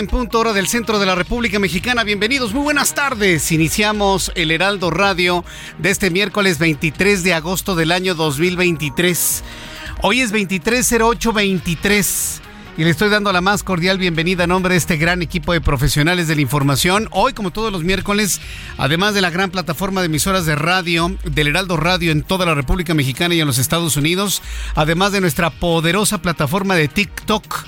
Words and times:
En 0.00 0.06
punto 0.06 0.38
hora 0.38 0.54
del 0.54 0.66
centro 0.66 0.98
de 0.98 1.04
la 1.04 1.14
República 1.14 1.58
Mexicana. 1.58 2.04
Bienvenidos, 2.04 2.54
muy 2.54 2.62
buenas 2.62 2.94
tardes. 2.94 3.52
Iniciamos 3.52 4.32
el 4.34 4.50
Heraldo 4.50 4.90
Radio 4.90 5.44
de 5.76 5.90
este 5.90 6.08
miércoles 6.08 6.58
23 6.58 7.22
de 7.22 7.34
agosto 7.34 7.74
del 7.74 7.92
año 7.92 8.14
2023. 8.14 9.44
Hoy 10.00 10.22
es 10.22 10.32
230823 10.32 12.40
y 12.78 12.84
le 12.84 12.88
estoy 12.88 13.10
dando 13.10 13.30
la 13.30 13.42
más 13.42 13.62
cordial 13.62 13.98
bienvenida 13.98 14.44
a 14.44 14.46
nombre 14.46 14.72
de 14.72 14.78
este 14.78 14.96
gran 14.96 15.20
equipo 15.20 15.52
de 15.52 15.60
profesionales 15.60 16.28
de 16.28 16.36
la 16.36 16.40
información. 16.40 17.06
Hoy, 17.10 17.34
como 17.34 17.50
todos 17.50 17.70
los 17.70 17.84
miércoles, 17.84 18.40
además 18.78 19.12
de 19.12 19.20
la 19.20 19.28
gran 19.28 19.50
plataforma 19.50 20.00
de 20.00 20.06
emisoras 20.06 20.46
de 20.46 20.56
radio, 20.56 21.14
del 21.24 21.48
Heraldo 21.48 21.76
Radio 21.76 22.10
en 22.10 22.22
toda 22.22 22.46
la 22.46 22.54
República 22.54 22.94
Mexicana 22.94 23.34
y 23.34 23.42
en 23.42 23.46
los 23.46 23.58
Estados 23.58 23.98
Unidos, 23.98 24.40
además 24.74 25.12
de 25.12 25.20
nuestra 25.20 25.50
poderosa 25.50 26.22
plataforma 26.22 26.74
de 26.74 26.88
TikTok 26.88 27.66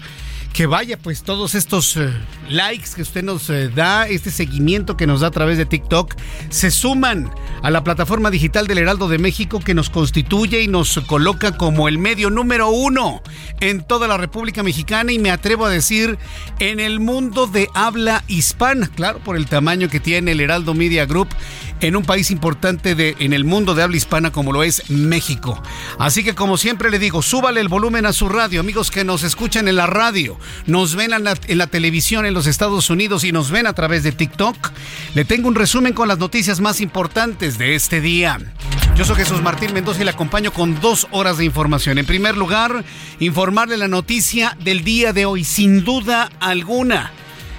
que 0.53 0.67
vaya 0.67 0.99
pues 0.99 1.23
todos 1.23 1.55
estos 1.55 1.97
eh, 1.97 2.13
likes 2.51 2.91
que 2.95 3.03
usted 3.03 3.23
nos 3.23 3.49
eh, 3.49 3.69
da, 3.69 4.07
este 4.07 4.31
seguimiento 4.31 4.97
que 4.97 5.07
nos 5.07 5.21
da 5.21 5.29
a 5.29 5.31
través 5.31 5.57
de 5.57 5.65
TikTok, 5.65 6.15
se 6.51 6.71
suman 6.71 7.31
a 7.63 7.71
la 7.71 7.83
plataforma 7.85 8.31
digital 8.31 8.67
del 8.67 8.79
Heraldo 8.79 9.09
de 9.09 9.19
México 9.19 9.61
que 9.61 9.75
nos 9.75 9.89
constituye 9.89 10.61
y 10.63 10.69
nos 10.69 11.01
coloca 11.07 11.57
como 11.57 11.89
el 11.89 11.99
medio 11.99 12.29
número 12.29 12.69
uno 12.69 13.23
en 13.61 13.83
toda 13.83 14.09
la 14.09 14.19
República 14.19 14.63
Mexicana 14.63 15.13
y 15.13 15.19
me 15.19 15.31
atrevo 15.31 15.65
a 15.67 15.71
decir 15.71 16.19
en 16.59 16.81
el 16.81 17.01
mundo 17.01 17.47
de 17.47 17.69
habla 17.75 18.23
hispana, 18.29 18.89
claro, 18.89 19.21
por 19.21 19.37
el 19.37 19.47
tamaño 19.47 19.89
que 19.89 20.01
tiene 20.01 20.33
el 20.33 20.41
Heraldo 20.41 20.75
Media 20.75 21.07
Group 21.07 21.29
en 21.83 21.97
un 21.97 22.05
país 22.05 22.31
importante 22.31 22.95
de, 22.95 23.17
en 23.19 23.33
el 23.33 23.45
mundo 23.45 23.75
de 23.75 23.83
habla 23.83 23.97
hispana 23.97 24.33
como 24.33 24.53
lo 24.53 24.63
es 24.63 24.89
México. 24.91 25.63
Así 25.99 26.25
que 26.25 26.35
como 26.35 26.57
siempre 26.57 26.91
le 26.91 26.99
digo, 26.99 27.23
súbale 27.23 27.61
el 27.61 27.69
volumen 27.69 28.07
a 28.07 28.13
su 28.13 28.29
radio, 28.29 28.61
amigos 28.61 28.91
que 28.91 29.05
nos 29.05 29.23
escuchan 29.23 29.69
en 29.69 29.77
la 29.77 29.87
radio, 29.87 30.39
nos 30.67 30.95
ven 30.95 31.13
en 31.13 31.25
la, 31.25 31.37
en 31.47 31.59
la 31.59 31.67
televisión 31.67 32.27
en 32.27 32.35
los 32.35 32.47
Estados 32.47 32.91
Unidos 32.91 33.25
y 33.25 33.33
nos 33.33 33.51
ven 33.51 33.67
a 33.67 33.73
través 33.73 34.03
de 34.03 34.13
TikTok. 34.13 34.57
Le 35.15 35.25
tengo 35.25 35.49
un 35.49 35.55
resumen 35.55 35.93
con 35.93 36.09
las 36.09 36.19
noticias 36.19 36.61
más 36.61 36.81
importantes 36.81 37.59
de 37.59 37.75
este 37.75 38.01
día. 38.01 38.39
Yo 38.95 39.07
soy 39.07 39.17
Jesús 39.17 39.41
Martín 39.43 39.73
Mendoza 39.73 40.03
y 40.03 40.05
le 40.05 40.11
acompaño 40.11 40.53
con 40.53 40.79
dos 40.81 41.07
horas 41.13 41.39
de 41.39 41.47
información. 41.47 41.97
En 41.99 42.05
primer 42.05 42.37
lugar, 42.37 42.85
informarle 43.21 43.79
la 43.79 43.89
noticia 43.89 44.57
del 44.63 44.85
día 44.85 45.13
de 45.13 45.25
hoy, 45.25 45.45
sin 45.45 45.83
duda 45.83 46.31
alguna. 46.41 47.11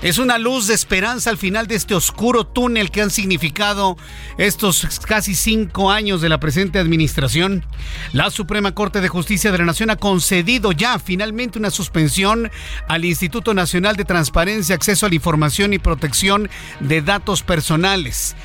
Es 0.04 0.18
una 0.18 0.38
luz 0.38 0.68
de 0.68 0.74
esperanza 0.74 1.30
al 1.30 1.38
final 1.38 1.66
de 1.66 1.76
este 1.76 1.96
oscuro 1.96 2.46
túnel 2.46 2.92
que 2.92 3.02
han 3.02 3.10
significado 3.10 3.96
estos 4.38 5.00
casi 5.08 5.34
cinco 5.34 5.92
años 5.92 6.20
de 6.20 6.28
la 6.28 6.42
presente 6.42 6.78
administración. 6.78 7.66
La 8.12 8.30
Suprema 8.30 8.74
Corte 8.74 9.00
de 9.00 9.08
Justicia 9.08 9.54
de 9.54 9.60
la 9.60 9.64
Nación 9.64 9.92
ha 9.92 9.96
concedido 9.96 10.74
ya 10.74 11.00
finalmente 11.00 11.58
una 11.58 11.72
suspensión 11.72 12.52
al 12.90 13.06
Instituto 13.06 13.54
Nacional 13.54 13.96
de 13.96 14.04
Transparencia, 14.04 14.76
Acceso 14.76 15.06
a 15.06 15.10
la 15.10 15.16
Información 15.16 15.72
y 15.72 15.80
Protección 15.80 16.50
de 16.82 17.02
Datos 17.02 17.42
Personales. 17.42 18.36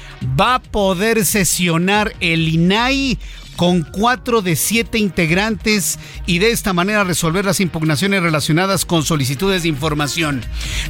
Va 0.40 0.54
a 0.54 0.62
poder 0.62 1.24
sesionar 1.24 2.14
el 2.20 2.48
INAI 2.48 3.18
con 3.58 3.82
cuatro 3.82 4.40
de 4.40 4.54
siete 4.54 4.98
integrantes 4.98 5.98
y 6.26 6.38
de 6.38 6.52
esta 6.52 6.72
manera 6.72 7.02
resolver 7.02 7.44
las 7.44 7.58
impugnaciones 7.58 8.22
relacionadas 8.22 8.84
con 8.84 9.02
solicitudes 9.02 9.64
de 9.64 9.68
información. 9.68 10.44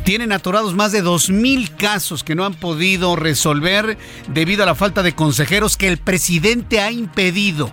Tienen 0.04 0.32
atorados 0.32 0.74
más 0.74 0.92
de 0.92 1.00
dos 1.00 1.30
mil 1.30 1.74
casos 1.76 2.22
que 2.22 2.34
no 2.34 2.44
han 2.44 2.52
podido 2.52 3.16
resolver 3.16 3.96
debido 4.34 4.64
a 4.64 4.66
la 4.66 4.74
falta 4.74 5.02
de 5.02 5.14
consejeros 5.14 5.78
que 5.78 5.88
el 5.88 5.96
presidente 5.96 6.78
ha 6.80 6.92
impedido. 6.92 7.72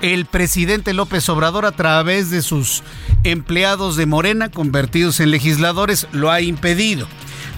El 0.00 0.24
presidente 0.24 0.94
López 0.94 1.28
Obrador 1.28 1.66
a 1.66 1.72
través 1.72 2.30
de 2.30 2.40
sus 2.40 2.82
empleados 3.24 3.96
de 3.96 4.06
Morena 4.06 4.50
convertidos 4.50 5.20
en 5.20 5.30
legisladores 5.30 6.06
lo 6.12 6.30
ha 6.30 6.40
impedido. 6.40 7.06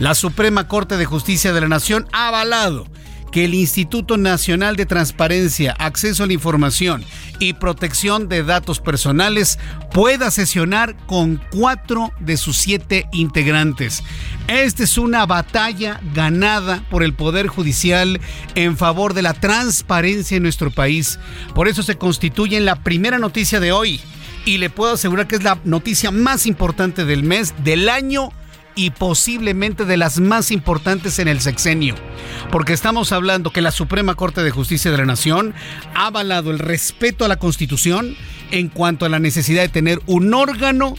La 0.00 0.16
Suprema 0.16 0.66
Corte 0.66 0.96
de 0.96 1.04
Justicia 1.04 1.52
de 1.52 1.60
la 1.60 1.68
Nación 1.68 2.08
ha 2.10 2.26
avalado 2.26 2.88
que 3.32 3.44
el 3.44 3.54
Instituto 3.54 4.16
Nacional 4.16 4.76
de 4.76 4.86
Transparencia, 4.86 5.72
Acceso 5.78 6.24
a 6.24 6.26
la 6.26 6.32
Información 6.32 7.04
y 7.38 7.54
Protección 7.54 8.28
de 8.28 8.42
Datos 8.42 8.80
Personales 8.80 9.58
pueda 9.92 10.30
sesionar 10.30 10.96
con 11.06 11.40
cuatro 11.50 12.12
de 12.20 12.36
sus 12.36 12.56
siete 12.56 13.06
integrantes. 13.12 14.02
Esta 14.48 14.84
es 14.84 14.98
una 14.98 15.26
batalla 15.26 16.00
ganada 16.14 16.84
por 16.90 17.02
el 17.02 17.14
Poder 17.14 17.46
Judicial 17.46 18.20
en 18.54 18.76
favor 18.76 19.14
de 19.14 19.22
la 19.22 19.34
transparencia 19.34 20.36
en 20.36 20.42
nuestro 20.42 20.70
país. 20.70 21.18
Por 21.54 21.68
eso 21.68 21.82
se 21.82 21.96
constituye 21.96 22.56
en 22.56 22.64
la 22.64 22.82
primera 22.82 23.18
noticia 23.18 23.60
de 23.60 23.72
hoy. 23.72 24.00
Y 24.46 24.56
le 24.56 24.70
puedo 24.70 24.94
asegurar 24.94 25.26
que 25.26 25.36
es 25.36 25.42
la 25.42 25.58
noticia 25.64 26.10
más 26.10 26.46
importante 26.46 27.04
del 27.04 27.22
mes, 27.22 27.54
del 27.62 27.90
año 27.90 28.30
y 28.74 28.90
posiblemente 28.90 29.84
de 29.84 29.96
las 29.96 30.20
más 30.20 30.50
importantes 30.50 31.18
en 31.18 31.28
el 31.28 31.40
sexenio, 31.40 31.94
porque 32.50 32.72
estamos 32.72 33.12
hablando 33.12 33.52
que 33.52 33.60
la 33.60 33.70
Suprema 33.70 34.14
Corte 34.14 34.42
de 34.42 34.50
Justicia 34.50 34.90
de 34.90 34.98
la 34.98 35.06
Nación 35.06 35.54
ha 35.94 36.06
avalado 36.06 36.50
el 36.50 36.58
respeto 36.58 37.24
a 37.24 37.28
la 37.28 37.36
Constitución 37.36 38.16
en 38.50 38.68
cuanto 38.68 39.04
a 39.04 39.08
la 39.08 39.18
necesidad 39.18 39.62
de 39.62 39.68
tener 39.68 40.00
un 40.06 40.34
órgano 40.34 40.94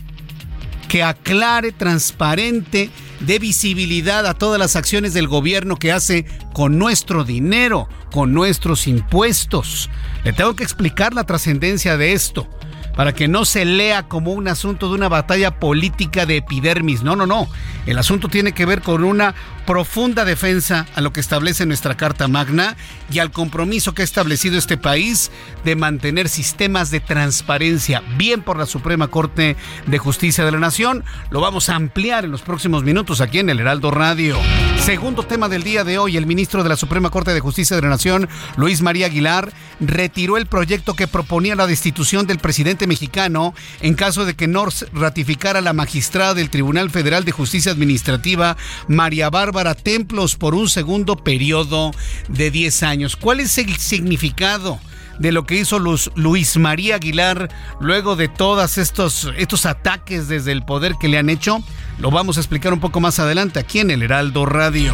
que 0.88 1.04
aclare, 1.04 1.72
transparente, 1.72 2.90
dé 3.22 3.40
visibilidad 3.40 4.26
a 4.26 4.34
todas 4.34 4.60
las 4.60 4.76
acciones 4.76 5.14
del 5.14 5.28
gobierno 5.28 5.78
que 5.78 5.92
hace 5.92 6.26
con 6.54 6.78
nuestro 6.78 7.24
dinero, 7.24 7.88
con 8.12 8.34
nuestros 8.34 8.88
impuestos. 8.88 9.90
Le 10.26 10.34
tengo 10.34 10.56
que 10.56 10.64
explicar 10.64 11.14
la 11.14 11.24
trascendencia 11.24 11.96
de 11.96 12.12
esto. 12.12 12.48
Para 12.96 13.14
que 13.14 13.28
no 13.28 13.46
se 13.46 13.66
lea 13.66 14.04
como 14.04 14.32
un 14.32 14.48
asunto 14.48 14.90
de 14.90 14.96
una 14.96 15.10
batalla 15.10 15.60
política 15.60 16.26
de 16.26 16.38
epidermis. 16.38 17.04
No, 17.04 17.16
no, 17.16 17.26
no. 17.26 17.48
El 17.86 17.98
asunto 17.98 18.28
tiene 18.28 18.52
que 18.52 18.66
ver 18.66 18.82
con 18.82 19.04
una 19.04 19.34
profunda 19.66 20.26
defensa 20.26 20.86
a 20.96 21.02
lo 21.02 21.14
que 21.14 21.20
establece 21.20 21.66
nuestra 21.66 21.96
Carta 21.96 22.28
Magna 22.28 22.76
y 23.12 23.20
al 23.20 23.32
compromiso 23.32 23.94
que 23.94 24.02
ha 24.02 24.06
establecido 24.06 24.58
este 24.58 24.78
país 24.78 25.32
de 25.64 25.76
mantener 25.76 26.30
sistemas 26.30 26.92
de 26.92 27.00
transparencia, 27.00 28.04
bien 28.18 28.42
por 28.42 28.58
la 28.58 28.66
Suprema 28.66 29.08
Corte 29.08 29.56
de 29.88 29.98
Justicia 29.98 30.46
de 30.46 30.52
la 30.52 30.60
Nación. 30.60 31.04
Lo 31.30 31.42
vamos 31.42 31.70
a 31.70 31.76
ampliar 31.76 32.26
en 32.26 32.32
los 32.32 32.42
próximos 32.42 32.84
minutos 32.84 33.22
aquí 33.22 33.40
en 33.40 33.50
el 33.50 33.60
Heraldo 33.60 33.92
Radio. 33.92 34.38
Segundo 34.80 35.24
tema 35.24 35.48
del 35.48 35.64
día 35.64 35.84
de 35.84 36.00
hoy, 36.00 36.18
el 36.18 36.26
ministro 36.26 36.64
de 36.64 36.70
la 36.70 36.76
Suprema 36.76 37.12
Corte 37.12 37.34
de 37.34 37.40
Justicia 37.40 37.76
de 37.76 37.84
la 37.84 37.90
Nación, 37.90 38.28
Luis 38.58 38.82
María 38.82 39.06
Aguilar, 39.06 39.54
retiró 39.80 40.38
el 40.38 40.48
proyecto 40.48 40.96
que 40.96 41.08
proponía 41.08 41.56
la 41.56 41.68
destitución 41.68 42.26
del 42.26 42.40
presidente 42.40 42.81
mexicano 42.88 43.54
en 43.82 43.96
caso 43.96 44.26
de 44.26 44.36
que 44.36 44.48
no 44.48 44.68
ratificara 44.94 45.62
la 45.62 45.74
magistrada 45.74 46.34
del 46.34 46.50
Tribunal 46.50 46.90
Federal 46.90 47.26
de 47.26 47.32
Justicia 47.32 47.72
Administrativa, 47.72 48.58
María 48.88 49.30
Bárbara 49.30 49.76
Templos, 49.76 50.36
por 50.36 50.56
un 50.56 50.70
segundo 50.70 51.16
periodo 51.16 51.92
de 52.28 52.52
10 52.52 52.84
años. 52.84 53.16
¿Cuál 53.16 53.40
es 53.40 53.58
el 53.58 53.76
significado? 53.78 54.80
de 55.20 55.32
lo 55.32 55.46
que 55.46 55.56
hizo 55.56 55.78
Luis 56.16 56.58
María 56.58 56.96
Aguilar 56.96 57.50
luego 57.80 58.16
de 58.16 58.28
todos 58.28 58.80
estos, 58.80 59.32
estos 59.38 59.68
ataques 59.68 60.28
desde 60.28 60.52
el 60.52 60.64
poder 60.64 60.96
que 61.00 61.10
le 61.10 61.20
han 61.20 61.30
hecho. 61.30 61.64
Lo 62.02 62.10
vamos 62.10 62.38
a 62.38 62.40
explicar 62.40 62.74
un 62.74 62.80
poco 62.80 63.00
más 63.00 63.20
adelante 63.20 63.60
aquí 63.60 63.78
en 63.78 63.92
el 63.92 64.02
Heraldo 64.02 64.48
Radio. 64.48 64.92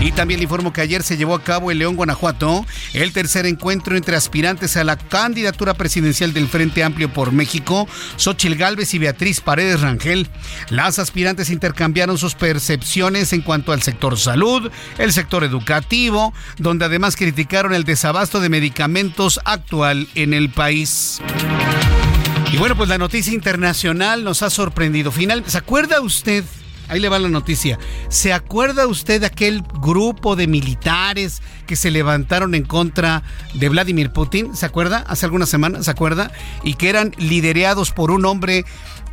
Y 0.00 0.12
también 0.12 0.38
le 0.38 0.44
informo 0.44 0.72
que 0.72 0.82
ayer 0.82 1.02
se 1.02 1.16
llevó 1.16 1.34
a 1.34 1.42
cabo 1.42 1.72
en 1.72 1.78
León, 1.78 1.96
Guanajuato, 1.96 2.64
el 2.92 3.12
tercer 3.12 3.44
encuentro 3.46 3.96
entre 3.96 4.14
aspirantes 4.14 4.76
a 4.76 4.84
la 4.84 4.96
candidatura 4.96 5.74
presidencial 5.74 6.32
del 6.32 6.46
Frente 6.46 6.84
Amplio 6.84 7.12
por 7.12 7.32
México, 7.32 7.88
Xochil 8.16 8.54
Gálvez 8.54 8.94
y 8.94 9.00
Beatriz 9.00 9.40
Paredes 9.40 9.80
Rangel. 9.80 10.28
Las 10.68 11.00
aspirantes 11.00 11.50
intercambiaron 11.50 12.18
sus 12.18 12.36
percepciones 12.36 13.32
en 13.32 13.42
cuanto 13.42 13.72
al 13.72 13.82
sector 13.82 14.16
salud, 14.16 14.70
el 14.98 15.12
sector 15.12 15.42
educativo, 15.42 16.32
donde 16.58 16.84
además 16.84 17.16
criticaron 17.16 17.74
el 17.74 17.82
desabasto 17.82 18.38
de 18.38 18.48
medicamentos 18.48 19.40
actual 19.44 20.06
en 20.14 20.34
el 20.34 20.50
país. 20.50 21.20
Y 22.54 22.56
bueno, 22.56 22.76
pues 22.76 22.88
la 22.88 22.98
noticia 22.98 23.34
internacional 23.34 24.22
nos 24.22 24.44
ha 24.44 24.48
sorprendido. 24.48 25.10
Final, 25.10 25.42
¿se 25.44 25.58
acuerda 25.58 26.00
usted? 26.00 26.44
Ahí 26.86 27.00
le 27.00 27.08
va 27.08 27.18
la 27.18 27.28
noticia. 27.28 27.80
¿Se 28.10 28.32
acuerda 28.32 28.86
usted 28.86 29.22
de 29.22 29.26
aquel 29.26 29.62
grupo 29.82 30.36
de 30.36 30.46
militares 30.46 31.42
que 31.66 31.74
se 31.74 31.90
levantaron 31.90 32.54
en 32.54 32.62
contra 32.62 33.24
de 33.54 33.68
Vladimir 33.68 34.12
Putin? 34.12 34.54
¿Se 34.54 34.66
acuerda? 34.66 35.04
Hace 35.08 35.26
algunas 35.26 35.48
semanas, 35.48 35.86
¿se 35.86 35.90
acuerda? 35.90 36.30
Y 36.62 36.74
que 36.74 36.90
eran 36.90 37.12
liderados 37.18 37.90
por 37.90 38.12
un 38.12 38.24
hombre 38.24 38.64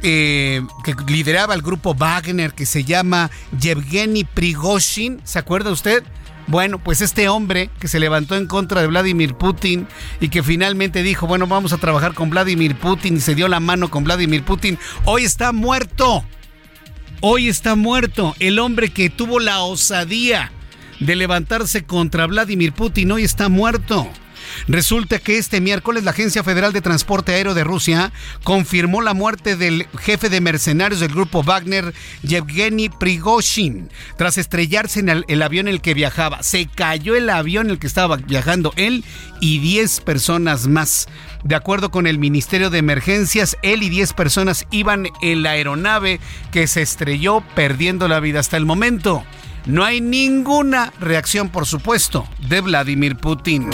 eh, 0.04 0.62
que 0.84 0.94
lideraba 1.08 1.56
el 1.56 1.64
grupo 1.64 1.96
Wagner 1.96 2.54
que 2.54 2.68
se 2.68 2.84
llama 2.84 3.32
Yevgeny 3.60 4.24
Prigozhin. 4.24 5.20
¿Se 5.24 5.40
acuerda 5.40 5.72
usted? 5.72 6.04
Bueno, 6.52 6.80
pues 6.80 7.00
este 7.00 7.30
hombre 7.30 7.70
que 7.80 7.88
se 7.88 7.98
levantó 7.98 8.36
en 8.36 8.46
contra 8.46 8.82
de 8.82 8.88
Vladimir 8.88 9.36
Putin 9.36 9.88
y 10.20 10.28
que 10.28 10.44
finalmente 10.44 11.02
dijo, 11.02 11.26
bueno, 11.26 11.48
vamos 11.48 11.72
a 11.72 11.78
trabajar 11.78 12.14
con 12.14 12.30
Vladimir 12.30 12.76
Putin 12.76 13.16
y 13.16 13.20
se 13.22 13.36
dio 13.36 13.48
la 13.48 13.62
mano 13.62 13.90
con 13.90 14.04
Vladimir 14.04 14.44
Putin, 14.44 14.78
hoy 15.06 15.24
está 15.24 15.54
muerto. 15.54 16.26
Hoy 17.22 17.48
está 17.48 17.78
muerto 17.78 18.36
el 18.40 18.60
hombre 18.60 18.90
que 18.90 19.10
tuvo 19.10 19.40
la 19.40 19.62
osadía 19.62 20.52
de 21.00 21.16
levantarse 21.16 21.86
contra 21.86 22.28
Vladimir 22.28 22.74
Putin. 22.74 23.14
Hoy 23.14 23.24
está 23.24 23.48
muerto. 23.48 24.12
Resulta 24.68 25.20
que 25.20 25.38
este 25.38 25.62
miércoles 25.62 26.04
la 26.04 26.12
Agencia 26.12 26.44
Federal 26.44 26.74
de 26.74 26.82
Transporte 26.82 27.34
Aéreo 27.34 27.54
de 27.54 27.64
Rusia 27.64 28.12
confirmó 28.44 29.02
la 29.02 29.14
muerte 29.14 29.56
del 29.56 29.88
jefe 30.00 30.30
de 30.30 30.42
mercenarios 30.42 31.00
del 31.00 31.12
grupo 31.12 31.44
Wagner, 31.44 31.94
Yevgeny 32.24 32.90
Prigozhin, 32.90 33.90
tras 34.18 34.38
estrellarse 34.38 35.00
en 35.00 35.10
el, 35.10 35.42
avión 35.42 35.68
en 35.68 35.76
el 35.76 35.82
que 35.82 35.94
viajaba. 35.94 36.44
Se 36.44 36.68
cayó 36.68 37.16
el 37.16 37.30
avión 37.30 37.68
en 37.68 37.72
el 37.74 37.80
que 37.80 37.88
estaba 37.88 38.18
viajando 38.18 38.74
él 38.76 39.04
y 39.40 39.60
10 39.60 40.02
personas 40.02 40.68
más. 40.68 41.08
De 41.44 41.56
acuerdo 41.56 41.90
con 41.90 42.06
el 42.06 42.20
Ministerio 42.20 42.70
de 42.70 42.80
Emergencias, 42.80 43.58
él 43.64 43.84
y 43.84 43.90
10 43.90 44.14
personas 44.14 44.68
iban 44.72 45.08
en 45.22 45.44
la 45.44 45.52
aeronave 45.52 46.20
que 46.52 46.68
se 46.68 46.82
estrelló 46.82 47.44
perdiendo 47.56 48.08
la 48.08 48.20
vida 48.20 48.40
hasta 48.40 48.58
el 48.58 48.66
momento. 48.66 49.24
No 49.66 49.84
hay 49.84 50.02
ninguna 50.02 50.92
reacción, 51.00 51.50
por 51.50 51.68
supuesto, 51.68 52.28
de 52.48 52.62
Vladimir 52.62 53.16
Putin. 53.16 53.70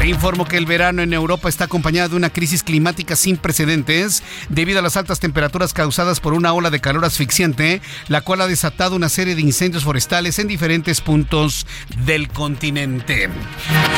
Le 0.00 0.08
informo 0.08 0.44
que 0.44 0.56
el 0.56 0.66
verano 0.66 1.02
en 1.02 1.12
Europa 1.12 1.48
está 1.48 1.64
acompañado 1.64 2.10
de 2.10 2.16
una 2.16 2.30
crisis 2.30 2.64
climática 2.64 3.14
sin 3.14 3.36
precedentes 3.36 4.24
debido 4.48 4.80
a 4.80 4.82
las 4.82 4.96
altas 4.96 5.20
temperaturas 5.20 5.72
causadas 5.72 6.18
por 6.18 6.34
una 6.34 6.52
ola 6.52 6.70
de 6.70 6.80
calor 6.80 7.04
asfixiante, 7.04 7.80
la 8.08 8.22
cual 8.22 8.40
ha 8.40 8.48
desatado 8.48 8.96
una 8.96 9.08
serie 9.08 9.36
de 9.36 9.40
incendios 9.40 9.84
forestales 9.84 10.40
en 10.40 10.48
diferentes 10.48 11.00
puntos 11.00 11.64
del 12.04 12.28
continente. 12.28 13.30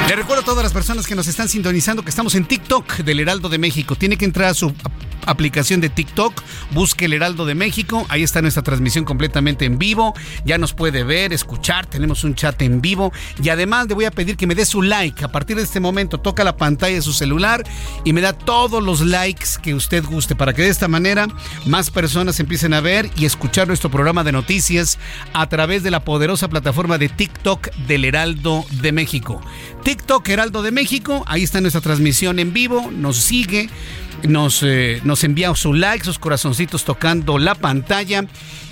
Le 0.09 0.17
recuerdo 0.17 0.43
a 0.43 0.45
todas 0.45 0.65
las 0.65 0.75
personas 0.75 1.07
que 1.07 1.15
nos 1.15 1.29
están 1.29 1.49
sintonizando 1.49 2.03
que 2.03 2.11
estamos 2.11 2.35
en 2.35 2.45
TikTok 2.45 2.99
del 2.99 3.21
Heraldo 3.21 3.49
de 3.49 3.59
México. 3.59 3.97
Tiene 3.97 4.19
que 4.19 4.27
entrar 4.27 4.51
a 4.51 4.55
su 4.55 4.75
aplicación 5.27 5.81
de 5.81 5.89
TikTok, 5.89 6.43
busque 6.71 7.05
el 7.05 7.13
Heraldo 7.13 7.47
de 7.47 7.55
México, 7.55 8.07
ahí 8.09 8.23
está 8.23 8.41
nuestra 8.43 8.63
transmisión 8.63 9.05
completamente 9.05 9.65
en 9.65 9.79
vivo, 9.79 10.15
ya 10.45 10.57
nos 10.57 10.73
puede 10.73 11.05
ver, 11.07 11.33
escuchar, 11.33 11.87
tenemos 11.87 12.25
un 12.25 12.35
chat 12.35 12.61
en 12.63 12.81
vivo 12.81 13.13
y 13.43 13.49
además 13.49 13.87
le 13.89 13.95
voy 13.95 14.05
a 14.05 14.11
pedir 14.11 14.37
que 14.37 14.47
me 14.47 14.55
dé 14.55 14.67
su 14.67 14.83
like. 14.83 15.25
A 15.25 15.33
partir 15.33 15.57
de 15.57 15.63
este 15.63 15.81
momento 15.81 16.19
toca 16.19 16.45
la 16.45 16.57
pantalla 16.57 16.97
de 16.97 17.03
su 17.03 17.13
celular 17.13 17.65
y 18.05 18.13
me 18.13 18.21
da 18.21 18.33
todos 18.33 18.83
los 18.83 19.01
likes 19.01 19.47
que 19.63 19.75
usted 19.75 20.05
guste 20.05 20.37
para 20.37 20.53
que 20.53 20.63
de 20.63 20.69
esta 20.69 20.89
manera 20.89 21.29
más 21.65 21.91
personas 21.91 22.39
empiecen 22.41 22.75
a 22.75 22.81
ver 22.81 23.11
y 23.17 23.25
escuchar 23.25 23.69
nuestro 23.69 23.91
programa 23.91 24.25
de 24.25 24.33
noticias 24.33 24.99
a 25.33 25.49
través 25.49 25.83
de 25.83 25.91
la 25.91 26.05
poderosa 26.05 26.49
plataforma 26.49 26.99
de 26.99 27.09
TikTok 27.09 27.75
del 27.87 28.05
Heraldo 28.05 28.65
de 28.83 28.93
México. 28.93 29.41
TikTok 29.85 30.29
Heraldo 30.29 30.63
de 30.63 30.73
México, 30.73 31.25
ahí 31.27 31.43
está 31.43 31.61
nuestra 31.61 31.81
transmisión 31.81 32.39
en 32.39 32.53
vivo, 32.53 32.91
nos 32.91 33.19
sigue, 33.19 33.71
nos, 34.25 34.63
eh, 34.63 35.01
nos 35.05 35.23
envía 35.25 35.55
su 35.55 35.75
like, 35.75 36.05
sus 36.05 36.19
corazoncitos 36.19 36.85
tocando 36.85 37.39
la 37.39 37.55
pantalla 37.55 38.25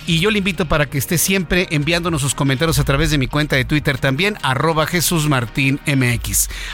y 0.06 0.20
yo 0.20 0.30
le 0.30 0.38
invito 0.38 0.66
para 0.66 0.86
que 0.86 0.98
esté 0.98 1.18
siempre 1.18 1.66
enviándonos 1.70 2.22
sus 2.22 2.34
comentarios 2.34 2.78
a 2.78 2.84
través 2.84 3.10
de 3.10 3.18
mi 3.18 3.26
cuenta 3.26 3.56
de 3.56 3.64
Twitter 3.64 3.98
también, 3.98 4.36
arroba 4.42 4.86
Jesús 4.86 5.28
Martín. 5.28 5.80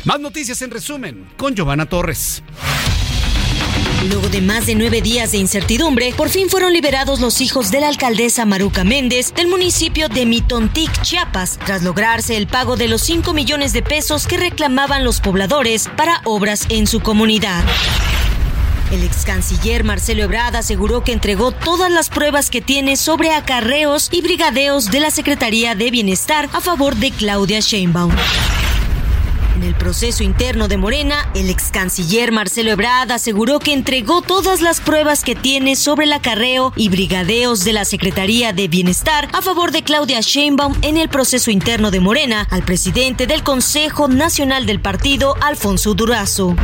Más 0.04 0.20
noticias 0.20 0.62
en 0.62 0.70
resumen 0.70 1.26
con 1.36 1.54
Giovanna 1.54 1.86
Torres. 1.86 2.42
Luego 4.08 4.28
de 4.28 4.40
más 4.40 4.64
de 4.64 4.74
nueve 4.74 5.02
días 5.02 5.32
de 5.32 5.38
incertidumbre, 5.38 6.14
por 6.16 6.30
fin 6.30 6.48
fueron 6.48 6.72
liberados 6.72 7.20
los 7.20 7.42
hijos 7.42 7.70
de 7.70 7.80
la 7.80 7.88
alcaldesa 7.88 8.46
Maruca 8.46 8.82
Méndez 8.82 9.34
del 9.34 9.46
municipio 9.46 10.08
de 10.08 10.24
Mitontic, 10.24 11.02
Chiapas, 11.02 11.58
tras 11.66 11.82
lograrse 11.82 12.36
el 12.36 12.46
pago 12.46 12.76
de 12.76 12.88
los 12.88 13.02
5 13.02 13.34
millones 13.34 13.74
de 13.74 13.82
pesos 13.82 14.26
que 14.26 14.38
reclamaban 14.38 15.04
los 15.04 15.20
pobladores 15.20 15.88
para 15.96 16.22
obras 16.24 16.66
en 16.70 16.86
su 16.86 17.00
comunidad. 17.00 17.62
El 18.90 19.04
ex 19.04 19.24
canciller 19.24 19.84
Marcelo 19.84 20.24
Ebrard 20.24 20.56
aseguró 20.56 21.04
que 21.04 21.12
entregó 21.12 21.52
todas 21.52 21.92
las 21.92 22.10
pruebas 22.10 22.50
que 22.50 22.60
tiene 22.60 22.96
sobre 22.96 23.30
acarreos 23.30 24.08
y 24.10 24.20
brigadeos 24.20 24.90
de 24.90 24.98
la 24.98 25.12
Secretaría 25.12 25.76
de 25.76 25.92
Bienestar 25.92 26.48
a 26.52 26.60
favor 26.60 26.96
de 26.96 27.12
Claudia 27.12 27.60
Sheinbaum. 27.60 28.10
En 29.54 29.62
el 29.62 29.76
proceso 29.76 30.24
interno 30.24 30.66
de 30.66 30.76
Morena, 30.76 31.30
el 31.34 31.50
ex 31.50 31.70
canciller 31.70 32.32
Marcelo 32.32 32.72
Ebrard 32.72 33.12
aseguró 33.12 33.60
que 33.60 33.74
entregó 33.74 34.22
todas 34.22 34.60
las 34.60 34.80
pruebas 34.80 35.22
que 35.22 35.36
tiene 35.36 35.76
sobre 35.76 36.06
el 36.06 36.12
acarreo 36.12 36.72
y 36.74 36.88
brigadeos 36.88 37.62
de 37.62 37.74
la 37.74 37.84
Secretaría 37.84 38.52
de 38.52 38.66
Bienestar 38.66 39.28
a 39.32 39.40
favor 39.40 39.70
de 39.70 39.82
Claudia 39.82 40.20
Sheinbaum 40.20 40.74
en 40.82 40.96
el 40.96 41.08
proceso 41.08 41.52
interno 41.52 41.92
de 41.92 42.00
Morena 42.00 42.48
al 42.50 42.64
presidente 42.64 43.28
del 43.28 43.44
Consejo 43.44 44.08
Nacional 44.08 44.66
del 44.66 44.80
Partido, 44.80 45.36
Alfonso 45.40 45.94
Durazo. 45.94 46.56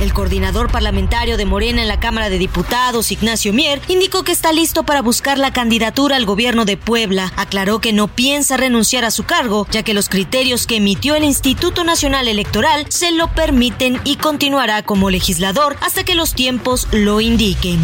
El 0.00 0.12
coordinador 0.12 0.70
parlamentario 0.70 1.36
de 1.36 1.44
Morena 1.44 1.82
en 1.82 1.88
la 1.88 1.98
Cámara 1.98 2.30
de 2.30 2.38
Diputados, 2.38 3.10
Ignacio 3.10 3.52
Mier, 3.52 3.80
indicó 3.88 4.22
que 4.22 4.32
está 4.32 4.52
listo 4.52 4.84
para 4.84 5.02
buscar 5.02 5.38
la 5.38 5.52
candidatura 5.52 6.16
al 6.16 6.24
gobierno 6.24 6.64
de 6.64 6.76
Puebla. 6.76 7.32
Aclaró 7.36 7.80
que 7.80 7.92
no 7.92 8.06
piensa 8.06 8.56
renunciar 8.56 9.04
a 9.04 9.10
su 9.10 9.24
cargo, 9.24 9.66
ya 9.70 9.82
que 9.82 9.94
los 9.94 10.08
criterios 10.08 10.66
que 10.66 10.76
emitió 10.76 11.16
el 11.16 11.24
Instituto 11.24 11.82
Nacional 11.82 12.28
Electoral 12.28 12.86
se 12.90 13.10
lo 13.10 13.28
permiten 13.34 14.00
y 14.04 14.16
continuará 14.16 14.82
como 14.82 15.10
legislador 15.10 15.76
hasta 15.80 16.04
que 16.04 16.14
los 16.14 16.34
tiempos 16.34 16.86
lo 16.92 17.20
indiquen. 17.20 17.80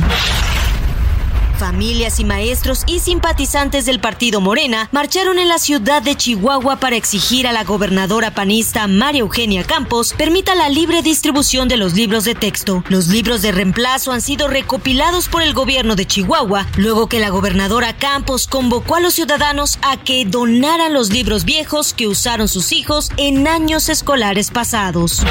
Familias 1.58 2.20
y 2.20 2.24
maestros 2.24 2.82
y 2.86 2.98
simpatizantes 2.98 3.86
del 3.86 4.00
partido 4.00 4.40
Morena 4.40 4.88
marcharon 4.92 5.38
en 5.38 5.48
la 5.48 5.58
ciudad 5.58 6.02
de 6.02 6.16
Chihuahua 6.16 6.76
para 6.76 6.96
exigir 6.96 7.46
a 7.46 7.52
la 7.52 7.64
gobernadora 7.64 8.32
panista 8.32 8.86
María 8.86 9.20
Eugenia 9.20 9.64
Campos 9.64 10.14
permita 10.14 10.54
la 10.54 10.68
libre 10.68 11.02
distribución 11.02 11.68
de 11.68 11.76
los 11.76 11.94
libros 11.94 12.24
de 12.24 12.34
texto. 12.34 12.82
Los 12.88 13.08
libros 13.08 13.42
de 13.42 13.52
reemplazo 13.52 14.12
han 14.12 14.20
sido 14.20 14.48
recopilados 14.48 15.28
por 15.28 15.42
el 15.42 15.54
gobierno 15.54 15.96
de 15.96 16.06
Chihuahua, 16.06 16.66
luego 16.76 17.08
que 17.08 17.20
la 17.20 17.30
gobernadora 17.30 17.96
Campos 17.96 18.46
convocó 18.46 18.96
a 18.96 19.00
los 19.00 19.14
ciudadanos 19.14 19.78
a 19.82 19.96
que 19.96 20.24
donaran 20.24 20.92
los 20.92 21.10
libros 21.10 21.44
viejos 21.44 21.94
que 21.94 22.08
usaron 22.08 22.48
sus 22.48 22.72
hijos 22.72 23.10
en 23.16 23.46
años 23.46 23.88
escolares 23.88 24.50
pasados. 24.50 25.24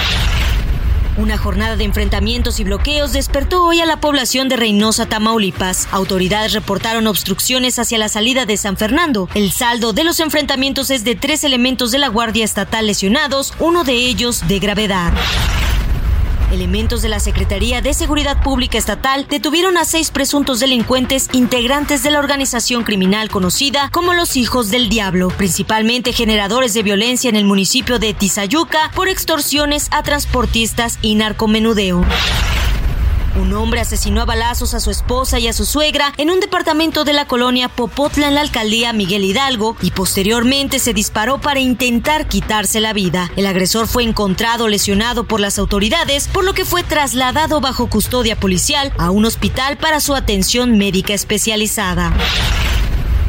Una 1.16 1.38
jornada 1.38 1.76
de 1.76 1.84
enfrentamientos 1.84 2.60
y 2.60 2.64
bloqueos 2.64 3.14
despertó 3.14 3.64
hoy 3.64 3.80
a 3.82 3.86
la 3.86 3.98
población 3.98 4.50
de 4.50 4.56
Reynosa, 4.56 5.06
Tamaulipas. 5.06 5.88
Autoridades 5.92 6.54
reportaron 6.54 7.06
obstrucciones 7.06 7.78
hacia 7.78 8.00
la 8.00 8.10
salida 8.10 8.48
de 8.48 8.58
San 8.58 8.78
Fernando. 8.78 9.30
El 9.36 9.52
saldo 9.52 9.94
de 9.94 10.06
los 10.06 10.20
enfrentamientos 10.20 10.90
es 10.90 11.04
de 11.04 11.16
tres 11.16 11.44
elementos 11.44 11.92
de 11.92 12.00
la 12.00 12.08
Guardia 12.08 12.44
Estatal 12.44 12.88
lesionados, 12.88 13.54
uno 13.60 13.84
de 13.84 13.94
ellos 13.94 14.48
de 14.48 14.58
gravedad. 14.58 15.14
Elementos 16.54 17.02
de 17.02 17.10
la 17.10 17.20
Secretaría 17.20 17.82
de 17.82 17.94
Seguridad 17.94 18.44
Pública 18.44 18.78
Estatal 18.78 19.26
detuvieron 19.28 19.78
a 19.78 19.86
seis 19.86 20.12
presuntos 20.12 20.60
delincuentes 20.60 21.30
integrantes 21.34 22.04
de 22.04 22.12
la 22.12 22.20
organización 22.20 22.84
criminal 22.84 23.30
conocida 23.30 23.90
como 23.92 24.14
los 24.14 24.38
Hijos 24.38 24.70
del 24.70 24.88
Diablo, 24.88 25.30
principalmente 25.30 26.14
generadores 26.14 26.74
de 26.74 26.84
violencia 26.84 27.30
en 27.30 27.36
el 27.36 27.46
municipio 27.46 27.98
de 27.98 28.14
Tizayuca 28.14 28.92
por 28.96 29.08
extorsiones 29.08 29.88
a 29.92 30.04
transportistas 30.04 31.00
y 31.02 31.16
narcomenudeo. 31.16 32.06
Un 33.36 33.54
hombre 33.54 33.82
asesinó 33.82 34.22
a 34.22 34.26
balazos 34.26 34.74
a 34.74 34.80
su 34.80 34.92
esposa 34.92 35.40
y 35.40 35.48
a 35.48 35.54
su 35.54 35.66
suegra 35.66 36.14
en 36.18 36.30
un 36.30 36.40
departamento 36.40 37.04
de 37.04 37.14
la 37.14 37.26
colonia 37.26 37.68
Popotla 37.68 38.28
en 38.28 38.36
la 38.36 38.42
alcaldía 38.42 38.94
Miguel 38.94 39.24
Hidalgo 39.24 39.76
y 39.82 39.92
posteriormente 39.92 40.80
se 40.80 40.94
disparó 40.94 41.42
para 41.42 41.60
intentar 41.60 42.28
quitarse 42.28 42.80
la 42.80 42.94
vida. 42.94 43.32
El 43.36 43.48
agresor 43.48 43.88
fue 43.88 44.04
encontrado 44.04 44.68
lesionado 44.68 45.24
por 45.24 45.40
las 45.40 45.58
autoridades, 45.58 46.28
por 46.28 46.44
lo 46.44 46.54
que 46.54 46.66
fue 46.66 46.84
trasladado 46.84 47.60
bajo 47.60 47.90
custodia 47.90 48.40
policial 48.40 48.94
a 48.98 49.10
un 49.10 49.26
hospital 49.26 49.78
para 49.78 50.00
su 50.00 50.14
atención 50.14 50.78
médica 50.78 51.14
especializada. 51.14 52.14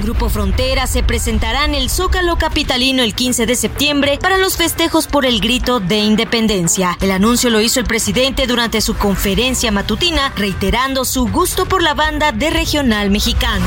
Grupo 0.05 0.29
Frontera 0.29 0.87
se 0.87 1.03
presentará 1.03 1.65
en 1.65 1.75
el 1.75 1.89
Zócalo 1.89 2.37
Capitalino 2.37 3.03
el 3.03 3.15
15 3.15 3.47
de 3.47 3.55
septiembre 3.55 4.19
para 4.21 4.37
los 4.37 4.59
festejos 4.59 5.07
por 5.07 5.25
el 5.25 5.41
grito 5.41 5.81
de 5.81 5.97
independencia. 5.97 6.99
El 7.01 7.11
anuncio 7.11 7.49
lo 7.49 7.63
hizo 7.63 7.81
el 7.81 7.87
presidente 7.87 8.47
durante 8.47 8.83
su 8.83 8.99
conferencia 8.99 9.73
matutina, 9.73 10.31
reiterando 10.37 11.07
su 11.07 11.27
gusto 11.29 11.65
por 11.65 11.83
la 11.83 11.95
banda 11.95 12.33
de 12.33 12.51
regional 12.51 13.11
mexicano. 13.11 13.65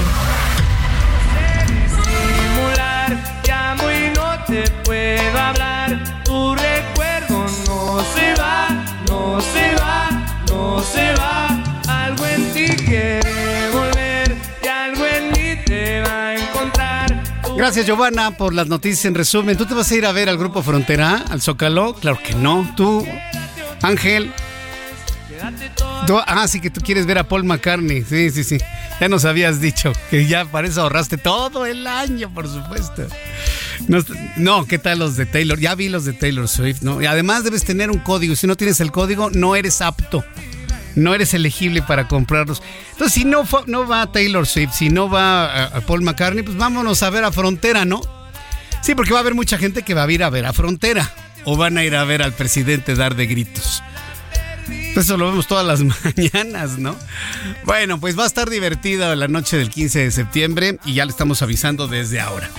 Gracias, 17.67 17.85
Giovanna, 17.85 18.31
por 18.31 18.53
las 18.53 18.67
noticias 18.67 19.03
en 19.03 19.13
resumen. 19.13 19.57
¿Tú 19.57 19.65
te 19.65 19.73
vas 19.73 19.91
a 19.91 19.95
ir 19.95 20.05
a 20.05 20.13
ver 20.13 20.29
al 20.29 20.37
Grupo 20.37 20.63
Frontera, 20.63 21.25
al 21.29 21.41
Zócalo? 21.41 21.95
Claro 21.95 22.17
que 22.25 22.33
no. 22.33 22.73
Tú, 22.77 23.05
Ángel. 23.81 24.31
ah, 26.25 26.47
sí, 26.47 26.61
que 26.61 26.69
tú 26.69 26.79
quieres 26.79 27.05
ver 27.05 27.17
a 27.17 27.27
Paul 27.27 27.43
McCartney. 27.43 28.05
Sí, 28.05 28.31
sí, 28.31 28.45
sí. 28.45 28.57
Ya 29.01 29.09
nos 29.09 29.25
habías 29.25 29.59
dicho 29.59 29.91
que 30.09 30.27
ya 30.27 30.45
para 30.45 30.69
eso 30.69 30.81
ahorraste 30.81 31.17
todo 31.17 31.65
el 31.65 31.85
año, 31.87 32.33
por 32.33 32.47
supuesto. 32.47 33.05
No, 33.89 33.99
no, 34.37 34.65
¿qué 34.65 34.79
tal 34.79 34.99
los 34.99 35.17
de 35.17 35.25
Taylor? 35.25 35.59
Ya 35.59 35.75
vi 35.75 35.89
los 35.89 36.05
de 36.05 36.13
Taylor 36.13 36.47
Swift, 36.47 36.83
¿no? 36.83 37.01
Y 37.01 37.05
además 37.05 37.43
debes 37.43 37.65
tener 37.65 37.91
un 37.91 37.99
código. 37.99 38.37
Si 38.37 38.47
no 38.47 38.55
tienes 38.55 38.79
el 38.79 38.93
código, 38.93 39.29
no 39.29 39.57
eres 39.57 39.81
apto 39.81 40.23
no 40.97 41.13
eres 41.13 41.33
elegible 41.33 41.81
para 41.81 42.07
comprarlos. 42.07 42.61
Entonces, 42.91 43.13
si 43.13 43.23
no, 43.23 43.47
no 43.67 43.87
va 43.87 44.11
Taylor 44.11 44.45
Swift, 44.45 44.73
si 44.73 44.89
no 44.89 45.09
va 45.09 45.65
a 45.65 45.81
Paul 45.81 46.01
McCartney, 46.01 46.43
pues 46.43 46.57
vámonos 46.57 47.03
a 47.03 47.09
ver 47.09 47.23
a 47.23 47.31
Frontera, 47.31 47.85
¿no? 47.85 48.01
Sí, 48.81 48.95
porque 48.95 49.13
va 49.13 49.19
a 49.19 49.21
haber 49.21 49.35
mucha 49.35 49.57
gente 49.57 49.83
que 49.83 49.93
va 49.93 50.03
a 50.03 50.11
ir 50.11 50.23
a 50.23 50.29
ver 50.29 50.45
a 50.45 50.53
Frontera 50.53 51.09
o 51.45 51.55
van 51.55 51.77
a 51.77 51.83
ir 51.83 51.95
a 51.95 52.03
ver 52.03 52.21
al 52.21 52.33
presidente 52.33 52.95
dar 52.95 53.15
de 53.15 53.27
gritos. 53.27 53.83
Eso 54.69 55.17
lo 55.17 55.29
vemos 55.29 55.47
todas 55.47 55.65
las 55.65 55.81
mañanas, 56.03 56.77
¿no? 56.79 56.95
Bueno, 57.65 57.99
pues 57.99 58.17
va 58.17 58.23
a 58.23 58.27
estar 58.27 58.49
divertida 58.49 59.15
la 59.15 59.27
noche 59.27 59.57
del 59.57 59.69
15 59.69 59.99
de 59.99 60.11
septiembre 60.11 60.79
y 60.85 60.93
ya 60.93 61.05
le 61.05 61.11
estamos 61.11 61.41
avisando 61.41 61.87
desde 61.87 62.19
ahora. 62.19 62.49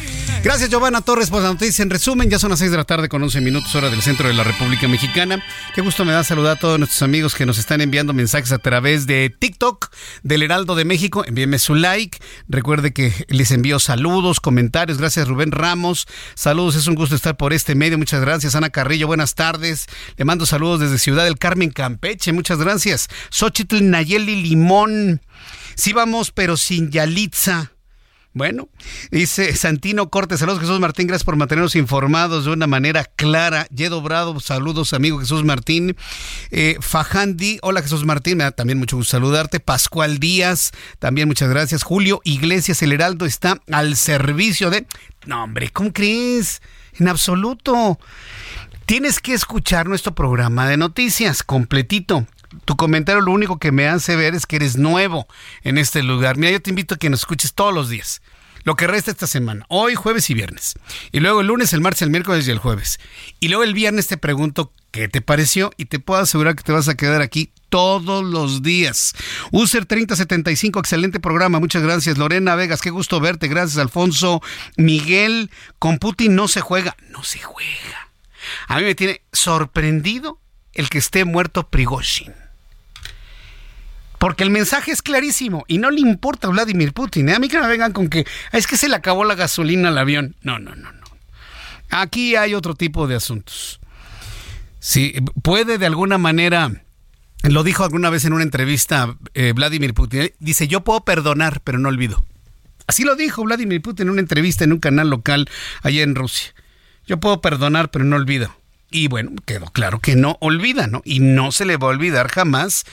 Gracias, 0.45 0.71
Giovanna 0.71 1.01
Torres, 1.01 1.31
por 1.31 1.43
la 1.43 1.49
noticia. 1.49 1.83
En 1.83 1.91
resumen, 1.91 2.31
ya 2.31 2.39
son 2.39 2.51
las 2.51 2.61
6 2.61 2.71
de 2.71 2.77
la 2.77 2.85
tarde 2.85 3.09
con 3.09 3.23
11 3.23 3.41
minutos, 3.41 3.75
hora 3.75 3.91
del 3.91 4.03
centro 4.03 4.29
de 4.29 4.35
la 4.35 4.45
República 4.45 4.87
Mexicana. 4.87 5.45
Qué 5.75 5.81
gusto 5.81 6.05
me 6.05 6.13
da 6.13 6.23
saludar 6.23 6.57
a 6.57 6.61
todos 6.61 6.79
nuestros 6.79 7.03
amigos 7.03 7.35
que 7.35 7.45
nos 7.45 7.59
están 7.59 7.81
enviando 7.81 8.13
mensajes 8.13 8.53
a 8.53 8.59
través 8.59 9.07
de 9.07 9.35
TikTok 9.37 9.91
del 10.23 10.45
Heraldo 10.45 10.77
de 10.77 10.85
México. 10.85 11.25
Envíenme 11.27 11.59
su 11.59 11.75
like. 11.75 12.19
Recuerde 12.49 12.93
que 12.93 13.13
les 13.29 13.51
envío 13.51 13.81
saludos, 13.81 14.39
comentarios. 14.39 14.99
Gracias, 14.99 15.27
Rubén 15.27 15.51
Ramos. 15.51 16.07
Saludos, 16.35 16.77
es 16.77 16.87
un 16.87 16.95
gusto 16.95 17.17
estar 17.17 17.37
por 17.37 17.53
este 17.53 17.75
medio. 17.75 17.99
Muchas 17.99 18.21
gracias, 18.21 18.55
Ana 18.55 18.71
Carrillo. 18.71 19.09
Buenas 19.09 19.35
tardes. 19.35 19.87
Le 20.17 20.25
mando 20.25 20.47
saludos 20.47 20.81
desde 20.81 20.99
Ciudad 20.99 21.25
del 21.25 21.39
Carmen, 21.39 21.71
Campeche. 21.99 22.33
Muchas 22.33 22.59
gracias. 22.59 23.09
Xochitl 23.31 23.91
Nayeli 23.91 24.37
Limón. 24.37 25.21
Sí 25.75 25.93
vamos, 25.93 26.31
pero 26.31 26.57
sin 26.57 26.91
Yalitza. 26.91 27.73
Bueno, 28.35 28.69
dice 29.11 29.57
Santino 29.57 30.11
Cortes, 30.11 30.39
saludos 30.39 30.61
Jesús 30.61 30.79
Martín, 30.79 31.09
gracias 31.09 31.25
por 31.25 31.35
mantenernos 31.35 31.75
informados 31.75 32.45
de 32.45 32.53
una 32.53 32.69
manera 32.69 33.05
clara. 33.05 33.67
Yedo 33.75 34.01
Brado, 34.01 34.39
saludos 34.39 34.93
amigo 34.93 35.19
Jesús 35.19 35.45
Martín. 35.45 35.97
Eh, 36.53 36.77
Fajandi, 36.81 37.59
hola 37.63 37.83
Jesús 37.83 38.05
Martín, 38.05 38.37
me 38.39 38.45
da 38.45 38.53
también 38.53 38.79
mucho 38.79 38.97
gusto 38.97 39.13
saludarte. 39.13 39.59
Pascual 39.59 40.21
Díaz, 40.21 40.71
también 41.01 41.27
muchas 41.27 41.49
gracias. 41.49 41.83
Julio 41.83 42.21
Iglesias, 42.23 42.81
el 42.83 42.93
Heraldo 42.93 43.27
está 43.27 43.61
al 43.73 43.97
servicio 43.97 44.71
de... 44.71 44.87
No 45.27 45.43
hombre, 45.43 45.71
¿cómo 45.71 45.93
crees? 45.93 46.63
En 47.01 47.09
absoluto. 47.09 47.99
Tienes 48.89 49.21
que 49.21 49.35
escuchar 49.35 49.87
nuestro 49.87 50.15
programa 50.15 50.67
de 50.67 50.79
noticias 50.79 51.43
completito 51.43 52.27
tu 52.65 52.75
comentario 52.75 53.21
lo 53.21 53.33
único 53.33 53.59
que 53.59 53.71
me 53.71 53.87
hace 53.87 54.17
ver 54.17 54.35
es 54.35 54.47
que 54.47 54.57
eres 54.57 54.79
nuevo 54.79 55.29
en 55.63 55.77
este 55.77 56.03
lugar. 56.03 56.39
Mira, 56.39 56.53
yo 56.53 56.63
te 56.63 56.71
invito 56.71 56.95
a 56.95 56.99
que 56.99 57.11
nos 57.11 57.21
escuches 57.21 57.53
todos 57.53 57.75
los 57.75 57.91
días. 57.91 58.23
Lo 58.65 58.77
que 58.77 58.87
resta 58.87 59.11
esta 59.11 59.27
semana, 59.27 59.67
hoy, 59.69 59.95
jueves 59.95 60.31
y 60.31 60.35
viernes. 60.35 60.73
Y 61.13 61.21
luego 61.21 61.43
el 61.43 61.49
lunes, 61.49 61.75
el 61.75 61.83
martes, 61.83 62.01
el 62.01 62.09
miércoles 62.09 62.49
y 62.49 62.51
el 62.51 62.59
jueves. 62.59 62.99
Y 63.41 63.49
luego 63.49 63.63
el 63.63 63.75
viernes 63.75 64.07
te 64.07 64.17
pregunto 64.17 64.73
qué 64.91 65.07
te 65.07 65.21
pareció 65.21 65.71
y 65.77 65.85
te 65.85 65.99
puedo 65.99 66.23
asegurar 66.23 66.57
que 66.57 66.63
te 66.63 66.73
vas 66.73 66.89
a 66.89 66.95
quedar 66.95 67.21
aquí 67.21 67.53
todos 67.69 68.25
los 68.25 68.63
días. 68.63 69.15
User 69.53 69.85
3075, 69.85 70.81
excelente 70.81 71.21
programa. 71.21 71.61
Muchas 71.61 71.83
gracias. 71.83 72.17
Lorena 72.17 72.55
Vegas, 72.55 72.81
qué 72.81 72.89
gusto 72.89 73.21
verte. 73.21 73.49
Gracias, 73.49 73.77
Alfonso. 73.77 74.41
Miguel, 74.79 75.51
con 75.79 75.99
Putin 75.99 76.35
no 76.35 76.49
se 76.49 76.63
juega. 76.63 76.97
No 77.11 77.23
se 77.23 77.41
juega. 77.41 78.08
A 78.67 78.79
mí 78.79 78.85
me 78.85 78.95
tiene 78.95 79.23
sorprendido 79.33 80.41
el 80.75 80.89
que 80.89 80.99
esté 80.99 81.25
muerto 81.25 81.69
Prigozhin. 81.69 82.35
Porque 84.19 84.43
el 84.43 84.51
mensaje 84.51 84.91
es 84.91 85.01
clarísimo 85.01 85.65
y 85.69 85.79
no 85.79 85.91
le 85.91 86.01
importa 86.01 86.49
a 86.49 86.51
Vladimir 86.51 86.93
Putin. 86.93 87.29
¿eh? 87.29 87.35
A 87.35 87.39
mí 87.39 87.49
que 87.49 87.61
me 87.61 87.69
vengan 87.69 87.93
con 87.93 88.09
que 88.09 88.27
es 88.53 88.67
que 88.67 88.77
se 88.77 88.89
le 88.89 88.97
acabó 88.97 89.25
la 89.25 89.37
gasolina 89.37 89.89
al 89.89 89.99
avión. 89.99 90.35
No, 90.43 90.59
no, 90.59 90.75
no, 90.75 90.93
no. 90.93 91.07
Aquí 91.91 92.37
hay 92.37 92.55
otro 92.55 92.75
tipo 92.75 93.07
de 93.07 93.15
asuntos. 93.15 93.81
Sí, 94.81 95.15
puede 95.43 95.79
de 95.79 95.87
alguna 95.87 96.19
manera, 96.19 96.83
lo 97.43 97.63
dijo 97.65 97.85
alguna 97.85 98.11
vez 98.11 98.25
en 98.25 98.33
una 98.33 98.43
entrevista 98.43 99.17
eh, 99.35 99.53
Vladimir 99.55 99.95
Putin, 99.95 100.31
dice, 100.39 100.69
yo 100.69 100.83
puedo 100.83 101.01
perdonar, 101.01 101.61
pero 101.63 101.79
no 101.79 101.89
olvido. 101.89 102.25
Así 102.87 103.05
lo 103.05 103.17
dijo 103.17 103.45
Vladimir 103.45 103.83
Putin 103.83 104.07
en 104.07 104.13
una 104.13 104.21
entrevista 104.21 104.65
en 104.65 104.73
un 104.73 104.79
canal 104.79 105.11
local 105.11 105.49
allá 105.83 106.03
en 106.03 106.15
Rusia. 106.15 106.55
Yo 107.09 107.19
puedo 107.19 107.41
perdonar, 107.41 107.91
pero 107.91 108.05
no 108.05 108.17
olvido. 108.17 108.55
Y 108.91 109.09
bueno, 109.09 109.33
quedó 109.47 109.67
claro 109.67 109.99
que 109.99 110.15
no 110.15 110.37
olvida, 110.41 110.87
¿no? 110.87 111.01
Y 111.05 111.21
no 111.21 111.53
se 111.53 111.65
le 111.65 111.79
va 111.79 111.89
a 111.89 111.91
olvidar 111.91 112.29
jamás 112.29 112.85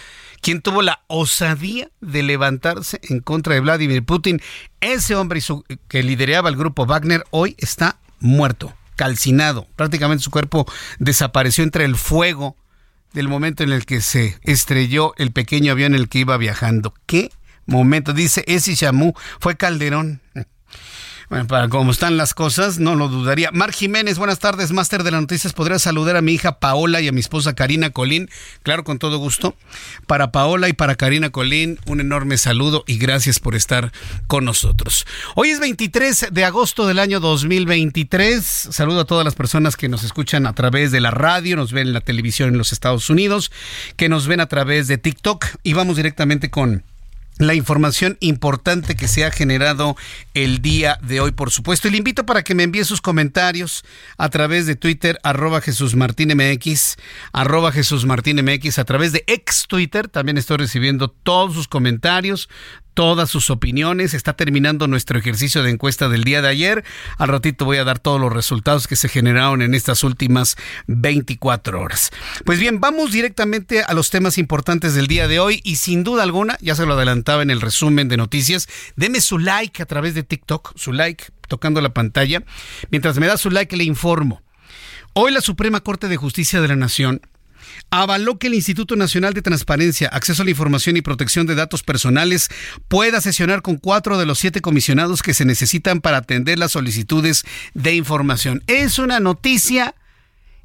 quien 0.41 0.61
tuvo 0.61 0.81
la 0.81 1.01
osadía 1.07 1.89
de 1.99 2.23
levantarse 2.23 2.99
en 3.03 3.19
contra 3.19 3.55
de 3.55 3.59
Vladimir 3.59 4.05
Putin. 4.05 4.41
Ese 4.79 5.15
hombre 5.15 5.41
que 5.89 6.01
lideraba 6.01 6.49
el 6.49 6.55
grupo 6.55 6.85
Wagner 6.85 7.25
hoy 7.31 7.55
está 7.57 7.99
muerto, 8.19 8.73
calcinado. 8.95 9.67
Prácticamente 9.75 10.23
su 10.23 10.31
cuerpo 10.31 10.65
desapareció 10.97 11.63
entre 11.63 11.83
el 11.83 11.95
fuego 11.97 12.55
del 13.11 13.27
momento 13.27 13.63
en 13.63 13.71
el 13.71 13.85
que 13.85 14.01
se 14.01 14.37
estrelló 14.43 15.13
el 15.17 15.31
pequeño 15.31 15.73
avión 15.73 15.93
en 15.93 16.01
el 16.01 16.09
que 16.09 16.19
iba 16.19 16.37
viajando. 16.37 16.93
¿Qué 17.05 17.31
momento? 17.65 18.13
Dice 18.13 18.45
ese 18.47 18.75
Shamu, 18.75 19.13
fue 19.39 19.57
Calderón. 19.57 20.21
Bueno, 21.27 21.47
para 21.47 21.69
cómo 21.69 21.91
están 21.91 22.17
las 22.17 22.35
cosas, 22.35 22.77
no 22.77 22.95
lo 22.95 23.07
dudaría. 23.07 23.49
Mar 23.51 23.71
Jiménez, 23.71 24.19
buenas 24.19 24.37
tardes, 24.37 24.71
máster 24.71 25.01
de 25.01 25.09
las 25.09 25.21
noticias. 25.21 25.53
¿Podría 25.53 25.79
saludar 25.79 26.17
a 26.17 26.21
mi 26.21 26.33
hija 26.33 26.59
Paola 26.59 27.01
y 27.01 27.07
a 27.07 27.11
mi 27.11 27.19
esposa 27.19 27.55
Karina 27.55 27.89
Colín? 27.89 28.29
Claro, 28.61 28.83
con 28.83 28.99
todo 28.99 29.17
gusto. 29.17 29.55
Para 30.05 30.31
Paola 30.31 30.69
y 30.69 30.73
para 30.73 30.93
Karina 30.93 31.31
Colín, 31.31 31.79
un 31.87 31.99
enorme 31.99 32.37
saludo 32.37 32.83
y 32.85 32.99
gracias 32.99 33.39
por 33.39 33.55
estar 33.55 33.91
con 34.27 34.45
nosotros. 34.45 35.07
Hoy 35.33 35.49
es 35.49 35.59
23 35.59 36.27
de 36.31 36.45
agosto 36.45 36.85
del 36.85 36.99
año 36.99 37.19
2023. 37.19 38.45
Saludo 38.45 38.99
a 39.01 39.05
todas 39.05 39.25
las 39.25 39.33
personas 39.33 39.77
que 39.77 39.89
nos 39.89 40.03
escuchan 40.03 40.45
a 40.45 40.53
través 40.53 40.91
de 40.91 41.01
la 41.01 41.09
radio, 41.09 41.55
nos 41.55 41.71
ven 41.71 41.87
en 41.87 41.93
la 41.93 42.01
televisión 42.01 42.49
en 42.49 42.59
los 42.59 42.71
Estados 42.71 43.09
Unidos, 43.09 43.51
que 43.97 44.09
nos 44.09 44.27
ven 44.27 44.41
a 44.41 44.47
través 44.47 44.87
de 44.87 44.99
TikTok 44.99 45.45
y 45.63 45.73
vamos 45.73 45.97
directamente 45.97 46.51
con 46.51 46.83
la 47.37 47.53
información 47.53 48.17
importante 48.21 48.95
que 48.95 49.07
se 49.07 49.25
ha 49.25 49.31
generado 49.31 49.95
el 50.33 50.61
día 50.61 50.97
de 51.01 51.19
hoy, 51.19 51.31
por 51.31 51.51
supuesto. 51.51 51.87
Y 51.87 51.91
le 51.91 51.97
invito 51.97 52.25
para 52.25 52.43
que 52.43 52.55
me 52.55 52.63
envíe 52.63 52.83
sus 52.85 53.01
comentarios 53.01 53.83
a 54.17 54.29
través 54.29 54.65
de 54.65 54.75
Twitter, 54.75 55.19
arroba 55.23 55.61
Jesús 55.61 55.95
Martín 55.95 56.33
MX, 56.35 56.95
arroba 57.33 57.71
Jesús 57.71 58.05
Martín 58.05 58.43
MX, 58.43 58.79
a 58.79 58.85
través 58.85 59.11
de 59.11 59.23
ex 59.27 59.65
Twitter. 59.67 60.07
También 60.07 60.37
estoy 60.37 60.57
recibiendo 60.57 61.09
todos 61.09 61.53
sus 61.53 61.67
comentarios, 61.67 62.49
todas 62.95 63.29
sus 63.29 63.51
opiniones. 63.51 64.15
Está 64.15 64.33
terminando 64.33 64.87
nuestro 64.87 65.19
ejercicio 65.19 65.61
de 65.61 65.69
encuesta 65.69 66.09
del 66.09 66.23
día 66.23 66.41
de 66.41 66.47
ayer. 66.47 66.83
Al 67.19 67.27
ratito 67.27 67.65
voy 67.65 67.77
a 67.77 67.83
dar 67.83 67.99
todos 67.99 68.19
los 68.19 68.33
resultados 68.33 68.87
que 68.87 68.95
se 68.95 69.09
generaron 69.09 69.61
en 69.61 69.75
estas 69.75 70.03
últimas 70.03 70.55
24 70.87 71.79
horas. 71.79 72.11
Pues 72.45 72.57
bien, 72.57 72.79
vamos 72.79 73.11
directamente 73.11 73.83
a 73.83 73.93
los 73.93 74.09
temas 74.09 74.39
importantes 74.39 74.95
del 74.95 75.05
día 75.05 75.27
de 75.27 75.39
hoy 75.39 75.61
y 75.63 75.75
sin 75.75 76.03
duda 76.03 76.23
alguna, 76.23 76.57
ya 76.61 76.73
se 76.73 76.85
lo 76.85 76.93
adelantaba 76.93 77.43
en 77.43 77.51
el 77.51 77.61
resumen 77.61 78.07
de 78.07 78.17
noticias, 78.17 78.67
deme 78.95 79.21
su 79.21 79.37
like 79.37 79.83
a 79.83 79.85
través 79.85 80.15
de 80.15 80.23
TikTok, 80.23 80.75
su 80.75 80.93
like 80.93 81.25
tocando 81.47 81.81
la 81.81 81.93
pantalla. 81.93 82.43
Mientras 82.89 83.19
me 83.19 83.27
da 83.27 83.37
su 83.37 83.51
like 83.51 83.75
le 83.75 83.83
informo. 83.83 84.41
Hoy 85.13 85.31
la 85.31 85.41
Suprema 85.41 85.81
Corte 85.81 86.07
de 86.07 86.17
Justicia 86.17 86.61
de 86.61 86.69
la 86.69 86.75
Nación 86.75 87.21
avaló 88.01 88.37
que 88.37 88.47
el 88.47 88.53
Instituto 88.53 88.95
Nacional 88.95 89.33
de 89.33 89.41
Transparencia, 89.41 90.09
Acceso 90.09 90.41
a 90.41 90.45
la 90.45 90.51
Información 90.51 90.97
y 90.97 91.01
Protección 91.01 91.47
de 91.47 91.55
Datos 91.55 91.83
Personales 91.83 92.49
pueda 92.87 93.21
sesionar 93.21 93.61
con 93.61 93.77
cuatro 93.77 94.17
de 94.17 94.25
los 94.25 94.39
siete 94.39 94.61
comisionados 94.61 95.21
que 95.21 95.33
se 95.33 95.45
necesitan 95.45 96.01
para 96.01 96.17
atender 96.17 96.59
las 96.59 96.73
solicitudes 96.73 97.45
de 97.73 97.95
información. 97.95 98.63
Es 98.67 98.99
una 98.99 99.19
noticia 99.19 99.95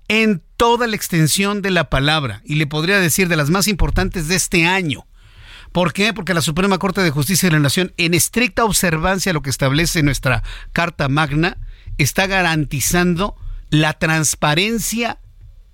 en 0.09 0.43
toda 0.57 0.87
la 0.87 0.97
extensión 0.97 1.63
de 1.63 1.71
la 1.71 1.89
palabra 1.89 2.43
y 2.45 2.57
le 2.57 2.67
podría 2.67 2.99
decir 2.99 3.29
de 3.29 3.37
las 3.37 3.49
más 3.49 3.69
importantes 3.69 4.27
de 4.27 4.35
este 4.35 4.67
año. 4.67 5.07
¿Por 5.73 5.93
qué? 5.93 6.13
Porque 6.13 6.35
la 6.35 6.43
Suprema 6.43 6.79
Corte 6.79 7.01
de 7.01 7.11
Justicia 7.11 7.49
de 7.49 7.53
la 7.53 7.61
Nación, 7.61 7.93
en 7.97 8.15
estricta 8.15 8.65
observancia 8.65 9.31
a 9.31 9.35
lo 9.35 9.43
que 9.43 9.51
establece 9.51 10.03
nuestra 10.03 10.43
Carta 10.73 11.09
Magna, 11.09 11.59
está 11.97 12.27
garantizando 12.27 13.37
la 13.71 13.93
transparencia 13.93 15.21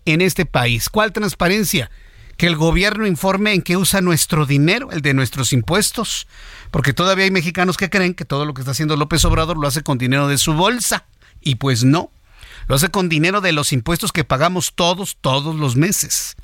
en 0.06 0.22
este 0.22 0.46
país. 0.46 0.88
¿Cuál 0.88 1.12
transparencia? 1.12 1.90
Que 2.36 2.46
el 2.46 2.56
gobierno 2.56 3.06
informe 3.06 3.52
en 3.52 3.62
qué 3.62 3.76
usa 3.76 4.00
nuestro 4.00 4.46
dinero, 4.46 4.90
el 4.90 5.02
de 5.02 5.14
nuestros 5.14 5.52
impuestos, 5.52 6.26
porque 6.70 6.92
todavía 6.92 7.24
hay 7.24 7.30
mexicanos 7.30 7.76
que 7.76 7.90
creen 7.90 8.14
que 8.14 8.24
todo 8.24 8.44
lo 8.44 8.54
que 8.54 8.62
está 8.62 8.72
haciendo 8.72 8.96
López 8.96 9.24
Obrador 9.24 9.58
lo 9.58 9.68
hace 9.68 9.82
con 9.82 9.98
dinero 9.98 10.28
de 10.28 10.38
su 10.38 10.54
bolsa. 10.54 11.04
Y 11.40 11.56
pues 11.56 11.84
no, 11.84 12.10
lo 12.68 12.74
hace 12.74 12.88
con 12.88 13.08
dinero 13.08 13.40
de 13.40 13.52
los 13.52 13.72
impuestos 13.72 14.12
que 14.12 14.24
pagamos 14.24 14.72
todos, 14.74 15.16
todos 15.20 15.54
los 15.54 15.76
meses. 15.76 16.36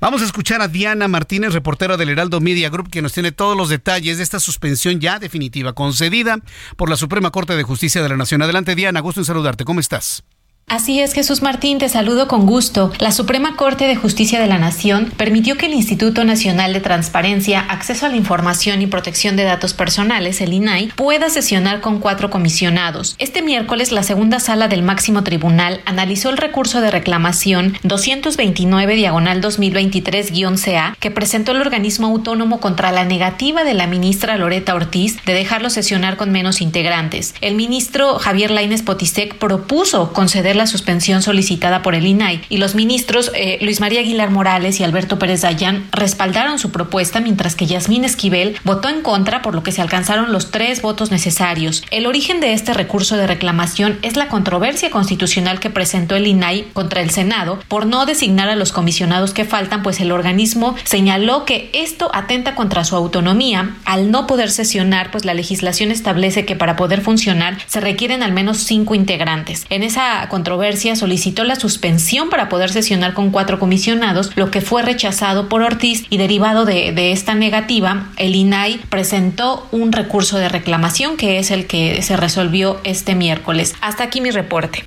Vamos 0.00 0.22
a 0.22 0.24
escuchar 0.24 0.60
a 0.60 0.68
Diana 0.68 1.08
Martínez, 1.08 1.52
reportera 1.52 1.96
del 1.96 2.08
Heraldo 2.08 2.40
Media 2.40 2.68
Group, 2.70 2.90
que 2.90 3.02
nos 3.02 3.12
tiene 3.12 3.32
todos 3.32 3.56
los 3.56 3.68
detalles 3.68 4.16
de 4.16 4.22
esta 4.22 4.40
suspensión 4.40 5.00
ya 5.00 5.18
definitiva, 5.18 5.72
concedida 5.72 6.38
por 6.76 6.90
la 6.90 6.96
Suprema 6.96 7.30
Corte 7.30 7.54
de 7.54 7.62
Justicia 7.62 8.02
de 8.02 8.08
la 8.08 8.16
Nación. 8.16 8.42
Adelante, 8.42 8.74
Diana, 8.74 9.00
gusto 9.00 9.20
en 9.20 9.24
saludarte. 9.24 9.64
¿Cómo 9.64 9.80
estás? 9.80 10.24
Así 10.68 11.00
es, 11.00 11.12
Jesús 11.12 11.42
Martín, 11.42 11.76
te 11.76 11.90
saludo 11.90 12.28
con 12.28 12.46
gusto. 12.46 12.92
La 12.98 13.12
Suprema 13.12 13.56
Corte 13.56 13.86
de 13.86 13.94
Justicia 13.94 14.40
de 14.40 14.46
la 14.46 14.58
Nación 14.58 15.12
permitió 15.18 15.58
que 15.58 15.66
el 15.66 15.74
Instituto 15.74 16.24
Nacional 16.24 16.72
de 16.72 16.80
Transparencia, 16.80 17.60
Acceso 17.60 18.06
a 18.06 18.08
la 18.08 18.16
Información 18.16 18.80
y 18.80 18.86
Protección 18.86 19.36
de 19.36 19.44
Datos 19.44 19.74
Personales, 19.74 20.40
el 20.40 20.54
INAI, 20.54 20.88
pueda 20.96 21.28
sesionar 21.28 21.82
con 21.82 22.00
cuatro 22.00 22.30
comisionados. 22.30 23.16
Este 23.18 23.42
miércoles, 23.42 23.92
la 23.92 24.02
segunda 24.02 24.40
sala 24.40 24.68
del 24.68 24.82
máximo 24.82 25.22
tribunal 25.24 25.82
analizó 25.84 26.30
el 26.30 26.38
recurso 26.38 26.80
de 26.80 26.90
reclamación 26.90 27.76
229 27.82 28.96
diagonal 28.96 29.42
2023-CA 29.42 30.96
que 30.98 31.10
presentó 31.10 31.52
el 31.52 31.60
organismo 31.60 32.06
autónomo 32.06 32.60
contra 32.60 32.92
la 32.92 33.04
negativa 33.04 33.64
de 33.64 33.74
la 33.74 33.86
ministra 33.86 34.38
Loreta 34.38 34.74
Ortiz 34.74 35.22
de 35.26 35.34
dejarlo 35.34 35.68
sesionar 35.68 36.16
con 36.16 36.32
menos 36.32 36.62
integrantes. 36.62 37.34
El 37.42 37.56
ministro 37.56 38.18
Javier 38.18 38.50
Laines 38.50 38.80
Potisek 38.80 39.36
propuso 39.36 40.14
conceder 40.14 40.51
la 40.54 40.66
suspensión 40.66 41.22
solicitada 41.22 41.82
por 41.82 41.94
el 41.94 42.06
INAI 42.06 42.42
y 42.48 42.58
los 42.58 42.74
ministros 42.74 43.30
eh, 43.34 43.58
Luis 43.62 43.80
María 43.80 44.00
Aguilar 44.00 44.30
Morales 44.30 44.80
y 44.80 44.84
Alberto 44.84 45.18
Pérez 45.18 45.42
Dayán 45.42 45.86
respaldaron 45.92 46.58
su 46.58 46.70
propuesta 46.70 47.20
mientras 47.20 47.54
que 47.54 47.66
Yasmín 47.66 48.04
Esquivel 48.04 48.56
votó 48.64 48.88
en 48.88 49.02
contra 49.02 49.42
por 49.42 49.54
lo 49.54 49.62
que 49.62 49.72
se 49.72 49.82
alcanzaron 49.82 50.32
los 50.32 50.50
tres 50.50 50.82
votos 50.82 51.10
necesarios. 51.10 51.82
El 51.90 52.06
origen 52.06 52.40
de 52.40 52.52
este 52.52 52.74
recurso 52.74 53.16
de 53.16 53.26
reclamación 53.26 53.98
es 54.02 54.16
la 54.16 54.28
controversia 54.28 54.90
constitucional 54.90 55.60
que 55.60 55.70
presentó 55.70 56.16
el 56.16 56.26
INAI 56.26 56.66
contra 56.72 57.00
el 57.00 57.10
Senado 57.10 57.58
por 57.68 57.86
no 57.86 58.06
designar 58.06 58.48
a 58.48 58.56
los 58.56 58.72
comisionados 58.72 59.32
que 59.32 59.44
faltan, 59.44 59.82
pues 59.82 60.00
el 60.00 60.12
organismo 60.12 60.74
señaló 60.84 61.44
que 61.44 61.70
esto 61.72 62.10
atenta 62.14 62.54
contra 62.54 62.84
su 62.84 62.96
autonomía 62.96 63.76
al 63.84 64.10
no 64.10 64.26
poder 64.26 64.50
sesionar, 64.50 65.10
pues 65.10 65.24
la 65.24 65.34
legislación 65.34 65.90
establece 65.90 66.44
que 66.44 66.56
para 66.56 66.76
poder 66.76 67.00
funcionar 67.00 67.58
se 67.66 67.80
requieren 67.80 68.22
al 68.22 68.32
menos 68.32 68.58
cinco 68.58 68.94
integrantes. 68.94 69.66
En 69.70 69.82
esa 69.82 70.28
controversia 70.42 70.96
solicitó 70.96 71.44
la 71.44 71.54
suspensión 71.54 72.28
para 72.28 72.48
poder 72.48 72.72
sesionar 72.72 73.14
con 73.14 73.30
cuatro 73.30 73.60
comisionados, 73.60 74.32
lo 74.34 74.50
que 74.50 74.60
fue 74.60 74.82
rechazado 74.82 75.48
por 75.48 75.62
Ortiz 75.62 76.04
y 76.10 76.16
derivado 76.16 76.64
de, 76.64 77.12
esta 77.12 77.36
negativa, 77.36 78.08
el 78.16 78.34
INAI 78.34 78.78
presentó 78.88 79.68
un 79.70 79.92
recurso 79.92 80.38
de 80.38 80.48
reclamación 80.48 81.16
que 81.16 81.38
es 81.38 81.52
el 81.52 81.68
que 81.68 82.02
se 82.02 82.16
resolvió 82.16 82.80
este 82.82 83.14
miércoles. 83.14 83.76
Hasta 83.80 84.02
aquí 84.02 84.20
mi 84.20 84.32
reporte. 84.32 84.84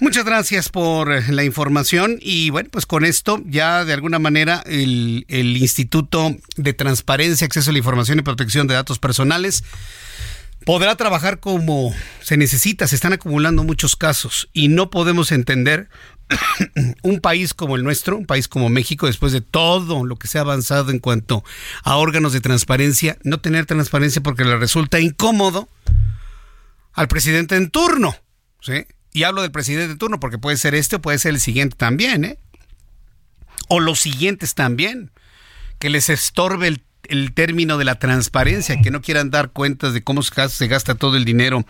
Muchas 0.00 0.26
gracias 0.26 0.68
por 0.68 1.30
la 1.30 1.44
información 1.44 2.18
y 2.20 2.50
bueno, 2.50 2.68
pues 2.70 2.84
con 2.84 3.06
esto 3.06 3.40
ya 3.46 3.86
de 3.86 3.94
alguna 3.94 4.18
manera 4.18 4.62
el, 4.66 5.24
Instituto 5.30 6.36
de 6.56 6.74
Transparencia, 6.74 7.46
Acceso 7.46 7.70
a 7.70 7.72
la 7.72 7.78
Información 7.78 8.18
y 8.18 8.22
Protección 8.22 8.66
de 8.66 8.74
Datos 8.74 8.98
Personales 8.98 9.64
podrá 10.64 10.96
trabajar 10.96 11.40
como 11.40 11.94
se 12.20 12.36
necesita. 12.36 12.86
Se 12.86 12.94
están 12.94 13.12
acumulando 13.12 13.64
muchos 13.64 13.96
casos 13.96 14.48
y 14.52 14.68
no 14.68 14.90
podemos 14.90 15.32
entender 15.32 15.88
un 17.02 17.20
país 17.20 17.54
como 17.54 17.76
el 17.76 17.84
nuestro, 17.84 18.16
un 18.16 18.26
país 18.26 18.48
como 18.48 18.68
México, 18.68 19.06
después 19.06 19.32
de 19.32 19.40
todo 19.40 20.04
lo 20.04 20.16
que 20.16 20.28
se 20.28 20.38
ha 20.38 20.42
avanzado 20.42 20.90
en 20.90 20.98
cuanto 20.98 21.44
a 21.82 21.96
órganos 21.96 22.32
de 22.32 22.40
transparencia, 22.40 23.18
no 23.22 23.40
tener 23.40 23.66
transparencia 23.66 24.22
porque 24.22 24.44
le 24.44 24.56
resulta 24.56 25.00
incómodo 25.00 25.68
al 26.92 27.08
presidente 27.08 27.56
en 27.56 27.70
turno. 27.70 28.16
¿sí? 28.60 28.86
Y 29.12 29.24
hablo 29.24 29.42
del 29.42 29.52
presidente 29.52 29.92
en 29.92 29.98
turno 29.98 30.20
porque 30.20 30.38
puede 30.38 30.56
ser 30.56 30.74
este 30.74 30.96
o 30.96 31.02
puede 31.02 31.18
ser 31.18 31.34
el 31.34 31.40
siguiente 31.40 31.76
también, 31.76 32.24
¿eh? 32.24 32.38
O 33.68 33.80
los 33.80 34.00
siguientes 34.00 34.54
también. 34.54 35.10
Que 35.78 35.90
les 35.90 36.08
estorbe 36.08 36.68
el 36.68 36.82
el 37.08 37.32
término 37.32 37.78
de 37.78 37.84
la 37.84 37.98
transparencia, 37.98 38.80
que 38.80 38.90
no 38.90 39.02
quieran 39.02 39.30
dar 39.30 39.50
cuentas 39.50 39.94
de 39.94 40.02
cómo 40.02 40.22
se 40.22 40.66
gasta 40.66 40.94
todo 40.94 41.16
el 41.16 41.24
dinero 41.24 41.64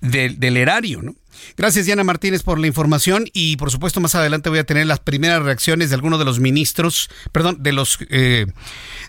del, 0.00 0.38
del 0.38 0.56
erario, 0.56 1.02
¿no? 1.02 1.14
Gracias 1.56 1.86
Diana 1.86 2.04
Martínez 2.04 2.42
por 2.42 2.58
la 2.58 2.66
información 2.66 3.26
y 3.32 3.56
por 3.56 3.70
supuesto 3.70 4.00
más 4.00 4.14
adelante 4.14 4.50
voy 4.50 4.58
a 4.58 4.64
tener 4.64 4.86
las 4.86 5.00
primeras 5.00 5.42
reacciones 5.42 5.90
de 5.90 5.94
algunos 5.94 6.18
de 6.18 6.24
los 6.24 6.40
ministros, 6.40 7.10
perdón, 7.32 7.58
de 7.60 7.72
los 7.72 7.98
eh, 8.10 8.46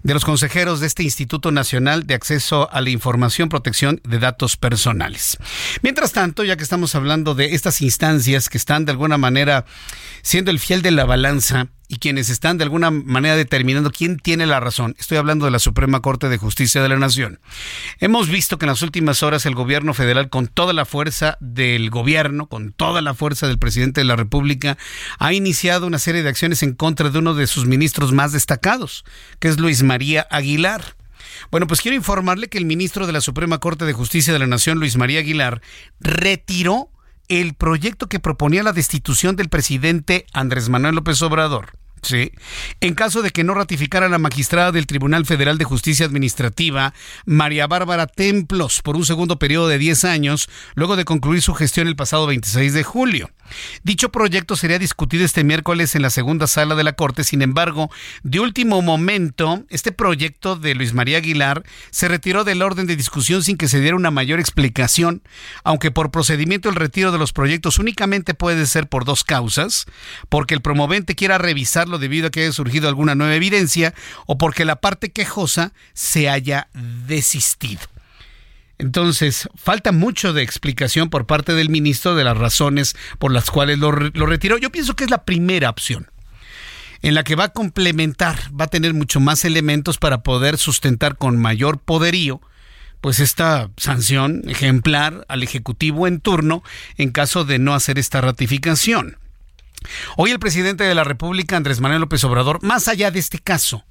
de 0.04 0.14
los 0.14 0.26
consejeros 0.26 0.80
de 0.80 0.88
este 0.88 1.04
Instituto 1.04 1.52
Nacional 1.52 2.06
de 2.06 2.14
Acceso 2.14 2.72
a 2.72 2.82
la 2.82 2.90
Información, 2.90 3.50
Protección 3.50 4.02
de 4.04 4.20
Datos 4.20 4.58
Personales. 4.58 5.38
Mientras 5.82 6.12
tanto, 6.12 6.44
ya 6.44 6.58
que 6.58 6.64
estamos 6.64 6.96
hablando 6.96 7.36
de 7.36 7.56
estas 7.56 7.82
instancias 7.82 8.50
que 8.50 8.58
están 8.58 8.86
de 8.86 8.92
alguna 8.92 9.18
manera 9.18 9.66
siendo 10.22 10.52
el 10.52 10.60
fiel 10.60 10.82
de 10.82 10.92
la 10.92 11.06
balanza 11.06 11.70
y 11.88 11.98
quienes 11.98 12.30
están 12.30 12.58
de 12.58 12.64
alguna 12.64 12.92
manera 12.92 13.36
determinando 13.36 13.92
quién 13.92 14.18
tiene 14.18 14.46
la 14.46 14.60
razón. 14.60 14.96
Estoy 14.98 15.18
hablando 15.18 15.46
de 15.46 15.52
la 15.52 15.60
Suprema 15.60 16.02
Corte 16.02 16.30
de 16.30 16.38
Justicia 16.38 16.82
de 16.82 16.90
la 16.90 16.98
Nación. 16.98 17.40
Hemos 18.00 18.30
visto 18.30 18.58
que 18.58 18.66
en 18.66 18.72
las 18.72 18.82
últimas 18.82 19.24
horas 19.24 19.46
el 19.46 19.56
gobierno 19.56 19.94
federal, 19.94 20.30
con 20.30 20.48
toda 20.48 20.74
la 20.74 20.86
fuerza 20.86 21.38
del 21.40 21.90
gobierno, 21.90 22.48
con 22.48 22.74
toda 22.74 23.02
la 23.02 23.14
fuerza 23.14 23.48
del 23.48 23.60
presidente 23.60 24.02
de 24.02 24.06
la 24.06 24.16
República, 24.16 24.78
ha 25.20 25.34
iniciado 25.34 25.88
una 25.88 26.00
serie 26.00 26.24
de 26.24 26.30
acciones 26.30 26.64
en 26.64 26.74
contra 26.74 27.10
de 27.10 27.20
uno 27.20 27.34
de 27.34 27.48
sus 27.48 27.66
ministros 27.66 28.12
más 28.12 28.32
destacados, 28.32 29.06
que 29.40 29.48
es 29.48 29.60
Luis 29.60 29.84
María 29.84 30.28
Aguilar. 30.30 30.96
Bueno, 31.52 31.68
pues 31.68 31.82
quiero 31.82 31.96
informarle 31.96 32.50
que 32.50 32.58
el 32.58 32.66
ministro 32.66 33.08
de 33.08 33.14
la 33.14 33.22
Suprema 33.22 33.60
Corte 33.60 33.86
de 33.86 33.94
Justicia 33.94 34.34
de 34.34 34.40
la 34.40 34.48
Nación, 34.48 34.80
Luis 34.80 34.98
María 34.98 35.20
Aguilar, 35.20 35.62
retiró 36.00 36.90
el 37.30 37.54
proyecto 37.54 38.08
que 38.08 38.20
proponía 38.20 38.64
la 38.64 38.74
destitución 38.74 39.36
del 39.36 39.50
presidente 39.50 40.26
Andrés 40.34 40.70
Manuel 40.70 40.96
López 40.96 41.22
Obrador. 41.22 41.78
Sí. 42.06 42.32
En 42.82 42.94
caso 42.94 43.24
de 43.24 43.32
que 43.32 43.44
no 43.44 43.56
ratificara 43.56 44.10
la 44.10 44.20
magistrada 44.20 44.72
del 44.72 44.86
Tribunal 44.86 45.26
Federal 45.26 45.58
de 45.58 45.66
Justicia 45.66 46.06
Administrativa, 46.06 46.94
María 47.26 47.66
Bárbara 47.66 48.06
Templos, 48.06 48.84
por 48.84 48.96
un 48.96 49.06
segundo 49.06 49.40
periodo 49.40 49.68
de 49.68 49.80
10 49.80 50.06
años, 50.06 50.48
luego 50.76 50.98
de 50.98 51.06
concluir 51.06 51.42
su 51.42 51.56
gestión 51.56 51.88
el 51.88 51.96
pasado 51.96 52.28
26 52.28 52.74
de 52.74 52.84
julio. 52.84 53.32
Dicho 53.84 54.10
proyecto 54.10 54.56
sería 54.56 54.80
discutido 54.80 55.26
este 55.26 55.44
miércoles 55.44 55.96
en 55.96 56.02
la 56.02 56.10
segunda 56.10 56.48
sala 56.48 56.76
de 56.76 56.84
la 56.84 56.94
Corte. 56.94 57.24
Sin 57.24 57.42
embargo, 57.42 57.90
de 58.24 58.40
último 58.40 58.82
momento, 58.82 59.64
este 59.70 59.92
proyecto 59.92 60.56
de 60.56 60.76
Luis 60.76 60.94
María 60.94 61.18
Aguilar 61.18 61.64
se 61.92 62.08
retiró 62.08 62.44
del 62.44 62.62
orden 62.62 62.88
de 62.88 62.96
discusión 62.96 63.44
sin 63.44 63.58
que 63.58 63.68
se 63.68 63.80
diera 63.80 63.96
una 63.96 64.12
mayor 64.12 64.40
explicación, 64.40 65.22
aunque 65.64 65.92
por 65.92 66.12
procedimiento 66.12 66.70
el 66.70 66.76
retiro 66.76 67.12
de 67.12 67.18
los 67.18 67.34
proyectos 67.34 67.80
únicamente 67.80 68.34
puede 68.34 68.66
ser 68.66 68.88
por 68.88 69.06
dos 69.06 69.24
causas, 69.24 69.86
porque 70.30 70.54
el 70.54 70.62
promovente 70.62 71.16
quiera 71.16 71.38
revisarlo 71.38 71.98
debido 71.98 72.28
a 72.28 72.32
que 72.32 72.42
haya 72.42 72.52
surgido 72.52 72.88
alguna 72.88 73.16
nueva 73.16 73.36
evidencia 73.36 73.94
o 74.26 74.38
porque 74.38 74.66
la 74.66 74.78
parte 74.78 75.12
quejosa 75.12 75.74
se 75.94 76.30
haya 76.30 76.68
desistido. 76.74 77.95
Entonces, 78.78 79.48
falta 79.56 79.92
mucho 79.92 80.34
de 80.34 80.44
explicación 80.44 81.10
por 81.10 81.26
parte 81.26 81.54
del 81.54 81.70
ministro 81.70 82.16
de 82.16 82.24
las 82.24 82.38
razones 82.38 82.96
por 83.20 83.32
las 83.32 83.50
cuales 83.50 83.80
lo, 83.80 83.92
retiró. 83.92 84.58
Yo 84.58 84.72
pienso 84.72 84.96
que 84.96 85.06
es 85.06 85.10
la 85.10 85.24
primera 85.24 85.70
opción 85.70 86.10
en 87.02 87.14
la 87.14 87.24
que 87.24 87.36
va 87.36 87.46
a 87.46 87.54
complementar, 87.54 88.40
va 88.60 88.66
a 88.66 88.70
tener 88.70 88.94
mucho 88.94 89.20
más 89.20 89.46
elementos 89.46 89.98
para 89.98 90.24
poder 90.24 90.58
sustentar 90.58 91.18
con 91.18 91.38
mayor 91.38 91.80
poderío 91.80 92.42
pues 93.00 93.20
esta 93.20 93.70
sanción 93.78 94.42
ejemplar 94.48 95.26
al 95.30 95.44
Ejecutivo 95.44 96.08
en 96.08 96.20
turno 96.20 96.64
en 96.98 97.12
caso 97.12 97.46
de 97.46 97.60
no 97.60 97.76
hacer 97.76 98.00
esta 98.00 98.22
ratificación. 98.22 99.20
Hoy 100.18 100.32
el 100.32 100.40
presidente 100.40 100.86
de 100.86 100.96
la 100.96 101.04
República, 101.04 101.56
Andrés 101.56 101.82
Manuel 101.82 102.02
López 102.02 102.24
Obrador, 102.24 102.64
más 102.64 102.88
allá 102.88 103.12
de 103.12 103.20
este 103.20 103.38
caso, 103.38 103.86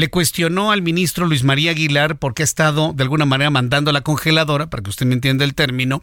le 0.00 0.08
cuestionó 0.08 0.72
al 0.72 0.80
ministro 0.80 1.26
Luis 1.26 1.44
María 1.44 1.72
Aguilar 1.72 2.18
porque 2.18 2.42
ha 2.42 2.44
estado 2.44 2.92
de 2.94 3.02
alguna 3.02 3.26
manera 3.26 3.50
mandando 3.50 3.90
a 3.90 3.92
la 3.92 4.00
congeladora, 4.00 4.70
para 4.70 4.82
que 4.82 4.90
usted 4.90 5.04
me 5.04 5.14
entienda 5.14 5.44
el 5.44 5.54
término, 5.54 6.02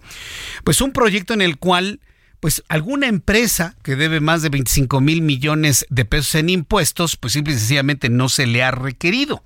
pues 0.63 0.81
un 0.81 0.93
proyecto 0.93 1.33
en 1.33 1.41
el 1.41 1.57
cual 1.57 1.99
pues 2.39 2.63
alguna 2.69 3.07
empresa 3.07 3.75
que 3.83 3.95
debe 3.95 4.19
más 4.19 4.43
de 4.43 4.49
25 4.49 5.01
mil 5.01 5.23
millones 5.23 5.88
de 5.89 6.05
pesos 6.05 6.36
en 6.36 6.49
impuestos, 6.49 7.17
pues 7.17 7.33
simple 7.33 7.53
y 7.53 7.57
sencillamente 7.57 8.10
no 8.10 8.29
se 8.29 8.45
le 8.45 8.63
ha 8.63 8.69
requerido. 8.69 9.43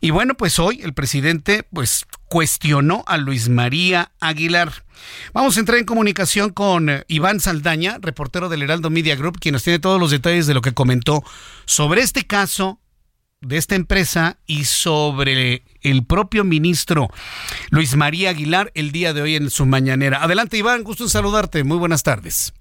Y 0.00 0.10
bueno, 0.10 0.34
pues 0.34 0.58
hoy 0.58 0.80
el 0.82 0.92
presidente 0.92 1.62
pues 1.72 2.04
cuestionó 2.26 3.04
a 3.06 3.16
Luis 3.18 3.48
María 3.48 4.10
Aguilar. 4.18 4.84
Vamos 5.32 5.56
a 5.56 5.60
entrar 5.60 5.78
en 5.78 5.84
comunicación 5.84 6.50
con 6.50 6.90
eh, 6.90 7.04
Iván 7.06 7.38
Saldaña, 7.38 7.98
reportero 8.00 8.48
del 8.48 8.62
Heraldo 8.62 8.90
Media 8.90 9.14
Group, 9.14 9.38
quien 9.38 9.52
nos 9.52 9.62
tiene 9.62 9.78
todos 9.78 10.00
los 10.00 10.10
detalles 10.10 10.48
de 10.48 10.54
lo 10.54 10.62
que 10.62 10.74
comentó 10.74 11.22
sobre 11.66 12.02
este 12.02 12.26
caso 12.26 12.80
de 13.46 13.56
esta 13.56 13.74
empresa 13.74 14.38
y 14.46 14.64
sobre 14.64 15.62
el 15.82 16.04
propio 16.06 16.44
ministro 16.44 17.08
Luis 17.70 17.96
María 17.96 18.30
Aguilar 18.30 18.72
el 18.74 18.90
día 18.90 19.12
de 19.12 19.22
hoy 19.22 19.36
en 19.36 19.50
su 19.50 19.66
mañanera. 19.66 20.22
Adelante, 20.22 20.56
Iván, 20.56 20.82
gusto 20.82 21.04
en 21.04 21.10
saludarte. 21.10 21.62
Muy 21.64 21.78
buenas 21.78 22.02
tardes. 22.02 22.52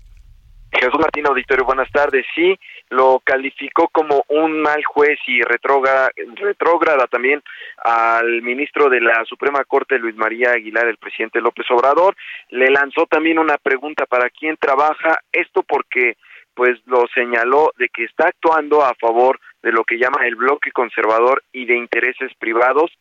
Jesús 0.71 0.99
Martín 0.99 1.25
Auditorio, 1.25 1.63
buenas 1.65 1.89
tardes. 1.91 2.25
Sí, 2.35 2.59
lo 2.89 3.21
calificó 3.23 3.87
como 3.87 4.23
un 4.27 4.61
mal 4.61 4.83
juez 4.83 5.17
y 5.25 5.41
retrógrada, 5.41 7.07
también 7.07 7.41
al 7.83 8.41
ministro 8.41 8.89
de 8.89 8.99
la 8.99 9.23
Suprema 9.25 9.63
Corte, 9.63 9.97
Luis 9.97 10.15
María 10.15 10.51
Aguilar, 10.51 10.87
el 10.87 10.97
presidente 10.97 11.39
López 11.39 11.65
Obrador. 11.71 12.15
Le 12.49 12.69
lanzó 12.69 13.05
también 13.05 13.39
una 13.39 13.57
pregunta 13.57 14.05
para 14.05 14.29
quién 14.29 14.57
trabaja. 14.57 15.19
Esto 15.31 15.63
porque 15.63 16.17
pues 16.53 16.79
lo 16.85 17.05
señaló 17.13 17.71
de 17.77 17.89
que 17.89 18.05
está 18.05 18.29
actuando 18.29 18.83
a 18.83 18.93
favor 18.95 19.39
de 19.65 19.71
lo 19.71 19.83
que 19.83 19.97
llama 19.97 20.27
el 20.27 20.35
bloque 20.35 20.71
conservador 20.71 21.43
y 21.51 21.65
de 21.65 21.75
intereses 21.75 22.31
privados. 22.37 22.91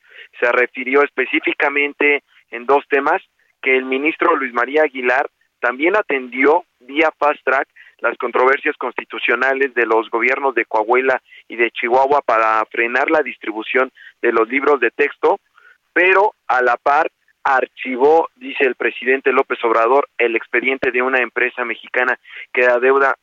Se 0.40 0.50
refirió 0.50 1.02
específicamente 1.02 2.24
en 2.50 2.64
dos 2.64 2.82
temas 2.88 3.20
que 3.60 3.76
el 3.76 3.84
ministro 3.84 4.34
Luis 4.34 4.54
María 4.54 4.84
Aguilar 4.84 5.28
también 5.60 5.94
atendió 5.94 6.64
vía 6.80 7.12
fast 7.18 7.44
track 7.44 7.68
las 7.98 8.16
controversias 8.16 8.76
constitucionales 8.78 9.74
de 9.74 9.84
los 9.84 10.08
gobiernos 10.08 10.54
de 10.54 10.64
Coahuila 10.64 11.22
y 11.48 11.56
de 11.56 11.70
Chihuahua 11.70 12.22
para 12.22 12.64
frenar 12.70 13.10
la 13.10 13.20
distribución 13.20 13.90
de 14.22 14.32
los 14.32 14.48
libros 14.48 14.80
de 14.80 14.90
texto, 14.90 15.40
pero 15.92 16.32
a 16.48 16.62
la 16.62 16.78
par 16.78 17.10
archivó, 17.44 18.30
dice 18.36 18.64
el 18.64 18.74
presidente 18.74 19.30
López 19.30 19.58
Obrador, 19.64 20.08
el 20.16 20.34
expediente 20.34 20.90
de 20.90 21.02
una 21.02 21.18
empresa 21.18 21.64
mexicana 21.64 22.18
que 22.52 22.64
adeuda 22.64 23.16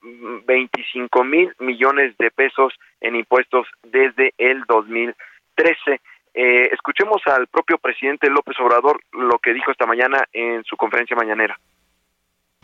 25 0.45 1.23
mil 1.23 1.51
millones 1.59 2.15
de 2.17 2.29
pesos 2.29 2.73
en 3.01 3.15
impuestos 3.15 3.67
desde 3.83 4.33
el 4.37 4.63
2013. 4.67 5.99
Eh, 6.33 6.69
escuchemos 6.71 7.21
al 7.25 7.47
propio 7.47 7.77
presidente 7.79 8.29
López 8.29 8.55
Obrador 8.59 9.01
lo 9.11 9.39
que 9.39 9.53
dijo 9.53 9.71
esta 9.71 9.87
mañana 9.87 10.23
en 10.31 10.63
su 10.63 10.77
conferencia 10.77 11.15
mañanera. 11.15 11.59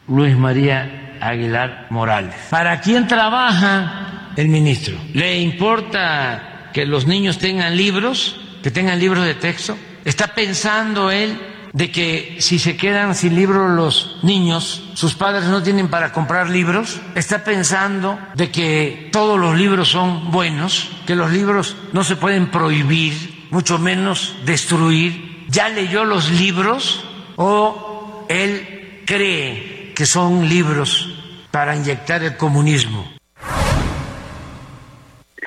Luis 0.08 0.38
María 0.38 1.18
Aguilar 1.20 1.88
Morales. 1.90 2.48
¿Para 2.50 2.80
quién 2.80 3.08
trabaja 3.08 4.32
el 4.38 4.48
ministro? 4.48 4.96
¿Le 5.14 5.40
importa 5.40 6.70
que 6.74 6.86
los 6.86 7.08
niños 7.08 7.40
tengan 7.40 7.76
libros, 7.76 8.60
que 8.64 8.72
tengan 8.72 9.00
libros 9.00 9.26
de 9.26 9.34
texto? 9.34 9.76
¿Está 10.08 10.28
pensando 10.28 11.12
él 11.12 11.38
de 11.74 11.92
que 11.92 12.38
si 12.40 12.60
se 12.60 12.78
quedan 12.78 13.14
sin 13.14 13.36
libros 13.36 13.70
los 13.72 14.20
niños, 14.24 14.90
sus 14.94 15.16
padres 15.16 15.50
no 15.50 15.62
tienen 15.62 15.90
para 15.90 16.14
comprar 16.14 16.50
libros? 16.50 17.02
¿Está 17.14 17.44
pensando 17.44 18.18
de 18.34 18.50
que 18.50 19.10
todos 19.12 19.38
los 19.38 19.58
libros 19.58 19.90
son 19.90 20.32
buenos, 20.32 20.88
que 21.06 21.14
los 21.14 21.30
libros 21.30 21.76
no 21.92 22.06
se 22.06 22.16
pueden 22.16 22.52
prohibir, 22.52 23.48
mucho 23.52 23.80
menos 23.80 24.34
destruir? 24.46 25.44
¿Ya 25.50 25.68
leyó 25.68 26.06
los 26.06 26.32
libros 26.32 27.04
o 27.36 28.26
él 28.30 29.04
cree 29.06 29.92
que 29.94 30.06
son 30.06 30.48
libros 30.48 31.10
para 31.52 31.76
inyectar 31.76 32.24
el 32.24 32.38
comunismo? 32.38 33.17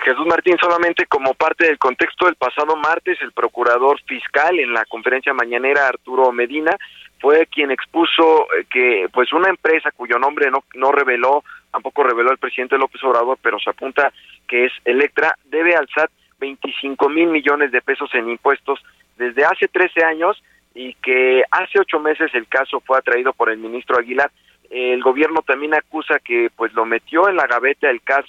Jesús 0.03 0.27
Martín, 0.27 0.57
solamente 0.61 1.07
como 1.07 1.35
parte 1.35 1.67
del 1.67 1.79
contexto, 1.79 2.29
el 2.29 2.37
pasado 2.37 2.77
martes 2.77 3.19
el 3.21 3.33
procurador 3.33 4.01
fiscal 4.07 4.59
en 4.59 4.73
la 4.73 4.85
conferencia 4.87 5.35
mañanera, 5.35 5.89
Arturo 5.89 6.33
Medina, 6.33 6.77
fue 7.21 7.47
quien 7.47 7.71
expuso 7.71 8.47
eh, 8.55 8.65
que 8.71 9.09
pues 9.13 9.33
una 9.33 9.51
empresa 9.51 9.91
cuyo 9.91 10.19
nombre 10.19 10.51
no, 10.51 10.65
no 10.75 10.91
reveló, 10.91 11.45
tampoco 11.71 12.03
reveló 12.03 12.33
el 12.33 12.39
presidente 12.39 12.79
López 12.79 13.03
Obrador, 13.05 13.39
pero 13.43 13.59
se 13.59 13.71
apunta 13.71 14.13
que 14.49 14.67
es 14.67 14.73
Electra, 14.85 15.37
debe 15.45 15.75
al 15.77 15.89
SAT 15.95 16.11
25 16.39 17.09
mil 17.11 17.29
millones 17.29 17.71
de 17.71 17.83
pesos 17.83 18.09
en 18.15 18.31
impuestos 18.31 18.81
desde 19.19 19.45
hace 19.45 19.69
13 19.69 20.03
años 20.05 20.43
y 20.75 20.95
que 20.95 21.43
hace 21.51 21.79
ocho 21.79 22.01
meses 22.01 22.31
el 22.35 22.49
caso 22.49 22.81
fue 22.81 22.97
atraído 22.97 23.35
por 23.35 23.51
el 23.51 23.59
ministro 23.59 23.99
Aguilar. 23.99 24.31
El 24.71 25.03
gobierno 25.03 25.43
también 25.43 25.75
acusa 25.75 26.21
que 26.21 26.49
pues 26.57 26.73
lo 26.73 26.87
metió 26.87 27.29
en 27.29 27.37
la 27.37 27.47
gaveta 27.47 27.91
el 27.91 28.01
caso 28.01 28.27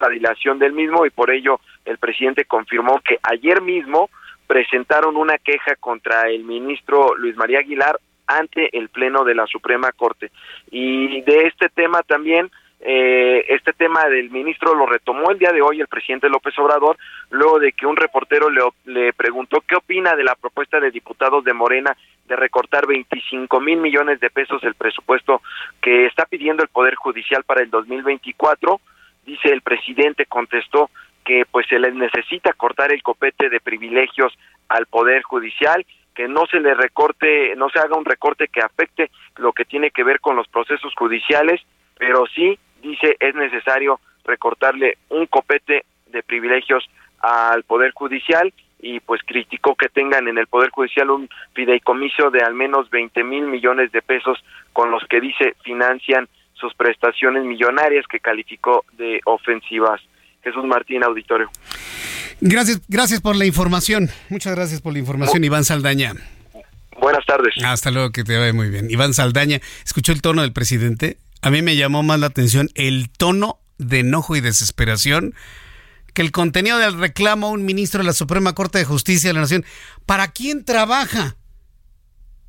la 0.00 0.08
dilación 0.08 0.58
del 0.58 0.72
mismo 0.72 1.06
y 1.06 1.10
por 1.10 1.30
ello 1.30 1.60
el 1.84 1.98
presidente 1.98 2.44
confirmó 2.44 3.00
que 3.00 3.18
ayer 3.22 3.60
mismo 3.60 4.10
presentaron 4.46 5.16
una 5.16 5.38
queja 5.38 5.76
contra 5.76 6.28
el 6.28 6.44
ministro 6.44 7.14
Luis 7.16 7.36
María 7.36 7.60
Aguilar 7.60 7.98
ante 8.26 8.76
el 8.76 8.88
Pleno 8.88 9.24
de 9.24 9.34
la 9.34 9.46
Suprema 9.46 9.90
Corte. 9.92 10.30
Y 10.70 11.22
de 11.22 11.46
este 11.46 11.68
tema 11.68 12.02
también, 12.02 12.50
eh, 12.80 13.44
este 13.48 13.72
tema 13.72 14.04
del 14.06 14.30
ministro 14.30 14.74
lo 14.74 14.86
retomó 14.86 15.30
el 15.30 15.38
día 15.38 15.52
de 15.52 15.62
hoy 15.62 15.80
el 15.80 15.88
presidente 15.88 16.28
López 16.28 16.56
Obrador, 16.58 16.96
luego 17.30 17.58
de 17.58 17.72
que 17.72 17.86
un 17.86 17.96
reportero 17.96 18.50
le, 18.50 18.62
le 18.84 19.12
preguntó 19.12 19.62
qué 19.66 19.76
opina 19.76 20.14
de 20.14 20.24
la 20.24 20.34
propuesta 20.34 20.78
de 20.78 20.90
diputados 20.90 21.44
de 21.44 21.54
Morena 21.54 21.96
de 22.26 22.36
recortar 22.36 22.86
25 22.86 23.60
mil 23.60 23.78
millones 23.78 24.20
de 24.20 24.30
pesos 24.30 24.62
el 24.62 24.74
presupuesto 24.74 25.42
que 25.80 26.06
está 26.06 26.26
pidiendo 26.26 26.62
el 26.62 26.68
Poder 26.68 26.94
Judicial 26.94 27.42
para 27.44 27.62
el 27.62 27.70
2024 27.70 28.80
dice 29.28 29.50
el 29.50 29.60
presidente, 29.60 30.26
contestó 30.26 30.90
que 31.24 31.44
pues 31.50 31.66
se 31.68 31.78
les 31.78 31.94
necesita 31.94 32.54
cortar 32.54 32.90
el 32.92 33.02
copete 33.02 33.50
de 33.50 33.60
privilegios 33.60 34.32
al 34.68 34.86
Poder 34.86 35.22
Judicial, 35.22 35.84
que 36.14 36.26
no 36.26 36.46
se 36.46 36.58
le 36.58 36.74
recorte, 36.74 37.54
no 37.54 37.68
se 37.68 37.78
haga 37.78 37.96
un 37.96 38.06
recorte 38.06 38.48
que 38.48 38.60
afecte 38.60 39.10
lo 39.36 39.52
que 39.52 39.66
tiene 39.66 39.90
que 39.90 40.02
ver 40.02 40.20
con 40.20 40.34
los 40.34 40.48
procesos 40.48 40.94
judiciales, 40.96 41.60
pero 41.98 42.24
sí, 42.34 42.58
dice, 42.82 43.16
es 43.20 43.34
necesario 43.34 44.00
recortarle 44.24 44.96
un 45.10 45.26
copete 45.26 45.84
de 46.06 46.22
privilegios 46.22 46.88
al 47.20 47.62
Poder 47.64 47.92
Judicial 47.92 48.52
y 48.80 49.00
pues 49.00 49.20
criticó 49.24 49.74
que 49.74 49.88
tengan 49.88 50.28
en 50.28 50.38
el 50.38 50.46
Poder 50.46 50.70
Judicial 50.70 51.10
un 51.10 51.28
fideicomiso 51.52 52.30
de 52.30 52.40
al 52.40 52.54
menos 52.54 52.88
20 52.90 53.22
mil 53.24 53.46
millones 53.46 53.92
de 53.92 54.00
pesos 54.00 54.42
con 54.72 54.90
los 54.90 55.04
que 55.08 55.20
dice 55.20 55.56
financian 55.62 56.28
sus 56.60 56.74
prestaciones 56.74 57.44
millonarias 57.44 58.04
que 58.10 58.20
calificó 58.20 58.84
de 58.92 59.20
ofensivas. 59.24 60.00
Jesús 60.42 60.64
Martín, 60.64 61.02
auditorio. 61.04 61.50
Gracias, 62.40 62.80
gracias 62.88 63.20
por 63.20 63.36
la 63.36 63.46
información. 63.46 64.08
Muchas 64.28 64.54
gracias 64.54 64.80
por 64.80 64.92
la 64.92 65.00
información, 65.00 65.42
Iván 65.42 65.64
Saldaña. 65.64 66.14
Buenas 67.00 67.24
tardes. 67.26 67.54
Hasta 67.64 67.90
luego, 67.90 68.10
que 68.10 68.24
te 68.24 68.36
vaya 68.36 68.52
muy 68.52 68.70
bien. 68.70 68.90
Iván 68.90 69.14
Saldaña, 69.14 69.60
¿escuchó 69.84 70.12
el 70.12 70.22
tono 70.22 70.42
del 70.42 70.52
presidente? 70.52 71.18
A 71.42 71.50
mí 71.50 71.62
me 71.62 71.76
llamó 71.76 72.02
más 72.02 72.18
la 72.18 72.26
atención 72.26 72.68
el 72.74 73.10
tono 73.10 73.58
de 73.78 74.00
enojo 74.00 74.36
y 74.36 74.40
desesperación 74.40 75.34
que 76.12 76.22
el 76.22 76.32
contenido 76.32 76.78
del 76.78 76.98
reclamo 76.98 77.46
a 77.46 77.50
un 77.50 77.64
ministro 77.64 77.98
de 77.98 78.06
la 78.06 78.12
Suprema 78.12 78.54
Corte 78.54 78.78
de 78.78 78.84
Justicia 78.84 79.30
de 79.30 79.34
la 79.34 79.42
Nación. 79.42 79.64
¿Para 80.06 80.28
quién 80.28 80.64
trabaja? 80.64 81.36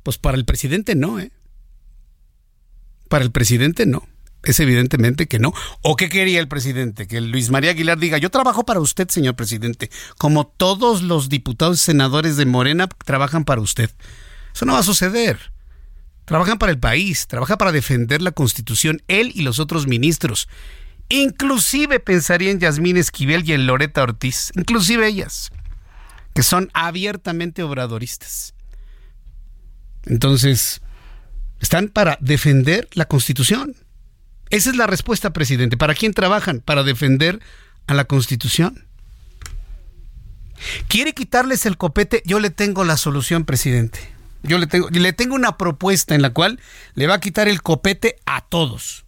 Pues 0.02 0.18
para 0.18 0.36
el 0.36 0.44
presidente 0.44 0.96
no, 0.96 1.20
¿eh? 1.20 1.30
Para 3.10 3.24
el 3.24 3.32
presidente 3.32 3.86
no. 3.86 4.06
Es 4.44 4.60
evidentemente 4.60 5.26
que 5.26 5.40
no. 5.40 5.52
¿O 5.82 5.96
qué 5.96 6.08
quería 6.08 6.38
el 6.38 6.46
presidente? 6.46 7.08
Que 7.08 7.20
Luis 7.20 7.50
María 7.50 7.72
Aguilar 7.72 7.98
diga, 7.98 8.18
yo 8.18 8.30
trabajo 8.30 8.64
para 8.64 8.78
usted, 8.78 9.08
señor 9.08 9.34
presidente, 9.34 9.90
como 10.16 10.46
todos 10.46 11.02
los 11.02 11.28
diputados 11.28 11.80
y 11.80 11.84
senadores 11.84 12.36
de 12.36 12.46
Morena 12.46 12.88
trabajan 13.04 13.44
para 13.44 13.60
usted. 13.60 13.90
Eso 14.54 14.64
no 14.64 14.74
va 14.74 14.78
a 14.78 14.84
suceder. 14.84 15.52
Trabajan 16.24 16.58
para 16.58 16.70
el 16.70 16.78
país, 16.78 17.26
trabaja 17.26 17.58
para 17.58 17.72
defender 17.72 18.22
la 18.22 18.30
constitución, 18.30 19.02
él 19.08 19.32
y 19.34 19.42
los 19.42 19.58
otros 19.58 19.88
ministros. 19.88 20.48
Inclusive 21.08 21.98
pensaría 21.98 22.52
en 22.52 22.60
Yasmín 22.60 22.96
Esquivel 22.96 23.42
y 23.44 23.54
en 23.54 23.66
Loreta 23.66 24.04
Ortiz, 24.04 24.52
inclusive 24.54 25.08
ellas, 25.08 25.50
que 26.32 26.44
son 26.44 26.70
abiertamente 26.74 27.64
obradoristas. 27.64 28.54
Entonces, 30.06 30.80
están 31.60 31.88
para 31.88 32.18
defender 32.20 32.88
la 32.92 33.04
constitución. 33.04 33.76
Esa 34.50 34.70
es 34.70 34.76
la 34.76 34.88
respuesta, 34.88 35.32
presidente. 35.32 35.76
¿Para 35.76 35.94
quién 35.94 36.12
trabajan? 36.12 36.60
Para 36.60 36.82
defender 36.82 37.40
a 37.86 37.94
la 37.94 38.04
Constitución. 38.04 38.84
¿Quiere 40.88 41.14
quitarles 41.14 41.66
el 41.66 41.76
copete? 41.76 42.22
Yo 42.26 42.40
le 42.40 42.50
tengo 42.50 42.84
la 42.84 42.96
solución, 42.96 43.44
presidente. 43.44 44.00
Yo 44.42 44.58
le 44.58 44.66
tengo, 44.66 44.88
le 44.90 45.12
tengo 45.12 45.34
una 45.34 45.56
propuesta 45.56 46.14
en 46.14 46.22
la 46.22 46.30
cual 46.30 46.60
le 46.94 47.06
va 47.06 47.14
a 47.14 47.20
quitar 47.20 47.48
el 47.48 47.62
copete 47.62 48.16
a 48.26 48.42
todos. 48.42 49.04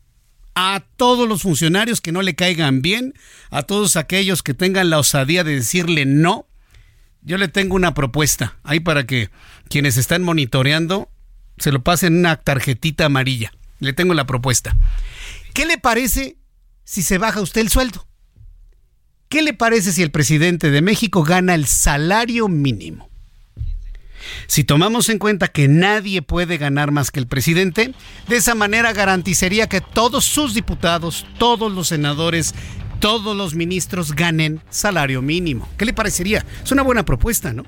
A 0.54 0.84
todos 0.96 1.28
los 1.28 1.42
funcionarios 1.42 2.00
que 2.00 2.12
no 2.12 2.22
le 2.22 2.34
caigan 2.34 2.82
bien, 2.82 3.14
a 3.50 3.62
todos 3.62 3.96
aquellos 3.96 4.42
que 4.42 4.54
tengan 4.54 4.90
la 4.90 4.98
osadía 4.98 5.44
de 5.44 5.56
decirle 5.56 6.06
no. 6.06 6.46
Yo 7.22 7.38
le 7.38 7.48
tengo 7.48 7.74
una 7.74 7.94
propuesta 7.94 8.56
ahí 8.62 8.80
para 8.80 9.06
que 9.06 9.30
quienes 9.68 9.96
están 9.96 10.22
monitoreando 10.22 11.08
se 11.62 11.72
lo 11.72 11.82
pasen 11.82 12.14
en 12.14 12.18
una 12.20 12.36
tarjetita 12.36 13.06
amarilla. 13.06 13.52
Le 13.78 13.92
tengo 13.92 14.14
la 14.14 14.26
propuesta. 14.26 14.76
¿Qué 15.54 15.64
le 15.64 15.78
parece 15.78 16.36
si 16.84 17.02
se 17.02 17.18
baja 17.18 17.40
usted 17.40 17.60
el 17.60 17.68
sueldo? 17.68 18.06
¿Qué 19.28 19.42
le 19.42 19.54
parece 19.54 19.92
si 19.92 20.02
el 20.02 20.10
presidente 20.10 20.70
de 20.70 20.82
México 20.82 21.22
gana 21.22 21.54
el 21.54 21.66
salario 21.66 22.48
mínimo? 22.48 23.08
Si 24.46 24.64
tomamos 24.64 25.08
en 25.08 25.18
cuenta 25.18 25.48
que 25.48 25.68
nadie 25.68 26.20
puede 26.22 26.58
ganar 26.58 26.90
más 26.90 27.10
que 27.10 27.20
el 27.20 27.26
presidente, 27.26 27.94
de 28.28 28.36
esa 28.36 28.54
manera 28.54 28.92
garantizaría 28.92 29.68
que 29.68 29.80
todos 29.80 30.24
sus 30.24 30.54
diputados, 30.54 31.26
todos 31.38 31.72
los 31.72 31.88
senadores, 31.88 32.54
todos 33.00 33.36
los 33.36 33.54
ministros 33.54 34.14
ganen 34.14 34.60
salario 34.70 35.22
mínimo. 35.22 35.68
¿Qué 35.76 35.84
le 35.84 35.92
parecería? 35.92 36.44
Es 36.62 36.72
una 36.72 36.82
buena 36.82 37.04
propuesta, 37.04 37.52
¿no? 37.52 37.64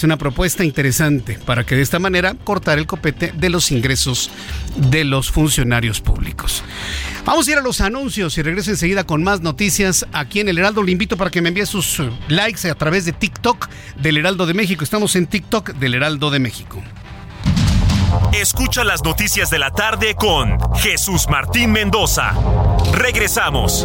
Es 0.00 0.04
una 0.04 0.16
propuesta 0.16 0.64
interesante 0.64 1.38
para 1.44 1.66
que 1.66 1.76
de 1.76 1.82
esta 1.82 1.98
manera 1.98 2.32
cortar 2.32 2.78
el 2.78 2.86
copete 2.86 3.34
de 3.36 3.50
los 3.50 3.70
ingresos 3.70 4.30
de 4.74 5.04
los 5.04 5.30
funcionarios 5.30 6.00
públicos. 6.00 6.64
Vamos 7.26 7.46
a 7.46 7.50
ir 7.50 7.58
a 7.58 7.60
los 7.60 7.82
anuncios 7.82 8.38
y 8.38 8.40
regreso 8.40 8.70
enseguida 8.70 9.04
con 9.04 9.22
más 9.22 9.42
noticias 9.42 10.06
aquí 10.14 10.40
en 10.40 10.48
El 10.48 10.56
Heraldo. 10.56 10.82
Le 10.82 10.92
invito 10.92 11.18
para 11.18 11.30
que 11.30 11.42
me 11.42 11.50
envíe 11.50 11.66
sus 11.66 12.00
eh, 12.00 12.10
likes 12.28 12.66
a 12.70 12.74
través 12.76 13.04
de 13.04 13.12
TikTok 13.12 13.68
del 14.00 14.16
Heraldo 14.16 14.46
de 14.46 14.54
México. 14.54 14.84
Estamos 14.84 15.14
en 15.16 15.26
TikTok 15.26 15.74
del 15.74 15.92
Heraldo 15.92 16.30
de 16.30 16.38
México. 16.38 16.82
Escucha 18.32 18.84
las 18.84 19.04
noticias 19.04 19.50
de 19.50 19.58
la 19.58 19.70
tarde 19.70 20.14
con 20.14 20.58
Jesús 20.76 21.28
Martín 21.28 21.72
Mendoza. 21.72 22.32
Regresamos. 22.94 23.84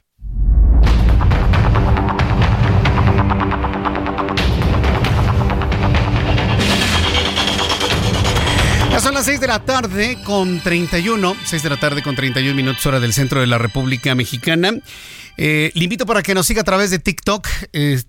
son 9.01 9.15
las 9.15 9.25
6 9.25 9.39
de 9.39 9.47
la 9.47 9.65
tarde 9.65 10.17
con 10.23 10.59
31, 10.59 11.35
6 11.43 11.63
de 11.63 11.69
la 11.69 11.77
tarde 11.77 12.03
con 12.03 12.15
31 12.15 12.53
minutos 12.53 12.85
hora 12.85 12.99
del 12.99 13.13
centro 13.13 13.41
de 13.41 13.47
la 13.47 13.57
República 13.57 14.13
Mexicana. 14.13 14.73
Eh, 15.37 15.71
le 15.73 15.83
invito 15.83 16.05
para 16.05 16.21
que 16.21 16.35
nos 16.35 16.45
siga 16.45 16.61
a 16.61 16.63
través 16.63 16.91
de 16.91 16.99
TikTok. 16.99 17.47
Eh, 17.73 17.99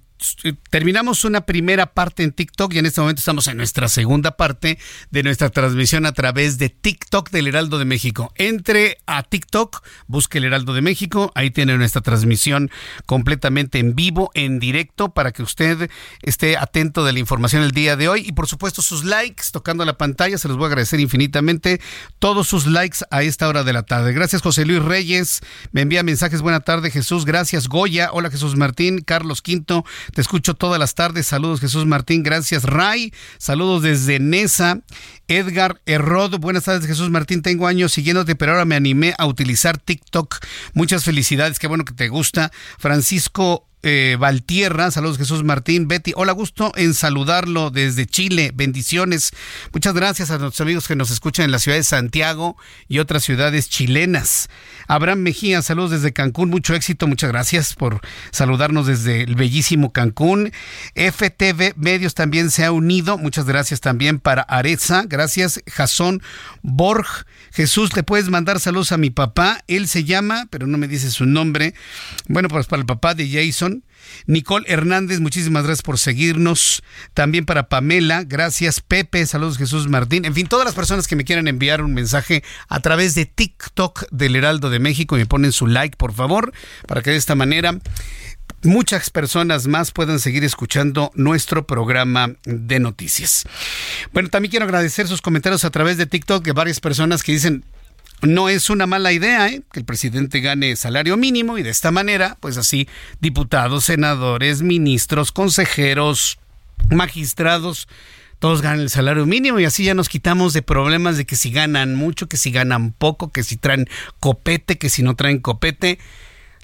terminamos 0.70 1.24
una 1.24 1.42
primera 1.42 1.86
parte 1.86 2.22
en 2.22 2.32
TikTok 2.32 2.74
y 2.74 2.78
en 2.78 2.86
este 2.86 3.00
momento 3.00 3.20
estamos 3.20 3.46
en 3.48 3.56
nuestra 3.56 3.88
segunda 3.88 4.36
parte 4.36 4.78
de 5.10 5.22
nuestra 5.22 5.50
transmisión 5.50 6.06
a 6.06 6.12
través 6.12 6.58
de 6.58 6.68
TikTok 6.68 7.30
del 7.30 7.48
Heraldo 7.48 7.78
de 7.78 7.84
México. 7.84 8.32
Entre 8.36 8.98
a 9.06 9.22
TikTok, 9.22 9.82
busque 10.06 10.38
el 10.38 10.44
Heraldo 10.44 10.74
de 10.74 10.82
México, 10.82 11.32
ahí 11.34 11.50
tiene 11.50 11.76
nuestra 11.76 12.00
transmisión 12.00 12.70
completamente 13.06 13.78
en 13.78 13.94
vivo, 13.94 14.30
en 14.34 14.58
directo, 14.58 15.12
para 15.12 15.32
que 15.32 15.42
usted 15.42 15.90
esté 16.22 16.56
atento 16.56 17.04
de 17.04 17.12
la 17.12 17.18
información 17.18 17.62
el 17.62 17.72
día 17.72 17.96
de 17.96 18.08
hoy. 18.08 18.24
Y 18.26 18.32
por 18.32 18.46
supuesto 18.46 18.82
sus 18.82 19.04
likes 19.04 19.44
tocando 19.52 19.84
la 19.84 19.98
pantalla, 19.98 20.38
se 20.38 20.48
los 20.48 20.56
voy 20.56 20.64
a 20.64 20.68
agradecer 20.68 21.00
infinitamente. 21.00 21.80
Todos 22.18 22.48
sus 22.48 22.66
likes 22.66 22.98
a 23.10 23.22
esta 23.22 23.48
hora 23.48 23.64
de 23.64 23.72
la 23.72 23.82
tarde. 23.82 24.12
Gracias 24.12 24.42
José 24.42 24.64
Luis 24.64 24.82
Reyes, 24.82 25.40
me 25.72 25.82
envía 25.82 26.02
mensajes, 26.02 26.42
buena 26.42 26.60
tarde 26.60 26.90
Jesús, 26.90 27.24
gracias 27.24 27.68
Goya, 27.68 28.10
hola 28.12 28.30
Jesús 28.30 28.56
Martín, 28.56 29.00
Carlos 29.00 29.42
Quinto, 29.42 29.84
te 30.14 30.20
escucho 30.20 30.54
todas 30.54 30.78
las 30.78 30.94
tardes. 30.94 31.26
Saludos, 31.26 31.60
Jesús 31.60 31.86
Martín. 31.86 32.22
Gracias, 32.22 32.64
Ray. 32.64 33.12
Saludos 33.38 33.82
desde 33.82 34.18
Nesa. 34.18 34.80
Edgar 35.28 35.80
Herrod. 35.86 36.38
Buenas 36.38 36.64
tardes, 36.64 36.86
Jesús 36.86 37.10
Martín. 37.10 37.42
Tengo 37.42 37.66
años 37.66 37.92
siguiéndote, 37.92 38.36
pero 38.36 38.52
ahora 38.52 38.64
me 38.64 38.76
animé 38.76 39.14
a 39.18 39.26
utilizar 39.26 39.78
TikTok. 39.78 40.36
Muchas 40.74 41.04
felicidades. 41.04 41.58
Qué 41.58 41.66
bueno 41.66 41.84
que 41.84 41.94
te 41.94 42.08
gusta. 42.08 42.52
Francisco 42.78 43.66
eh, 43.82 44.16
Valtierra, 44.18 44.90
saludos 44.90 45.18
Jesús 45.18 45.44
Martín, 45.44 45.88
Betty, 45.88 46.12
hola, 46.14 46.32
gusto 46.32 46.72
en 46.76 46.94
saludarlo 46.94 47.70
desde 47.70 48.06
Chile, 48.06 48.52
bendiciones. 48.54 49.32
Muchas 49.72 49.94
gracias 49.94 50.30
a 50.30 50.38
nuestros 50.38 50.60
amigos 50.60 50.86
que 50.86 50.96
nos 50.96 51.10
escuchan 51.10 51.46
en 51.46 51.50
la 51.50 51.58
ciudad 51.58 51.76
de 51.76 51.82
Santiago 51.82 52.56
y 52.88 53.00
otras 53.00 53.24
ciudades 53.24 53.68
chilenas. 53.68 54.48
Abraham 54.86 55.20
Mejía, 55.20 55.62
saludos 55.62 55.90
desde 55.90 56.12
Cancún, 56.12 56.50
mucho 56.50 56.74
éxito, 56.74 57.06
muchas 57.06 57.30
gracias 57.30 57.74
por 57.74 58.00
saludarnos 58.30 58.86
desde 58.86 59.22
el 59.22 59.34
bellísimo 59.34 59.92
Cancún. 59.92 60.52
FTV 60.94 61.74
Medios 61.76 62.14
también 62.14 62.50
se 62.50 62.64
ha 62.64 62.72
unido, 62.72 63.18
muchas 63.18 63.46
gracias 63.46 63.80
también 63.80 64.20
para 64.20 64.42
Areza, 64.42 65.04
gracias 65.06 65.60
Jason 65.66 66.22
Borg. 66.62 67.26
Jesús, 67.52 67.94
le 67.94 68.02
puedes 68.02 68.28
mandar 68.28 68.60
saludos 68.60 68.92
a 68.92 68.96
mi 68.96 69.10
papá, 69.10 69.62
él 69.68 69.88
se 69.88 70.04
llama, 70.04 70.46
pero 70.50 70.66
no 70.66 70.78
me 70.78 70.88
dice 70.88 71.10
su 71.10 71.26
nombre. 71.26 71.74
Bueno, 72.28 72.48
pues 72.48 72.66
para 72.66 72.80
el 72.80 72.86
papá 72.86 73.14
de 73.14 73.28
Jason. 73.28 73.84
Nicole 74.26 74.64
Hernández, 74.68 75.20
muchísimas 75.20 75.64
gracias 75.64 75.82
por 75.82 75.98
seguirnos. 75.98 76.82
También 77.14 77.44
para 77.44 77.68
Pamela, 77.68 78.24
gracias. 78.24 78.80
Pepe, 78.80 79.26
saludos 79.26 79.58
Jesús 79.58 79.88
Martín. 79.88 80.24
En 80.24 80.34
fin, 80.34 80.46
todas 80.46 80.64
las 80.64 80.74
personas 80.74 81.06
que 81.06 81.16
me 81.16 81.24
quieran 81.24 81.48
enviar 81.48 81.82
un 81.82 81.94
mensaje 81.94 82.42
a 82.68 82.80
través 82.80 83.14
de 83.14 83.26
TikTok 83.26 84.06
del 84.10 84.36
Heraldo 84.36 84.70
de 84.70 84.78
México, 84.78 85.16
me 85.16 85.26
ponen 85.26 85.52
su 85.52 85.66
like, 85.66 85.96
por 85.96 86.12
favor, 86.12 86.52
para 86.86 87.02
que 87.02 87.10
de 87.10 87.16
esta 87.16 87.34
manera 87.34 87.78
muchas 88.62 89.10
personas 89.10 89.66
más 89.66 89.90
puedan 89.90 90.20
seguir 90.20 90.44
escuchando 90.44 91.10
nuestro 91.14 91.66
programa 91.66 92.34
de 92.44 92.80
noticias. 92.80 93.44
Bueno, 94.12 94.28
también 94.28 94.50
quiero 94.50 94.64
agradecer 94.64 95.08
sus 95.08 95.20
comentarios 95.20 95.64
a 95.64 95.70
través 95.70 95.96
de 95.96 96.06
TikTok 96.06 96.44
de 96.44 96.52
varias 96.52 96.80
personas 96.80 97.22
que 97.22 97.32
dicen, 97.32 97.64
no 98.22 98.48
es 98.48 98.70
una 98.70 98.86
mala 98.86 99.12
idea 99.12 99.48
¿eh? 99.48 99.62
que 99.72 99.80
el 99.80 99.84
presidente 99.84 100.40
gane 100.40 100.76
salario 100.76 101.16
mínimo 101.16 101.58
y 101.58 101.62
de 101.62 101.70
esta 101.70 101.90
manera, 101.90 102.36
pues 102.40 102.56
así, 102.56 102.88
diputados, 103.20 103.84
senadores, 103.84 104.62
ministros, 104.62 105.32
consejeros, 105.32 106.38
magistrados, 106.90 107.88
todos 108.38 108.62
ganan 108.62 108.80
el 108.80 108.90
salario 108.90 109.26
mínimo 109.26 109.58
y 109.58 109.64
así 109.64 109.84
ya 109.84 109.94
nos 109.94 110.08
quitamos 110.08 110.52
de 110.52 110.62
problemas 110.62 111.16
de 111.16 111.24
que 111.24 111.36
si 111.36 111.50
ganan 111.50 111.94
mucho, 111.94 112.28
que 112.28 112.36
si 112.36 112.50
ganan 112.50 112.92
poco, 112.92 113.30
que 113.30 113.42
si 113.42 113.56
traen 113.56 113.88
copete, 114.20 114.78
que 114.78 114.88
si 114.88 115.02
no 115.02 115.14
traen 115.16 115.38
copete. 115.38 115.98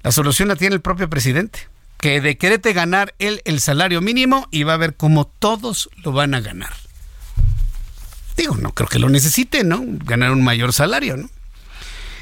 La 0.02 0.12
solución 0.12 0.48
la 0.48 0.56
tiene 0.56 0.74
el 0.74 0.80
propio 0.80 1.11
presidente 1.11 1.68
que 1.98 2.20
decrete 2.20 2.72
ganar 2.72 3.14
él 3.18 3.42
el 3.44 3.61
salario 3.61 4.00
mínimo 4.00 4.46
y 4.50 4.62
va 4.62 4.74
a 4.74 4.78
ver 4.78 4.94
cómo 4.94 5.26
todos 5.26 5.90
lo 5.96 6.12
van 6.12 6.34
a 6.34 6.40
ganar. 6.40 6.72
Digo, 8.37 8.56
no 8.56 8.72
creo 8.72 8.88
que 8.88 9.00
lo 9.00 9.08
necesite, 9.08 9.64
¿no? 9.64 9.82
Ganar 9.84 10.30
un 10.30 10.44
mayor 10.44 10.72
salario, 10.72 11.16
¿no? 11.16 11.28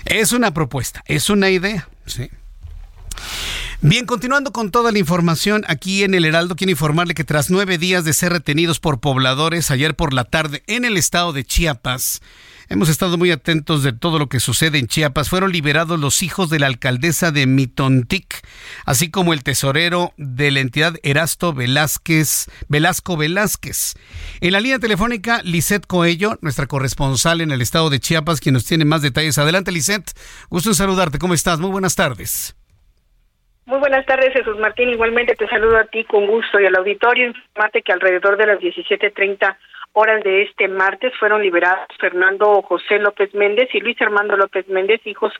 Es 0.07 0.33
una 0.33 0.55
propuesta, 0.55 1.03
es 1.07 1.29
una 1.29 1.51
idea, 1.51 1.89
sí. 2.07 2.31
Bien, 3.83 4.07
continuando 4.07 4.53
con 4.53 4.71
toda 4.71 4.91
la 4.93 4.99
información, 4.99 5.65
aquí 5.69 6.03
en 6.03 6.15
el 6.15 6.25
Heraldo 6.25 6.57
quiero 6.57 6.71
informarle 6.71 7.13
que 7.13 7.25
tras 7.25 7.51
nueve 7.51 7.77
días 7.77 8.05
de 8.05 8.15
ser 8.15 8.33
retenidos 8.33 8.81
por 8.81 9.01
pobladores 9.01 9.71
ayer 9.71 9.95
por 9.95 10.15
la 10.15 10.25
tarde 10.25 10.63
en 10.67 10.87
el 10.87 10.97
estado 10.97 11.35
de 11.35 11.45
Chiapas, 11.45 12.23
Hemos 12.69 12.89
estado 12.89 13.17
muy 13.17 13.31
atentos 13.31 13.85
de 13.85 13.93
todo 13.93 14.19
lo 14.19 14.27
que 14.27 14.41
sucede 14.41 14.79
en 14.79 14.89
Chiapas. 14.89 15.31
Fueron 15.31 15.53
liberados 15.53 16.01
los 16.01 16.25
hijos 16.25 16.51
de 16.51 16.59
la 16.59 16.67
alcaldesa 16.67 17.31
de 17.31 17.47
Mitontic, 17.47 18.45
así 18.85 19.09
como 19.09 19.33
el 19.33 19.45
tesorero 19.45 20.13
de 20.17 20.51
la 20.51 20.59
entidad 20.61 20.95
Erasto 21.05 21.53
Velázquez, 21.53 22.51
Velasco 22.69 23.17
Velázquez. 23.17 23.95
En 24.41 24.51
la 24.51 24.59
línea 24.59 24.81
telefónica, 24.81 25.43
Lisette 25.45 25.87
Coello, 25.87 26.39
nuestra 26.41 26.67
corresponsal 26.67 27.41
en 27.41 27.53
el 27.53 27.63
estado 27.63 27.89
de 27.89 28.01
Chiapas, 28.01 28.41
quien 28.41 28.55
nos 28.55 28.67
tiene 28.67 28.85
más 28.85 29.01
detalles. 29.01 29.39
Adelante, 29.39 29.71
Lisette. 29.71 30.11
Gusto 30.51 30.71
en 30.71 30.75
saludarte. 30.75 31.21
¿Cómo 31.21 31.35
estás? 31.35 31.61
Muy 31.61 31.71
buenas 31.71 31.95
tardes. 31.95 32.57
Muy 33.67 33.79
buenas 33.79 34.05
tardes, 34.07 34.33
Jesús 34.33 34.59
Martín. 34.59 34.89
Igualmente 34.89 35.37
te 35.37 35.47
saludo 35.49 35.77
a 35.77 35.85
ti 35.85 36.05
con 36.05 36.27
gusto 36.27 36.59
y 36.59 36.67
al 36.67 36.75
auditorio. 36.75 37.29
Informarte 37.29 37.83
que 37.83 37.93
alrededor 37.93 38.37
de 38.37 38.47
las 38.47 38.59
17.30 38.59 39.57
horas 39.99 40.23
de 40.23 40.43
este 40.43 40.69
martes 40.69 41.11
fueron 41.19 41.41
liberados 41.41 41.89
Fernando 41.99 42.61
José 42.61 42.99
López 42.99 43.35
Méndez 43.35 43.75
y 43.75 43.81
Luis 43.81 44.01
Armando 44.03 44.37
López 44.37 44.69
Méndez, 44.69 45.01
hijos 45.07 45.33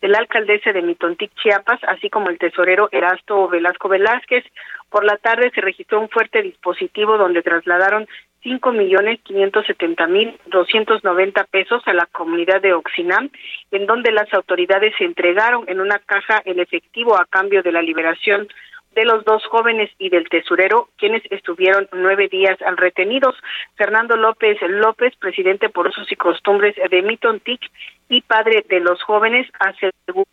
de 0.00 0.06
la 0.06 0.18
alcaldesa 0.18 0.72
de 0.72 0.82
Mitontic, 0.82 1.32
Chiapas, 1.34 1.80
así 1.88 2.10
como 2.10 2.30
el 2.30 2.38
tesorero 2.38 2.88
Erasto 2.92 3.48
Velasco 3.48 3.88
Velázquez. 3.88 4.44
Por 4.88 5.04
la 5.04 5.16
tarde 5.16 5.50
se 5.52 5.60
registró 5.60 5.98
un 5.98 6.08
fuerte 6.08 6.42
dispositivo 6.42 7.18
donde 7.18 7.42
trasladaron 7.42 8.06
cinco 8.40 8.70
millones 8.70 9.18
quinientos 9.24 9.66
setenta 9.66 10.06
mil 10.06 10.38
doscientos 10.46 11.02
noventa 11.02 11.42
pesos 11.42 11.82
a 11.86 11.92
la 11.92 12.06
comunidad 12.06 12.62
de 12.62 12.72
Oxinam, 12.72 13.30
en 13.72 13.86
donde 13.86 14.12
las 14.12 14.32
autoridades 14.32 14.94
entregaron 15.00 15.64
en 15.66 15.80
una 15.80 15.98
caja 15.98 16.40
el 16.44 16.60
efectivo 16.60 17.18
a 17.18 17.24
cambio 17.24 17.64
de 17.64 17.72
la 17.72 17.82
liberación 17.82 18.46
de 18.94 19.04
los 19.04 19.24
dos 19.24 19.44
jóvenes 19.46 19.90
y 19.98 20.08
del 20.08 20.28
tesorero, 20.28 20.88
quienes 20.96 21.22
estuvieron 21.30 21.88
nueve 21.92 22.28
días 22.28 22.58
retenidos. 22.76 23.34
Fernando 23.76 24.16
López 24.16 24.58
López, 24.62 25.14
presidente 25.16 25.68
por 25.68 25.88
usos 25.88 26.10
y 26.10 26.16
costumbres 26.16 26.74
de 26.90 27.02
Mitontic 27.02 27.60
y 28.08 28.22
padre 28.22 28.64
de 28.68 28.80
los 28.80 29.02
jóvenes, 29.02 29.48
aseguró 29.58 30.24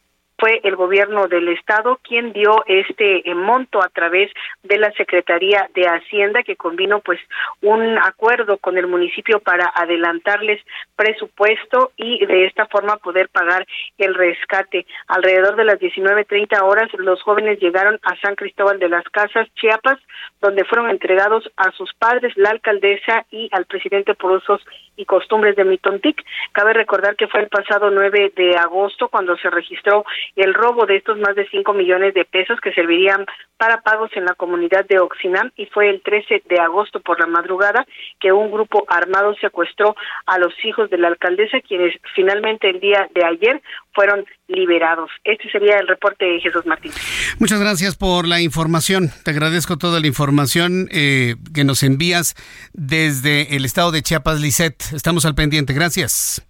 fue 0.42 0.60
el 0.64 0.76
gobierno 0.76 1.28
del 1.28 1.50
estado 1.50 2.00
quien 2.02 2.34
dio 2.34 2.64
este 2.66 3.30
eh, 3.30 3.36
monto 3.36 3.82
a 3.84 3.90
través 3.90 4.32
de 4.64 4.80
la 4.80 4.92
Secretaría 4.94 5.70
de 5.76 5.84
Hacienda 5.84 6.42
que 6.42 6.56
convino 6.56 7.00
pues 7.00 7.20
un 7.62 8.00
acuerdo 8.00 8.58
con 8.58 8.76
el 8.80 8.88
municipio 8.88 9.40
para 9.40 9.72
adelantarles 9.76 10.60
presupuesto 10.96 11.92
y 11.96 12.26
de 12.26 12.46
esta 12.46 12.66
forma 12.66 12.98
poder 12.98 13.30
pagar 13.30 13.68
el 14.00 14.16
rescate. 14.16 14.88
Alrededor 15.08 15.56
de 15.58 15.66
las 15.66 15.80
19:30 15.80 16.64
horas 16.64 16.90
los 16.98 17.22
jóvenes 17.22 17.60
llegaron 17.60 18.00
a 18.02 18.16
San 18.16 18.34
Cristóbal 18.34 18.80
de 18.80 18.90
las 18.90 19.04
Casas, 19.10 19.48
Chiapas, 19.54 20.00
donde 20.42 20.66
fueron 20.66 20.90
entregados 20.90 21.52
a 21.56 21.72
sus 21.74 21.94
padres, 21.94 22.36
la 22.36 22.50
alcaldesa 22.50 23.26
y 23.30 23.48
al 23.52 23.66
presidente 23.66 24.16
por 24.16 24.32
usos 24.32 24.66
y 24.96 25.06
costumbres 25.06 25.56
de 25.56 25.66
Mitontic. 25.66 26.24
Cabe 26.52 26.74
recordar 26.74 27.16
que 27.16 27.28
fue 27.28 27.42
el 27.42 27.50
pasado 27.50 27.92
9 27.92 28.34
de 28.36 28.56
agosto 28.58 29.10
cuando 29.10 29.38
se 29.38 29.50
registró 29.50 30.04
el 30.36 30.54
robo 30.54 30.86
de 30.86 30.98
estos 30.98 31.18
más 31.20 31.36
de 31.36 31.48
5 31.50 31.74
millones 31.74 32.14
de 32.14 32.26
pesos 32.26 32.60
que 32.62 32.74
servirían 32.74 33.26
para 33.58 33.82
pagos 33.82 34.10
en 34.16 34.26
la 34.26 34.34
comunidad 34.34 34.86
de 34.88 35.00
Oxinam 35.00 35.52
y 35.56 35.66
fue 35.68 35.90
el 35.90 36.02
13 36.02 36.44
de 36.50 36.60
agosto 36.60 37.00
por 37.00 37.20
la 37.20 37.28
madrugada 37.28 37.86
que 38.20 38.32
un 38.32 38.52
grupo 38.52 38.86
armado 38.88 39.36
secuestró 39.40 39.96
a 40.26 40.40
los 40.40 40.54
hijos 40.64 40.90
de 40.90 40.98
la 40.98 41.10
alcaldesa 41.10 41.60
quienes 41.62 41.96
finalmente 42.16 42.70
el 42.70 42.80
día 42.80 43.08
de 43.14 43.24
ayer 43.26 43.62
fueron 43.94 44.26
liberados. 44.48 45.10
Este 45.24 45.50
sería 45.52 45.78
el 45.78 45.88
reporte 45.88 46.26
de 46.26 46.40
Jesús 46.40 46.66
Martín. 46.66 46.92
Muchas 47.40 47.60
gracias 47.60 47.96
por 47.96 48.28
la 48.28 48.42
información. 48.42 49.10
Te 49.24 49.32
agradezco 49.32 49.78
toda 49.78 50.00
la 50.00 50.08
información 50.08 50.88
eh, 50.92 51.36
que 51.54 51.64
nos 51.64 51.84
envías 51.84 52.36
desde 52.74 53.56
el 53.56 53.66
estado 53.66 53.92
de 53.92 54.02
Chiapas, 54.02 54.42
Lisset. 54.42 54.76
Estamos 54.94 55.26
al 55.26 55.36
pendiente. 55.36 55.74
Gracias. 55.74 56.46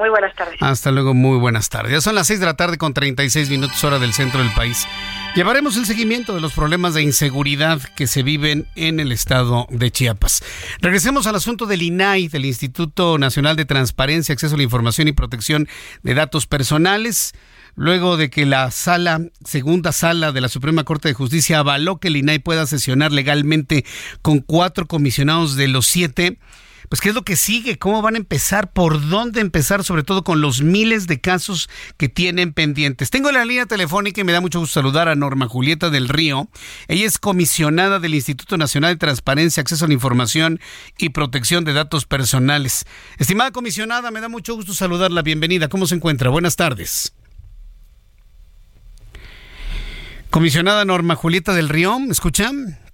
Muy 0.00 0.08
buenas 0.08 0.34
tardes. 0.34 0.56
Hasta 0.60 0.90
luego, 0.90 1.12
muy 1.12 1.36
buenas 1.36 1.68
tardes. 1.68 1.92
Ya 1.92 2.00
son 2.00 2.14
las 2.14 2.26
6 2.26 2.40
de 2.40 2.46
la 2.46 2.54
tarde 2.54 2.78
con 2.78 2.94
36 2.94 3.50
minutos 3.50 3.84
hora 3.84 3.98
del 3.98 4.14
centro 4.14 4.40
del 4.40 4.50
país. 4.54 4.88
Llevaremos 5.34 5.76
el 5.76 5.84
seguimiento 5.84 6.34
de 6.34 6.40
los 6.40 6.54
problemas 6.54 6.94
de 6.94 7.02
inseguridad 7.02 7.82
que 7.96 8.06
se 8.06 8.22
viven 8.22 8.66
en 8.76 8.98
el 8.98 9.12
estado 9.12 9.66
de 9.68 9.90
Chiapas. 9.90 10.42
Regresemos 10.80 11.26
al 11.26 11.34
asunto 11.34 11.66
del 11.66 11.82
INAI, 11.82 12.28
del 12.28 12.46
Instituto 12.46 13.18
Nacional 13.18 13.56
de 13.56 13.66
Transparencia, 13.66 14.32
Acceso 14.32 14.54
a 14.54 14.56
la 14.56 14.62
Información 14.62 15.06
y 15.06 15.12
Protección 15.12 15.68
de 16.02 16.14
Datos 16.14 16.46
Personales. 16.46 17.34
Luego 17.76 18.16
de 18.16 18.30
que 18.30 18.46
la 18.46 18.70
sala, 18.70 19.20
segunda 19.44 19.92
sala 19.92 20.32
de 20.32 20.40
la 20.40 20.48
Suprema 20.48 20.84
Corte 20.84 21.08
de 21.08 21.14
Justicia 21.14 21.58
avaló 21.58 21.98
que 21.98 22.08
el 22.08 22.16
INAI 22.16 22.38
pueda 22.38 22.66
sesionar 22.66 23.12
legalmente 23.12 23.84
con 24.22 24.38
cuatro 24.38 24.86
comisionados 24.86 25.56
de 25.56 25.68
los 25.68 25.86
siete, 25.86 26.38
pues 26.90 27.00
qué 27.00 27.10
es 27.10 27.14
lo 27.14 27.22
que 27.22 27.36
sigue, 27.36 27.78
cómo 27.78 28.02
van 28.02 28.16
a 28.16 28.18
empezar, 28.18 28.72
por 28.72 29.08
dónde 29.08 29.40
empezar, 29.40 29.84
sobre 29.84 30.02
todo 30.02 30.24
con 30.24 30.40
los 30.40 30.60
miles 30.60 31.06
de 31.06 31.20
casos 31.20 31.70
que 31.96 32.08
tienen 32.08 32.52
pendientes. 32.52 33.10
Tengo 33.10 33.30
la 33.30 33.44
línea 33.44 33.66
telefónica 33.66 34.20
y 34.20 34.24
me 34.24 34.32
da 34.32 34.40
mucho 34.40 34.58
gusto 34.58 34.74
saludar 34.74 35.08
a 35.08 35.14
Norma 35.14 35.46
Julieta 35.46 35.88
del 35.88 36.08
Río. 36.08 36.48
Ella 36.88 37.06
es 37.06 37.18
comisionada 37.18 38.00
del 38.00 38.16
Instituto 38.16 38.58
Nacional 38.58 38.94
de 38.94 38.98
Transparencia, 38.98 39.60
Acceso 39.60 39.84
a 39.84 39.88
la 39.88 39.94
Información 39.94 40.58
y 40.98 41.10
Protección 41.10 41.64
de 41.64 41.74
Datos 41.74 42.06
Personales. 42.06 42.84
Estimada 43.18 43.52
comisionada, 43.52 44.10
me 44.10 44.20
da 44.20 44.28
mucho 44.28 44.56
gusto 44.56 44.74
saludarla. 44.74 45.22
Bienvenida. 45.22 45.68
¿Cómo 45.68 45.86
se 45.86 45.94
encuentra? 45.94 46.28
Buenas 46.28 46.56
tardes. 46.56 47.14
Comisionada 50.30 50.84
Norma 50.84 51.14
Julieta 51.14 51.54
del 51.54 51.68
Río, 51.68 52.00
¿me 52.00 52.10
escuchan? 52.10 52.89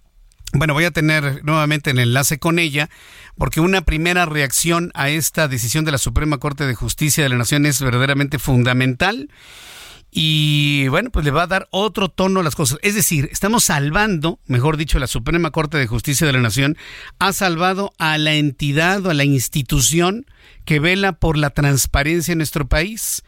Bueno, 0.58 0.72
voy 0.72 0.84
a 0.84 0.90
tener 0.90 1.44
nuevamente 1.44 1.90
el 1.90 1.98
enlace 1.98 2.38
con 2.38 2.58
ella, 2.58 2.88
porque 3.36 3.60
una 3.60 3.82
primera 3.82 4.24
reacción 4.24 4.90
a 4.94 5.10
esta 5.10 5.48
decisión 5.48 5.84
de 5.84 5.92
la 5.92 5.98
Suprema 5.98 6.38
Corte 6.38 6.66
de 6.66 6.74
Justicia 6.74 7.22
de 7.22 7.28
la 7.28 7.36
Nación 7.36 7.66
es 7.66 7.82
verdaderamente 7.82 8.38
fundamental. 8.38 9.28
Y 10.10 10.88
bueno, 10.88 11.10
pues 11.10 11.26
le 11.26 11.30
va 11.30 11.42
a 11.42 11.46
dar 11.46 11.68
otro 11.72 12.08
tono 12.08 12.40
a 12.40 12.42
las 12.42 12.54
cosas. 12.54 12.78
Es 12.80 12.94
decir, 12.94 13.28
estamos 13.30 13.64
salvando, 13.64 14.38
mejor 14.46 14.78
dicho, 14.78 14.98
la 14.98 15.08
Suprema 15.08 15.50
Corte 15.50 15.76
de 15.76 15.86
Justicia 15.86 16.26
de 16.26 16.32
la 16.32 16.40
Nación 16.40 16.78
ha 17.18 17.34
salvado 17.34 17.92
a 17.98 18.16
la 18.16 18.32
entidad 18.32 19.04
o 19.04 19.10
a 19.10 19.14
la 19.14 19.24
institución 19.24 20.24
que 20.64 20.80
vela 20.80 21.12
por 21.12 21.36
la 21.36 21.50
transparencia 21.50 22.32
en 22.32 22.38
nuestro 22.38 22.66
país 22.66 23.24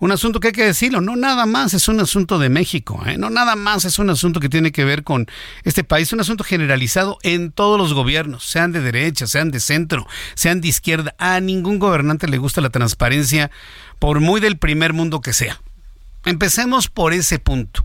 un 0.00 0.12
asunto 0.12 0.40
que 0.40 0.48
hay 0.48 0.52
que 0.52 0.64
decirlo, 0.64 1.00
no 1.02 1.14
nada 1.14 1.46
más 1.46 1.74
es 1.74 1.86
un 1.86 2.00
asunto 2.00 2.38
de 2.38 2.48
México, 2.48 3.02
¿eh? 3.06 3.18
no 3.18 3.28
nada 3.28 3.54
más 3.54 3.84
es 3.84 3.98
un 3.98 4.08
asunto 4.08 4.40
que 4.40 4.48
tiene 4.48 4.72
que 4.72 4.84
ver 4.84 5.04
con 5.04 5.26
este 5.62 5.84
país, 5.84 6.12
un 6.12 6.20
asunto 6.20 6.42
generalizado 6.42 7.18
en 7.22 7.52
todos 7.52 7.78
los 7.78 7.92
gobiernos, 7.92 8.44
sean 8.44 8.72
de 8.72 8.80
derecha, 8.80 9.26
sean 9.26 9.50
de 9.50 9.60
centro, 9.60 10.06
sean 10.34 10.62
de 10.62 10.68
izquierda, 10.68 11.14
a 11.18 11.38
ningún 11.40 11.78
gobernante 11.78 12.28
le 12.28 12.38
gusta 12.38 12.62
la 12.62 12.70
transparencia, 12.70 13.50
por 13.98 14.20
muy 14.20 14.40
del 14.40 14.56
primer 14.56 14.94
mundo 14.94 15.20
que 15.20 15.34
sea. 15.34 15.60
Empecemos 16.24 16.88
por 16.88 17.12
ese 17.12 17.38
punto. 17.38 17.84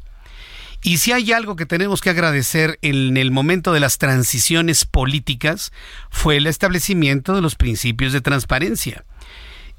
Y 0.82 0.99
si 0.99 1.12
hay 1.12 1.34
algo 1.34 1.56
que 1.56 1.65
tenemos 1.65 1.99
que 1.99 2.12
agradecer 2.12 2.78
en 2.82 3.17
el 3.17 3.32
momento 3.32 3.73
de 3.73 3.80
las 3.80 3.97
transiciones 3.97 4.86
políticas, 4.86 5.73
fue 6.10 6.38
el 6.38 6.47
establecimiento 6.47 7.34
de 7.34 7.41
los 7.41 7.56
principios 7.56 8.13
de 8.13 8.21
transparencia. 8.21 9.04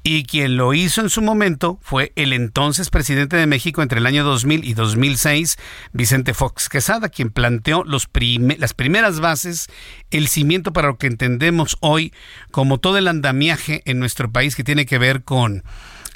Y 0.09 0.23
quien 0.23 0.55
lo 0.55 0.73
hizo 0.73 1.01
en 1.01 1.09
su 1.09 1.21
momento 1.21 1.79
fue 1.81 2.13
el 2.15 2.31
entonces 2.31 2.89
presidente 2.89 3.35
de 3.35 3.45
México 3.45 3.81
entre 3.81 3.99
el 3.99 4.05
año 4.05 4.23
2000 4.23 4.63
y 4.63 4.73
2006, 4.73 5.57
Vicente 5.91 6.33
Fox 6.33 6.69
Quesada, 6.69 7.09
quien 7.09 7.29
planteó 7.29 7.83
los 7.83 8.07
las 8.57 8.73
primeras 8.73 9.19
bases, 9.19 9.67
el 10.09 10.29
cimiento 10.29 10.71
para 10.71 10.87
lo 10.87 10.97
que 10.97 11.07
entendemos 11.07 11.75
hoy 11.81 12.13
como 12.51 12.77
todo 12.77 12.97
el 12.97 13.09
andamiaje 13.09 13.81
en 13.83 13.99
nuestro 13.99 14.31
país 14.31 14.55
que 14.55 14.63
tiene 14.63 14.85
que 14.85 14.97
ver 14.97 15.25
con 15.25 15.65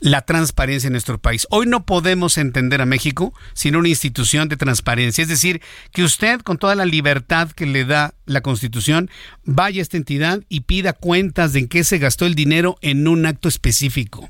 la 0.01 0.23
transparencia 0.23 0.87
en 0.87 0.93
nuestro 0.93 1.19
país. 1.19 1.47
Hoy 1.51 1.67
no 1.67 1.85
podemos 1.85 2.37
entender 2.37 2.81
a 2.81 2.87
México 2.87 3.33
sin 3.53 3.75
una 3.75 3.87
institución 3.87 4.49
de 4.49 4.57
transparencia. 4.57 5.21
Es 5.21 5.27
decir, 5.27 5.61
que 5.93 6.03
usted, 6.03 6.41
con 6.41 6.57
toda 6.57 6.75
la 6.75 6.85
libertad 6.85 7.51
que 7.51 7.67
le 7.67 7.85
da 7.85 8.15
la 8.25 8.41
Constitución, 8.41 9.09
vaya 9.45 9.79
a 9.79 9.83
esta 9.83 9.97
entidad 9.97 10.41
y 10.49 10.61
pida 10.61 10.93
cuentas 10.93 11.53
de 11.53 11.59
en 11.59 11.67
qué 11.67 11.83
se 11.83 11.99
gastó 11.99 12.25
el 12.25 12.33
dinero 12.33 12.77
en 12.81 13.07
un 13.07 13.25
acto 13.27 13.47
específico. 13.47 14.29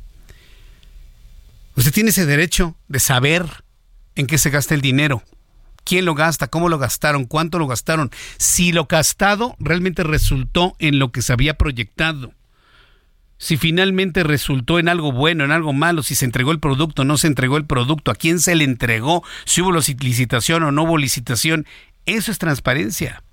Usted 1.77 1.93
tiene 1.93 2.09
ese 2.09 2.25
derecho 2.25 2.75
de 2.89 2.99
saber 2.99 3.45
en 4.15 4.27
qué 4.27 4.37
se 4.37 4.49
gasta 4.49 4.75
el 4.75 4.81
dinero 4.81 5.23
quién 5.83 6.05
lo 6.05 6.13
gasta, 6.13 6.47
cómo 6.47 6.69
lo 6.69 6.77
gastaron, 6.77 7.25
cuánto 7.25 7.57
lo 7.57 7.65
gastaron, 7.65 8.11
si 8.37 8.71
lo 8.71 8.85
gastado 8.85 9.55
realmente 9.59 10.03
resultó 10.03 10.75
en 10.77 10.99
lo 10.99 11.11
que 11.11 11.23
se 11.23 11.33
había 11.33 11.55
proyectado 11.57 12.33
si 13.41 13.57
finalmente 13.57 14.21
resultó 14.21 14.77
en 14.77 14.87
algo 14.87 15.11
bueno, 15.11 15.43
en 15.43 15.51
algo 15.51 15.73
malo, 15.73 16.03
si 16.03 16.13
se 16.13 16.25
entregó 16.25 16.51
el 16.51 16.59
producto, 16.59 17.05
no 17.05 17.17
se 17.17 17.25
entregó 17.25 17.57
el 17.57 17.65
producto, 17.65 18.11
a 18.11 18.15
quién 18.15 18.39
se 18.39 18.53
le 18.53 18.63
entregó, 18.63 19.23
si 19.45 19.61
hubo 19.61 19.71
licitación 19.71 20.61
o 20.61 20.71
no 20.71 20.83
hubo 20.83 20.99
licitación, 20.99 21.65
eso 22.05 22.31
es 22.31 22.37
transparencia. 22.37 23.23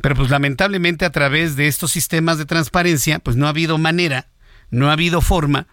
Pero 0.00 0.14
pues 0.14 0.30
lamentablemente 0.30 1.04
a 1.04 1.10
través 1.10 1.56
de 1.56 1.66
estos 1.66 1.90
sistemas 1.90 2.38
de 2.38 2.44
transparencia, 2.44 3.18
pues 3.18 3.36
no 3.36 3.46
ha 3.46 3.48
habido 3.48 3.76
manera, 3.76 4.28
no 4.70 4.88
ha 4.88 4.92
habido 4.92 5.20
forma 5.20 5.66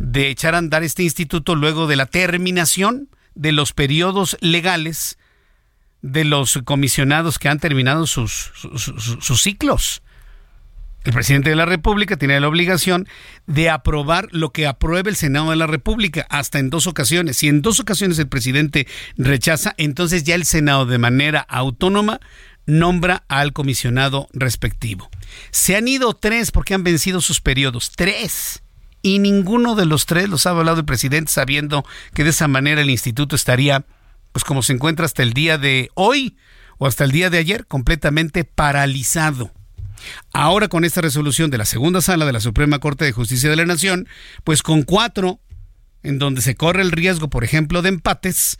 de 0.00 0.28
echar 0.28 0.56
a 0.56 0.58
andar 0.58 0.82
este 0.82 1.04
instituto 1.04 1.54
luego 1.54 1.86
de 1.86 1.94
la 1.94 2.06
terminación 2.06 3.10
de 3.36 3.52
los 3.52 3.74
periodos 3.74 4.36
legales 4.40 5.18
de 6.02 6.24
los 6.24 6.58
comisionados 6.64 7.38
que 7.38 7.48
han 7.48 7.60
terminado 7.60 8.08
sus, 8.08 8.50
sus 9.20 9.40
ciclos. 9.40 10.02
El 11.08 11.14
presidente 11.14 11.48
de 11.48 11.56
la 11.56 11.64
República 11.64 12.18
tiene 12.18 12.38
la 12.38 12.48
obligación 12.48 13.08
de 13.46 13.70
aprobar 13.70 14.28
lo 14.30 14.52
que 14.52 14.66
apruebe 14.66 15.08
el 15.08 15.16
Senado 15.16 15.48
de 15.48 15.56
la 15.56 15.66
República, 15.66 16.26
hasta 16.28 16.58
en 16.58 16.68
dos 16.68 16.86
ocasiones. 16.86 17.38
Si 17.38 17.48
en 17.48 17.62
dos 17.62 17.80
ocasiones 17.80 18.18
el 18.18 18.28
presidente 18.28 18.86
rechaza, 19.16 19.74
entonces 19.78 20.24
ya 20.24 20.34
el 20.34 20.44
Senado 20.44 20.84
de 20.84 20.98
manera 20.98 21.40
autónoma 21.40 22.20
nombra 22.66 23.24
al 23.28 23.54
comisionado 23.54 24.28
respectivo. 24.34 25.08
Se 25.50 25.76
han 25.76 25.88
ido 25.88 26.12
tres 26.12 26.50
porque 26.50 26.74
han 26.74 26.84
vencido 26.84 27.22
sus 27.22 27.40
periodos. 27.40 27.90
Tres. 27.96 28.62
Y 29.00 29.18
ninguno 29.18 29.76
de 29.76 29.86
los 29.86 30.04
tres 30.04 30.28
los 30.28 30.44
ha 30.44 30.50
hablado 30.50 30.80
el 30.80 30.84
presidente 30.84 31.32
sabiendo 31.32 31.86
que 32.12 32.22
de 32.22 32.30
esa 32.30 32.48
manera 32.48 32.82
el 32.82 32.90
instituto 32.90 33.34
estaría, 33.34 33.86
pues 34.32 34.44
como 34.44 34.62
se 34.62 34.74
encuentra 34.74 35.06
hasta 35.06 35.22
el 35.22 35.32
día 35.32 35.56
de 35.56 35.88
hoy 35.94 36.36
o 36.76 36.86
hasta 36.86 37.04
el 37.04 37.12
día 37.12 37.30
de 37.30 37.38
ayer, 37.38 37.66
completamente 37.66 38.44
paralizado. 38.44 39.54
Ahora 40.32 40.68
con 40.68 40.84
esta 40.84 41.00
resolución 41.00 41.50
de 41.50 41.58
la 41.58 41.64
segunda 41.64 42.00
sala 42.00 42.26
de 42.26 42.32
la 42.32 42.40
Suprema 42.40 42.78
Corte 42.78 43.04
de 43.04 43.12
Justicia 43.12 43.50
de 43.50 43.56
la 43.56 43.66
Nación, 43.66 44.08
pues 44.44 44.62
con 44.62 44.82
cuatro, 44.82 45.40
en 46.02 46.18
donde 46.18 46.42
se 46.42 46.54
corre 46.54 46.82
el 46.82 46.92
riesgo, 46.92 47.28
por 47.28 47.44
ejemplo, 47.44 47.82
de 47.82 47.90
empates, 47.90 48.58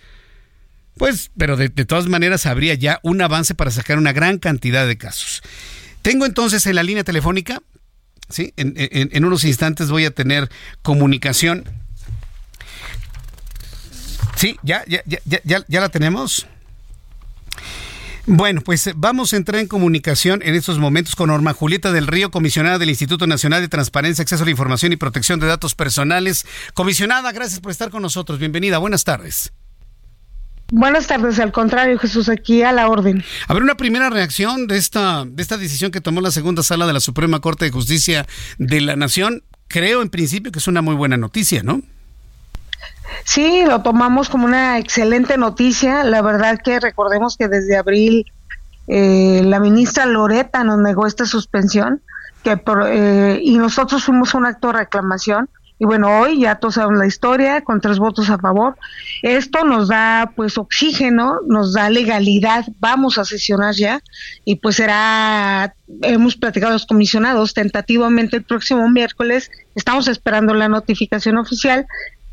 pues, 0.97 1.31
pero 1.39 1.57
de, 1.57 1.69
todas 1.69 2.09
maneras 2.09 2.45
habría 2.47 2.75
ya 2.75 2.99
un 3.03 3.23
avance 3.23 3.55
para 3.55 3.71
sacar 3.71 3.99
una 3.99 4.13
gran 4.13 4.39
cantidad 4.39 4.87
de 4.87 4.99
casos. 4.99 5.43
Tengo 6.03 6.27
entonces 6.27 6.67
en 6.67 6.75
la 6.75 6.83
línea 6.83 7.05
telefónica, 7.05 7.63
¿sí? 8.29 8.53
En, 8.57 9.25
unos 9.25 9.45
instantes 9.45 9.91
voy 9.91 10.05
a 10.05 10.11
tener 10.11 10.51
comunicación. 10.83 11.65
Sí, 14.37 14.57
ya, 14.63 14.85
ya, 14.87 15.03
ya, 15.07 15.21
ya, 15.45 15.65
ya 15.67 15.81
la 15.81 15.89
tenemos. 15.89 16.47
Bueno, 18.31 18.61
pues 18.61 18.87
eh, 18.87 18.93
vamos 18.95 19.33
a 19.33 19.39
entrar 19.39 19.59
en 19.59 19.69
comunicación 19.69 20.43
en 20.45 20.55
estos 20.55 20.79
momentos 20.79 21.17
con 21.17 21.29
Norma 21.29 21.55
Julieta 21.55 21.93
del 21.93 22.07
Río, 22.07 22.31
comisionada 22.31 22.77
del 22.77 22.91
Instituto 22.91 23.27
Nacional 23.27 23.63
de 23.63 23.69
Transparencia, 23.69 24.21
Acceso 24.21 24.43
a 24.43 24.45
la 24.45 24.51
Información 24.51 24.93
y 24.93 24.97
Protección 24.97 25.41
de 25.41 25.47
Datos 25.47 25.75
Personales. 25.75 26.45
Comisionada, 26.75 27.33
gracias 27.33 27.61
por 27.61 27.73
estar 27.73 27.89
con 27.89 28.03
nosotros. 28.03 28.39
Bienvenida, 28.39 28.77
buenas 28.77 29.05
tardes. 29.05 29.55
Buenas 30.71 31.07
tardes, 31.07 31.39
al 31.39 31.53
contrario, 31.53 31.99
Jesús, 31.99 32.29
aquí 32.29 32.63
a 32.63 32.73
la 32.73 32.91
orden. 32.91 33.25
A 33.47 33.55
ver, 33.55 33.63
una 33.63 33.79
primera 33.79 34.11
reacción 34.11 34.67
de 34.67 34.77
esta, 34.77 35.25
de 35.25 35.43
esta 35.43 35.57
decisión 35.57 35.91
que 35.91 36.03
tomó 36.03 36.21
la 36.21 36.31
segunda 36.31 36.63
sala 36.63 36.87
de 36.87 36.93
la 36.93 37.01
Suprema 37.01 37.41
Corte 37.41 37.65
de 37.65 37.71
Justicia 37.71 38.27
de 38.59 38.83
la 38.83 38.95
Nación. 38.95 39.43
Creo 39.69 40.03
en 40.03 40.11
principio 40.11 40.53
que 40.53 40.59
es 40.59 40.69
una 40.69 40.83
muy 40.83 40.97
buena 40.97 41.17
noticia, 41.17 41.63
¿no? 41.63 41.81
Sí, 43.25 43.65
lo 43.67 43.83
tomamos 43.83 44.29
como 44.29 44.47
una 44.47 44.79
excelente 44.79 45.37
noticia. 45.37 46.05
La 46.05 46.23
verdad 46.23 46.59
que 46.63 46.81
recordemos 46.81 47.37
que 47.37 47.49
desde 47.49 47.77
abril 47.77 48.27
eh, 48.87 49.43
la 49.45 49.61
ministra 49.61 50.07
Loreta 50.07 50.65
nos 50.65 50.79
negó 50.79 51.07
esta 51.07 51.27
suspensión 51.27 52.01
que 52.43 52.61
eh, 52.87 53.41
y 53.43 53.59
nosotros 53.59 54.05
fuimos 54.05 54.35
un 54.35 54.47
acto 54.47 54.69
de 54.69 54.79
reclamación. 54.79 55.49
Y 55.81 55.85
bueno, 55.85 56.19
hoy 56.19 56.41
ya 56.41 56.57
todos 56.57 56.75
saben 56.75 56.99
la 56.99 57.07
historia, 57.07 57.61
con 57.61 57.81
tres 57.81 58.01
votos 58.01 58.31
a 58.31 58.39
favor. 58.39 58.77
Esto 59.23 59.65
nos 59.65 59.89
da 59.89 60.33
pues 60.35 60.59
oxígeno, 60.59 61.39
nos 61.47 61.73
da 61.73 61.89
legalidad, 61.89 62.65
vamos 62.81 63.17
a 63.17 63.25
sesionar 63.25 63.75
ya 63.77 64.01
y 64.45 64.57
pues 64.57 64.77
será, 64.77 65.75
hemos 66.03 66.37
platicado 66.37 66.73
los 66.73 66.85
comisionados 66.85 67.55
tentativamente 67.55 68.39
el 68.39 68.43
próximo 68.43 68.89
miércoles, 68.91 69.53
estamos 69.77 70.09
esperando 70.09 70.53
la 70.53 70.69
notificación 70.69 71.37
oficial 71.37 71.87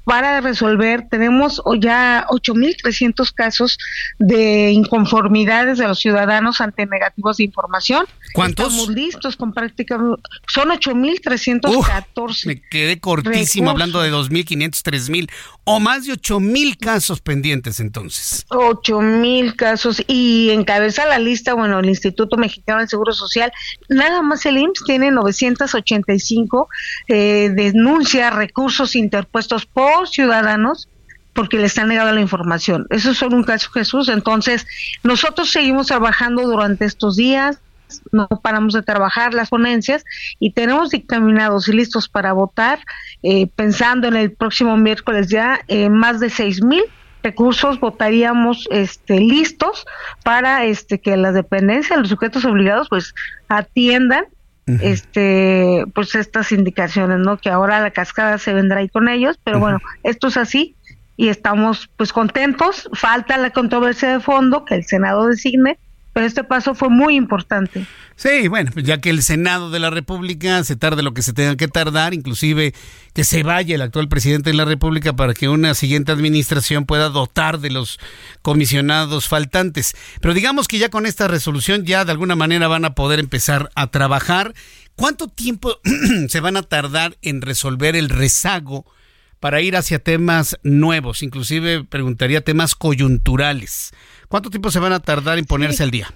para 0.06 0.39
resolver. 0.39 1.08
Tenemos 1.10 1.62
ya 1.80 2.26
8.300 2.30 3.34
casos 3.34 3.78
de 4.18 4.72
inconformidades 4.72 5.78
de 5.78 5.88
los 5.88 5.99
ciudadanos 5.99 6.62
ante 6.62 6.86
negativos 6.86 7.38
de 7.38 7.43
información. 7.43 8.06
¿Cuántos? 8.36 8.73
Estamos 8.73 8.89
listos 8.89 9.38
con 9.38 9.53
prácticamente... 9.53 10.21
Son 10.49 10.67
8.314. 10.67 12.45
Me 12.47 12.61
quedé 12.61 12.99
cortísimo 12.99 13.69
hablando 13.69 14.01
de 14.01 14.11
2.500, 14.11 14.83
3.000 14.83 15.29
o 15.63 15.79
más 15.79 16.05
de 16.05 16.13
8.000 16.13 16.77
casos 16.77 17.21
pendientes 17.21 17.79
entonces. 17.79 18.45
8.000 18.49 19.55
casos 19.55 20.03
y 20.05 20.49
encabeza 20.49 21.05
la 21.05 21.17
lista, 21.17 21.53
bueno, 21.53 21.79
el 21.79 21.88
Instituto 21.88 22.36
Mexicano 22.36 22.79
del 22.79 22.89
Seguro 22.89 23.13
Social. 23.13 23.53
Nada 23.88 24.21
más 24.21 24.45
el 24.45 24.57
IMSS 24.57 24.83
tiene 24.86 25.11
985 25.11 26.67
eh, 27.07 27.51
denuncias, 27.55 28.36
recursos 28.36 28.97
interpuestos 28.97 29.65
por 29.65 30.09
ciudadanos 30.09 30.89
porque 31.36 31.57
les 31.57 31.77
han 31.77 31.89
negado 31.89 32.11
la 32.13 32.21
información. 32.21 32.88
Eso 32.89 33.11
es 33.11 33.17
solo 33.17 33.36
un 33.36 33.43
caso, 33.43 33.69
Jesús. 33.71 34.07
Entonces, 34.07 34.65
nosotros 35.03 35.51
seguimos 35.51 35.88
trabajando 35.88 36.43
durante 36.43 36.86
estos 36.86 37.17
días, 37.17 37.59
no 38.11 38.27
paramos 38.41 38.73
de 38.73 38.81
trabajar 38.81 39.33
las 39.33 39.49
ponencias 39.49 40.03
y 40.39 40.51
tenemos 40.51 40.89
dictaminados 40.89 41.67
y 41.67 41.73
listos 41.73 42.09
para 42.09 42.33
votar, 42.33 42.79
eh, 43.23 43.47
pensando 43.55 44.07
en 44.07 44.15
el 44.15 44.31
próximo 44.31 44.77
miércoles 44.77 45.29
ya, 45.29 45.61
eh, 45.67 45.89
más 45.89 46.19
de 46.19 46.29
seis 46.29 46.63
mil 46.63 46.83
recursos 47.23 47.79
votaríamos 47.79 48.67
este 48.69 49.19
listos 49.19 49.86
para 50.23 50.63
este 50.65 51.01
que 51.01 51.17
la 51.17 51.31
dependencia 51.31 51.97
los 51.97 52.09
sujetos 52.09 52.45
obligados 52.45 52.88
pues 52.88 53.15
atiendan 53.47 54.25
este 54.67 55.86
pues 55.95 56.13
estas 56.13 56.51
indicaciones 56.51 57.17
no 57.17 57.38
que 57.38 57.49
ahora 57.49 57.81
la 57.81 57.89
cascada 57.89 58.38
se 58.38 58.53
vendrá 58.53 58.81
ahí 58.81 58.89
con 58.89 59.07
ellos 59.07 59.39
pero 59.43 59.59
bueno 59.59 59.79
esto 60.03 60.27
es 60.27 60.38
así 60.38 60.75
y 61.17 61.29
estamos 61.29 61.89
pues 61.97 62.11
contentos. 62.11 62.89
Falta 62.93 63.38
la 63.38 63.51
controversia 63.51 64.11
de 64.11 64.19
fondo 64.19 64.65
que 64.65 64.75
el 64.75 64.86
senado 64.86 65.27
designe 65.27 65.79
pero 66.16 66.28
este 66.28 66.45
paso 66.45 66.76
fue 66.76 66.88
muy 66.88 67.18
importante. 67.18 67.86
Sí, 68.16 68.47
bueno, 68.47 68.72
pues 68.74 68.86
ya 68.86 69.01
que 69.01 69.09
el 69.09 69.22
Senado 69.22 69.70
de 69.70 69.80
la 69.80 69.89
República 69.89 70.63
se 70.63 70.78
tarde 70.78 71.03
lo 71.03 71.13
que 71.13 71.22
se 71.22 71.34
tenga 71.34 71.57
que 71.57 71.68
tardar, 71.68 72.13
inclusive 72.13 72.74
que 73.13 73.26
se 73.26 73.43
vaya 73.43 73.76
el 73.76 73.82
actual 73.82 74.07
presidente 74.07 74.51
de 74.51 74.55
la 74.55 74.63
República 74.63 75.13
para 75.18 75.34
que 75.34 75.49
una 75.49 75.74
siguiente 75.74 76.13
administración 76.13 76.86
pueda 76.86 77.09
dotar 77.09 77.59
de 77.59 77.70
los 77.70 77.99
comisionados 78.41 79.28
faltantes. 79.28 79.93
Pero 80.22 80.34
digamos 80.34 80.70
que 80.70 80.78
ya 80.78 80.88
con 80.88 81.05
esta 81.05 81.28
resolución 81.28 81.84
ya 81.84 82.05
de 82.05 82.13
alguna 82.13 82.38
manera 82.38 82.70
van 82.70 82.86
a 82.86 82.95
poder 82.95 83.20
empezar 83.20 83.70
a 83.76 83.88
trabajar. 83.88 84.53
¿Cuánto 84.95 85.28
tiempo 85.28 85.82
se 86.30 86.39
van 86.39 86.55
a 86.55 86.63
tardar 86.63 87.18
en 87.24 87.41
resolver 87.41 87.97
el 87.97 88.07
rezago 88.07 88.86
para 89.41 89.59
ir 89.59 89.76
hacia 89.76 89.99
temas 89.99 90.57
nuevos? 90.63 91.24
Inclusive 91.24 91.84
preguntaría 91.84 92.39
temas 92.39 92.74
coyunturales. 92.74 93.91
¿Cuánto 94.36 94.49
tiempo 94.49 94.69
se 94.69 94.79
van 94.79 94.91
a 94.91 94.99
tardar 94.99 95.38
en 95.38 95.45
ponerse 95.45 95.81
al 95.81 95.91
día? 95.91 96.11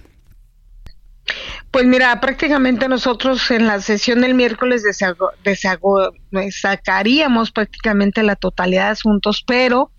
Pues 1.71 1.85
mira, 1.85 2.19
prácticamente 2.19 2.89
nosotros 2.89 3.49
en 3.49 3.65
la 3.65 3.79
sesión 3.79 4.19
del 4.19 4.33
miércoles 4.33 4.83
sacaríamos 6.51 7.51
prácticamente 7.51 8.21
la 8.23 8.35
totalidad 8.35 8.87
de 8.87 8.91
asuntos, 8.91 9.41
pero 9.47 9.93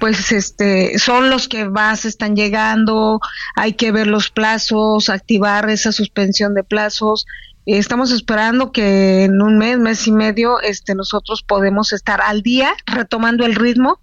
pues 0.00 0.32
este 0.32 0.98
son 0.98 1.28
los 1.28 1.48
que 1.48 1.68
más 1.68 2.06
están 2.06 2.34
llegando, 2.34 3.20
hay 3.56 3.74
que 3.74 3.92
ver 3.92 4.06
los 4.06 4.30
plazos, 4.30 5.10
activar 5.10 5.68
esa 5.68 5.92
suspensión 5.92 6.54
de 6.54 6.64
plazos. 6.64 7.26
Estamos 7.66 8.10
esperando 8.10 8.72
que 8.72 9.24
en 9.24 9.42
un 9.42 9.58
mes, 9.58 9.78
mes 9.78 10.06
y 10.06 10.12
medio, 10.12 10.62
este 10.62 10.94
nosotros 10.94 11.42
podemos 11.42 11.92
estar 11.92 12.22
al 12.22 12.40
día 12.40 12.74
retomando 12.86 13.44
el 13.44 13.54
ritmo 13.54 14.00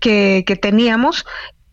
que, 0.00 0.42
que 0.44 0.56
teníamos 0.56 1.24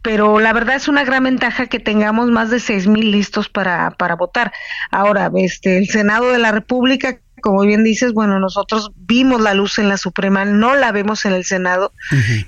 pero 0.01 0.39
la 0.39 0.53
verdad 0.53 0.75
es 0.75 0.87
una 0.87 1.03
gran 1.03 1.23
ventaja 1.23 1.67
que 1.67 1.79
tengamos 1.79 2.29
más 2.29 2.49
de 2.49 2.59
seis 2.59 2.87
mil 2.87 3.11
listos 3.11 3.49
para, 3.49 3.91
para 3.91 4.15
votar. 4.15 4.51
Ahora, 4.91 5.31
este, 5.35 5.77
el 5.77 5.87
Senado 5.87 6.31
de 6.31 6.39
la 6.39 6.51
República 6.51 7.19
como 7.41 7.61
bien 7.61 7.83
dices, 7.83 8.13
bueno, 8.13 8.39
nosotros 8.39 8.91
vimos 8.95 9.41
la 9.41 9.53
luz 9.53 9.79
en 9.79 9.89
la 9.89 9.97
Suprema, 9.97 10.45
no 10.45 10.75
la 10.75 10.91
vemos 10.91 11.25
en 11.25 11.33
el 11.33 11.45
Senado 11.45 11.93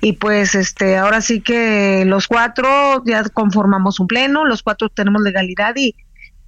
y 0.00 0.14
pues 0.14 0.54
este 0.54 0.96
ahora 0.96 1.20
sí 1.20 1.40
que 1.40 2.04
los 2.06 2.28
cuatro 2.28 3.02
ya 3.04 3.24
conformamos 3.30 4.00
un 4.00 4.06
pleno, 4.06 4.44
los 4.44 4.62
cuatro 4.62 4.88
tenemos 4.88 5.22
legalidad 5.22 5.74
y 5.76 5.94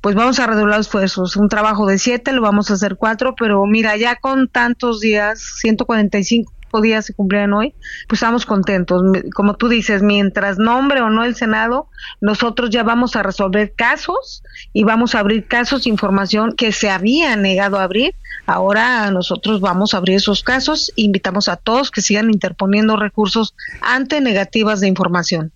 pues 0.00 0.14
vamos 0.14 0.38
a 0.38 0.46
redoblar 0.46 0.78
los 0.78 0.86
esfuerzos. 0.86 1.36
Un 1.36 1.48
trabajo 1.48 1.86
de 1.86 1.96
siete, 1.96 2.32
lo 2.32 2.42
vamos 2.42 2.70
a 2.70 2.74
hacer 2.74 2.96
cuatro, 2.96 3.34
pero 3.34 3.64
mira, 3.64 3.96
ya 3.96 4.16
con 4.16 4.48
tantos 4.48 5.00
días, 5.00 5.40
145 5.60 6.52
días 6.80 7.06
se 7.06 7.14
cumplieran 7.14 7.52
hoy, 7.52 7.74
pues 8.08 8.20
estamos 8.20 8.46
contentos. 8.46 9.02
Como 9.34 9.54
tú 9.54 9.68
dices, 9.68 10.02
mientras 10.02 10.58
nombre 10.58 11.00
o 11.00 11.10
no 11.10 11.24
el 11.24 11.34
Senado, 11.34 11.88
nosotros 12.20 12.70
ya 12.70 12.82
vamos 12.82 13.16
a 13.16 13.22
resolver 13.22 13.72
casos 13.74 14.42
y 14.72 14.84
vamos 14.84 15.14
a 15.14 15.20
abrir 15.20 15.46
casos, 15.46 15.86
información 15.86 16.54
que 16.56 16.72
se 16.72 16.90
había 16.90 17.36
negado 17.36 17.78
a 17.78 17.84
abrir. 17.84 18.14
Ahora 18.46 19.10
nosotros 19.10 19.60
vamos 19.60 19.94
a 19.94 19.98
abrir 19.98 20.16
esos 20.16 20.42
casos. 20.42 20.92
Invitamos 20.96 21.48
a 21.48 21.56
todos 21.56 21.90
que 21.90 22.02
sigan 22.02 22.30
interponiendo 22.30 22.96
recursos 22.96 23.54
ante 23.80 24.20
negativas 24.20 24.80
de 24.80 24.88
información. 24.88 25.52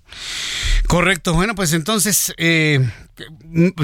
Correcto. 0.88 1.34
Bueno, 1.34 1.54
pues 1.54 1.74
entonces 1.74 2.32
eh, 2.38 2.80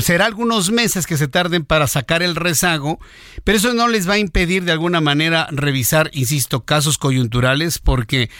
será 0.00 0.24
algunos 0.24 0.70
meses 0.70 1.06
que 1.06 1.18
se 1.18 1.28
tarden 1.28 1.66
para 1.66 1.86
sacar 1.86 2.22
el 2.22 2.34
rezago, 2.34 2.98
pero 3.44 3.58
eso 3.58 3.74
no 3.74 3.88
les 3.88 4.08
va 4.08 4.14
a 4.14 4.18
impedir 4.18 4.64
de 4.64 4.72
alguna 4.72 5.02
manera 5.02 5.46
revisar, 5.50 6.10
insisto, 6.14 6.64
casos 6.64 6.96
coyunturales, 6.96 7.78
porque 7.78 8.30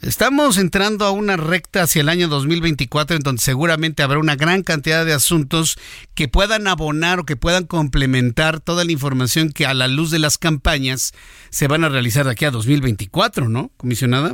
estamos 0.00 0.56
entrando 0.56 1.04
a 1.04 1.10
una 1.10 1.36
recta 1.36 1.82
hacia 1.82 2.00
el 2.00 2.08
año 2.08 2.28
2024 2.28 3.16
en 3.16 3.22
donde 3.22 3.42
seguramente 3.42 4.02
habrá 4.02 4.18
una 4.18 4.36
gran 4.36 4.62
cantidad 4.62 5.04
de 5.04 5.12
asuntos 5.12 5.76
que 6.14 6.26
puedan 6.26 6.66
abonar 6.66 7.20
o 7.20 7.26
que 7.26 7.36
puedan 7.36 7.66
complementar 7.66 8.58
toda 8.60 8.86
la 8.86 8.92
información 8.92 9.50
que 9.50 9.66
a 9.66 9.74
la 9.74 9.86
luz 9.86 10.10
de 10.10 10.18
las 10.18 10.38
campañas 10.38 11.12
se 11.50 11.68
van 11.68 11.84
a 11.84 11.90
realizar 11.90 12.24
de 12.24 12.32
aquí 12.32 12.46
a 12.46 12.50
2024, 12.50 13.50
¿no, 13.50 13.70
comisionada? 13.76 14.32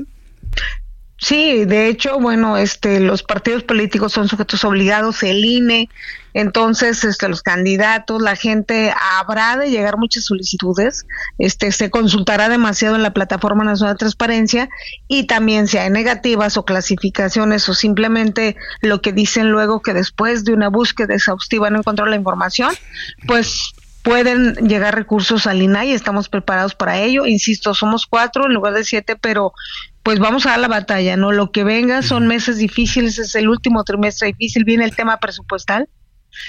Sí, 1.21 1.67
de 1.67 1.89
hecho, 1.89 2.19
bueno, 2.19 2.57
este, 2.57 2.99
los 2.99 3.23
partidos 3.23 3.63
políticos 3.63 4.13
son 4.13 4.27
sujetos 4.27 4.65
obligados, 4.65 5.23
el 5.23 5.45
INE, 5.45 5.91
entonces, 6.33 7.05
este, 7.05 7.29
los 7.29 7.43
candidatos, 7.43 8.23
la 8.23 8.37
gente 8.37 8.95
habrá 9.19 9.59
de 9.59 9.71
llegar 9.71 9.99
muchas 9.99 10.25
solicitudes, 10.25 11.07
este, 11.39 11.73
se 11.73 11.91
consultará 11.91 12.49
demasiado 12.49 12.97
en 12.97 13.03
la 13.03 13.13
plataforma 13.13 13.65
nacional 13.65 13.97
de 13.97 13.99
transparencia 13.99 14.71
y 15.09 15.25
también 15.25 15.69
si 15.69 15.77
hay 15.77 15.91
negativas 15.91 16.57
o 16.57 16.65
clasificaciones 16.65 17.69
o 17.69 17.75
simplemente 17.75 18.57
lo 18.81 19.03
que 19.03 19.13
dicen 19.13 19.51
luego 19.51 19.83
que 19.83 19.93
después 19.93 20.45
de 20.45 20.55
una 20.55 20.69
búsqueda 20.69 21.15
exhaustiva 21.15 21.69
no 21.69 21.81
encontró 21.81 22.07
la 22.07 22.17
información, 22.17 22.75
pues 23.27 23.73
pueden 24.03 24.55
llegar 24.67 24.95
recursos 24.95 25.47
al 25.47 25.61
INAI, 25.61 25.93
estamos 25.93 26.29
preparados 26.29 26.75
para 26.75 26.99
ello. 26.99 27.27
Insisto, 27.27 27.75
somos 27.75 28.07
cuatro 28.07 28.47
en 28.47 28.55
lugar 28.55 28.73
de 28.73 28.85
siete, 28.85 29.17
pero 29.17 29.53
pues 30.03 30.19
vamos 30.19 30.47
a 30.47 30.51
dar 30.51 30.61
la 30.61 30.69
batalla, 30.69 31.17
¿no? 31.17 31.33
Lo 31.33 31.53
que 31.53 31.65
venga 31.65 32.03
son 32.03 32.27
meses 32.27 32.59
difíciles, 32.59 33.19
es 33.19 33.35
el 33.35 33.49
último 33.49 33.85
trimestre 33.85 34.29
difícil, 34.29 34.65
viene 34.65 34.85
el 34.85 34.97
tema 34.97 35.19
presupuestal. 35.19 35.89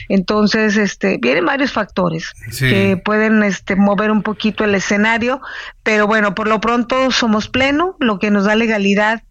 Entonces, 0.10 0.78
este, 0.78 1.18
vienen 1.20 1.46
varios 1.46 1.72
factores 1.72 2.32
que 2.60 3.02
pueden 3.04 3.42
este, 3.42 3.76
mover 3.76 4.12
un 4.12 4.22
poquito 4.22 4.64
el 4.64 4.76
escenario, 4.76 5.42
pero 5.84 6.06
bueno, 6.06 6.36
por 6.36 6.48
lo 6.48 6.62
pronto 6.62 7.10
somos 7.10 7.48
pleno, 7.48 7.96
lo 8.00 8.20
que 8.20 8.30
nos 8.30 8.46
da 8.46 8.56
legalidad 8.56 9.24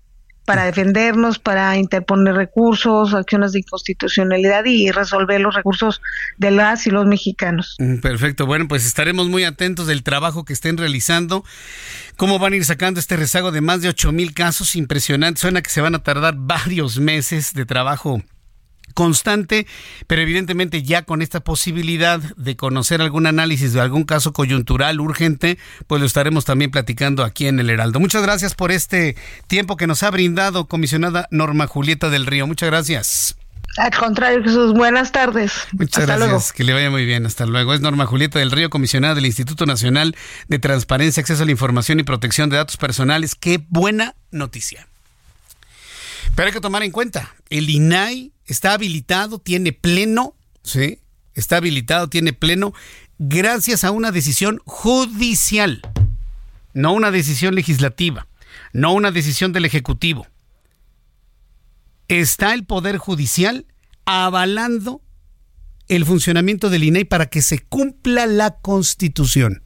para 0.51 0.65
defendernos, 0.65 1.39
para 1.39 1.77
interponer 1.77 2.35
recursos, 2.35 3.15
acciones 3.15 3.53
de 3.53 3.61
inconstitucionalidad 3.61 4.65
y 4.65 4.91
resolver 4.91 5.41
los 5.41 5.55
recursos 5.55 6.03
de 6.39 6.51
las 6.51 6.89
y 6.89 6.91
los 6.91 7.07
mexicanos. 7.07 7.77
Mm, 7.79 7.99
perfecto, 7.99 8.47
bueno, 8.47 8.67
pues 8.67 8.85
estaremos 8.85 9.29
muy 9.29 9.45
atentos 9.45 9.87
del 9.87 10.03
trabajo 10.03 10.45
que 10.45 10.53
estén 10.53 10.77
realizando, 10.77 11.45
cómo 12.17 12.41
van 12.41 12.55
a 12.55 12.57
ir 12.57 12.65
sacando 12.65 12.99
este 12.99 13.17
rezago 13.17 13.53
de 13.53 13.61
más 13.61 13.81
de 13.81 13.91
8 13.91 14.11
mil 14.11 14.35
casos, 14.35 14.75
impresionante, 14.75 15.41
suena 15.41 15.63
que 15.63 15.71
se 15.71 15.83
van 15.83 15.95
a 15.95 16.03
tardar 16.03 16.35
varios 16.37 16.99
meses 16.99 17.55
de 17.55 17.65
trabajo 17.65 18.21
constante, 18.95 19.67
pero 20.07 20.23
evidentemente 20.23 20.83
ya 20.83 21.03
con 21.03 21.23
esta 21.23 21.41
posibilidad 21.41 22.21
de 22.21 22.57
conocer 22.57 23.01
algún 23.01 23.27
análisis 23.27 23.73
de 23.73 23.81
algún 23.81 24.05
caso 24.05 24.33
coyuntural 24.33 25.01
urgente, 25.01 25.59
pues 25.87 26.01
lo 26.01 26.07
estaremos 26.07 26.45
también 26.45 26.71
platicando 26.71 27.25
aquí 27.25 27.47
en 27.47 27.61
el 27.61 27.71
Heraldo. 27.71 28.01
Muchas 28.01 28.23
gracias 28.23 28.55
por 28.55 28.73
este 28.73 29.17
tiempo 29.47 29.77
que 29.77 29.87
nos 29.87 30.03
ha 30.03 30.11
brindado 30.11 30.67
comisionada 30.67 31.29
Norma 31.31 31.67
Julieta 31.67 32.11
del 32.11 32.27
Río. 32.27 32.47
Muchas 32.47 32.69
gracias. 32.69 33.37
Al 33.77 33.93
contrario, 33.97 34.43
Jesús, 34.43 34.75
buenas 34.75 35.13
tardes. 35.13 35.53
Muchas 35.73 36.05
gracias, 36.05 36.53
que 36.53 36.65
le 36.65 36.73
vaya 36.73 36.91
muy 36.91 37.05
bien, 37.05 37.25
hasta 37.25 37.47
luego. 37.47 37.73
Es 37.73 37.81
Norma 37.81 38.05
Julieta 38.05 38.41
del 38.41 38.51
Río, 38.51 38.69
comisionada 38.69 39.15
del 39.15 39.27
Instituto 39.27 39.65
Nacional 39.65 40.17
de 40.49 40.59
Transparencia, 40.59 41.21
Acceso 41.21 41.45
a 41.45 41.47
la 41.47 41.53
Información 41.53 42.01
y 42.01 42.03
Protección 42.03 42.51
de 42.51 42.57
Datos 42.57 42.77
Personales. 42.77 43.37
Qué 43.37 43.65
buena 43.69 44.17
noticia. 44.33 44.89
Pero 46.35 46.49
hay 46.49 46.53
que 46.53 46.61
tomar 46.61 46.83
en 46.83 46.91
cuenta, 46.91 47.35
el 47.49 47.71
INAI 47.71 48.33
está 48.53 48.75
habilitado, 48.75 49.39
tiene 49.39 49.73
pleno, 49.73 50.35
¿sí? 50.63 50.99
Está 51.35 51.59
habilitado, 51.59 52.09
tiene 52.09 52.33
pleno, 52.33 52.75
gracias 53.19 53.85
a 53.85 53.91
una 53.91 54.11
decisión 54.11 54.61
judicial, 54.65 55.83
no 56.75 56.93
una 56.93 57.11
decisión 57.11 57.55
legislativa, 57.55 58.27
no 58.73 58.93
una 58.93 59.13
decisión 59.13 59.53
del 59.53 59.65
Ejecutivo. 59.65 60.27
Está 62.09 62.55
el 62.55 62.65
Poder 62.65 62.99
Judicial 62.99 63.67
avalando 64.05 65.01
el 65.87 66.05
funcionamiento 66.05 66.71
del 66.71 66.85
INAI 66.85 67.05
para 67.05 67.27
que 67.27 67.43
se 67.43 67.61
cumpla 67.61 68.27
la 68.27 68.57
Constitución 68.59 69.63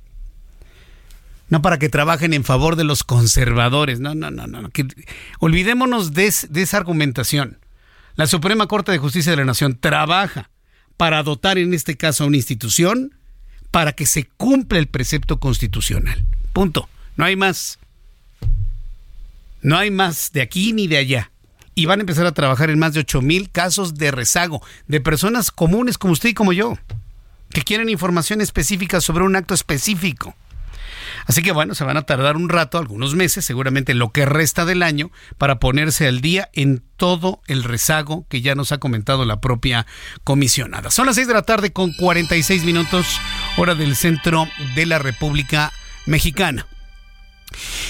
no 1.50 1.62
para 1.62 1.78
que 1.78 1.88
trabajen 1.88 2.32
en 2.32 2.42
favor 2.42 2.74
de 2.74 2.84
los 2.84 3.04
conservadores. 3.04 4.00
No, 4.00 4.14
no, 4.14 4.30
no, 4.30 4.46
no. 4.46 4.70
olvidémonos 5.38 6.12
de 6.14 6.26
esa 6.26 6.76
argumentación. 6.76 7.58
La 8.16 8.28
Suprema 8.28 8.68
Corte 8.68 8.92
de 8.92 8.98
Justicia 8.98 9.32
de 9.32 9.38
la 9.38 9.44
Nación 9.44 9.76
trabaja 9.80 10.50
para 10.96 11.22
dotar 11.24 11.58
en 11.58 11.74
este 11.74 11.96
caso 11.96 12.22
a 12.22 12.26
una 12.28 12.36
institución 12.36 13.12
para 13.72 13.92
que 13.92 14.06
se 14.06 14.24
cumpla 14.36 14.78
el 14.78 14.86
precepto 14.86 15.40
constitucional. 15.40 16.24
Punto. 16.52 16.88
No 17.16 17.24
hay 17.24 17.34
más. 17.34 17.80
No 19.62 19.76
hay 19.76 19.90
más 19.90 20.30
de 20.32 20.42
aquí 20.42 20.72
ni 20.72 20.86
de 20.86 20.98
allá. 20.98 21.32
Y 21.74 21.86
van 21.86 21.98
a 21.98 22.02
empezar 22.02 22.24
a 22.26 22.32
trabajar 22.32 22.70
en 22.70 22.78
más 22.78 22.94
de 22.94 23.00
8 23.00 23.20
mil 23.20 23.50
casos 23.50 23.96
de 23.96 24.12
rezago 24.12 24.62
de 24.86 25.00
personas 25.00 25.50
comunes 25.50 25.98
como 25.98 26.12
usted 26.12 26.28
y 26.28 26.34
como 26.34 26.52
yo, 26.52 26.78
que 27.50 27.62
quieren 27.62 27.88
información 27.88 28.40
específica 28.40 29.00
sobre 29.00 29.24
un 29.24 29.34
acto 29.34 29.54
específico. 29.54 30.36
Así 31.26 31.42
que 31.42 31.52
bueno, 31.52 31.74
se 31.74 31.84
van 31.84 31.96
a 31.96 32.02
tardar 32.02 32.36
un 32.36 32.48
rato, 32.48 32.78
algunos 32.78 33.14
meses, 33.14 33.44
seguramente 33.44 33.94
lo 33.94 34.12
que 34.12 34.26
resta 34.26 34.64
del 34.64 34.82
año, 34.82 35.10
para 35.38 35.58
ponerse 35.58 36.06
al 36.06 36.20
día 36.20 36.50
en 36.52 36.82
todo 36.96 37.40
el 37.46 37.64
rezago 37.64 38.26
que 38.28 38.40
ya 38.40 38.54
nos 38.54 38.72
ha 38.72 38.78
comentado 38.78 39.24
la 39.24 39.40
propia 39.40 39.86
comisionada. 40.22 40.90
Son 40.90 41.06
las 41.06 41.16
6 41.16 41.28
de 41.28 41.34
la 41.34 41.42
tarde 41.42 41.72
con 41.72 41.92
46 41.92 42.64
minutos, 42.64 43.20
hora 43.56 43.74
del 43.74 43.96
centro 43.96 44.46
de 44.74 44.86
la 44.86 44.98
República 44.98 45.72
Mexicana. 46.06 46.66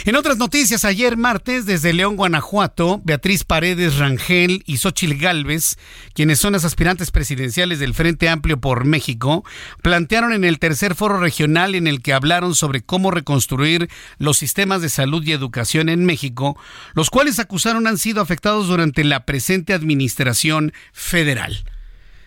En 0.04 0.16
otras 0.16 0.36
noticias, 0.36 0.84
ayer 0.84 1.16
martes, 1.16 1.66
desde 1.66 1.92
León, 1.92 2.16
Guanajuato, 2.16 3.00
Beatriz 3.04 3.44
Paredes 3.44 3.96
Rangel 3.96 4.62
y 4.66 4.76
Xochil 4.76 5.18
Gálvez, 5.18 5.78
quienes 6.12 6.38
son 6.38 6.52
las 6.52 6.64
aspirantes 6.64 7.10
presidenciales 7.10 7.78
del 7.78 7.94
Frente 7.94 8.28
Amplio 8.28 8.60
por 8.60 8.84
México, 8.84 9.44
plantearon 9.82 10.32
en 10.32 10.44
el 10.44 10.58
tercer 10.58 10.94
foro 10.94 11.18
regional 11.18 11.74
en 11.74 11.86
el 11.86 12.02
que 12.02 12.12
hablaron 12.12 12.54
sobre 12.54 12.82
cómo 12.82 13.10
reconstruir 13.10 13.88
los 14.18 14.36
sistemas 14.36 14.82
de 14.82 14.88
salud 14.88 15.24
y 15.24 15.32
educación 15.32 15.88
en 15.88 16.04
México, 16.04 16.58
los 16.94 17.10
cuales 17.10 17.38
acusaron 17.38 17.86
han 17.86 17.98
sido 17.98 18.20
afectados 18.20 18.68
durante 18.68 19.04
la 19.04 19.24
presente 19.24 19.72
administración 19.72 20.72
federal. 20.92 21.64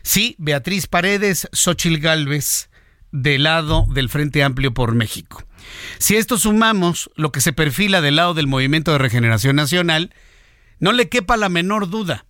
Sí, 0.02 0.36
Beatriz 0.40 0.88
Paredes, 0.88 1.50
Xochil 1.52 2.00
Gálvez, 2.00 2.70
del 3.12 3.44
lado 3.44 3.86
del 3.90 4.10
Frente 4.10 4.44
Amplio 4.44 4.74
por 4.74 4.96
México. 4.96 5.44
Si 5.98 6.16
esto 6.16 6.38
sumamos 6.38 7.10
lo 7.16 7.32
que 7.32 7.42
se 7.42 7.54
perfila 7.54 8.02
del 8.02 8.18
lado 8.18 8.34
del 8.34 8.48
Movimiento 8.48 8.92
de 8.92 8.98
Regeneración 8.98 9.56
Nacional, 9.56 10.14
no 10.80 10.92
le 10.92 11.10
quepa 11.10 11.38
la 11.38 11.50
menor 11.50 11.90
duda. 11.90 12.26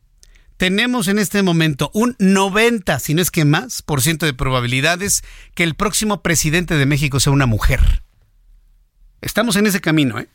Tenemos 0.58 1.08
en 1.08 1.20
este 1.20 1.44
momento 1.44 1.92
un 1.94 2.16
90, 2.18 2.98
si 3.00 3.14
no 3.14 3.22
es 3.22 3.30
que 3.30 3.46
más, 3.46 3.84
por 3.84 4.02
ciento 4.02 4.26
de 4.26 4.34
probabilidades 4.34 5.24
que 5.54 5.64
el 5.64 5.76
próximo 5.76 6.24
presidente 6.24 6.76
de 6.76 6.86
México 6.88 7.20
sea 7.20 7.34
una 7.34 7.46
mujer. 7.46 8.04
Estamos 9.22 9.56
en 9.56 9.68
ese 9.68 9.82
camino, 9.82 10.20
¿eh? 10.20 10.30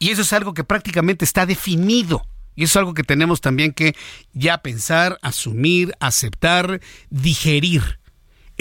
Y 0.00 0.10
eso 0.10 0.22
es 0.22 0.32
algo 0.32 0.54
que 0.54 0.64
prácticamente 0.64 1.24
está 1.24 1.46
definido. 1.46 2.26
Y 2.56 2.64
eso 2.64 2.72
es 2.72 2.76
algo 2.76 2.94
que 2.94 3.04
tenemos 3.04 3.40
también 3.40 3.72
que 3.72 3.94
ya 4.32 4.58
pensar, 4.58 5.18
asumir, 5.22 5.94
aceptar, 6.00 6.80
digerir. 7.10 8.00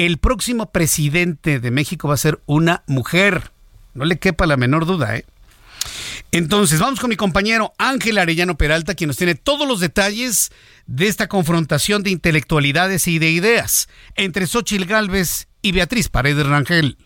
El 0.05 0.17
próximo 0.17 0.69
presidente 0.69 1.61
de 1.61 1.71
México 1.71 2.09
va 2.09 2.15
a 2.15 2.17
ser 2.17 2.41
una 2.45 2.83
mujer. 2.87 3.53
No 3.93 4.03
le 4.03 4.19
quepa 4.19 4.45
la 4.45 4.57
menor 4.57 4.85
duda, 4.85 5.15
¿eh? 5.15 5.25
Entonces, 6.33 6.81
vamos 6.81 6.99
con 6.99 7.09
mi 7.09 7.15
compañero 7.15 7.71
Ángel 7.77 8.17
Arellano 8.17 8.57
Peralta, 8.57 8.95
quien 8.95 9.07
nos 9.07 9.15
tiene 9.15 9.35
todos 9.35 9.65
los 9.65 9.79
detalles 9.79 10.51
de 10.87 11.07
esta 11.07 11.29
confrontación 11.29 12.03
de 12.03 12.09
intelectualidades 12.09 13.07
y 13.07 13.17
de 13.17 13.31
ideas 13.31 13.87
entre 14.15 14.45
Xochil 14.45 14.87
Gálvez 14.87 15.47
y 15.61 15.71
Beatriz 15.71 16.09
Paredes 16.09 16.47
Rangel. 16.47 16.97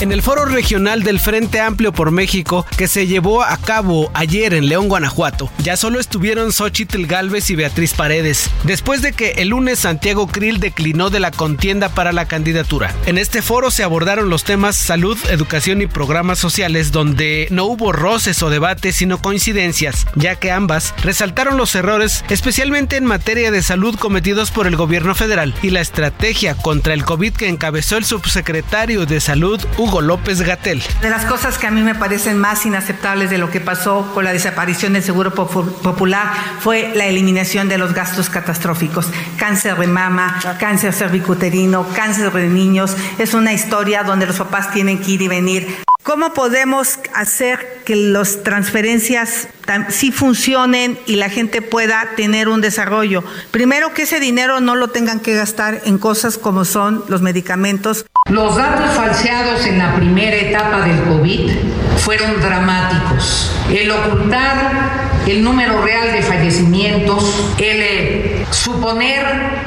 En 0.00 0.12
el 0.12 0.22
foro 0.22 0.44
regional 0.44 1.02
del 1.02 1.18
Frente 1.18 1.58
Amplio 1.58 1.92
por 1.92 2.12
México, 2.12 2.64
que 2.76 2.86
se 2.86 3.08
llevó 3.08 3.42
a 3.42 3.56
cabo 3.56 4.12
ayer 4.14 4.54
en 4.54 4.68
León, 4.68 4.86
Guanajuato, 4.88 5.50
ya 5.58 5.76
solo 5.76 5.98
estuvieron 5.98 6.52
Xochitl 6.52 7.06
Galvez 7.06 7.50
y 7.50 7.56
Beatriz 7.56 7.94
Paredes, 7.94 8.48
después 8.62 9.02
de 9.02 9.12
que 9.12 9.32
el 9.38 9.48
lunes 9.48 9.80
Santiago 9.80 10.28
Krill 10.28 10.60
declinó 10.60 11.10
de 11.10 11.18
la 11.18 11.32
contienda 11.32 11.88
para 11.88 12.12
la 12.12 12.26
candidatura. 12.26 12.94
En 13.06 13.18
este 13.18 13.42
foro 13.42 13.72
se 13.72 13.82
abordaron 13.82 14.30
los 14.30 14.44
temas 14.44 14.76
salud, 14.76 15.18
educación 15.30 15.82
y 15.82 15.88
programas 15.88 16.38
sociales, 16.38 16.92
donde 16.92 17.48
no 17.50 17.64
hubo 17.64 17.90
roces 17.90 18.40
o 18.44 18.50
debates, 18.50 18.94
sino 18.94 19.20
coincidencias, 19.20 20.06
ya 20.14 20.36
que 20.36 20.52
ambas 20.52 20.94
resaltaron 21.02 21.56
los 21.56 21.74
errores, 21.74 22.24
especialmente 22.28 22.96
en 22.96 23.04
materia 23.04 23.50
de 23.50 23.64
salud 23.64 23.96
cometidos 23.96 24.52
por 24.52 24.68
el 24.68 24.76
gobierno 24.76 25.16
federal 25.16 25.54
y 25.60 25.70
la 25.70 25.80
estrategia 25.80 26.54
contra 26.54 26.94
el 26.94 27.04
COVID 27.04 27.32
que 27.32 27.48
encabezó 27.48 27.96
el 27.96 28.04
subsecretario 28.04 29.04
de 29.04 29.18
Salud, 29.18 29.60
Hugo 29.76 29.87
López 29.88 30.42
Gatel. 30.42 30.82
De 31.00 31.08
las 31.08 31.24
cosas 31.24 31.56
que 31.56 31.66
a 31.66 31.70
mí 31.70 31.80
me 31.80 31.94
parecen 31.94 32.38
más 32.38 32.66
inaceptables 32.66 33.30
de 33.30 33.38
lo 33.38 33.50
que 33.50 33.60
pasó 33.60 34.10
con 34.12 34.22
la 34.22 34.32
desaparición 34.32 34.92
del 34.92 35.02
Seguro 35.02 35.34
Popular 35.34 36.30
fue 36.60 36.92
la 36.94 37.06
eliminación 37.06 37.68
de 37.68 37.78
los 37.78 37.94
gastos 37.94 38.28
catastróficos. 38.28 39.06
Cáncer 39.38 39.76
de 39.76 39.86
mama, 39.86 40.38
cáncer 40.60 40.92
cervicuterino, 40.92 41.86
cáncer 41.94 42.30
de 42.32 42.48
niños. 42.48 42.94
Es 43.18 43.32
una 43.32 43.54
historia 43.54 44.02
donde 44.02 44.26
los 44.26 44.36
papás 44.36 44.70
tienen 44.72 44.98
que 44.98 45.12
ir 45.12 45.22
y 45.22 45.28
venir. 45.28 45.78
¿Cómo 46.08 46.32
podemos 46.32 46.98
hacer 47.14 47.82
que 47.84 47.94
las 47.94 48.42
transferencias 48.42 49.48
sí 49.90 50.10
funcionen 50.10 50.98
y 51.06 51.16
la 51.16 51.28
gente 51.28 51.60
pueda 51.60 52.12
tener 52.16 52.48
un 52.48 52.62
desarrollo? 52.62 53.22
Primero, 53.50 53.92
que 53.92 54.02
ese 54.02 54.18
dinero 54.18 54.60
no 54.60 54.74
lo 54.74 54.88
tengan 54.88 55.20
que 55.20 55.34
gastar 55.34 55.82
en 55.84 55.98
cosas 55.98 56.38
como 56.38 56.64
son 56.64 57.04
los 57.08 57.20
medicamentos. 57.20 58.06
Los 58.30 58.56
datos 58.56 58.96
falseados 58.96 59.66
en 59.66 59.78
la 59.78 59.96
primera 59.96 60.36
etapa 60.36 60.80
del 60.86 61.02
COVID 61.02 61.50
fueron 61.98 62.40
dramáticos. 62.40 63.52
El 63.68 63.90
ocultar 63.90 64.98
el 65.26 65.44
número 65.44 65.82
real 65.82 66.12
de 66.12 66.22
fallecimientos, 66.22 67.52
el 67.58 67.82
eh, 67.82 68.46
suponer 68.50 69.26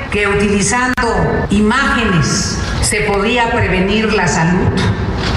que 0.09 0.27
utilizando 0.27 1.45
imágenes 1.51 2.57
se 2.81 3.01
podía 3.01 3.51
prevenir 3.51 4.11
la 4.13 4.27
salud 4.27 4.69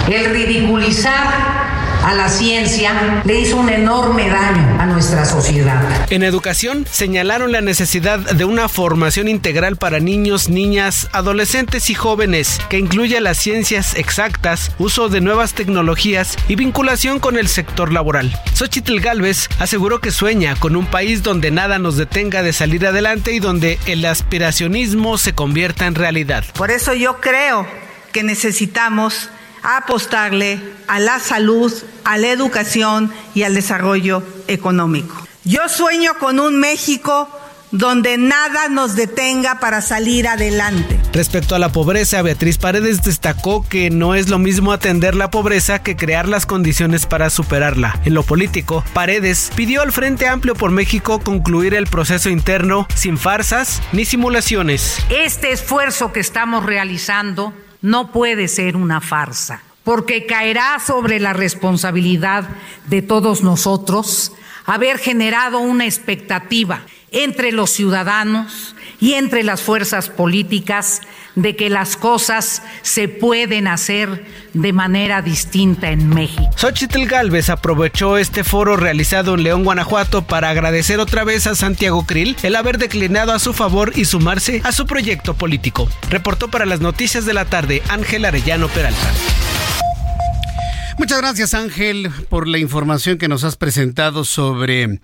el 0.09 0.27
ridiculizar 0.27 1.65
a 2.05 2.15
la 2.15 2.29
ciencia 2.29 3.23
le 3.25 3.41
hizo 3.41 3.57
un 3.57 3.71
enorme 3.71 4.29
daño 4.29 4.77
a 4.79 4.85
nuestra 4.85 5.25
sociedad. 5.25 5.83
En 6.11 6.23
educación 6.23 6.87
señalaron 6.91 7.51
la 7.51 7.63
necesidad 7.63 8.19
de 8.19 8.45
una 8.45 8.69
formación 8.69 9.27
integral 9.27 9.77
para 9.77 10.01
niños, 10.01 10.51
niñas, 10.51 11.09
adolescentes 11.13 11.89
y 11.89 11.95
jóvenes 11.95 12.61
que 12.69 12.79
incluya 12.79 13.21
las 13.23 13.39
ciencias 13.39 13.95
exactas, 13.95 14.73
uso 14.79 15.09
de 15.09 15.23
nuevas 15.23 15.55
tecnologías 15.55 16.37
y 16.47 16.57
vinculación 16.57 17.21
con 17.21 17.39
el 17.39 17.49
sector 17.49 17.91
laboral. 17.91 18.39
Xochitl 18.53 19.01
Galvez 19.01 19.49
aseguró 19.59 20.01
que 20.03 20.11
sueña 20.11 20.57
con 20.57 20.77
un 20.77 20.85
país 20.85 21.23
donde 21.23 21.51
nada 21.51 21.79
nos 21.79 21.97
detenga 21.97 22.43
de 22.43 22.53
salir 22.53 22.87
adelante 22.87 23.33
y 23.33 23.39
donde 23.39 23.79
el 23.87 24.05
aspiracionismo 24.05 25.17
se 25.17 25.35
convierta 25.35 25.87
en 25.87 25.95
realidad. 25.95 26.45
Por 26.55 26.71
eso 26.71 26.93
yo 26.93 27.19
creo 27.23 27.67
que 28.13 28.23
necesitamos 28.23 29.31
apostarle 29.65 30.61
a 30.87 31.01
la 31.01 31.19
salud, 31.19 31.73
a 32.05 32.19
la 32.19 32.29
educación 32.29 33.13
y 33.35 33.43
al 33.43 33.55
desarrollo 33.55 34.23
económico. 34.47 35.27
Yo 35.45 35.69
sueño 35.69 36.13
con 36.19 36.39
un 36.39 36.61
México 36.61 37.29
donde 37.71 38.19
nada 38.19 38.69
nos 38.69 38.95
detenga 38.95 39.59
para 39.59 39.83
salir 39.83 40.29
adelante. 40.29 41.01
Respecto 41.13 41.57
a 41.57 41.59
la 41.59 41.71
pobreza, 41.71 42.23
Beatriz 42.23 42.57
Paredes 42.57 43.03
destacó 43.03 43.67
que 43.69 43.91
no 43.91 44.15
es 44.15 44.29
lo 44.29 44.39
mismo 44.39 44.73
atender 44.73 45.17
la 45.17 45.31
pobreza 45.31 45.83
que 45.83 45.97
crear 45.97 46.29
las 46.29 46.47
condiciones 46.47 47.07
para 47.07 47.31
superarla. 47.31 47.99
En 48.05 48.15
lo 48.15 48.23
político, 48.23 48.85
Paredes 48.93 49.51
pidió 49.57 49.83
al 49.83 49.91
Frente 49.91 50.29
Amplio 50.29 50.55
por 50.55 50.71
México 50.71 51.19
concluir 51.19 51.75
el 51.75 51.89
proceso 51.89 52.31
interno 52.31 52.87
sin 52.95 53.19
farsas 53.19 53.83
ni 53.93 54.05
simulaciones. 54.05 54.99
Este 55.11 55.51
esfuerzo 55.51 56.13
que 56.13 56.21
estamos 56.21 56.65
realizando 56.65 57.53
no 57.85 58.13
puede 58.13 58.49
ser 58.49 58.77
una 58.79 59.03
farsa, 59.03 59.61
porque 59.85 60.25
caerá 60.25 60.79
sobre 60.81 61.21
la 61.21 61.35
responsabilidad 61.35 62.49
de 62.87 63.03
todos 63.03 63.43
nosotros 63.43 64.33
haber 64.65 64.97
generado 64.97 65.59
una 65.59 65.85
expectativa 65.85 66.81
entre 67.11 67.53
los 67.53 67.69
ciudadanos 67.69 68.75
y 69.01 69.13
entre 69.13 69.43
las 69.43 69.61
fuerzas 69.61 70.09
políticas 70.09 71.03
de 71.35 71.57
que 71.57 71.69
las 71.69 71.97
cosas 71.97 72.63
se 72.83 73.09
pueden 73.09 73.67
hacer 73.67 74.25
de 74.53 74.73
manera 74.73 75.23
distinta 75.23 75.91
en 75.91 76.09
México. 76.09 76.49
Xochitl 76.57 77.07
Galvez 77.07 77.51
aprovechó 77.51 78.19
este 78.19 78.45
foro 78.45 78.77
realizado 78.77 79.35
en 79.35 79.43
León, 79.43 79.65
Guanajuato 79.65 80.23
para 80.27 80.51
agradecer 80.51 81.01
otra 81.01 81.25
vez 81.25 81.47
a 81.47 81.55
Santiago 81.55 82.07
Krill 82.07 82.37
el 82.43 82.57
haber 82.57 82.79
declinado 82.79 83.33
a 83.33 83.39
su 83.39 83.53
favor 83.53 83.93
y 83.95 84.05
sumarse 84.05 84.61
a 84.65 84.73
su 84.73 84.87
proyecto 84.87 85.35
político. 85.35 85.89
Reportó 86.11 86.49
para 86.49 86.67
las 86.67 86.81
noticias 86.81 87.25
de 87.25 87.35
la 87.35 87.45
tarde 87.45 87.83
Ángel 87.89 88.25
Arellano 88.25 88.69
Peralta. 88.69 89.11
Muchas 90.99 91.19
gracias 91.19 91.55
Ángel 91.55 92.11
por 92.29 92.47
la 92.47 92.59
información 92.59 93.19
que 93.19 93.27
nos 93.27 93.43
has 93.43 93.57
presentado 93.57 94.25
sobre 94.25 95.01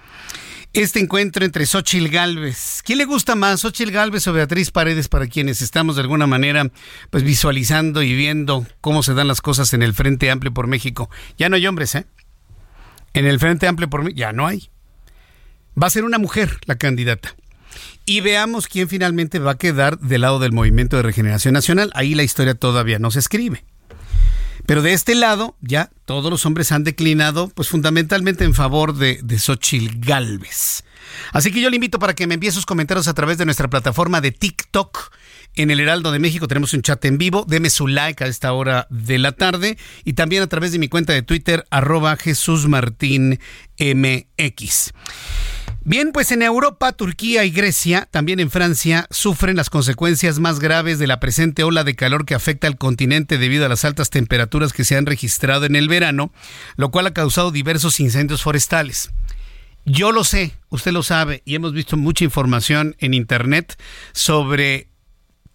este 0.72 1.00
encuentro 1.00 1.44
entre 1.44 1.66
Xochil 1.66 2.08
Galvez. 2.08 2.82
¿Quién 2.84 2.98
le 2.98 3.04
gusta 3.04 3.34
más, 3.34 3.60
Xochil 3.60 3.90
Galvez 3.90 4.26
o 4.28 4.32
Beatriz 4.32 4.70
Paredes, 4.70 5.08
para 5.08 5.26
quienes 5.26 5.62
estamos 5.62 5.96
de 5.96 6.02
alguna 6.02 6.26
manera 6.26 6.70
pues 7.10 7.24
visualizando 7.24 8.02
y 8.02 8.14
viendo 8.14 8.66
cómo 8.80 9.02
se 9.02 9.14
dan 9.14 9.28
las 9.28 9.40
cosas 9.40 9.72
en 9.74 9.82
el 9.82 9.94
Frente 9.94 10.30
Amplio 10.30 10.54
por 10.54 10.66
México? 10.66 11.10
Ya 11.36 11.48
no 11.48 11.56
hay 11.56 11.66
hombres, 11.66 11.94
¿eh? 11.94 12.06
En 13.14 13.26
el 13.26 13.40
Frente 13.40 13.66
Amplio 13.66 13.90
por 13.90 14.02
México 14.02 14.18
ya 14.18 14.32
no 14.32 14.46
hay. 14.46 14.70
Va 15.80 15.88
a 15.88 15.90
ser 15.90 16.04
una 16.04 16.18
mujer 16.18 16.58
la 16.66 16.76
candidata. 16.76 17.34
Y 18.06 18.20
veamos 18.20 18.66
quién 18.66 18.88
finalmente 18.88 19.38
va 19.38 19.52
a 19.52 19.58
quedar 19.58 19.98
del 19.98 20.22
lado 20.22 20.38
del 20.38 20.52
Movimiento 20.52 20.96
de 20.96 21.02
Regeneración 21.02 21.54
Nacional. 21.54 21.90
Ahí 21.94 22.14
la 22.14 22.22
historia 22.22 22.54
todavía 22.54 22.98
no 22.98 23.10
se 23.10 23.20
escribe. 23.20 23.64
Pero 24.66 24.82
de 24.82 24.92
este 24.92 25.14
lado, 25.14 25.56
ya 25.60 25.90
todos 26.04 26.30
los 26.30 26.46
hombres 26.46 26.72
han 26.72 26.84
declinado, 26.84 27.48
pues 27.48 27.68
fundamentalmente 27.68 28.44
en 28.44 28.54
favor 28.54 28.94
de, 28.94 29.20
de 29.22 29.38
Xochil 29.38 30.00
Galvez. 30.00 30.84
Así 31.32 31.50
que 31.50 31.60
yo 31.60 31.70
le 31.70 31.76
invito 31.76 31.98
para 31.98 32.14
que 32.14 32.26
me 32.26 32.34
envíe 32.34 32.50
sus 32.50 32.66
comentarios 32.66 33.08
a 33.08 33.14
través 33.14 33.38
de 33.38 33.44
nuestra 33.44 33.68
plataforma 33.68 34.20
de 34.20 34.32
TikTok. 34.32 35.12
En 35.56 35.70
el 35.70 35.80
Heraldo 35.80 36.12
de 36.12 36.18
México 36.18 36.46
tenemos 36.46 36.72
un 36.74 36.82
chat 36.82 37.04
en 37.04 37.18
vivo. 37.18 37.44
Deme 37.46 37.70
su 37.70 37.88
like 37.88 38.22
a 38.22 38.26
esta 38.26 38.52
hora 38.52 38.86
de 38.90 39.18
la 39.18 39.32
tarde. 39.32 39.78
Y 40.04 40.12
también 40.12 40.42
a 40.42 40.46
través 40.46 40.72
de 40.72 40.78
mi 40.78 40.88
cuenta 40.88 41.12
de 41.12 41.22
Twitter, 41.22 41.66
arroba 41.70 42.16
Jesús 42.16 42.68
Martín 42.68 43.40
MX. 43.78 44.92
Bien, 45.82 46.12
pues 46.12 46.30
en 46.30 46.42
Europa, 46.42 46.92
Turquía 46.92 47.46
y 47.46 47.50
Grecia, 47.50 48.06
también 48.10 48.38
en 48.38 48.50
Francia, 48.50 49.06
sufren 49.10 49.56
las 49.56 49.70
consecuencias 49.70 50.38
más 50.38 50.60
graves 50.60 50.98
de 50.98 51.06
la 51.06 51.20
presente 51.20 51.64
ola 51.64 51.84
de 51.84 51.96
calor 51.96 52.26
que 52.26 52.34
afecta 52.34 52.66
al 52.66 52.76
continente 52.76 53.38
debido 53.38 53.64
a 53.64 53.68
las 53.70 53.86
altas 53.86 54.10
temperaturas 54.10 54.74
que 54.74 54.84
se 54.84 54.98
han 54.98 55.06
registrado 55.06 55.64
en 55.64 55.76
el 55.76 55.88
verano, 55.88 56.34
lo 56.76 56.90
cual 56.90 57.06
ha 57.06 57.14
causado 57.14 57.50
diversos 57.50 57.98
incendios 57.98 58.42
forestales. 58.42 59.10
Yo 59.86 60.12
lo 60.12 60.22
sé, 60.22 60.52
usted 60.68 60.92
lo 60.92 61.02
sabe, 61.02 61.40
y 61.46 61.54
hemos 61.54 61.72
visto 61.72 61.96
mucha 61.96 62.24
información 62.24 62.94
en 62.98 63.14
Internet 63.14 63.80
sobre 64.12 64.89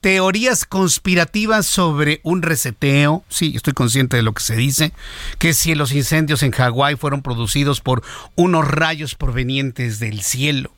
teorías 0.05 0.65
conspirativas 0.65 1.65
sobre 1.65 2.19
un 2.21 2.43
reseteo. 2.43 3.23
Sí, 3.27 3.53
estoy 3.55 3.73
consciente 3.73 4.15
de 4.15 4.21
lo 4.21 4.33
que 4.33 4.43
se 4.43 4.55
dice, 4.55 4.91
que 5.39 5.55
si 5.55 5.73
los 5.73 5.93
incendios 5.93 6.43
en 6.43 6.51
Hawái 6.51 6.95
fueron 6.95 7.23
producidos 7.23 7.81
por 7.81 8.03
unos 8.35 8.67
rayos 8.67 9.15
provenientes 9.15 9.97
del 9.97 10.21
cielo, 10.21 10.69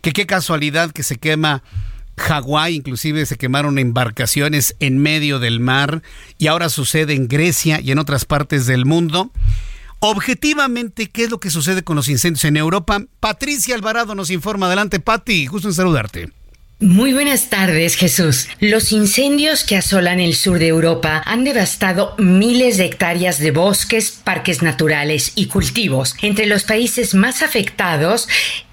que 0.00 0.14
qué 0.14 0.24
casualidad 0.24 0.92
que 0.92 1.02
se 1.02 1.16
quema 1.16 1.62
Hawái, 2.16 2.74
inclusive 2.74 3.26
se 3.26 3.36
quemaron 3.36 3.78
embarcaciones 3.78 4.74
en 4.80 4.96
medio 4.96 5.40
del 5.40 5.60
mar 5.60 6.02
y 6.38 6.46
ahora 6.46 6.70
sucede 6.70 7.12
en 7.12 7.28
Grecia 7.28 7.82
y 7.82 7.90
en 7.90 7.98
otras 7.98 8.24
partes 8.24 8.64
del 8.64 8.86
mundo. 8.86 9.30
Objetivamente, 9.98 11.10
¿qué 11.10 11.24
es 11.24 11.30
lo 11.30 11.38
que 11.38 11.50
sucede 11.50 11.82
con 11.84 11.96
los 11.96 12.08
incendios 12.08 12.46
en 12.46 12.56
Europa? 12.56 13.02
Patricia 13.20 13.74
Alvarado 13.74 14.14
nos 14.14 14.30
informa. 14.30 14.68
Adelante, 14.68 15.00
Pati, 15.00 15.48
gusto 15.48 15.68
en 15.68 15.74
saludarte. 15.74 16.39
Muy 16.82 17.12
buenas 17.12 17.50
tardes, 17.50 17.94
Jesús. 17.94 18.48
Los 18.58 18.90
incendios 18.92 19.64
que 19.64 19.76
asolan 19.76 20.18
el 20.18 20.34
sur 20.34 20.58
de 20.58 20.68
Europa 20.68 21.22
han 21.26 21.44
devastado 21.44 22.14
miles 22.16 22.78
de 22.78 22.86
hectáreas 22.86 23.38
de 23.38 23.50
bosques, 23.50 24.12
parques 24.12 24.62
naturales 24.62 25.32
y 25.34 25.48
cultivos. 25.48 26.16
Entre 26.22 26.46
los 26.46 26.64
países 26.64 27.12
más 27.12 27.42
afectados 27.42 28.28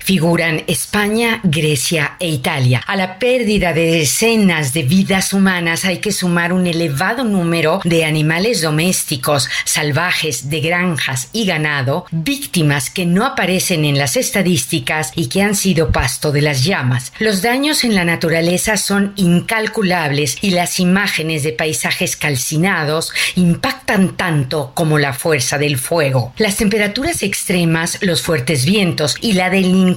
figuran 0.07 0.63
España, 0.67 1.41
Grecia 1.43 2.15
e 2.21 2.29
Italia. 2.29 2.81
A 2.87 2.95
la 2.95 3.19
pérdida 3.19 3.73
de 3.73 3.91
decenas 3.91 4.71
de 4.71 4.83
vidas 4.83 5.33
humanas 5.33 5.83
hay 5.83 5.97
que 5.97 6.13
sumar 6.13 6.53
un 6.53 6.65
elevado 6.65 7.25
número 7.25 7.81
de 7.83 8.05
animales 8.05 8.61
domésticos, 8.61 9.49
salvajes, 9.65 10.49
de 10.49 10.61
granjas 10.61 11.27
y 11.33 11.45
ganado, 11.45 12.05
víctimas 12.11 12.89
que 12.89 13.05
no 13.05 13.25
aparecen 13.25 13.83
en 13.83 13.97
las 13.97 14.15
estadísticas 14.15 15.11
y 15.13 15.27
que 15.27 15.41
han 15.41 15.55
sido 15.55 15.91
pasto 15.91 16.31
de 16.31 16.41
las 16.41 16.63
llamas. 16.63 17.11
Los 17.19 17.41
daños 17.41 17.83
en 17.83 17.93
la 17.93 18.05
naturaleza 18.05 18.77
son 18.77 19.11
incalculables 19.17 20.37
y 20.41 20.51
las 20.51 20.79
imágenes 20.79 21.43
de 21.43 21.51
paisajes 21.51 22.15
calcinados 22.15 23.11
impactan 23.35 24.15
tanto 24.15 24.71
como 24.73 24.99
la 24.99 25.11
fuerza 25.11 25.57
del 25.57 25.77
fuego. 25.77 26.31
Las 26.37 26.55
temperaturas 26.55 27.23
extremas, 27.23 27.97
los 27.99 28.21
fuertes 28.21 28.63
vientos 28.63 29.17
y 29.19 29.33
la 29.33 29.49
delincuencia 29.49 29.96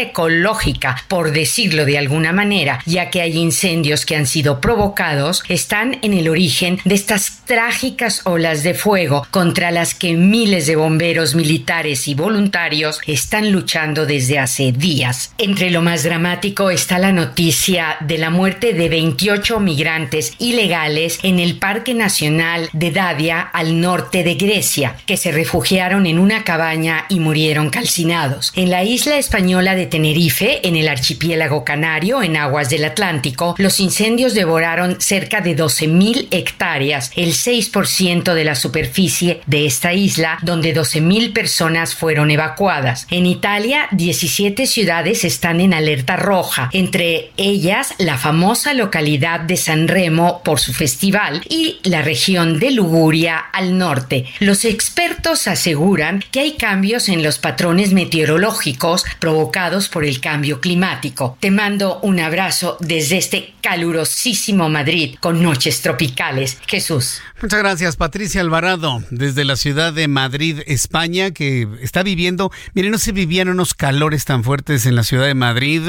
ecológica, 0.00 0.96
por 1.08 1.32
decirlo 1.32 1.84
de 1.84 1.98
alguna 1.98 2.32
manera, 2.32 2.80
ya 2.86 3.10
que 3.10 3.22
hay 3.22 3.36
incendios 3.36 4.04
que 4.04 4.16
han 4.16 4.26
sido 4.26 4.60
provocados, 4.60 5.42
están 5.48 5.98
en 6.02 6.12
el 6.12 6.28
origen 6.28 6.78
de 6.84 6.94
estas 6.94 7.40
trágicas 7.46 8.22
olas 8.24 8.62
de 8.62 8.74
fuego 8.74 9.26
contra 9.30 9.70
las 9.70 9.94
que 9.94 10.14
miles 10.14 10.66
de 10.66 10.76
bomberos 10.76 11.34
militares 11.34 12.08
y 12.08 12.14
voluntarios 12.14 13.00
están 13.06 13.50
luchando 13.52 14.06
desde 14.06 14.38
hace 14.38 14.72
días. 14.72 15.32
Entre 15.38 15.70
lo 15.70 15.82
más 15.82 16.02
dramático 16.02 16.70
está 16.70 16.98
la 16.98 17.12
noticia 17.12 17.96
de 18.00 18.18
la 18.18 18.30
muerte 18.30 18.74
de 18.74 18.88
28 18.88 19.60
migrantes 19.60 20.34
ilegales 20.38 21.18
en 21.22 21.38
el 21.38 21.58
Parque 21.58 21.94
Nacional 21.94 22.68
de 22.72 22.90
Davia 22.90 23.40
al 23.40 23.80
norte 23.80 24.22
de 24.22 24.34
Grecia, 24.34 24.96
que 25.06 25.16
se 25.16 25.32
refugiaron 25.32 26.06
en 26.06 26.18
una 26.18 26.44
cabaña 26.44 27.06
y 27.08 27.20
murieron 27.20 27.70
calcinados. 27.70 28.52
En 28.54 28.70
la 28.70 28.84
isla 28.84 29.16
española 29.16 29.37
de 29.38 29.86
Tenerife, 29.86 30.66
en 30.66 30.74
el 30.74 30.88
archipiélago 30.88 31.64
canario, 31.64 32.24
en 32.24 32.36
aguas 32.36 32.70
del 32.70 32.84
Atlántico, 32.84 33.54
los 33.56 33.78
incendios 33.78 34.34
devoraron 34.34 35.00
cerca 35.00 35.40
de 35.40 35.56
12.000 35.56 36.26
hectáreas, 36.32 37.12
el 37.14 37.34
6% 37.34 38.34
de 38.34 38.44
la 38.44 38.56
superficie 38.56 39.40
de 39.46 39.64
esta 39.64 39.92
isla, 39.92 40.38
donde 40.42 40.74
12.000 40.74 41.32
personas 41.32 41.94
fueron 41.94 42.32
evacuadas. 42.32 43.06
En 43.12 43.26
Italia, 43.26 43.86
17 43.92 44.66
ciudades 44.66 45.24
están 45.24 45.60
en 45.60 45.72
alerta 45.72 46.16
roja, 46.16 46.68
entre 46.72 47.30
ellas 47.36 47.94
la 47.98 48.18
famosa 48.18 48.74
localidad 48.74 49.38
de 49.38 49.56
San 49.56 49.86
Remo 49.86 50.42
por 50.42 50.58
su 50.58 50.72
festival 50.72 51.42
y 51.48 51.78
la 51.84 52.02
región 52.02 52.58
de 52.58 52.72
Liguria 52.72 53.38
al 53.38 53.78
norte. 53.78 54.26
Los 54.40 54.64
expertos 54.64 55.46
aseguran 55.46 56.24
que 56.32 56.40
hay 56.40 56.56
cambios 56.56 57.08
en 57.08 57.22
los 57.22 57.38
patrones 57.38 57.92
meteorológicos 57.92 59.04
provocados 59.28 59.90
por 59.90 60.06
el 60.06 60.22
cambio 60.22 60.58
climático. 60.58 61.36
Te 61.38 61.50
mando 61.50 62.00
un 62.00 62.18
abrazo 62.18 62.78
desde 62.80 63.18
este 63.18 63.52
calurosísimo 63.60 64.70
Madrid 64.70 65.16
con 65.20 65.42
noches 65.42 65.82
tropicales. 65.82 66.56
Jesús. 66.66 67.20
Muchas 67.42 67.58
gracias, 67.58 67.96
Patricia 67.96 68.40
Alvarado, 68.40 69.02
desde 69.10 69.44
la 69.44 69.56
ciudad 69.56 69.92
de 69.92 70.08
Madrid, 70.08 70.60
España, 70.66 71.32
que 71.32 71.68
está 71.82 72.02
viviendo, 72.02 72.50
miren, 72.72 72.90
no 72.90 72.96
se 72.96 73.12
vivían 73.12 73.50
unos 73.50 73.74
calores 73.74 74.24
tan 74.24 74.44
fuertes 74.44 74.86
en 74.86 74.96
la 74.96 75.02
ciudad 75.02 75.26
de 75.26 75.34
Madrid 75.34 75.82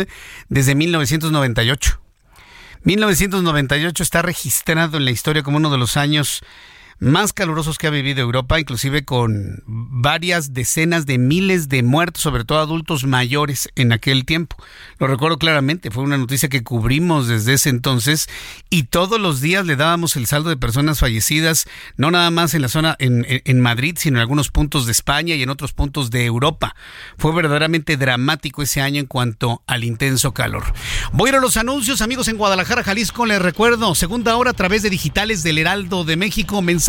desde 0.49 0.75
1998. 0.75 2.01
1998 2.83 4.03
está 4.03 4.21
registrado 4.21 4.97
en 4.97 5.05
la 5.05 5.11
historia 5.11 5.43
como 5.43 5.55
uno 5.55 5.71
de 5.71 5.77
los 5.77 5.95
años 5.95 6.41
más 6.99 7.31
calurosos 7.31 7.77
que 7.77 7.87
ha 7.87 7.91
vivido 7.91 8.21
Europa, 8.21 8.59
inclusive 8.59 9.05
con 9.05 9.63
varias 9.65 10.53
decenas 10.53 11.05
de 11.05 11.17
miles 11.17 11.69
de 11.69 11.81
muertos, 11.81 12.21
sobre 12.23 12.43
todo 12.43 12.59
adultos 12.59 13.05
mayores 13.05 13.69
en 13.75 13.93
aquel 13.93 14.25
tiempo. 14.25 14.57
Lo 14.99 15.07
recuerdo 15.07 15.37
claramente, 15.37 15.91
fue 15.91 16.03
una 16.03 16.17
noticia 16.17 16.49
que 16.49 16.63
cubrimos 16.63 17.27
desde 17.27 17.53
ese 17.53 17.69
entonces 17.69 18.27
y 18.69 18.83
todos 18.83 19.19
los 19.19 19.39
días 19.39 19.65
le 19.65 19.77
dábamos 19.77 20.17
el 20.17 20.27
saldo 20.27 20.49
de 20.49 20.57
personas 20.57 20.99
fallecidas, 20.99 21.65
no 21.95 22.11
nada 22.11 22.31
más 22.31 22.53
en 22.53 22.61
la 22.61 22.67
zona 22.67 22.97
en, 22.99 23.25
en 23.27 23.61
Madrid, 23.61 23.95
sino 23.97 24.17
en 24.17 24.21
algunos 24.21 24.49
puntos 24.49 24.85
de 24.85 24.91
España 24.91 25.35
y 25.35 25.43
en 25.43 25.49
otros 25.49 25.71
puntos 25.71 26.11
de 26.11 26.25
Europa. 26.25 26.75
Fue 27.17 27.33
verdaderamente 27.33 27.95
dramático 27.95 28.61
ese 28.61 28.81
año 28.81 28.99
en 28.99 29.05
cuanto 29.05 29.63
al 29.67 29.85
intenso 29.85 30.33
calor. 30.33 30.63
Voy 31.13 31.29
a 31.29 31.31
ir 31.31 31.35
a 31.37 31.41
los 31.41 31.55
anuncios, 31.55 32.01
amigos 32.01 32.27
en 32.27 32.37
Guadalajara, 32.37 32.83
Jalisco, 32.83 33.25
les 33.25 33.41
recuerdo, 33.41 33.95
segunda 33.95 34.35
hora 34.35 34.51
a 34.51 34.53
través 34.53 34.81
de 34.83 34.89
digitales 34.89 35.43
del 35.43 35.59
Heraldo 35.59 36.03
de 36.03 36.17
México, 36.17 36.61
mensaje 36.61 36.88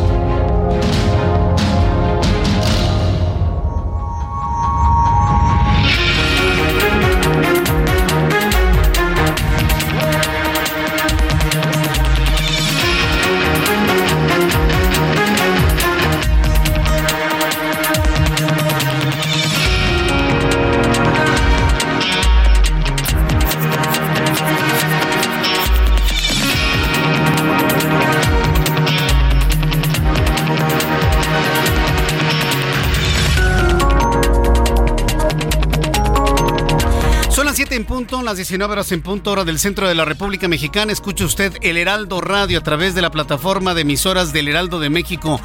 Las 38.31 38.37
19 38.37 38.71
horas 38.71 38.89
en 38.93 39.01
punto, 39.01 39.31
hora 39.31 39.43
del 39.43 39.59
centro 39.59 39.89
de 39.89 39.93
la 39.93 40.05
República 40.05 40.47
Mexicana. 40.47 40.93
Escucha 40.93 41.25
usted 41.25 41.51
el 41.59 41.75
Heraldo 41.75 42.21
Radio 42.21 42.59
a 42.59 42.63
través 42.63 42.95
de 42.95 43.01
la 43.01 43.11
plataforma 43.11 43.73
de 43.73 43.81
emisoras 43.81 44.31
del 44.31 44.47
Heraldo 44.47 44.79
de 44.79 44.89
México 44.89 45.41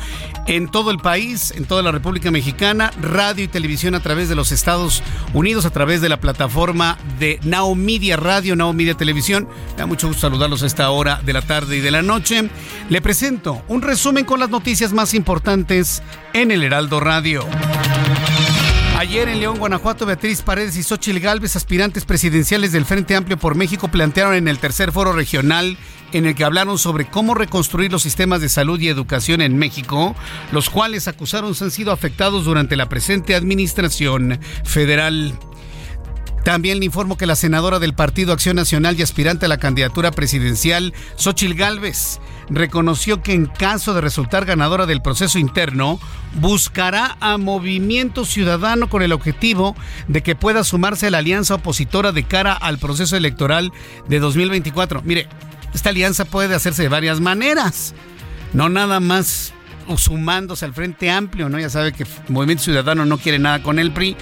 en 0.47 0.69
todo 0.69 0.93
el 0.93 0.99
país, 0.99 1.53
en 1.57 1.65
toda 1.65 1.83
la 1.83 1.91
República 1.91 2.31
Mexicana, 2.31 2.93
radio 3.03 3.43
y 3.43 3.49
televisión 3.49 3.97
a 3.97 4.01
través 4.05 4.29
de 4.29 4.37
los 4.37 4.53
Estados 4.53 5.03
Unidos, 5.35 5.67
a 5.67 5.71
través 5.71 6.01
de 6.01 6.09
la 6.09 6.21
plataforma 6.21 6.97
de 7.19 7.41
Now 7.43 7.75
Media 7.75 8.17
Radio, 8.17 8.55
Now 8.55 8.73
Media 8.73 8.95
Televisión. 8.95 9.49
Me 9.73 9.79
da 9.79 9.87
mucho 9.87 10.07
gusto 10.07 10.21
saludarlos 10.21 10.63
a 10.63 10.67
esta 10.67 10.89
hora 10.91 11.21
de 11.25 11.33
la 11.33 11.43
tarde 11.43 11.79
y 11.79 11.81
de 11.81 11.91
la 11.91 12.03
noche. 12.03 12.49
Le 12.89 13.01
presento 13.01 13.65
un 13.67 13.83
resumen 13.83 14.25
con 14.25 14.39
las 14.39 14.51
noticias 14.51 14.93
más 14.93 15.13
importantes 15.13 16.05
en 16.33 16.53
el 16.53 16.63
Heraldo 16.63 17.01
Radio. 17.01 17.45
Ayer 18.99 19.29
en 19.29 19.41
León, 19.41 19.59
Guanajuato, 19.59 20.07
Beatriz 20.07 20.41
Paredes 20.41 20.75
y 20.79 20.83
Xochil 20.83 21.21
Gálvez, 21.21 21.55
aspirantes 21.55 22.07
presidenciales 22.07 22.73
del 22.73 22.87
Frente 22.87 23.15
Amplio 23.15 23.37
por 23.37 23.55
México, 23.55 23.89
plantearon 23.89 24.33
en 24.33 24.49
el 24.49 24.59
tercer 24.59 24.91
foro 24.91 25.13
regional 25.13 25.77
en 26.13 26.25
el 26.25 26.35
que 26.35 26.45
hablaron 26.45 26.79
sobre 26.79 27.05
cómo 27.05 27.35
reconstruir 27.35 27.93
los 27.93 28.01
sistemas 28.03 28.41
de 28.41 28.49
salud 28.49 28.81
y 28.81 28.89
educación 28.89 29.43
en 29.43 29.59
México, 29.59 30.17
los 30.51 30.71
cuales 30.71 31.09
acusaron 31.09 31.55
han 31.61 31.71
sido 31.71 31.93
afectados 31.93 32.47
durante 32.47 32.75
la 32.75 32.89
presente 32.89 33.35
administración 33.35 34.41
federal. 34.65 35.39
También 36.43 36.79
le 36.79 36.87
informo 36.87 37.19
que 37.19 37.27
la 37.27 37.37
senadora 37.37 37.79
del 37.79 37.93
Partido 37.93 38.33
Acción 38.33 38.57
Nacional 38.57 38.99
y 38.99 39.03
aspirante 39.03 39.45
a 39.45 39.49
la 39.51 39.59
candidatura 39.59 40.11
presidencial, 40.11 40.95
Xochil 41.17 41.55
Gálvez, 41.55 42.19
reconoció 42.49 43.23
que 43.23 43.33
en 43.33 43.47
caso 43.47 43.95
de 43.95 44.01
resultar 44.01 44.45
ganadora 44.45 44.87
del 44.87 45.03
proceso 45.03 45.39
interno, 45.39 45.99
buscará 46.35 47.17
a 47.21 47.39
Movimiento 47.39 48.25
Ciudadano 48.25 48.89
con 48.89 49.03
el 49.03 49.13
objetivo 49.13 49.75
de 50.09 50.23
que 50.23 50.37
pueda 50.37 50.65
sumarse 50.65 51.09
a 51.09 51.11
la 51.11 51.19
alianza 51.19 51.57
opositora 51.57 52.13
de 52.13 52.25
cara 52.25 52.53
al 52.53 52.79
proceso 52.79 53.17
electoral 53.17 53.73
de 54.09 54.21
2024. 54.21 55.03
Mire, 55.03 55.29
esta 55.75 55.91
alianza 55.91 56.25
puede 56.25 56.55
hacerse 56.55 56.83
de 56.83 56.89
varias 56.89 57.21
maneras, 57.21 57.95
no 58.53 58.69
nada 58.69 59.01
más 59.01 59.53
sumándose 59.97 60.65
al 60.65 60.75
Frente 60.75 61.11
Amplio, 61.11 61.49
¿no? 61.49 61.61
Ya 61.61 61.71
sabe 61.71 61.93
que 61.93 62.07
Movimiento 62.29 62.65
Ciudadano 62.65 63.05
no 63.05 63.19
quiere 63.19 63.39
nada 63.39 63.63
con 63.63 63.79
el 63.79 63.93
PRI 63.93 64.17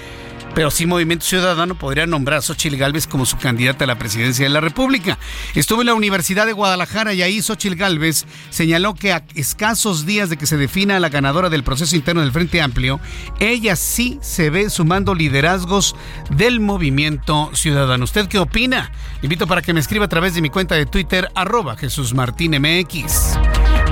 pero 0.55 0.70
sí 0.70 0.86
Movimiento 0.86 1.24
Ciudadano 1.24 1.74
podría 1.74 2.07
nombrar 2.07 2.38
a 2.38 2.42
Xochitl 2.42 2.76
Gálvez 2.76 3.07
como 3.07 3.26
su 3.26 3.36
candidata 3.36 3.84
a 3.84 3.86
la 3.86 3.98
presidencia 3.98 4.44
de 4.44 4.50
la 4.50 4.61
República. 4.61 5.18
Estuvo 5.55 5.82
en 5.82 5.86
la 5.86 5.94
Universidad 5.94 6.46
de 6.46 6.52
Guadalajara 6.52 7.12
y 7.12 7.22
ahí 7.22 7.42
Xochitl 7.42 7.76
Gálvez 7.76 8.26
señaló 8.50 8.94
que 8.94 9.12
a 9.12 9.24
escasos 9.34 10.07
días 10.07 10.30
de 10.30 10.36
que 10.36 10.46
se 10.46 10.57
defina 10.57 11.00
la 11.00 11.09
ganadora 11.09 11.50
del 11.50 11.64
proceso 11.64 11.96
interno 11.96 12.22
del 12.22 12.32
Frente 12.32 12.62
Amplio, 12.62 13.00
ella 13.40 13.76
sí 13.76 14.18
se 14.22 14.50
ve 14.50 14.70
sumando 14.70 15.14
liderazgos 15.14 15.96
del 16.30 16.61
Movimiento 16.61 17.50
Ciudadano. 17.55 18.05
¿Usted 18.05 18.28
qué 18.28 18.38
opina? 18.38 18.92
invito 19.22 19.46
para 19.46 19.62
que 19.62 19.72
me 19.72 19.80
escriba 19.80 20.05
a 20.05 20.09
través 20.09 20.34
de 20.34 20.42
mi 20.42 20.50
cuenta 20.50 20.74
de 20.74 20.86
Twitter, 20.86 21.30
arroba 21.34 21.76
Jesús. 21.76 22.14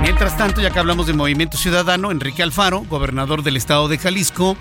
Mientras 0.01 0.37
tanto, 0.37 0.61
ya 0.61 0.69
que 0.69 0.79
hablamos 0.79 1.07
de 1.07 1.13
Movimiento 1.13 1.57
Ciudadano, 1.57 2.11
Enrique 2.11 2.43
Alfaro, 2.43 2.81
gobernador 2.81 3.41
del 3.41 3.57
estado 3.57 3.87
de 3.87 3.97
Jalisco, 3.97 4.57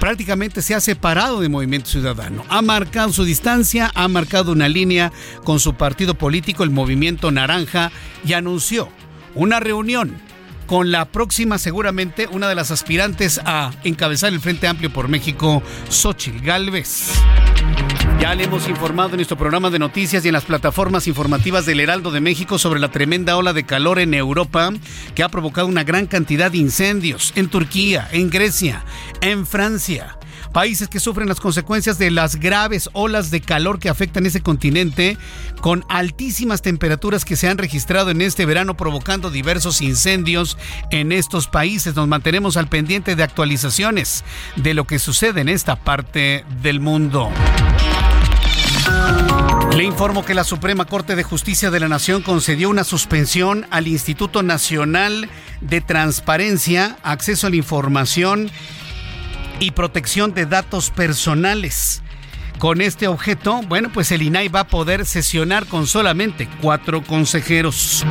prácticamente 0.00 0.62
se 0.62 0.74
ha 0.74 0.80
separado 0.80 1.40
de 1.40 1.48
Movimiento 1.48 1.90
Ciudadano. 1.90 2.44
Ha 2.48 2.62
marcado 2.62 3.12
su 3.12 3.24
distancia, 3.24 3.92
ha 3.94 4.08
marcado 4.08 4.50
una 4.50 4.68
línea 4.68 5.12
con 5.44 5.60
su 5.60 5.74
partido 5.74 6.14
político, 6.14 6.64
el 6.64 6.70
Movimiento 6.70 7.30
Naranja, 7.30 7.92
y 8.26 8.32
anunció 8.32 8.88
una 9.34 9.60
reunión 9.60 10.20
con 10.66 10.90
la 10.90 11.04
próxima, 11.04 11.58
seguramente, 11.58 12.28
una 12.28 12.48
de 12.48 12.54
las 12.54 12.70
aspirantes 12.70 13.40
a 13.44 13.72
encabezar 13.84 14.32
el 14.32 14.40
Frente 14.40 14.66
Amplio 14.66 14.90
por 14.90 15.08
México, 15.08 15.62
Xochil 15.88 16.40
Gálvez. 16.40 17.10
Ya 18.20 18.34
le 18.34 18.44
hemos 18.44 18.68
informado 18.68 19.10
en 19.10 19.16
nuestro 19.16 19.38
programa 19.38 19.70
de 19.70 19.78
noticias 19.78 20.22
y 20.24 20.28
en 20.28 20.34
las 20.34 20.44
plataformas 20.44 21.06
informativas 21.06 21.64
del 21.64 21.80
Heraldo 21.80 22.10
de 22.10 22.20
México 22.20 22.58
sobre 22.58 22.78
la 22.78 22.90
tremenda 22.90 23.38
ola 23.38 23.54
de 23.54 23.64
calor 23.64 23.98
en 23.98 24.12
Europa 24.12 24.70
que 25.14 25.22
ha 25.22 25.30
provocado 25.30 25.66
una 25.66 25.84
gran 25.84 26.06
cantidad 26.06 26.50
de 26.50 26.58
incendios 26.58 27.32
en 27.34 27.48
Turquía, 27.48 28.08
en 28.12 28.28
Grecia, 28.28 28.84
en 29.22 29.46
Francia 29.46 30.18
países 30.52 30.88
que 30.88 31.00
sufren 31.00 31.28
las 31.28 31.40
consecuencias 31.40 31.98
de 31.98 32.10
las 32.10 32.36
graves 32.36 32.90
olas 32.92 33.30
de 33.30 33.40
calor 33.40 33.78
que 33.78 33.88
afectan 33.88 34.26
ese 34.26 34.42
continente, 34.42 35.16
con 35.60 35.84
altísimas 35.88 36.62
temperaturas 36.62 37.24
que 37.24 37.36
se 37.36 37.48
han 37.48 37.58
registrado 37.58 38.10
en 38.10 38.20
este 38.20 38.46
verano 38.46 38.76
provocando 38.76 39.30
diversos 39.30 39.80
incendios 39.80 40.58
en 40.90 41.12
estos 41.12 41.46
países. 41.46 41.94
Nos 41.94 42.08
mantenemos 42.08 42.56
al 42.56 42.68
pendiente 42.68 43.16
de 43.16 43.22
actualizaciones 43.22 44.24
de 44.56 44.74
lo 44.74 44.86
que 44.86 44.98
sucede 44.98 45.40
en 45.40 45.48
esta 45.48 45.76
parte 45.76 46.44
del 46.62 46.80
mundo. 46.80 47.30
Le 49.76 49.84
informo 49.84 50.24
que 50.24 50.34
la 50.34 50.44
Suprema 50.44 50.84
Corte 50.84 51.16
de 51.16 51.22
Justicia 51.22 51.70
de 51.70 51.80
la 51.80 51.88
Nación 51.88 52.22
concedió 52.22 52.68
una 52.68 52.84
suspensión 52.84 53.66
al 53.70 53.88
Instituto 53.88 54.42
Nacional 54.42 55.30
de 55.60 55.80
Transparencia, 55.80 56.98
Acceso 57.02 57.46
a 57.46 57.50
la 57.50 57.56
Información 57.56 58.50
y 59.58 59.70
Protección 59.70 60.34
de 60.34 60.46
Datos 60.46 60.90
Personales. 60.90 62.02
Con 62.60 62.82
este 62.82 63.08
objeto, 63.08 63.62
bueno, 63.68 63.90
pues 63.90 64.12
el 64.12 64.20
INAI 64.20 64.48
va 64.48 64.60
a 64.60 64.68
poder 64.68 65.06
sesionar 65.06 65.64
con 65.64 65.86
solamente 65.86 66.46
cuatro 66.60 67.02
consejeros. 67.02 68.04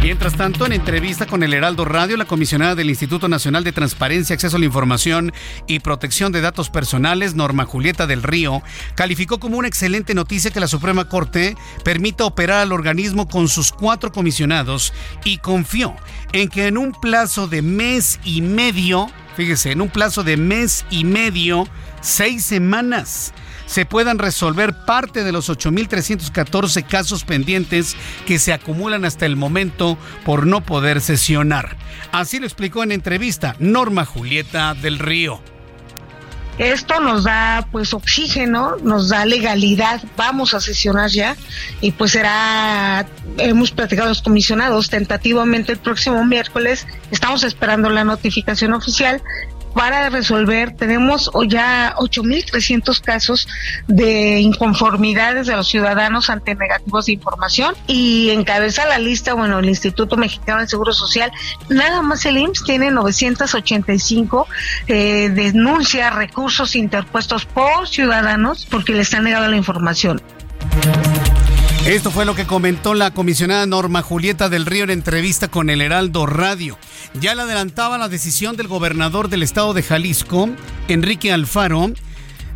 Mientras 0.00 0.36
tanto, 0.36 0.64
en 0.64 0.70
entrevista 0.70 1.26
con 1.26 1.42
el 1.42 1.52
Heraldo 1.52 1.84
Radio, 1.84 2.16
la 2.16 2.24
comisionada 2.24 2.76
del 2.76 2.88
Instituto 2.88 3.28
Nacional 3.28 3.64
de 3.64 3.72
Transparencia, 3.72 4.34
Acceso 4.34 4.58
a 4.58 4.60
la 4.60 4.66
Información 4.66 5.32
y 5.66 5.80
Protección 5.80 6.30
de 6.30 6.40
Datos 6.40 6.70
Personales, 6.70 7.34
Norma 7.34 7.64
Julieta 7.64 8.06
del 8.06 8.22
Río, 8.22 8.62
calificó 8.94 9.40
como 9.40 9.58
una 9.58 9.66
excelente 9.66 10.14
noticia 10.14 10.52
que 10.52 10.60
la 10.60 10.68
Suprema 10.68 11.08
Corte 11.08 11.56
permita 11.82 12.26
operar 12.26 12.60
al 12.60 12.70
organismo 12.70 13.26
con 13.26 13.48
sus 13.48 13.72
cuatro 13.72 14.12
comisionados 14.12 14.92
y 15.24 15.38
confió 15.38 15.96
en 16.32 16.48
que 16.48 16.68
en 16.68 16.78
un 16.78 16.92
plazo 16.92 17.48
de 17.48 17.60
mes 17.60 18.20
y 18.22 18.40
medio, 18.40 19.10
fíjese, 19.36 19.72
en 19.72 19.80
un 19.80 19.88
plazo 19.88 20.22
de 20.22 20.36
mes 20.36 20.86
y 20.90 21.02
medio, 21.02 21.66
seis 22.02 22.44
semanas, 22.44 23.34
se 23.66 23.84
puedan 23.84 24.18
resolver 24.18 24.74
parte 24.86 25.24
de 25.24 25.32
los 25.32 25.50
8.314 25.50 26.86
casos 26.86 27.24
pendientes 27.24 27.96
que 28.26 28.38
se 28.38 28.52
acumulan 28.52 29.04
hasta 29.04 29.26
el 29.26 29.36
momento 29.36 29.98
por 30.24 30.46
no 30.46 30.62
poder 30.62 31.00
sesionar. 31.00 31.76
Así 32.12 32.38
lo 32.38 32.46
explicó 32.46 32.82
en 32.82 32.92
entrevista 32.92 33.56
Norma 33.58 34.04
Julieta 34.04 34.74
del 34.74 34.98
Río. 34.98 35.40
Esto 36.58 37.00
nos 37.00 37.24
da 37.24 37.68
pues 37.70 37.92
oxígeno, 37.92 38.76
nos 38.82 39.10
da 39.10 39.26
legalidad, 39.26 40.02
vamos 40.16 40.54
a 40.54 40.60
sesionar 40.60 41.10
ya 41.10 41.36
y 41.82 41.90
pues 41.90 42.12
será, 42.12 43.04
hemos 43.36 43.72
platicado 43.72 44.08
los 44.08 44.22
comisionados 44.22 44.88
tentativamente 44.88 45.72
el 45.72 45.78
próximo 45.78 46.24
miércoles, 46.24 46.86
estamos 47.10 47.42
esperando 47.42 47.90
la 47.90 48.04
notificación 48.04 48.72
oficial 48.72 49.22
para 49.76 50.08
resolver. 50.08 50.74
Tenemos 50.74 51.30
ya 51.48 51.94
8.300 51.98 53.00
casos 53.02 53.46
de 53.86 54.40
inconformidades 54.40 55.46
de 55.46 55.54
los 55.54 55.68
ciudadanos 55.68 56.30
ante 56.30 56.54
negativos 56.54 57.06
de 57.06 57.12
información 57.12 57.74
y 57.86 58.30
encabeza 58.30 58.86
la 58.86 58.98
lista, 58.98 59.34
bueno, 59.34 59.58
el 59.58 59.68
Instituto 59.68 60.16
Mexicano 60.16 60.60
del 60.60 60.68
Seguro 60.68 60.94
Social. 60.94 61.30
Nada 61.68 62.00
más 62.00 62.24
el 62.24 62.38
IMSS 62.38 62.64
tiene 62.64 62.90
985 62.90 64.48
eh, 64.88 65.30
denuncias, 65.34 66.14
recursos 66.14 66.74
interpuestos 66.74 67.44
por 67.44 67.86
ciudadanos 67.86 68.66
porque 68.70 68.94
les 68.94 69.12
han 69.12 69.24
negado 69.24 69.46
la 69.46 69.56
información. 69.56 70.22
Esto 71.86 72.10
fue 72.10 72.24
lo 72.24 72.34
que 72.34 72.46
comentó 72.46 72.94
la 72.94 73.12
comisionada 73.12 73.64
Norma 73.66 74.02
Julieta 74.02 74.48
del 74.48 74.66
Río 74.66 74.84
en 74.84 74.90
entrevista 74.90 75.48
con 75.48 75.70
el 75.70 75.82
Heraldo 75.82 76.26
Radio. 76.26 76.78
Ya 77.14 77.34
le 77.34 77.42
adelantaba 77.42 77.98
la 77.98 78.08
decisión 78.08 78.56
del 78.56 78.68
gobernador 78.68 79.28
del 79.28 79.42
estado 79.42 79.74
de 79.74 79.82
Jalisco, 79.82 80.48
Enrique 80.88 81.32
Alfaro, 81.32 81.92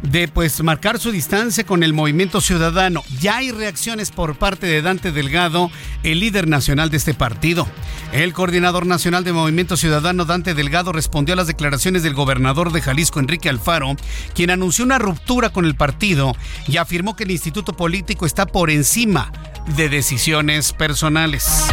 de 0.03 0.29
pues 0.29 0.63
marcar 0.63 0.99
su 0.99 1.13
distancia 1.13 1.65
con 1.65 1.83
el 1.83 1.93
movimiento 1.93 2.41
ciudadano. 2.41 3.03
Ya 3.21 3.39
hay 3.39 3.51
reacciones 3.51 4.11
por 4.11 4.37
parte 4.37 4.67
de 4.67 4.83
Dante 4.83 5.13
Delgado, 5.13 5.71
el 6.03 6.21
líder 6.21 6.49
nacional 6.49 6.91
de 6.91 6.97
este 6.97 7.15
partido. 7.15 7.67
El 8.13 8.33
coordinador 8.33 8.87
nacional 8.87 9.25
de 9.25 9.33
Movimiento 9.33 9.77
Ciudadano, 9.77 10.25
Dante 10.25 10.55
Delgado, 10.55 10.93
respondió 10.93 11.35
a 11.35 11.37
las 11.37 11.47
declaraciones 11.47 12.03
del 12.03 12.15
gobernador 12.15 12.73
de 12.73 12.81
Jalisco, 12.81 13.21
Enrique 13.21 13.49
Alfaro, 13.49 13.95
quien 14.35 14.51
anunció 14.51 14.85
una 14.85 14.99
ruptura 14.99 15.51
con 15.51 15.65
el 15.65 15.77
partido 15.77 16.35
y 16.67 16.79
afirmó 16.79 17.15
que 17.15 17.25
el 17.25 17.31
instituto 17.31 17.75
político 17.75 18.27
está 18.27 18.47
por 18.47 18.71
encima 18.71 19.31
de 19.77 19.89
decisiones 19.89 20.73
personales. 20.73 21.71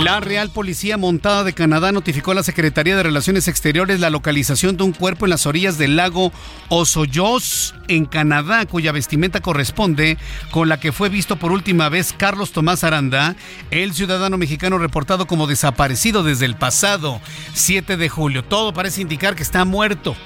La 0.00 0.20
Real 0.20 0.50
Policía 0.50 0.96
Montada 0.96 1.44
de 1.44 1.52
Canadá 1.52 1.92
notificó 1.92 2.32
a 2.32 2.34
la 2.34 2.42
Secretaría 2.42 2.96
de 2.96 3.02
Relaciones 3.02 3.46
Exteriores 3.46 4.00
la 4.00 4.10
localización 4.10 4.76
de 4.76 4.84
un 4.84 4.92
cuerpo 4.92 5.26
en 5.26 5.30
las 5.30 5.46
orillas 5.46 5.76
del 5.78 5.96
lago 5.96 6.32
Osoyos, 6.70 7.74
en 7.88 8.06
Canadá, 8.06 8.64
cuya 8.66 8.90
vestimenta 8.90 9.40
corresponde 9.40 10.16
con 10.50 10.68
la 10.68 10.80
que 10.80 10.92
fue 10.92 11.08
visto 11.08 11.36
por 11.36 11.52
última 11.52 11.88
vez 11.88 12.14
Carlos 12.16 12.52
Tomás 12.52 12.84
Aranda, 12.84 13.36
el 13.70 13.92
ciudadano 13.92 14.38
mexicano 14.38 14.78
reportado 14.78 15.26
como 15.26 15.46
desaparecido 15.46 16.22
desde 16.22 16.46
el 16.46 16.56
pasado 16.56 17.20
7 17.52 17.96
de 17.96 18.08
julio. 18.08 18.42
Todo 18.42 18.72
parece 18.72 19.02
indicar 19.02 19.36
que 19.36 19.42
está 19.42 19.64
muerto. 19.64 20.16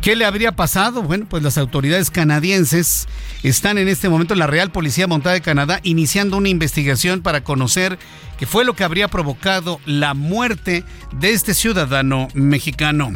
¿Qué 0.00 0.16
le 0.16 0.24
habría 0.24 0.52
pasado? 0.52 1.02
Bueno, 1.02 1.26
pues 1.28 1.42
las 1.42 1.58
autoridades 1.58 2.10
canadienses 2.10 3.06
están 3.42 3.76
en 3.76 3.86
este 3.86 4.08
momento 4.08 4.32
en 4.32 4.40
la 4.40 4.46
Real 4.46 4.72
Policía 4.72 5.06
Montada 5.06 5.34
de 5.34 5.42
Canadá 5.42 5.80
iniciando 5.82 6.38
una 6.38 6.48
investigación 6.48 7.20
para 7.20 7.44
conocer 7.44 7.98
qué 8.38 8.46
fue 8.46 8.64
lo 8.64 8.74
que 8.74 8.84
habría 8.84 9.08
provocado 9.08 9.78
la 9.84 10.14
muerte 10.14 10.84
de 11.12 11.32
este 11.32 11.52
ciudadano 11.52 12.28
mexicano. 12.32 13.12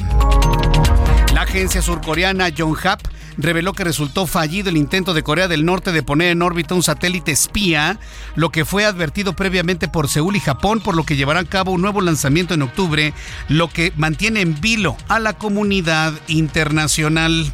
La 1.45 1.51
agencia 1.51 1.83
surcoreana 1.83 2.49
Yonhap 2.49 3.01
reveló 3.37 3.75
que 3.75 3.85
resultó 3.85 4.27
fallido 4.27 4.71
el 4.71 4.79
intento 4.79 5.13
de 5.13 5.23
Corea 5.23 5.47
del 5.47 5.67
Norte 5.67 5.93
de 5.93 6.03
poner 6.03 6.31
en 6.31 6.41
órbita 6.41 6.75
un 6.75 6.83
satélite 6.83 7.33
espía, 7.33 8.01
lo 8.35 8.49
que 8.49 8.65
fue 8.65 8.87
advertido 8.87 9.35
previamente 9.35 9.87
por 9.87 10.09
Seúl 10.09 10.37
y 10.37 10.41
Japón, 10.41 10.81
por 10.81 10.97
lo 10.97 11.05
que 11.05 11.17
llevará 11.17 11.41
a 11.41 11.45
cabo 11.45 11.73
un 11.73 11.83
nuevo 11.83 12.01
lanzamiento 12.01 12.55
en 12.55 12.63
octubre, 12.63 13.13
lo 13.49 13.69
que 13.69 13.93
mantiene 13.97 14.41
en 14.41 14.59
vilo 14.59 14.97
a 15.07 15.21
la 15.21 15.35
comunidad 15.35 16.15
internacional. 16.29 17.53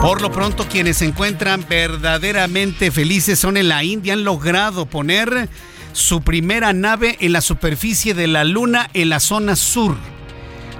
Por 0.00 0.22
lo 0.22 0.30
pronto, 0.30 0.68
quienes 0.68 0.98
se 0.98 1.06
encuentran 1.06 1.66
verdaderamente 1.68 2.92
felices 2.92 3.40
son 3.40 3.56
en 3.56 3.68
la 3.68 3.82
India, 3.82 4.12
han 4.12 4.22
logrado 4.22 4.86
poner 4.86 5.48
su 5.92 6.22
primera 6.22 6.72
nave 6.72 7.16
en 7.20 7.32
la 7.32 7.40
superficie 7.40 8.14
de 8.14 8.28
la 8.28 8.44
Luna 8.44 8.88
en 8.94 9.08
la 9.08 9.18
zona 9.18 9.56
sur. 9.56 9.96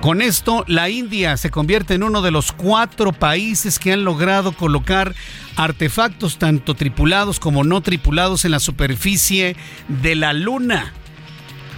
Con 0.00 0.22
esto, 0.22 0.64
la 0.68 0.88
India 0.88 1.36
se 1.36 1.50
convierte 1.50 1.94
en 1.94 2.04
uno 2.04 2.22
de 2.22 2.30
los 2.30 2.52
cuatro 2.52 3.12
países 3.12 3.80
que 3.80 3.92
han 3.92 4.04
logrado 4.04 4.52
colocar 4.52 5.12
artefactos 5.56 6.38
tanto 6.38 6.74
tripulados 6.74 7.40
como 7.40 7.64
no 7.64 7.80
tripulados 7.80 8.44
en 8.44 8.52
la 8.52 8.60
superficie 8.60 9.56
de 9.88 10.14
la 10.14 10.32
Luna. 10.32 10.92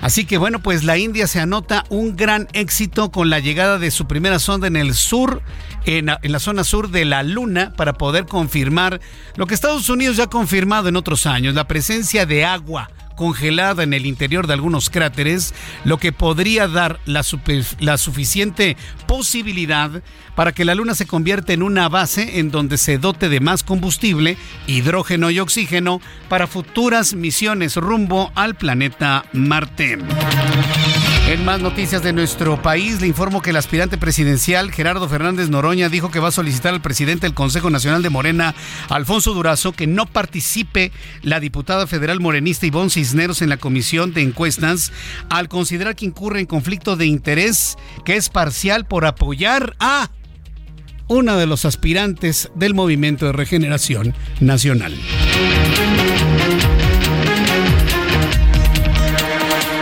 Así 0.02 0.26
que 0.26 0.36
bueno, 0.36 0.60
pues 0.60 0.84
la 0.84 0.98
India 0.98 1.26
se 1.26 1.40
anota 1.40 1.84
un 1.88 2.14
gran 2.14 2.46
éxito 2.52 3.10
con 3.10 3.30
la 3.30 3.38
llegada 3.38 3.78
de 3.78 3.90
su 3.90 4.06
primera 4.06 4.38
sonda 4.38 4.66
en 4.66 4.76
el 4.76 4.94
sur, 4.94 5.42
en, 5.86 6.06
la 6.06 6.38
zona 6.40 6.62
sur 6.62 6.90
de 6.90 7.06
la 7.06 7.22
Luna, 7.22 7.72
para 7.74 7.94
poder 7.94 8.26
confirmar 8.26 9.00
lo 9.36 9.46
que 9.46 9.54
Estados 9.54 9.88
Unidos 9.88 10.18
ya 10.18 10.24
ha 10.24 10.30
confirmado 10.30 10.88
en 10.88 10.96
otros 10.96 11.24
años, 11.24 11.54
la 11.54 11.66
presencia 11.66 12.26
de 12.26 12.44
agua 12.44 12.90
congelada 13.20 13.82
en 13.82 13.92
el 13.92 14.06
interior 14.06 14.46
de 14.46 14.54
algunos 14.54 14.88
cráteres, 14.88 15.52
lo 15.84 15.98
que 15.98 16.10
podría 16.10 16.68
dar 16.68 17.00
la, 17.04 17.22
suficiente 17.98 18.78
posibilidad 19.06 20.02
para 20.34 20.52
que 20.52 20.64
la 20.64 20.74
Luna 20.74 20.94
se 20.94 21.06
convierta 21.06 21.52
en 21.52 21.62
una 21.62 21.90
base 21.90 22.38
en 22.38 22.50
donde 22.50 22.78
se 22.78 22.96
dote 22.96 23.28
de 23.28 23.40
más 23.40 23.62
combustible, 23.62 24.38
hidrógeno 24.66 25.30
y 25.30 25.38
oxígeno 25.38 26.00
para 26.30 26.46
futuras 26.46 27.12
misiones 27.12 27.76
rumbo 27.76 28.32
al 28.36 28.54
planeta 28.54 29.26
Marte. 29.34 29.98
En 31.30 31.44
más 31.44 31.60
noticias 31.60 32.02
de 32.02 32.12
nuestro 32.12 32.60
país, 32.60 33.00
le 33.00 33.06
informo 33.06 33.40
que 33.40 33.50
el 33.50 33.56
aspirante 33.56 33.96
presidencial 33.96 34.72
Gerardo 34.72 35.08
Fernández 35.08 35.48
Noroña 35.48 35.88
dijo 35.88 36.10
que 36.10 36.18
va 36.18 36.26
a 36.26 36.32
solicitar 36.32 36.74
al 36.74 36.82
presidente 36.82 37.24
del 37.24 37.34
Consejo 37.34 37.70
Nacional 37.70 38.02
de 38.02 38.10
Morena, 38.10 38.52
Alfonso 38.88 39.32
Durazo, 39.32 39.70
que 39.70 39.86
no 39.86 40.06
participe 40.06 40.90
la 41.22 41.38
diputada 41.38 41.86
federal 41.86 42.18
morenista 42.18 42.66
Ivonne 42.66 42.90
Cisneros 42.90 43.42
en 43.42 43.48
la 43.48 43.58
comisión 43.58 44.12
de 44.12 44.22
encuestas 44.22 44.92
al 45.28 45.48
considerar 45.48 45.94
que 45.94 46.06
incurre 46.06 46.40
en 46.40 46.46
conflicto 46.46 46.96
de 46.96 47.06
interés 47.06 47.78
que 48.04 48.16
es 48.16 48.28
parcial 48.28 48.86
por 48.86 49.06
apoyar 49.06 49.76
a 49.78 50.10
una 51.06 51.36
de 51.36 51.46
los 51.46 51.64
aspirantes 51.64 52.50
del 52.56 52.74
Movimiento 52.74 53.26
de 53.26 53.32
Regeneración 53.34 54.14
Nacional. 54.40 54.96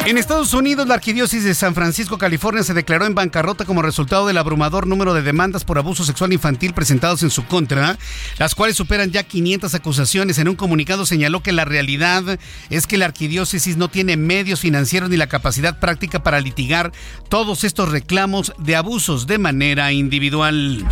En 0.09 0.17
Estados 0.17 0.55
Unidos, 0.55 0.89
la 0.89 0.95
Arquidiócesis 0.95 1.45
de 1.45 1.55
San 1.55 1.75
Francisco, 1.75 2.17
California, 2.17 2.63
se 2.63 2.73
declaró 2.73 3.05
en 3.05 3.15
bancarrota 3.15 3.67
como 3.67 3.83
resultado 3.83 4.27
del 4.27 4.39
abrumador 4.39 4.87
número 4.87 5.13
de 5.13 5.21
demandas 5.21 5.67
por 5.67 5.77
abuso 5.77 6.03
sexual 6.03 6.33
infantil 6.33 6.73
presentados 6.73 7.23
en 7.23 7.29
su 7.29 7.45
contra, 7.45 7.99
las 8.39 8.55
cuales 8.55 8.75
superan 8.75 9.11
ya 9.11 9.25
500 9.25 9.75
acusaciones. 9.75 10.39
En 10.39 10.49
un 10.49 10.57
comunicado 10.57 11.05
señaló 11.05 11.43
que 11.43 11.53
la 11.53 11.67
realidad 11.67 12.39
es 12.71 12.87
que 12.87 12.97
la 12.97 13.05
Arquidiócesis 13.05 13.77
no 13.77 13.91
tiene 13.91 14.17
medios 14.17 14.61
financieros 14.61 15.11
ni 15.11 15.19
la 15.19 15.27
capacidad 15.27 15.79
práctica 15.79 16.23
para 16.23 16.41
litigar 16.41 16.91
todos 17.29 17.63
estos 17.63 17.91
reclamos 17.91 18.55
de 18.57 18.77
abusos 18.77 19.27
de 19.27 19.37
manera 19.37 19.93
individual. 19.93 20.87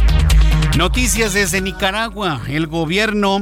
Noticias 0.77 1.33
desde 1.33 1.63
Nicaragua. 1.63 2.43
El 2.49 2.67
gobierno 2.67 3.41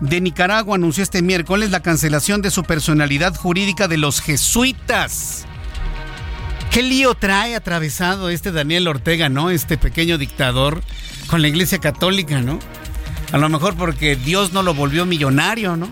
de 0.00 0.20
Nicaragua 0.20 0.76
anunció 0.76 1.02
este 1.02 1.22
miércoles 1.22 1.70
la 1.70 1.80
cancelación 1.80 2.42
de 2.42 2.50
su 2.50 2.62
personalidad 2.62 3.34
jurídica 3.34 3.88
de 3.88 3.96
los 3.96 4.20
jesuitas. 4.20 5.46
¿Qué 6.70 6.82
lío 6.82 7.14
trae 7.14 7.56
atravesado 7.56 8.28
este 8.28 8.52
Daniel 8.52 8.86
Ortega, 8.88 9.28
no? 9.28 9.50
Este 9.50 9.78
pequeño 9.78 10.18
dictador 10.18 10.82
con 11.26 11.42
la 11.42 11.48
Iglesia 11.48 11.78
Católica, 11.78 12.40
¿no? 12.40 12.58
A 13.32 13.38
lo 13.38 13.48
mejor 13.48 13.74
porque 13.74 14.16
Dios 14.16 14.52
no 14.52 14.62
lo 14.62 14.74
volvió 14.74 15.04
millonario, 15.04 15.76
¿no? 15.76 15.88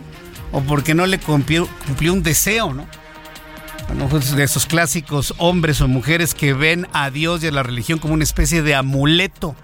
O 0.52 0.60
porque 0.60 0.94
no 0.94 1.06
le 1.06 1.18
cumplió, 1.18 1.68
un 2.10 2.22
deseo, 2.22 2.72
¿no? 2.72 2.86
A 3.88 3.94
lo 3.94 4.04
mejor 4.04 4.22
de 4.22 4.44
esos 4.44 4.66
clásicos 4.66 5.34
hombres 5.38 5.80
o 5.80 5.88
mujeres 5.88 6.34
que 6.34 6.52
ven 6.52 6.86
a 6.92 7.10
Dios 7.10 7.42
y 7.42 7.48
a 7.48 7.52
la 7.52 7.62
religión 7.62 7.98
como 7.98 8.14
una 8.14 8.24
especie 8.24 8.62
de 8.62 8.74
amuleto. 8.74 9.56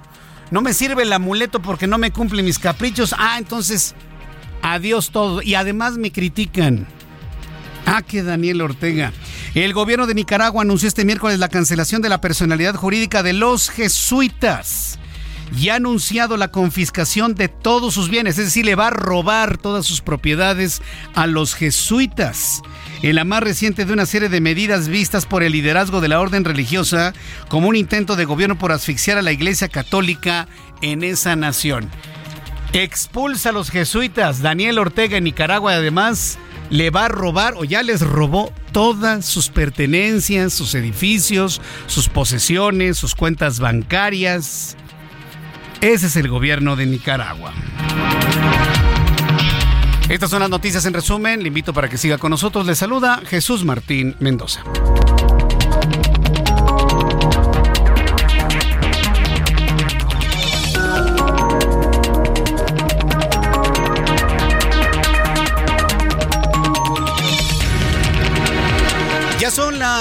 No 0.50 0.60
me 0.60 0.74
sirve 0.74 1.02
el 1.04 1.12
amuleto 1.12 1.62
porque 1.62 1.86
no 1.86 1.98
me 1.98 2.10
cumple 2.10 2.42
mis 2.42 2.58
caprichos. 2.58 3.14
Ah, 3.18 3.36
entonces 3.38 3.94
Adiós 4.62 5.10
todo. 5.10 5.42
Y 5.42 5.54
además 5.54 5.98
me 5.98 6.12
critican. 6.12 6.86
Ah, 7.84 8.02
que 8.02 8.22
Daniel 8.22 8.60
Ortega. 8.62 9.12
El 9.54 9.72
gobierno 9.74 10.06
de 10.06 10.14
Nicaragua 10.14 10.62
anunció 10.62 10.88
este 10.88 11.04
miércoles 11.04 11.38
la 11.38 11.48
cancelación 11.48 12.00
de 12.00 12.08
la 12.08 12.20
personalidad 12.20 12.74
jurídica 12.74 13.22
de 13.22 13.32
los 13.32 13.68
jesuitas 13.68 14.98
y 15.58 15.68
ha 15.68 15.76
anunciado 15.76 16.36
la 16.36 16.48
confiscación 16.48 17.34
de 17.34 17.48
todos 17.48 17.94
sus 17.94 18.08
bienes, 18.08 18.38
es 18.38 18.46
decir, 18.46 18.64
le 18.64 18.74
va 18.74 18.86
a 18.86 18.90
robar 18.90 19.58
todas 19.58 19.84
sus 19.84 20.00
propiedades 20.00 20.80
a 21.14 21.26
los 21.26 21.54
jesuitas. 21.54 22.62
En 23.02 23.16
la 23.16 23.24
más 23.24 23.42
reciente 23.42 23.84
de 23.84 23.92
una 23.92 24.06
serie 24.06 24.28
de 24.28 24.40
medidas 24.40 24.88
vistas 24.88 25.26
por 25.26 25.42
el 25.42 25.52
liderazgo 25.52 26.00
de 26.00 26.08
la 26.08 26.20
orden 26.20 26.44
religiosa 26.44 27.12
como 27.48 27.68
un 27.68 27.76
intento 27.76 28.16
de 28.16 28.24
gobierno 28.24 28.56
por 28.56 28.72
asfixiar 28.72 29.18
a 29.18 29.22
la 29.22 29.32
Iglesia 29.32 29.68
Católica 29.68 30.48
en 30.80 31.02
esa 31.02 31.36
nación. 31.36 31.90
Expulsa 32.72 33.50
a 33.50 33.52
los 33.52 33.70
jesuitas. 33.70 34.40
Daniel 34.40 34.78
Ortega 34.78 35.18
en 35.18 35.24
Nicaragua 35.24 35.74
además 35.74 36.38
le 36.70 36.88
va 36.88 37.04
a 37.04 37.08
robar 37.08 37.54
o 37.58 37.64
ya 37.64 37.82
les 37.82 38.00
robó 38.00 38.50
todas 38.72 39.26
sus 39.26 39.50
pertenencias, 39.50 40.54
sus 40.54 40.74
edificios, 40.74 41.60
sus 41.86 42.08
posesiones, 42.08 42.96
sus 42.96 43.14
cuentas 43.14 43.60
bancarias. 43.60 44.78
Ese 45.82 46.06
es 46.06 46.16
el 46.16 46.28
gobierno 46.28 46.74
de 46.74 46.86
Nicaragua. 46.86 47.52
Estas 50.08 50.30
son 50.30 50.40
las 50.40 50.50
noticias 50.50 50.86
en 50.86 50.94
resumen. 50.94 51.42
Le 51.42 51.48
invito 51.48 51.74
para 51.74 51.90
que 51.90 51.98
siga 51.98 52.16
con 52.16 52.30
nosotros. 52.30 52.66
Le 52.66 52.74
saluda 52.74 53.20
Jesús 53.26 53.64
Martín 53.64 54.16
Mendoza. 54.18 54.62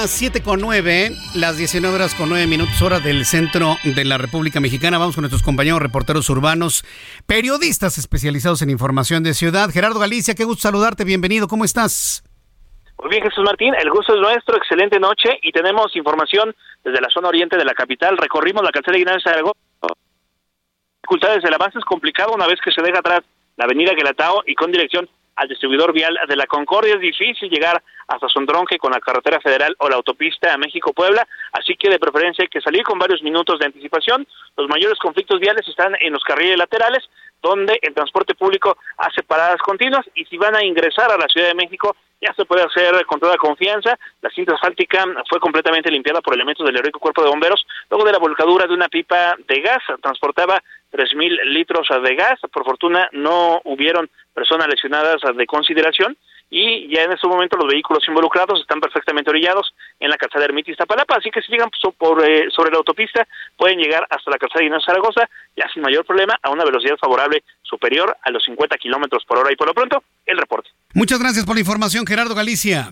Las 0.02 0.10
7 0.10 0.42
con 0.42 0.60
9, 0.60 1.12
las 1.36 1.58
19 1.58 1.96
horas 1.96 2.16
con 2.16 2.28
9 2.30 2.48
minutos, 2.48 2.82
hora 2.82 3.00
del 3.00 3.24
centro 3.24 3.76
de 3.84 4.04
la 4.04 4.18
República 4.18 4.60
Mexicana. 4.60 4.98
Vamos 4.98 5.14
con 5.14 5.22
nuestros 5.22 5.44
compañeros 5.44 5.80
reporteros 5.80 6.28
urbanos, 6.32 6.84
periodistas 7.28 8.00
especializados 8.00 8.64
en 8.64 8.72
información 8.72 9.22
de 9.22 9.36
ciudad. 9.36 9.70
Gerardo 9.70 10.00
Galicia, 10.00 10.34
qué 10.34 10.44
gusto 10.44 10.64
saludarte, 10.64 11.04
bienvenido, 11.04 11.48
¿cómo 11.48 11.66
estás? 11.66 12.24
Muy 12.98 13.12
bien, 13.12 13.22
Jesús 13.22 13.44
Martín, 13.46 13.76
el 13.76 13.92
gusto 13.92 14.16
es 14.16 14.22
nuestro, 14.22 14.58
excelente 14.58 15.00
noche 15.00 15.38
y 15.44 15.52
tenemos 15.52 15.96
información 15.96 16.56
desde 16.84 17.00
la 17.00 17.10
zona 17.14 17.28
oriente 17.28 17.56
de 17.56 17.66
la 17.66 17.76
capital. 17.76 18.18
Recorrimos 18.18 18.64
la 18.64 18.72
calzada 18.72 18.94
de 18.94 19.02
Ignacio 19.02 19.22
Zaragoza. 19.22 19.60
Dificultades 21.04 21.44
la 21.48 21.58
avance 21.58 21.78
es 21.78 21.86
complicado 21.86 22.34
una 22.34 22.48
vez 22.48 22.60
que 22.66 22.72
se 22.72 22.82
deja 22.82 22.98
atrás 22.98 23.20
la 23.56 23.66
avenida 23.66 23.94
Guelatao 23.94 24.42
y 24.48 24.56
con 24.56 24.72
dirección 24.72 25.08
al 25.36 25.48
distribuidor 25.48 25.94
vial 25.94 26.18
de 26.28 26.36
la 26.36 26.46
Concordia. 26.46 26.96
Es 26.96 27.02
difícil 27.02 27.50
llegar 27.50 27.82
hasta 28.08 28.28
Sondronje 28.28 28.78
con 28.78 28.92
la 28.92 29.00
carretera 29.00 29.40
federal 29.40 29.76
o 29.80 29.90
la 29.90 29.96
autopista 29.96 30.58
México-Puebla, 30.58 31.28
así 31.54 31.76
que 31.76 31.90
de 31.90 32.00
preferencia 32.00 32.44
hay 32.44 32.50
que 32.50 32.62
salir 32.62 32.84
con 32.84 33.00
varios 33.00 33.24
minutos 33.24 33.60
de 33.60 33.66
anticipación. 33.66 34.28
Los 34.58 34.68
mayores 34.68 35.00
conflictos 35.00 35.40
viales 35.40 35.68
están 35.68 35.96
en 36.00 36.14
los 36.14 36.24
carriles 36.24 36.58
laterales, 36.58 37.10
donde 37.42 37.80
el 37.82 37.94
transporte 37.94 38.36
público 38.36 38.78
hace 38.98 39.24
paradas 39.24 39.60
continuas 39.62 40.06
y 40.16 40.26
si 40.26 40.38
van 40.38 40.56
a 40.56 40.64
ingresar 40.64 41.12
a 41.12 41.18
la 41.18 41.28
Ciudad 41.28 41.48
de 41.48 41.56
México 41.56 41.96
ya 42.22 42.34
se 42.36 42.46
puede 42.46 42.64
hacer 42.64 43.04
con 43.08 43.20
toda 43.20 43.36
confianza. 43.38 43.98
La 44.22 44.30
cinta 44.30 44.54
asfáltica 44.54 45.04
fue 45.28 45.40
completamente 45.40 45.90
limpiada 45.90 46.22
por 46.22 46.36
elementos 46.36 46.66
del 46.66 46.78
heroico 46.78 47.00
cuerpo 47.00 47.24
de 47.24 47.30
bomberos 47.30 47.66
luego 47.90 48.06
de 48.06 48.12
la 48.12 48.20
volcadura 48.20 48.68
de 48.68 48.74
una 48.76 48.90
pipa 48.90 49.36
de 49.48 49.62
gas. 49.62 49.82
Transportaba 50.02 50.62
3.000 50.92 51.46
litros 51.46 51.88
de 52.04 52.16
gas. 52.16 52.40
Por 52.54 52.64
fortuna 52.64 53.10
no 53.12 53.60
hubieron 53.64 54.08
personas 54.34 54.68
lesionadas 54.68 55.20
de 55.36 55.46
consideración 55.48 56.16
y 56.52 56.94
ya 56.94 57.04
en 57.04 57.14
este 57.14 57.28
momento 57.28 57.58
los 57.58 57.72
vehículos 57.72 58.06
involucrados 58.08 58.60
están 58.60 58.82
perfectamente 58.82 59.30
orillados 59.30 59.74
en 60.00 60.10
la 60.10 60.18
calzada 60.18 60.46
Ermitis 60.46 60.76
Tapalapa, 60.76 61.16
así 61.16 61.32
que 61.32 61.42
si 61.42 61.52
llegan 61.52 61.72
por, 61.98 62.24
eh, 62.24 62.50
sobre 62.54 62.72
la 62.72 62.78
autopista 62.78 63.26
pueden 63.58 63.80
llegar 63.80 64.06
hasta 64.10 64.30
la 64.30 64.38
calzada 64.38 64.60
de 64.60 64.66
Ignacio 64.66 64.86
Zaragoza 64.86 65.30
ya 65.56 65.66
sin 65.74 65.82
mayor 65.82 66.06
problema 66.06 66.38
a 66.44 66.52
una 66.52 66.66
velocidad 66.66 66.98
favorable 66.98 67.44
superior 67.64 68.16
a 68.22 68.32
los 68.32 68.44
50 68.44 68.78
kilómetros 68.78 69.24
por 69.26 69.38
hora 69.38 69.52
y 69.52 69.56
por 69.56 69.68
lo 69.68 69.74
pronto 69.74 70.04
el 70.26 70.38
reporte. 70.38 70.70
Muchas 70.94 71.20
gracias 71.20 71.46
por 71.46 71.56
la 71.56 71.62
información, 71.62 72.06
Gerardo 72.06 72.36
Galicia. 72.36 72.90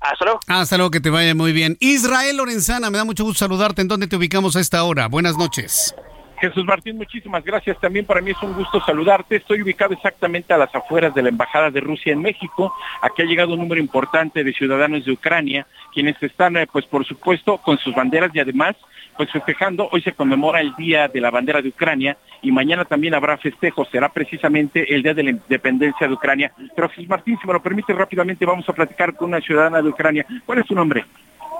Hasta 0.00 0.24
luego. 0.24 0.40
Hasta 0.48 0.76
luego, 0.76 0.90
que 0.90 1.00
te 1.00 1.10
vaya 1.10 1.34
muy 1.34 1.52
bien. 1.52 1.76
Israel 1.78 2.38
Lorenzana, 2.38 2.90
me 2.90 2.98
da 2.98 3.04
mucho 3.04 3.22
gusto 3.22 3.38
saludarte. 3.40 3.82
¿En 3.82 3.88
dónde 3.88 4.08
te 4.08 4.16
ubicamos 4.16 4.56
a 4.56 4.60
esta 4.60 4.82
hora? 4.82 5.06
Buenas 5.08 5.36
noches. 5.36 5.94
Jesús 6.40 6.64
Martín, 6.64 6.96
muchísimas 6.96 7.44
gracias. 7.44 7.78
También 7.78 8.06
para 8.06 8.22
mí 8.22 8.30
es 8.30 8.42
un 8.42 8.54
gusto 8.54 8.80
saludarte. 8.80 9.36
Estoy 9.36 9.60
ubicado 9.60 9.92
exactamente 9.92 10.54
a 10.54 10.58
las 10.58 10.74
afueras 10.74 11.14
de 11.14 11.22
la 11.22 11.28
Embajada 11.28 11.70
de 11.70 11.80
Rusia 11.80 12.14
en 12.14 12.22
México. 12.22 12.74
Aquí 13.02 13.20
ha 13.20 13.26
llegado 13.26 13.52
un 13.52 13.60
número 13.60 13.78
importante 13.78 14.42
de 14.42 14.52
ciudadanos 14.54 15.04
de 15.04 15.12
Ucrania, 15.12 15.66
quienes 15.92 16.20
están, 16.22 16.56
eh, 16.56 16.66
pues 16.66 16.86
por 16.86 17.04
supuesto, 17.04 17.58
con 17.58 17.76
sus 17.76 17.94
banderas 17.94 18.30
y 18.34 18.40
además, 18.40 18.74
pues 19.18 19.30
festejando. 19.30 19.90
Hoy 19.92 20.00
se 20.00 20.12
conmemora 20.12 20.62
el 20.62 20.74
Día 20.76 21.08
de 21.08 21.20
la 21.20 21.30
Bandera 21.30 21.60
de 21.60 21.68
Ucrania 21.68 22.16
y 22.40 22.50
mañana 22.50 22.86
también 22.86 23.12
habrá 23.12 23.36
festejo. 23.36 23.84
Será 23.84 24.08
precisamente 24.08 24.94
el 24.94 25.02
Día 25.02 25.12
de 25.12 25.24
la 25.24 25.30
Independencia 25.30 26.08
de 26.08 26.14
Ucrania. 26.14 26.52
Pero 26.74 26.88
Jesús 26.88 27.06
Martín, 27.06 27.36
si 27.38 27.46
me 27.46 27.52
lo 27.52 27.60
permite 27.60 27.92
rápidamente, 27.92 28.46
vamos 28.46 28.66
a 28.66 28.72
platicar 28.72 29.14
con 29.14 29.28
una 29.28 29.42
ciudadana 29.42 29.82
de 29.82 29.90
Ucrania. 29.90 30.24
¿Cuál 30.46 30.60
es 30.60 30.66
su 30.66 30.74
nombre? 30.74 31.04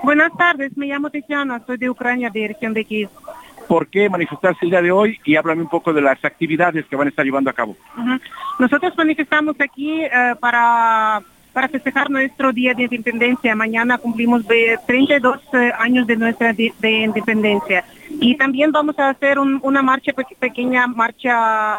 Buenas 0.03 0.33
tardes, 0.39 0.74
me 0.78 0.87
llamo 0.87 1.11
Tetiana, 1.11 1.61
soy 1.66 1.76
de 1.76 1.91
Ucrania, 1.91 2.31
de 2.31 2.49
región 2.49 2.72
de 2.72 2.87
Kiev 2.87 3.11
por 3.70 3.86
qué 3.86 4.10
manifestarse 4.10 4.58
el 4.62 4.70
día 4.70 4.82
de 4.82 4.90
hoy 4.90 5.20
y 5.24 5.36
háblame 5.36 5.62
un 5.62 5.68
poco 5.68 5.92
de 5.92 6.02
las 6.02 6.24
actividades 6.24 6.84
que 6.86 6.96
van 6.96 7.06
a 7.06 7.10
estar 7.10 7.24
llevando 7.24 7.50
a 7.50 7.52
cabo. 7.52 7.76
Nosotros 8.58 8.92
manifestamos 8.96 9.54
aquí 9.60 10.02
eh, 10.02 10.34
para, 10.40 11.22
para 11.52 11.68
festejar 11.68 12.10
nuestro 12.10 12.52
Día 12.52 12.74
de 12.74 12.82
Independencia. 12.82 13.54
Mañana 13.54 13.96
cumplimos 13.98 14.44
32 14.88 15.40
eh, 15.52 15.70
años 15.78 16.04
de 16.08 16.16
nuestra 16.16 16.52
de 16.52 16.72
independencia 16.82 17.84
Y 18.18 18.36
también 18.36 18.72
vamos 18.72 18.98
a 18.98 19.11
hacer 19.11 19.38
una 19.38 19.82
marcha, 19.82 20.12
pequeña 20.38 20.86
marcha, 20.86 21.78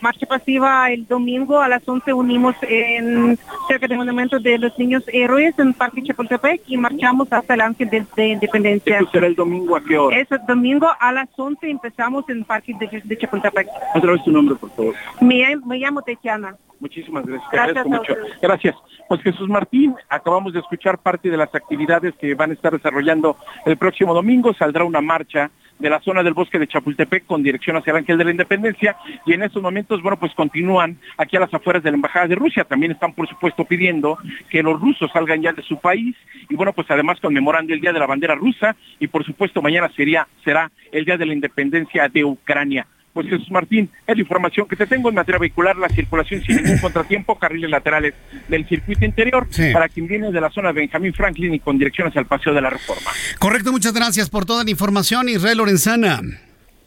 marcha 0.00 0.26
pasiva 0.26 0.90
el 0.90 1.06
domingo 1.06 1.60
a 1.60 1.68
las 1.68 1.86
11 1.86 2.12
unimos 2.12 2.54
en 2.62 3.38
cerca 3.68 3.86
del 3.86 3.98
monumento 3.98 4.38
de 4.38 4.58
los 4.58 4.78
niños 4.78 5.04
héroes 5.08 5.58
en 5.58 5.74
Parque 5.74 6.02
Chapultepec 6.02 6.62
y 6.66 6.76
marchamos 6.76 7.32
hasta 7.32 7.54
el 7.54 7.60
Ángel 7.60 7.90
de, 7.90 8.28
Independencia. 8.28 8.98
¿Eso 8.98 9.10
será 9.10 9.26
el 9.26 9.34
domingo 9.34 9.76
a 9.76 9.84
qué 9.84 9.98
hora? 9.98 10.18
Es 10.18 10.28
domingo 10.46 10.88
a 10.98 11.12
las 11.12 11.28
11 11.36 11.68
empezamos 11.68 12.28
en 12.28 12.44
Parque 12.44 12.74
de, 12.78 13.18
Chapultepec. 13.18 13.68
Otra 13.94 14.12
vez 14.12 14.24
tu 14.24 14.32
nombre, 14.32 14.56
por 14.56 14.70
favor. 14.70 14.94
Me, 15.20 15.56
me 15.66 15.78
llamo 15.78 16.02
Tetiana. 16.02 16.56
Muchísimas 16.80 17.26
gracias. 17.26 17.50
Gracias, 17.52 17.86
mucho. 17.86 18.14
Gracias. 18.40 18.74
Pues 19.06 19.20
Jesús 19.22 19.48
Martín, 19.48 19.94
acabamos 20.08 20.52
de 20.54 20.60
escuchar 20.60 20.98
parte 20.98 21.30
de 21.30 21.36
las 21.36 21.54
actividades 21.54 22.14
que 22.14 22.34
van 22.34 22.50
a 22.50 22.54
estar 22.54 22.72
desarrollando 22.72 23.36
el 23.66 23.76
próximo 23.76 24.14
domingo. 24.14 24.54
Saldrá 24.54 24.84
una 24.84 25.02
marcha 25.02 25.49
de 25.80 25.90
la 25.90 26.00
zona 26.00 26.22
del 26.22 26.34
bosque 26.34 26.58
de 26.58 26.68
Chapultepec 26.68 27.26
con 27.26 27.42
dirección 27.42 27.76
hacia 27.76 27.90
el 27.90 27.96
Ángel 27.96 28.18
de 28.18 28.24
la 28.24 28.30
Independencia 28.30 28.96
y 29.26 29.32
en 29.32 29.42
estos 29.42 29.62
momentos, 29.62 30.02
bueno, 30.02 30.18
pues 30.18 30.32
continúan 30.34 30.98
aquí 31.16 31.36
a 31.36 31.40
las 31.40 31.52
afueras 31.52 31.82
de 31.82 31.90
la 31.90 31.96
Embajada 31.96 32.28
de 32.28 32.34
Rusia. 32.34 32.64
También 32.64 32.92
están, 32.92 33.14
por 33.14 33.28
supuesto, 33.28 33.64
pidiendo 33.64 34.18
que 34.50 34.62
los 34.62 34.80
rusos 34.80 35.10
salgan 35.12 35.42
ya 35.42 35.52
de 35.52 35.62
su 35.62 35.80
país 35.80 36.14
y, 36.48 36.54
bueno, 36.54 36.72
pues 36.72 36.90
además 36.90 37.18
conmemorando 37.20 37.72
el 37.72 37.80
Día 37.80 37.92
de 37.92 37.98
la 37.98 38.06
Bandera 38.06 38.34
Rusa 38.34 38.76
y, 38.98 39.08
por 39.08 39.24
supuesto, 39.24 39.62
mañana 39.62 39.90
sería, 39.96 40.28
será 40.44 40.70
el 40.92 41.04
Día 41.04 41.16
de 41.16 41.26
la 41.26 41.34
Independencia 41.34 42.08
de 42.08 42.24
Ucrania. 42.24 42.86
Pues 43.12 43.28
Jesús 43.28 43.50
Martín, 43.50 43.90
es 44.06 44.16
la 44.16 44.20
información 44.20 44.66
que 44.68 44.76
te 44.76 44.86
tengo 44.86 45.08
en 45.08 45.16
materia 45.16 45.38
vehicular, 45.38 45.76
la 45.76 45.88
circulación 45.88 46.42
sin 46.42 46.56
ningún 46.56 46.78
contratiempo, 46.78 47.38
carriles 47.38 47.70
laterales 47.70 48.14
del 48.48 48.68
circuito 48.68 49.04
interior, 49.04 49.48
para 49.72 49.88
quien 49.88 50.06
viene 50.06 50.30
de 50.30 50.40
la 50.40 50.50
zona 50.50 50.68
de 50.68 50.80
Benjamín 50.80 51.12
Franklin 51.12 51.54
y 51.54 51.60
con 51.60 51.76
dirección 51.76 52.08
hacia 52.08 52.20
el 52.20 52.26
Paseo 52.26 52.54
de 52.54 52.60
la 52.60 52.70
Reforma. 52.70 53.10
Correcto, 53.38 53.72
muchas 53.72 53.92
gracias 53.92 54.30
por 54.30 54.44
toda 54.44 54.64
la 54.64 54.70
información, 54.70 55.28
Israel 55.28 55.58
Lorenzana. 55.58 56.20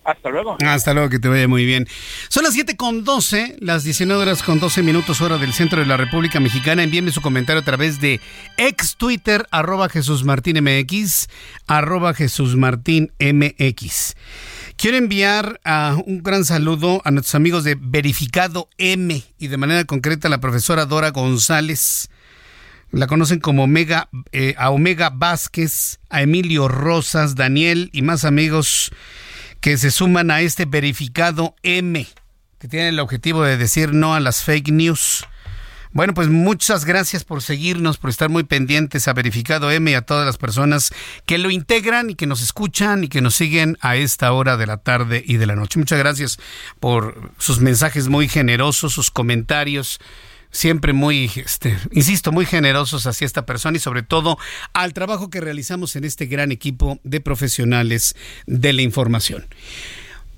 Hasta 0.04 0.30
luego. 0.30 0.58
Hasta 0.66 0.93
luego, 0.93 1.10
que 1.10 1.20
te 1.20 1.30
vaya 1.30 1.47
muy 1.47 1.66
bien. 1.66 1.88
Son 2.28 2.43
las 2.43 2.54
7 2.54 2.76
con 2.76 3.04
12, 3.04 3.58
las 3.60 3.84
19 3.84 4.22
horas 4.22 4.43
con 4.43 4.60
12 4.60 4.84
minutos 4.84 5.22
hora 5.22 5.38
del 5.38 5.54
centro 5.54 5.80
de 5.80 5.86
la 5.86 5.95
República 5.95 6.39
Mexicana. 6.39 6.84
Envíenme 6.84 7.12
su 7.12 7.22
comentario 7.22 7.62
a 7.62 7.66
través 7.66 8.01
de 8.01 8.20
ex 8.58 8.97
Twitter, 8.97 9.47
arroba 9.51 9.88
Jesús 9.88 10.26
Martín 10.26 10.62
MX, 10.62 11.30
arroba 11.68 12.14
Jesús 12.14 12.58
Martín 12.58 13.14
MX. 13.20 14.16
Quiero 14.76 14.97
enviar 14.97 15.62
a 15.64 15.95
un 16.06 16.22
gran 16.22 16.43
saludo 16.43 17.01
a 17.06 17.12
nuestros 17.12 17.36
amigos 17.36 17.64
de 17.64 17.78
Verificado 17.80 18.68
M 18.78 19.24
y 19.39 19.47
de 19.47 19.58
manera 19.58 19.86
concreta 19.86 20.28
a 20.28 20.32
la 20.32 20.41
profesora 20.41 20.86
Dora 20.86 21.12
González. 21.12 22.10
La 22.91 23.08
conocen 23.08 23.39
como 23.39 23.64
Omega, 23.64 24.10
eh, 24.34 24.54
a 24.58 24.70
Omega 24.70 25.10
Vázquez, 25.10 25.99
a 26.10 26.22
Emilio 26.22 26.68
Rosas, 26.68 27.36
Daniel 27.36 27.89
y 27.93 28.01
más 28.01 28.26
amigos 28.26 28.91
que 29.64 29.78
se 29.78 29.91
suman 29.91 30.30
a 30.30 30.41
este 30.41 30.66
Verificado 30.66 31.55
M, 31.64 32.05
que 32.59 32.68
tiene 32.68 32.89
el 32.89 32.99
objetivo 32.99 33.43
de 33.43 33.55
decir 33.55 33.93
no 33.93 34.14
a 34.14 34.20
las 34.20 34.43
fake 34.43 34.74
news. 34.74 35.26
Bueno, 35.93 36.14
pues 36.14 36.28
muchas 36.28 36.84
gracias 36.84 37.24
por 37.24 37.41
seguirnos, 37.41 37.97
por 37.97 38.09
estar 38.09 38.28
muy 38.28 38.43
pendientes 38.43 39.07
a 39.07 39.14
Verificado 39.14 39.72
M 39.72 39.89
y 39.89 39.93
a 39.93 40.01
todas 40.01 40.26
las 40.26 40.36
personas 40.36 40.91
que 41.26 41.38
lo 41.38 41.49
integran 41.49 42.09
y 42.09 42.16
que 42.16 42.28
nos 42.28 42.41
escuchan 42.41 43.05
y 43.05 43.07
que 43.07 43.22
nos 43.22 43.36
siguen 43.36 43.78
a 43.80 43.95
esta 43.95 44.34
hora 44.34 44.57
de 44.57 44.68
la 44.68 44.76
tarde 44.76 45.24
y 45.26 45.38
de 45.38 45.45
la 45.45 45.55
noche. 45.55 45.80
Muchas 45.80 45.99
gracias 45.99 46.39
por 46.82 47.32
sus 47.38 47.61
mensajes 47.61 48.09
muy 48.09 48.28
generosos, 48.28 48.91
sus 48.91 49.11
comentarios 49.11 50.01
siempre 50.54 50.93
muy, 50.93 51.30
este, 51.36 51.78
insisto, 51.91 52.32
muy 52.32 52.45
generosos 52.45 53.06
hacia 53.06 53.26
esta 53.26 53.45
persona 53.45 53.76
y 53.76 53.82
sobre 53.82 54.04
todo 54.04 54.38
al 54.72 54.93
trabajo 54.93 55.30
que 55.30 55.41
realizamos 55.41 55.97
en 55.97 56.06
este 56.06 56.28
gran 56.28 56.54
equipo 56.54 56.99
de 57.04 57.20
profesionales 57.20 58.16
de 58.45 58.72
la 58.72 58.84
información. 58.84 59.45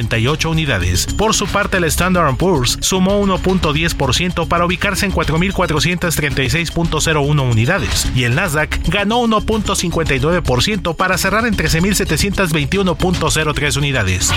34.472.98 0.09 0.49
unidades. 0.49 1.05
Por 1.17 1.33
su 1.33 1.47
parte, 1.47 1.77
el 1.77 1.85
Standard 1.85 2.35
Poor's 2.35 2.77
sumó 2.81 3.25
1.10% 3.25 4.47
para 4.47 4.65
ubicarse 4.65 5.05
en 5.05 5.11
4.436.01 5.11 7.51
unidades, 7.51 8.07
y 8.15 8.23
el 8.23 8.35
Nasdaq 8.35 8.79
ganó 8.87 9.23
1.59% 9.23 10.95
para 10.95 11.17
cerrar 11.17 11.45
en 11.45 11.55
13.721.03 11.55 13.77
unidades. 13.77 14.31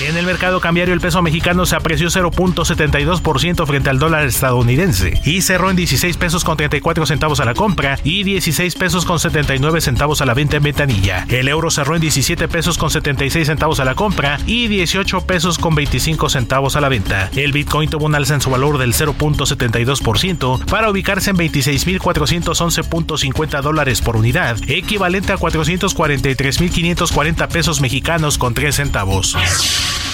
En 0.00 0.16
el 0.16 0.26
mercado 0.26 0.60
cambiario 0.60 0.92
el 0.92 1.00
peso 1.00 1.22
mexicano 1.22 1.66
se 1.66 1.76
apreció 1.76 2.08
0.72% 2.08 3.64
frente 3.64 3.90
al 3.90 4.00
dólar 4.00 4.26
estadounidense 4.26 5.20
y 5.24 5.42
cerró 5.42 5.70
en 5.70 5.76
16 5.76 6.16
pesos 6.16 6.42
con 6.42 6.56
34 6.56 7.06
centavos 7.06 7.38
a 7.38 7.44
la 7.44 7.54
compra 7.54 7.96
y 8.02 8.24
16 8.24 8.74
pesos 8.74 9.04
con 9.04 9.20
79 9.20 9.80
centavos 9.80 10.20
a 10.20 10.26
la 10.26 10.34
venta 10.34 10.56
en 10.56 10.64
ventanilla. 10.64 11.24
El 11.28 11.46
euro 11.46 11.70
cerró 11.70 11.94
en 11.94 12.00
17 12.00 12.48
pesos 12.48 12.76
con 12.76 12.90
76 12.90 13.46
centavos 13.46 13.78
a 13.78 13.84
la 13.84 13.94
compra 13.94 14.40
y 14.46 14.66
18 14.84 15.22
pesos 15.22 15.56
con 15.56 15.74
25 15.74 16.28
centavos 16.28 16.76
a 16.76 16.80
la 16.82 16.90
venta. 16.90 17.30
El 17.34 17.52
Bitcoin 17.52 17.88
tuvo 17.88 18.04
un 18.04 18.14
alza 18.14 18.34
en 18.34 18.42
su 18.42 18.50
valor 18.50 18.76
del 18.76 18.92
0.72% 18.92 20.62
para 20.66 20.90
ubicarse 20.90 21.30
en 21.30 21.38
26.411.50 21.38 23.62
dólares 23.62 24.02
por 24.02 24.16
unidad, 24.16 24.58
equivalente 24.68 25.32
a 25.32 25.38
443.540 25.38 27.48
pesos 27.48 27.80
mexicanos 27.80 28.36
con 28.36 28.52
3 28.52 28.74
centavos. 28.74 29.38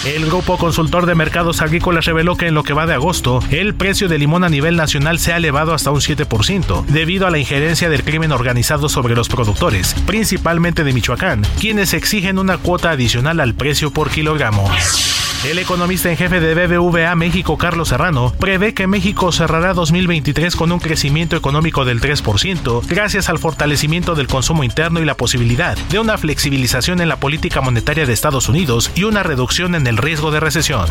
El 0.03 0.25
grupo 0.25 0.57
consultor 0.57 1.05
de 1.05 1.13
mercados 1.13 1.61
agrícolas 1.61 2.05
reveló 2.05 2.35
que 2.35 2.47
en 2.47 2.55
lo 2.55 2.63
que 2.63 2.73
va 2.73 2.87
de 2.87 2.95
agosto, 2.95 3.39
el 3.51 3.75
precio 3.75 4.07
del 4.07 4.21
limón 4.21 4.43
a 4.43 4.49
nivel 4.49 4.75
nacional 4.75 5.19
se 5.19 5.31
ha 5.31 5.37
elevado 5.37 5.75
hasta 5.75 5.91
un 5.91 5.99
7%, 5.99 6.85
debido 6.85 7.27
a 7.27 7.29
la 7.29 7.37
injerencia 7.37 7.87
del 7.87 8.03
crimen 8.03 8.31
organizado 8.31 8.89
sobre 8.89 9.13
los 9.13 9.29
productores, 9.29 9.93
principalmente 10.07 10.83
de 10.83 10.93
Michoacán, 10.93 11.43
quienes 11.59 11.93
exigen 11.93 12.39
una 12.39 12.57
cuota 12.57 12.89
adicional 12.89 13.39
al 13.39 13.53
precio 13.53 13.91
por 13.91 14.09
kilogramo. 14.09 14.50
El 15.43 15.57
economista 15.57 16.11
en 16.11 16.17
jefe 16.17 16.39
de 16.39 16.53
BBVA 16.53 17.15
México, 17.15 17.57
Carlos 17.57 17.89
Serrano, 17.89 18.31
prevé 18.39 18.75
que 18.75 18.85
México 18.85 19.31
cerrará 19.31 19.73
2023 19.73 20.55
con 20.55 20.71
un 20.71 20.79
crecimiento 20.79 21.35
económico 21.35 21.83
del 21.83 21.99
3%, 21.99 22.85
gracias 22.85 23.27
al 23.27 23.39
fortalecimiento 23.39 24.13
del 24.13 24.27
consumo 24.27 24.63
interno 24.63 24.99
y 24.99 25.05
la 25.05 25.17
posibilidad 25.17 25.75
de 25.75 25.97
una 25.97 26.19
flexibilización 26.19 27.01
en 27.01 27.09
la 27.09 27.19
política 27.19 27.59
monetaria 27.59 28.05
de 28.05 28.13
Estados 28.13 28.49
Unidos 28.49 28.91
y 28.93 29.03
una 29.03 29.23
reducción 29.23 29.73
en 29.73 29.87
el 29.87 29.97
riesgo 29.97 30.29
de 30.29 30.41
recesión. 30.41 30.85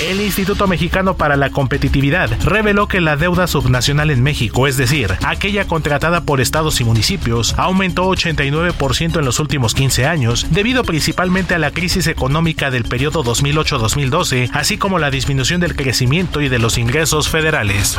El 0.00 0.20
Instituto 0.20 0.66
Mexicano 0.66 1.14
para 1.16 1.36
la 1.36 1.50
Competitividad 1.50 2.28
reveló 2.42 2.88
que 2.88 3.00
la 3.00 3.16
deuda 3.16 3.46
subnacional 3.46 4.10
en 4.10 4.24
México, 4.24 4.66
es 4.66 4.76
decir, 4.76 5.14
aquella 5.22 5.68
contratada 5.68 6.22
por 6.22 6.40
estados 6.40 6.80
y 6.80 6.84
municipios, 6.84 7.54
aumentó 7.56 8.08
89% 8.10 9.18
en 9.20 9.24
los 9.24 9.38
últimos 9.38 9.72
15 9.72 10.04
años, 10.06 10.48
debido 10.50 10.82
principalmente 10.82 11.54
a 11.54 11.58
la 11.58 11.70
crisis 11.70 12.08
económica 12.08 12.72
del 12.74 12.84
periodo 12.84 13.22
2008 13.22 13.78
2012 13.78 14.50
así 14.52 14.78
como 14.78 14.98
la 14.98 15.12
disminución 15.12 15.60
del 15.60 15.76
crecimiento 15.76 16.40
y 16.40 16.48
de 16.48 16.58
los 16.58 16.76
ingresos 16.76 17.28
federales. 17.28 17.96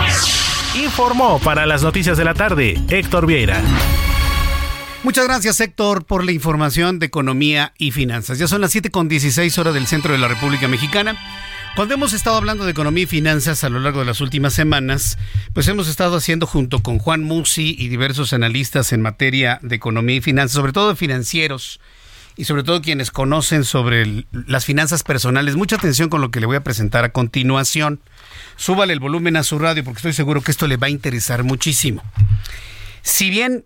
Informó 0.76 1.40
para 1.40 1.66
las 1.66 1.82
noticias 1.82 2.18
de 2.18 2.26
la 2.26 2.34
tarde 2.34 2.78
Héctor 2.90 3.26
Vieira. 3.26 3.62
Muchas 5.04 5.28
gracias 5.28 5.62
Héctor 5.62 6.04
por 6.04 6.26
la 6.26 6.34
información 6.34 7.00
de 7.00 7.06
economía 7.06 7.74
y 7.78 7.92
finanzas. 7.92 8.38
Ya 8.38 8.50
son 8.50 8.60
las 8.60 8.76
7.16 8.76 9.58
horas 9.58 9.74
del 9.74 9.88
centro 9.88 10.12
de 10.12 10.18
la 10.18 10.28
República 10.28 10.68
Mexicana. 10.68 11.16
Cuando 11.78 11.94
hemos 11.94 12.12
estado 12.12 12.36
hablando 12.36 12.66
de 12.66 12.72
economía 12.72 13.04
y 13.04 13.08
finanzas 13.08 13.64
a 13.64 13.70
lo 13.70 13.80
largo 13.80 14.00
de 14.00 14.06
las 14.06 14.20
últimas 14.20 14.54
semanas, 14.54 15.18
pues 15.54 15.70
hemos 15.70 15.88
estado 15.88 16.18
haciendo 16.18 16.48
junto 16.48 16.84
con 16.84 17.00
Juan 17.00 17.24
Musi 17.24 17.78
y 17.80 17.88
diversos 17.88 18.34
analistas 18.34 18.92
en 18.92 19.02
materia 19.02 19.60
de 19.62 19.76
economía 19.76 20.18
y 20.18 20.22
finanzas, 20.22 20.54
sobre 20.54 20.74
todo 20.74 20.98
financieros, 20.98 21.80
y 22.38 22.46
sobre 22.46 22.64
todo 22.64 22.82
quienes 22.82 23.12
conocen 23.12 23.64
sobre 23.64 24.26
las 24.32 24.66
finanzas 24.66 25.04
personales, 25.04 25.56
mucha 25.56 25.78
atención 25.78 26.10
con 26.10 26.22
lo 26.22 26.32
que 26.32 26.40
le 26.40 26.46
voy 26.46 26.58
a 26.58 26.64
presentar 26.64 27.06
a 27.06 27.12
continuación. 27.12 28.02
Súbale 28.56 28.94
el 28.94 29.00
volumen 29.00 29.38
a 29.38 29.44
su 29.44 29.60
radio 29.60 29.84
porque 29.84 30.00
estoy 30.00 30.14
seguro 30.14 30.42
que 30.42 30.52
esto 30.52 30.68
le 30.68 30.78
va 30.78 30.88
a 30.88 30.92
interesar 30.92 31.44
muchísimo. 31.44 32.04
Si 33.02 33.30
bien 33.30 33.66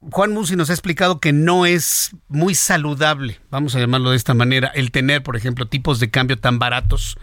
Juan 0.00 0.32
Musi 0.32 0.56
nos 0.56 0.68
ha 0.70 0.72
explicado 0.72 1.20
que 1.20 1.32
no 1.32 1.64
es 1.64 2.10
muy 2.28 2.54
saludable, 2.54 3.40
vamos 3.50 3.74
a 3.74 3.80
llamarlo 3.80 4.10
de 4.10 4.16
esta 4.16 4.34
manera, 4.34 4.68
el 4.74 4.90
tener, 4.90 5.22
por 5.22 5.36
ejemplo, 5.36 5.66
tipos 5.66 6.00
de 6.00 6.10
cambio 6.10 6.38
tan 6.38 6.58
baratos. 6.58 7.16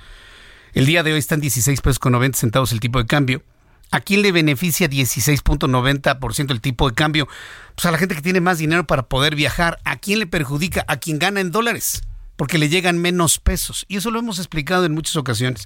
El 0.74 0.86
día 0.86 1.04
de 1.04 1.14
hoy 1.14 1.20
están 1.20 1.42
16 1.42 1.82
pesos 1.82 2.00
con 2.00 2.14
90 2.14 2.38
centavos 2.38 2.72
el 2.72 2.80
tipo 2.80 3.00
de 3.00 3.06
cambio. 3.06 3.44
¿A 3.92 4.02
quién 4.02 4.22
le 4.22 4.32
beneficia 4.32 4.90
16.90% 4.90 6.52
el 6.52 6.62
tipo 6.62 6.90
de 6.90 6.96
cambio? 6.96 7.28
Pues 7.76 7.86
a 7.86 7.92
la 7.92 7.98
gente 7.98 8.16
que 8.16 8.22
tiene 8.22 8.42
más 8.42 8.58
dinero 8.58 8.86
para 8.86 9.08
poder 9.08 9.36
viajar. 9.36 9.80
¿A 9.84 9.98
quién 9.98 10.20
le 10.20 10.28
perjudica? 10.28 10.86
A 10.88 10.98
quien 10.98 11.20
gana 11.20 11.42
en 11.42 11.52
dólares 11.52 12.04
porque 12.40 12.58
le 12.58 12.70
llegan 12.70 12.98
menos 12.98 13.38
pesos. 13.38 13.86
Y 13.90 13.98
eso 13.98 14.12
lo 14.12 14.20
hemos 14.20 14.40
explicado 14.40 14.86
en 14.86 14.94
muchas 14.94 15.18
ocasiones. 15.18 15.66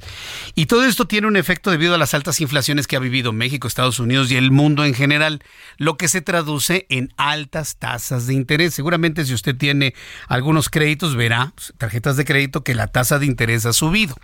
Y 0.56 0.66
todo 0.66 0.86
esto 0.86 1.06
tiene 1.06 1.28
un 1.28 1.38
efecto 1.38 1.70
debido 1.70 1.94
a 1.94 2.00
las 2.00 2.16
altas 2.16 2.42
inflaciones 2.42 2.88
que 2.88 2.96
ha 2.96 3.00
vivido 3.00 3.32
México, 3.32 3.68
Estados 3.68 4.00
Unidos 4.00 4.32
y 4.32 4.38
el 4.38 4.50
mundo 4.50 4.84
en 4.84 4.96
general, 4.96 5.44
lo 5.78 5.98
que 5.98 6.08
se 6.08 6.22
traduce 6.22 6.88
en 6.90 7.14
altas 7.16 7.76
tasas 7.76 8.26
de 8.26 8.34
interés. 8.34 8.74
Seguramente 8.74 9.24
si 9.24 9.36
usted 9.36 9.56
tiene 9.56 9.94
algunos 10.28 10.70
créditos, 10.70 11.16
verá, 11.16 11.54
pues, 11.54 11.76
tarjetas 11.78 12.18
de 12.18 12.26
crédito, 12.26 12.64
que 12.64 12.74
la 12.74 12.88
tasa 12.88 13.20
de 13.20 13.28
interés 13.28 13.68
ha 13.68 13.74
subido. 13.74 14.16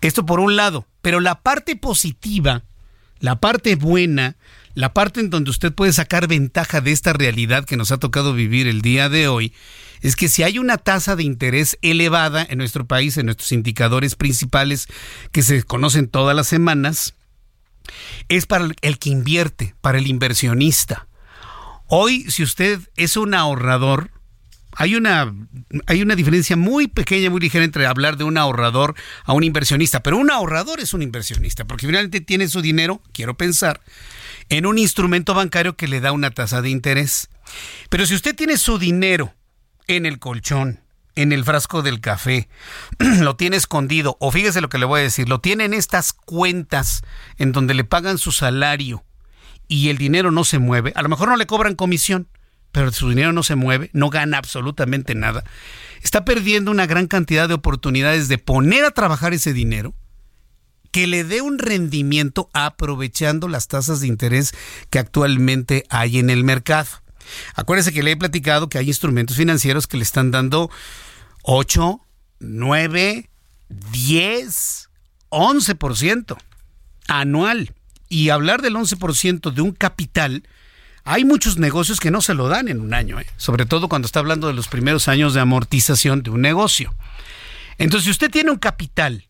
Esto 0.00 0.26
por 0.26 0.40
un 0.40 0.56
lado. 0.56 0.88
Pero 1.00 1.20
la 1.20 1.42
parte 1.42 1.76
positiva, 1.76 2.64
la 3.24 3.40
parte 3.40 3.74
buena, 3.74 4.36
la 4.74 4.92
parte 4.92 5.20
en 5.20 5.30
donde 5.30 5.50
usted 5.50 5.72
puede 5.72 5.94
sacar 5.94 6.28
ventaja 6.28 6.82
de 6.82 6.92
esta 6.92 7.14
realidad 7.14 7.64
que 7.64 7.78
nos 7.78 7.90
ha 7.90 7.96
tocado 7.96 8.34
vivir 8.34 8.66
el 8.66 8.82
día 8.82 9.08
de 9.08 9.28
hoy, 9.28 9.54
es 10.02 10.14
que 10.14 10.28
si 10.28 10.42
hay 10.42 10.58
una 10.58 10.76
tasa 10.76 11.16
de 11.16 11.22
interés 11.22 11.78
elevada 11.80 12.46
en 12.46 12.58
nuestro 12.58 12.86
país, 12.86 13.16
en 13.16 13.24
nuestros 13.24 13.50
indicadores 13.52 14.14
principales 14.14 14.88
que 15.32 15.40
se 15.40 15.62
conocen 15.62 16.08
todas 16.08 16.36
las 16.36 16.48
semanas, 16.48 17.14
es 18.28 18.44
para 18.44 18.68
el 18.82 18.98
que 18.98 19.08
invierte, 19.08 19.74
para 19.80 19.96
el 19.96 20.06
inversionista. 20.06 21.06
Hoy, 21.86 22.30
si 22.30 22.42
usted 22.42 22.78
es 22.96 23.16
un 23.16 23.32
ahorrador, 23.32 24.10
hay 24.76 24.96
una, 24.96 25.34
hay 25.86 26.02
una 26.02 26.16
diferencia 26.16 26.56
muy 26.56 26.88
pequeña, 26.88 27.30
muy 27.30 27.40
ligera 27.40 27.64
entre 27.64 27.86
hablar 27.86 28.16
de 28.16 28.24
un 28.24 28.38
ahorrador 28.38 28.94
a 29.24 29.32
un 29.32 29.44
inversionista, 29.44 30.02
pero 30.02 30.16
un 30.16 30.30
ahorrador 30.30 30.80
es 30.80 30.94
un 30.94 31.02
inversionista, 31.02 31.64
porque 31.64 31.86
finalmente 31.86 32.20
tiene 32.20 32.48
su 32.48 32.60
dinero, 32.60 33.00
quiero 33.12 33.36
pensar, 33.36 33.80
en 34.48 34.66
un 34.66 34.78
instrumento 34.78 35.34
bancario 35.34 35.76
que 35.76 35.88
le 35.88 36.00
da 36.00 36.12
una 36.12 36.30
tasa 36.30 36.62
de 36.62 36.70
interés. 36.70 37.28
Pero 37.88 38.06
si 38.06 38.14
usted 38.14 38.34
tiene 38.34 38.56
su 38.56 38.78
dinero 38.78 39.34
en 39.86 40.06
el 40.06 40.18
colchón, 40.18 40.80
en 41.16 41.32
el 41.32 41.44
frasco 41.44 41.82
del 41.82 42.00
café, 42.00 42.48
lo 42.98 43.36
tiene 43.36 43.56
escondido, 43.56 44.16
o 44.20 44.30
fíjese 44.30 44.60
lo 44.60 44.68
que 44.68 44.78
le 44.78 44.84
voy 44.84 45.00
a 45.00 45.04
decir, 45.04 45.28
lo 45.28 45.40
tiene 45.40 45.64
en 45.64 45.74
estas 45.74 46.12
cuentas 46.12 47.02
en 47.38 47.52
donde 47.52 47.74
le 47.74 47.84
pagan 47.84 48.18
su 48.18 48.32
salario 48.32 49.04
y 49.68 49.88
el 49.88 49.98
dinero 49.98 50.30
no 50.30 50.44
se 50.44 50.58
mueve, 50.58 50.92
a 50.94 51.02
lo 51.02 51.08
mejor 51.08 51.28
no 51.28 51.36
le 51.36 51.46
cobran 51.46 51.74
comisión, 51.74 52.28
pero 52.74 52.90
su 52.90 53.08
dinero 53.08 53.32
no 53.32 53.44
se 53.44 53.54
mueve, 53.54 53.88
no 53.92 54.10
gana 54.10 54.36
absolutamente 54.36 55.14
nada, 55.14 55.44
está 56.02 56.24
perdiendo 56.24 56.72
una 56.72 56.86
gran 56.86 57.06
cantidad 57.06 57.46
de 57.46 57.54
oportunidades 57.54 58.26
de 58.26 58.36
poner 58.36 58.84
a 58.84 58.90
trabajar 58.90 59.32
ese 59.32 59.52
dinero 59.52 59.94
que 60.90 61.06
le 61.06 61.22
dé 61.22 61.40
un 61.40 61.60
rendimiento 61.60 62.50
aprovechando 62.52 63.46
las 63.46 63.68
tasas 63.68 64.00
de 64.00 64.08
interés 64.08 64.54
que 64.90 64.98
actualmente 64.98 65.84
hay 65.88 66.18
en 66.18 66.30
el 66.30 66.42
mercado. 66.42 66.88
Acuérdese 67.54 67.92
que 67.92 68.02
le 68.02 68.10
he 68.10 68.16
platicado 68.16 68.68
que 68.68 68.78
hay 68.78 68.88
instrumentos 68.88 69.36
financieros 69.36 69.86
que 69.86 69.96
le 69.96 70.02
están 70.02 70.32
dando 70.32 70.68
8, 71.42 72.00
9, 72.40 73.30
10, 73.68 74.90
11% 75.30 76.36
anual. 77.06 77.72
Y 78.08 78.30
hablar 78.30 78.62
del 78.62 78.74
11% 78.74 79.52
de 79.52 79.62
un 79.62 79.72
capital, 79.72 80.42
hay 81.04 81.24
muchos 81.24 81.58
negocios 81.58 82.00
que 82.00 82.10
no 82.10 82.20
se 82.20 82.34
lo 82.34 82.48
dan 82.48 82.68
en 82.68 82.80
un 82.80 82.94
año, 82.94 83.20
¿eh? 83.20 83.26
sobre 83.36 83.66
todo 83.66 83.88
cuando 83.88 84.06
está 84.06 84.20
hablando 84.20 84.46
de 84.46 84.54
los 84.54 84.68
primeros 84.68 85.08
años 85.08 85.34
de 85.34 85.40
amortización 85.40 86.22
de 86.22 86.30
un 86.30 86.40
negocio. 86.40 86.94
Entonces, 87.76 88.04
si 88.04 88.10
usted 88.10 88.30
tiene 88.30 88.50
un 88.50 88.58
capital 88.58 89.28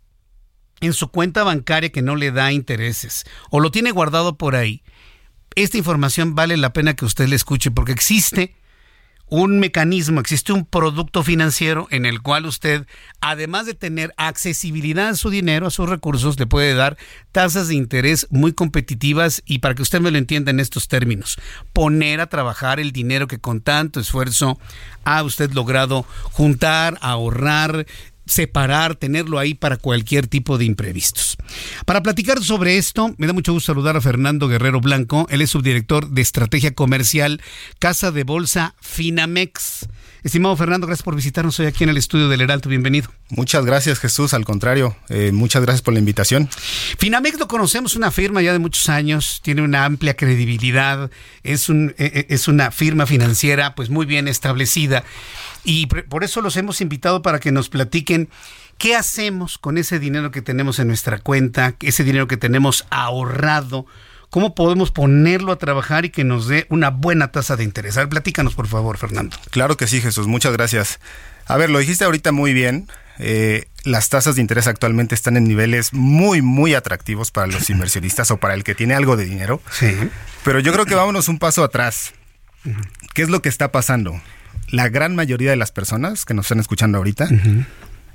en 0.80 0.92
su 0.92 1.08
cuenta 1.08 1.42
bancaria 1.42 1.90
que 1.90 2.02
no 2.02 2.14
le 2.14 2.30
da 2.30 2.52
intereses 2.52 3.24
o 3.50 3.60
lo 3.60 3.70
tiene 3.70 3.90
guardado 3.90 4.36
por 4.36 4.54
ahí, 4.54 4.82
esta 5.56 5.78
información 5.78 6.34
vale 6.34 6.56
la 6.56 6.72
pena 6.72 6.94
que 6.94 7.04
usted 7.04 7.28
la 7.28 7.36
escuche 7.36 7.70
porque 7.70 7.92
existe 7.92 8.54
un 9.42 9.58
mecanismo, 9.58 10.20
existe 10.20 10.52
un 10.52 10.64
producto 10.64 11.24
financiero 11.24 11.88
en 11.90 12.06
el 12.06 12.22
cual 12.22 12.46
usted, 12.46 12.86
además 13.20 13.66
de 13.66 13.74
tener 13.74 14.14
accesibilidad 14.16 15.08
a 15.08 15.16
su 15.16 15.28
dinero, 15.28 15.66
a 15.66 15.70
sus 15.70 15.88
recursos, 15.88 16.38
le 16.38 16.46
puede 16.46 16.74
dar 16.74 16.96
tasas 17.32 17.66
de 17.66 17.74
interés 17.74 18.28
muy 18.30 18.52
competitivas 18.52 19.42
y 19.44 19.58
para 19.58 19.74
que 19.74 19.82
usted 19.82 20.00
me 20.00 20.12
lo 20.12 20.18
entienda 20.18 20.52
en 20.52 20.60
estos 20.60 20.86
términos, 20.86 21.36
poner 21.72 22.20
a 22.20 22.28
trabajar 22.28 22.78
el 22.78 22.92
dinero 22.92 23.26
que 23.26 23.40
con 23.40 23.60
tanto 23.60 23.98
esfuerzo 23.98 24.58
ha 25.04 25.22
usted 25.24 25.50
logrado 25.52 26.06
juntar, 26.30 26.96
ahorrar, 27.00 27.86
separar, 28.26 28.96
tenerlo 28.96 29.38
ahí 29.38 29.54
para 29.54 29.76
cualquier 29.76 30.26
tipo 30.26 30.58
de 30.58 30.64
imprevistos. 30.64 31.36
Para 31.86 32.02
platicar 32.02 32.42
sobre 32.42 32.78
esto, 32.78 33.14
me 33.18 33.26
da 33.26 33.32
mucho 33.32 33.52
gusto 33.52 33.72
saludar 33.72 33.96
a 33.96 34.00
Fernando 34.00 34.48
Guerrero 34.48 34.80
Blanco. 34.80 35.26
Él 35.30 35.42
es 35.42 35.50
subdirector 35.50 36.10
de 36.10 36.22
Estrategia 36.22 36.74
Comercial, 36.74 37.40
Casa 37.78 38.10
de 38.10 38.24
Bolsa 38.24 38.74
Finamex. 38.80 39.88
Estimado 40.24 40.56
Fernando, 40.56 40.86
gracias 40.86 41.04
por 41.04 41.14
visitarnos 41.14 41.60
hoy 41.60 41.66
aquí 41.66 41.84
en 41.84 41.90
el 41.90 41.98
estudio 41.98 42.30
del 42.30 42.40
Heraldo. 42.40 42.70
Bienvenido. 42.70 43.10
Muchas 43.28 43.66
gracias, 43.66 43.98
Jesús. 43.98 44.32
Al 44.32 44.46
contrario, 44.46 44.96
eh, 45.10 45.32
muchas 45.32 45.60
gracias 45.60 45.82
por 45.82 45.92
la 45.92 46.00
invitación. 46.00 46.48
Finamex 46.98 47.38
lo 47.38 47.46
conocemos, 47.46 47.94
una 47.94 48.10
firma 48.10 48.40
ya 48.40 48.54
de 48.54 48.58
muchos 48.58 48.88
años, 48.88 49.40
tiene 49.42 49.60
una 49.60 49.84
amplia 49.84 50.16
credibilidad, 50.16 51.10
es, 51.42 51.68
un, 51.68 51.94
eh, 51.98 52.10
eh, 52.14 52.26
es 52.30 52.48
una 52.48 52.70
firma 52.70 53.04
financiera 53.04 53.74
pues 53.74 53.90
muy 53.90 54.06
bien 54.06 54.26
establecida. 54.26 55.04
Y 55.64 55.86
por 55.86 56.24
eso 56.24 56.40
los 56.40 56.56
hemos 56.56 56.80
invitado 56.80 57.22
para 57.22 57.40
que 57.40 57.50
nos 57.50 57.68
platiquen 57.68 58.28
qué 58.78 58.96
hacemos 58.96 59.58
con 59.58 59.78
ese 59.78 59.98
dinero 59.98 60.30
que 60.30 60.42
tenemos 60.42 60.78
en 60.78 60.88
nuestra 60.88 61.18
cuenta, 61.18 61.74
ese 61.80 62.04
dinero 62.04 62.28
que 62.28 62.36
tenemos 62.36 62.86
ahorrado, 62.90 63.86
cómo 64.30 64.54
podemos 64.54 64.90
ponerlo 64.90 65.52
a 65.52 65.58
trabajar 65.58 66.04
y 66.04 66.10
que 66.10 66.24
nos 66.24 66.48
dé 66.48 66.66
una 66.68 66.90
buena 66.90 67.28
tasa 67.28 67.56
de 67.56 67.64
interés. 67.64 67.96
A 67.96 68.00
ver, 68.00 68.08
platícanos, 68.08 68.54
por 68.54 68.66
favor, 68.66 68.98
Fernando. 68.98 69.36
Claro 69.50 69.76
que 69.76 69.86
sí, 69.86 70.00
Jesús. 70.00 70.26
Muchas 70.26 70.52
gracias. 70.52 71.00
A 71.46 71.56
ver, 71.56 71.70
lo 71.70 71.78
dijiste 71.78 72.04
ahorita 72.04 72.32
muy 72.32 72.52
bien. 72.52 72.88
Eh, 73.18 73.68
las 73.84 74.08
tasas 74.08 74.34
de 74.34 74.40
interés 74.40 74.66
actualmente 74.66 75.14
están 75.14 75.36
en 75.36 75.44
niveles 75.44 75.92
muy, 75.92 76.42
muy 76.42 76.74
atractivos 76.74 77.30
para 77.30 77.46
los 77.46 77.70
inversionistas 77.70 78.30
o 78.30 78.38
para 78.38 78.54
el 78.54 78.64
que 78.64 78.74
tiene 78.74 78.94
algo 78.94 79.16
de 79.16 79.24
dinero. 79.24 79.62
Sí. 79.70 79.94
Pero 80.42 80.58
yo 80.58 80.72
creo 80.72 80.84
que 80.84 80.94
vámonos 80.94 81.28
un 81.28 81.38
paso 81.38 81.62
atrás. 81.62 82.12
¿Qué 83.14 83.22
es 83.22 83.28
lo 83.28 83.40
que 83.42 83.48
está 83.48 83.70
pasando? 83.70 84.20
La 84.68 84.88
gran 84.88 85.14
mayoría 85.16 85.50
de 85.50 85.56
las 85.56 85.72
personas 85.72 86.24
que 86.24 86.34
nos 86.34 86.46
están 86.46 86.60
escuchando 86.60 86.98
ahorita 86.98 87.28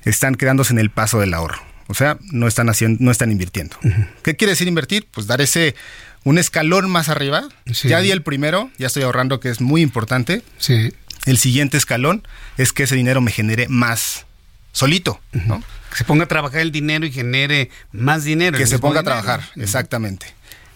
están 0.06 0.36
quedándose 0.36 0.74
en 0.74 0.80
el 0.80 0.90
paso 0.90 1.20
del 1.20 1.34
ahorro. 1.34 1.62
O 1.88 1.94
sea, 1.96 2.18
no 2.32 2.48
están 2.48 2.70
haciendo, 2.70 3.04
no 3.04 3.12
están 3.12 3.32
invirtiendo. 3.32 3.76
¿Qué 4.24 4.36
quiere 4.36 4.52
decir 4.52 4.68
invertir? 4.68 5.08
Pues 5.12 5.26
dar 5.26 5.42
ese 5.42 5.76
un 6.24 6.38
escalón 6.38 6.90
más 6.90 7.10
arriba. 7.10 7.48
Ya 7.84 8.00
di 8.00 8.12
el 8.12 8.22
primero, 8.22 8.70
ya 8.78 8.88
estoy 8.88 9.04
ahorrando, 9.04 9.40
que 9.40 9.50
es 9.50 9.62
muy 9.62 9.82
importante. 9.82 10.44
Sí. 10.58 10.94
El 11.26 11.38
siguiente 11.38 11.78
escalón 11.78 12.28
es 12.58 12.74
que 12.74 12.84
ese 12.84 12.96
dinero 12.96 13.22
me 13.22 13.32
genere 13.32 13.68
más 13.70 14.26
solito, 14.72 15.20
¿no? 15.32 15.64
Que 15.90 15.98
se 15.98 16.04
ponga 16.04 16.26
a 16.26 16.28
trabajar 16.28 16.62
el 16.62 16.72
dinero 16.72 17.06
y 17.06 17.12
genere 17.12 17.72
más 17.92 18.24
dinero. 18.24 18.58
Que 18.58 18.68
se 18.68 18.80
ponga 18.80 19.00
a 19.00 19.04
trabajar, 19.04 19.42
exactamente. 19.56 20.28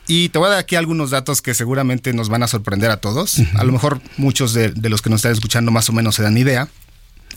Y 0.08 0.30
te 0.30 0.38
voy 0.38 0.48
a 0.48 0.52
dar 0.52 0.60
aquí 0.60 0.76
algunos 0.76 1.12
datos 1.12 1.42
que 1.42 1.54
seguramente 1.54 2.14
nos 2.14 2.30
van 2.30 2.44
a 2.44 2.48
sorprender 2.48 2.92
a 2.92 2.98
todos. 2.98 3.38
A 3.56 3.64
lo 3.64 3.72
mejor 3.72 4.02
muchos 4.18 4.54
de, 4.54 4.74
los 4.90 5.02
que 5.02 5.10
nos 5.10 5.20
están 5.20 5.32
escuchando 5.32 5.72
más 5.72 5.90
o 5.90 5.94
menos 5.94 6.16
se 6.16 6.24
dan 6.24 6.38
idea. 6.38 6.68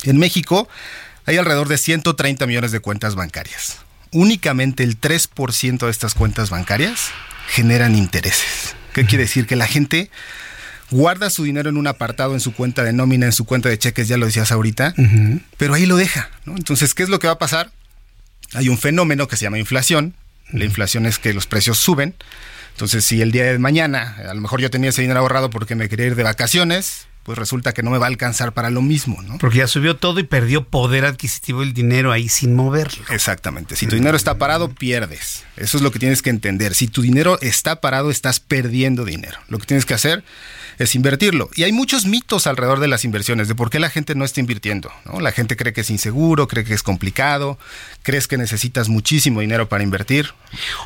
En 0.02 0.18
México 0.18 0.68
hay 1.26 1.36
alrededor 1.36 1.68
de 1.68 1.78
130 1.78 2.46
millones 2.46 2.72
de 2.72 2.80
cuentas 2.80 3.14
bancarias. 3.14 3.78
Únicamente 4.12 4.82
el 4.82 5.00
3% 5.00 5.78
de 5.78 5.90
estas 5.90 6.14
cuentas 6.14 6.50
bancarias 6.50 7.10
generan 7.48 7.94
intereses. 7.94 8.74
¿Qué 8.92 9.04
quiere 9.04 9.24
decir? 9.24 9.46
Que 9.46 9.56
la 9.56 9.66
gente 9.66 10.10
guarda 10.90 11.30
su 11.30 11.44
dinero 11.44 11.68
en 11.68 11.76
un 11.76 11.86
apartado, 11.86 12.34
en 12.34 12.40
su 12.40 12.52
cuenta 12.52 12.82
de 12.82 12.92
nómina, 12.92 13.26
en 13.26 13.32
su 13.32 13.44
cuenta 13.44 13.68
de 13.68 13.78
cheques, 13.78 14.08
ya 14.08 14.16
lo 14.16 14.26
decías 14.26 14.52
ahorita, 14.52 14.94
pero 15.56 15.74
ahí 15.74 15.86
lo 15.86 15.96
deja. 15.96 16.30
Entonces, 16.46 16.94
¿qué 16.94 17.02
es 17.02 17.08
lo 17.08 17.18
que 17.18 17.26
va 17.26 17.34
a 17.34 17.38
pasar? 17.38 17.70
Hay 18.54 18.68
un 18.68 18.78
fenómeno 18.78 19.28
que 19.28 19.36
se 19.36 19.44
llama 19.44 19.58
inflación. 19.58 20.14
La 20.52 20.64
inflación 20.64 21.06
es 21.06 21.18
que 21.18 21.34
los 21.34 21.46
precios 21.46 21.78
suben 21.78 22.14
entonces, 22.76 23.06
si 23.06 23.22
el 23.22 23.32
día 23.32 23.44
de 23.44 23.58
mañana, 23.58 24.18
a 24.28 24.34
lo 24.34 24.40
mejor 24.42 24.60
yo 24.60 24.70
tenía 24.70 24.90
ese 24.90 25.00
dinero 25.00 25.20
ahorrado 25.20 25.48
porque 25.48 25.74
me 25.74 25.88
quería 25.88 26.08
ir 26.08 26.14
de 26.14 26.22
vacaciones, 26.22 27.06
pues 27.22 27.38
resulta 27.38 27.72
que 27.72 27.82
no 27.82 27.90
me 27.90 27.96
va 27.96 28.04
a 28.04 28.08
alcanzar 28.08 28.52
para 28.52 28.68
lo 28.68 28.82
mismo, 28.82 29.22
¿no? 29.22 29.38
Porque 29.38 29.56
ya 29.56 29.66
subió 29.66 29.96
todo 29.96 30.20
y 30.20 30.24
perdió 30.24 30.62
poder 30.62 31.06
adquisitivo 31.06 31.62
el 31.62 31.72
dinero 31.72 32.12
ahí 32.12 32.28
sin 32.28 32.54
moverlo. 32.54 33.02
Exactamente. 33.08 33.76
Si 33.76 33.86
tu 33.86 33.96
dinero 33.96 34.14
está 34.14 34.36
parado, 34.36 34.68
pierdes. 34.68 35.44
Eso 35.56 35.78
es 35.78 35.82
lo 35.82 35.90
que 35.90 35.98
tienes 35.98 36.20
que 36.20 36.28
entender. 36.28 36.74
Si 36.74 36.86
tu 36.86 37.00
dinero 37.00 37.38
está 37.40 37.80
parado, 37.80 38.10
estás 38.10 38.40
perdiendo 38.40 39.06
dinero. 39.06 39.38
Lo 39.48 39.58
que 39.58 39.64
tienes 39.64 39.86
que 39.86 39.94
hacer 39.94 40.22
es 40.78 40.94
invertirlo. 40.94 41.48
Y 41.54 41.64
hay 41.64 41.72
muchos 41.72 42.06
mitos 42.06 42.46
alrededor 42.46 42.80
de 42.80 42.88
las 42.88 43.04
inversiones, 43.04 43.48
de 43.48 43.54
por 43.54 43.70
qué 43.70 43.80
la 43.80 43.90
gente 43.90 44.14
no 44.14 44.24
está 44.24 44.40
invirtiendo. 44.40 44.90
¿no? 45.04 45.20
La 45.20 45.32
gente 45.32 45.56
cree 45.56 45.72
que 45.72 45.80
es 45.82 45.90
inseguro, 45.90 46.48
cree 46.48 46.64
que 46.64 46.74
es 46.74 46.82
complicado, 46.82 47.58
crees 48.02 48.28
que 48.28 48.36
necesitas 48.36 48.88
muchísimo 48.88 49.40
dinero 49.40 49.68
para 49.68 49.84
invertir. 49.84 50.34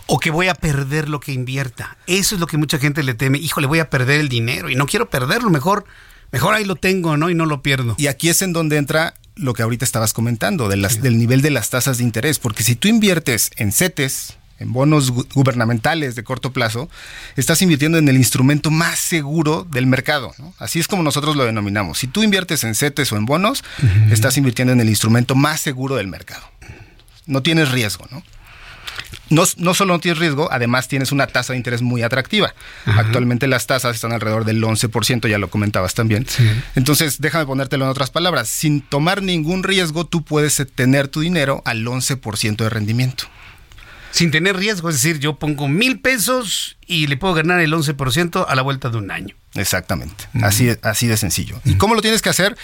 O 0.07 0.19
que 0.19 0.31
voy 0.31 0.49
a 0.49 0.55
perder 0.55 1.09
lo 1.09 1.21
que 1.21 1.33
invierta. 1.33 1.97
Eso 2.07 2.35
es 2.35 2.41
lo 2.41 2.47
que 2.47 2.57
mucha 2.57 2.79
gente 2.79 3.03
le 3.03 3.15
teme. 3.15 3.39
Híjole, 3.39 3.67
voy 3.67 3.81
a 3.81 3.91
perder 3.91 4.21
el 4.21 4.29
dinero 4.29 4.71
y 4.71 4.75
no 4.75 4.87
quiero 4.87 5.11
perderlo. 5.11 5.51
Mejor, 5.51 5.85
mejor 6.33 6.55
ahí 6.55 6.65
lo 6.65 6.77
tengo, 6.77 7.17
¿no? 7.17 7.31
Y 7.31 7.35
no 7.35 7.47
lo 7.47 7.63
pierdo. 7.63 7.95
Y 7.99 8.07
aquí 8.07 8.29
es 8.29 8.43
en 8.43 8.53
donde 8.53 8.77
entra 8.77 9.15
lo 9.37 9.55
que 9.55 9.63
ahorita 9.63 9.85
estabas 9.85 10.13
comentando, 10.13 10.69
de 10.69 10.77
las, 10.77 11.01
del 11.01 11.19
nivel 11.19 11.41
de 11.41 11.51
las 11.51 11.71
tasas 11.71 11.99
de 11.99 12.05
interés. 12.05 12.39
Porque 12.39 12.63
si 12.63 12.77
tú 12.77 12.89
inviertes 12.89 13.51
en 13.57 13.73
CETES, 13.73 14.37
en 14.61 14.73
bonos 14.73 15.11
gubernamentales 15.11 16.15
de 16.15 16.23
corto 16.23 16.53
plazo, 16.53 16.89
estás 17.37 17.63
invirtiendo 17.63 17.99
en 17.99 18.09
el 18.09 18.17
instrumento 18.17 18.71
más 18.71 18.99
seguro 18.99 19.67
del 19.69 19.87
mercado. 19.87 20.33
Así 20.59 20.79
es 20.79 20.87
como 20.87 21.03
nosotros 21.03 21.35
lo 21.35 21.45
denominamos. 21.45 21.99
Si 21.99 22.07
tú 22.07 22.23
inviertes 22.23 22.63
en 22.63 22.75
CETES 22.75 23.13
o 23.13 23.17
en 23.17 23.27
bonos, 23.27 23.65
estás 24.11 24.37
invirtiendo 24.37 24.73
en 24.73 24.81
el 24.81 24.89
instrumento 24.89 25.35
más 25.35 25.61
seguro 25.61 25.97
del 25.97 26.07
mercado. 26.07 26.43
No 27.27 27.43
tienes 27.43 27.71
riesgo, 27.71 28.07
¿no? 28.11 28.23
No, 29.31 29.45
no, 29.57 29.75
solo 29.75 29.95
no 29.95 30.01
tienes 30.01 30.19
riesgo, 30.19 30.49
además 30.53 30.89
tienes 30.89 31.11
una 31.13 31.27
tasa 31.27 31.53
de 31.53 31.57
interés 31.57 31.83
muy 31.83 32.03
atractiva. 32.03 32.53
Actualmente 32.85 33.47
las 33.47 33.67
tasas 33.67 33.95
están 33.95 34.13
alrededor 34.13 34.45
del 34.45 34.63
11%, 34.63 35.29
ya 35.29 35.39
lo 35.39 35.49
comentabas 35.49 35.95
también. 35.95 36.27
Entonces, 36.75 37.21
déjame 37.21 37.47
ponértelo 37.47 37.85
en 37.87 37.91
otras 37.93 38.11
palabras. 38.11 38.49
Sin 38.49 38.83
tomar 38.83 39.23
ningún 39.23 39.63
riesgo, 39.63 40.05
tú 40.05 40.23
puedes 40.23 40.63
tener 40.75 41.09
tu 41.09 41.21
dinero 41.21 41.63
al 41.65 41.87
11% 41.87 42.57
de 42.57 42.69
rendimiento 42.69 43.25
sin 44.11 44.31
tener 44.31 44.57
riesgo. 44.57 44.89
Es 44.89 44.97
decir, 44.97 45.19
yo 45.19 45.39
pongo 45.39 45.69
mil 45.69 46.01
pesos 46.01 46.77
y 46.87 47.07
le 47.07 47.17
puedo 47.17 47.35
ganar 47.35 47.61
el 47.61 47.73
11% 47.73 48.45
a 48.49 48.55
la 48.55 48.63
vuelta 48.63 48.89
de 48.91 48.99
un 48.99 49.11
año. 49.11 49.35
Exactamente, 49.55 50.27
así, 50.43 50.71
así 50.83 51.09
de 51.09 51.17
sencillo. 51.17 51.61
¿Y 51.65 51.75
cómo 51.75 51.97
lo 51.97 52.03
tienes 52.03 52.23
que 52.23 52.29
hacer? 52.29 52.57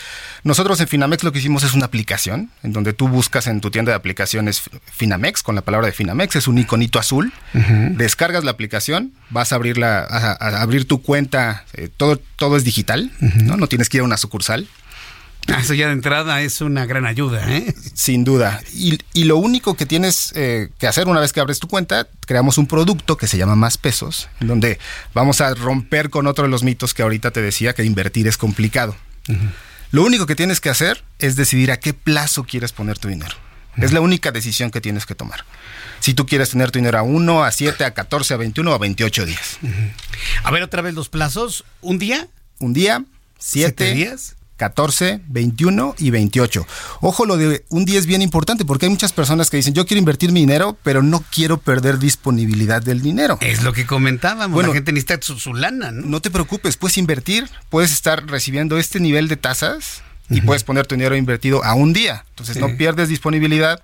Nosotros 0.44 0.80
en 0.80 0.86
Finamex 0.86 1.24
lo 1.24 1.32
que 1.32 1.40
hicimos 1.40 1.64
es 1.64 1.74
una 1.74 1.86
aplicación 1.86 2.50
en 2.62 2.72
donde 2.72 2.92
tú 2.92 3.08
buscas 3.08 3.48
en 3.48 3.60
tu 3.60 3.72
tienda 3.72 3.90
de 3.90 3.96
aplicaciones 3.96 4.62
Finamex 4.92 5.42
con 5.42 5.56
la 5.56 5.62
palabra 5.62 5.88
de 5.88 5.92
Finamex, 5.92 6.36
es 6.36 6.46
un 6.46 6.58
iconito 6.58 7.00
azul, 7.00 7.32
descargas 7.52 8.44
la 8.44 8.52
aplicación, 8.52 9.12
vas 9.30 9.50
a, 9.50 9.56
abrir, 9.56 9.82
a, 9.82 10.60
abrir 10.60 10.86
tu 10.86 11.02
cuenta, 11.02 11.64
eh, 11.72 11.88
todo, 11.96 12.20
todo 12.36 12.56
es 12.56 12.62
digital, 12.62 13.10
¿no? 13.20 13.56
no 13.56 13.66
tienes 13.66 13.88
que 13.88 13.96
ir 13.96 14.02
a 14.02 14.04
una 14.04 14.16
sucursal. 14.16 14.68
Ah, 15.48 15.60
eso 15.60 15.74
ya 15.74 15.86
de 15.86 15.92
entrada 15.92 16.40
es 16.42 16.60
una 16.60 16.86
gran 16.86 17.06
ayuda, 17.06 17.44
¿eh? 17.48 17.74
Sin 17.94 18.24
duda. 18.24 18.60
Y, 18.72 18.98
lo 19.24 19.36
único 19.36 19.74
que 19.74 19.86
tienes 19.86 20.32
eh, 20.34 20.70
que 20.78 20.86
hacer 20.86 21.08
una 21.08 21.20
vez 21.20 21.32
que 21.32 21.40
abres 21.40 21.60
tu 21.60 21.68
cuenta, 21.68 22.08
creamos 22.26 22.58
un 22.58 22.66
producto 22.66 23.16
que 23.16 23.26
se 23.26 23.38
llama 23.38 23.54
Más 23.54 23.78
Pesos, 23.78 24.28
en 24.40 24.48
donde 24.48 24.78
vamos 25.14 25.40
a 25.40 25.54
romper 25.54 26.10
con 26.10 26.26
otro 26.26 26.44
de 26.44 26.50
los 26.50 26.62
mitos 26.62 26.94
que 26.94 27.02
ahorita 27.02 27.30
te 27.30 27.42
decía, 27.42 27.74
que 27.74 27.84
invertir 27.84 28.26
es 28.26 28.38
complicado. 28.38 28.96
Lo 29.90 30.04
único 30.04 30.26
que 30.26 30.34
tienes 30.34 30.60
que 30.60 30.68
hacer 30.68 31.04
es 31.18 31.36
decidir 31.36 31.70
a 31.70 31.78
qué 31.78 31.94
plazo 31.94 32.44
quieres 32.44 32.72
poner 32.72 32.98
tu 32.98 33.08
dinero. 33.08 33.36
Es 33.76 33.92
la 33.92 34.00
única 34.00 34.32
decisión 34.32 34.70
que 34.70 34.80
tienes 34.80 35.04
que 35.04 35.14
tomar. 35.14 35.44
Si 36.00 36.14
tú 36.14 36.26
quieres 36.26 36.50
tener 36.50 36.70
tu 36.70 36.78
dinero 36.78 36.98
a 36.98 37.02
1, 37.02 37.44
a 37.44 37.52
7, 37.52 37.84
a 37.84 37.92
14, 37.92 38.34
a 38.34 38.36
21 38.38 38.70
o 38.70 38.74
a 38.74 38.78
28 38.78 39.26
días. 39.26 39.58
A 40.42 40.50
ver 40.50 40.62
otra 40.62 40.82
vez 40.82 40.94
los 40.94 41.08
plazos. 41.08 41.64
¿Un 41.82 41.98
día? 41.98 42.28
Un 42.58 42.72
día, 42.72 43.04
7 43.38 43.94
días 43.94 44.35
14, 44.56 45.20
21 45.28 45.94
y 45.98 46.10
28. 46.10 46.66
Ojo, 47.00 47.26
lo 47.26 47.36
de 47.36 47.64
un 47.68 47.84
día 47.84 47.98
es 47.98 48.06
bien 48.06 48.22
importante 48.22 48.64
porque 48.64 48.86
hay 48.86 48.90
muchas 48.90 49.12
personas 49.12 49.50
que 49.50 49.56
dicen, 49.56 49.74
yo 49.74 49.86
quiero 49.86 49.98
invertir 49.98 50.32
mi 50.32 50.40
dinero, 50.40 50.76
pero 50.82 51.02
no 51.02 51.22
quiero 51.30 51.58
perder 51.58 51.98
disponibilidad 51.98 52.82
del 52.82 53.02
dinero. 53.02 53.38
Es 53.40 53.62
lo 53.62 53.72
que 53.72 53.86
comentábamos, 53.86 54.54
bueno, 54.54 54.68
la 54.68 54.74
gente 54.74 54.92
necesita 54.92 55.18
su, 55.20 55.54
lana. 55.54 55.90
¿no? 55.90 56.06
no 56.06 56.20
te 56.20 56.30
preocupes, 56.30 56.76
puedes 56.76 56.98
invertir, 56.98 57.48
puedes 57.68 57.92
estar 57.92 58.26
recibiendo 58.26 58.78
este 58.78 59.00
nivel 59.00 59.28
de 59.28 59.36
tasas 59.36 60.02
y 60.28 60.40
puedes 60.40 60.64
poner 60.64 60.86
tu 60.86 60.94
dinero 60.94 61.16
invertido 61.16 61.62
a 61.64 61.74
un 61.74 61.92
día. 61.92 62.24
Entonces 62.30 62.56
no 62.56 62.76
pierdes 62.76 63.08
disponibilidad 63.08 63.82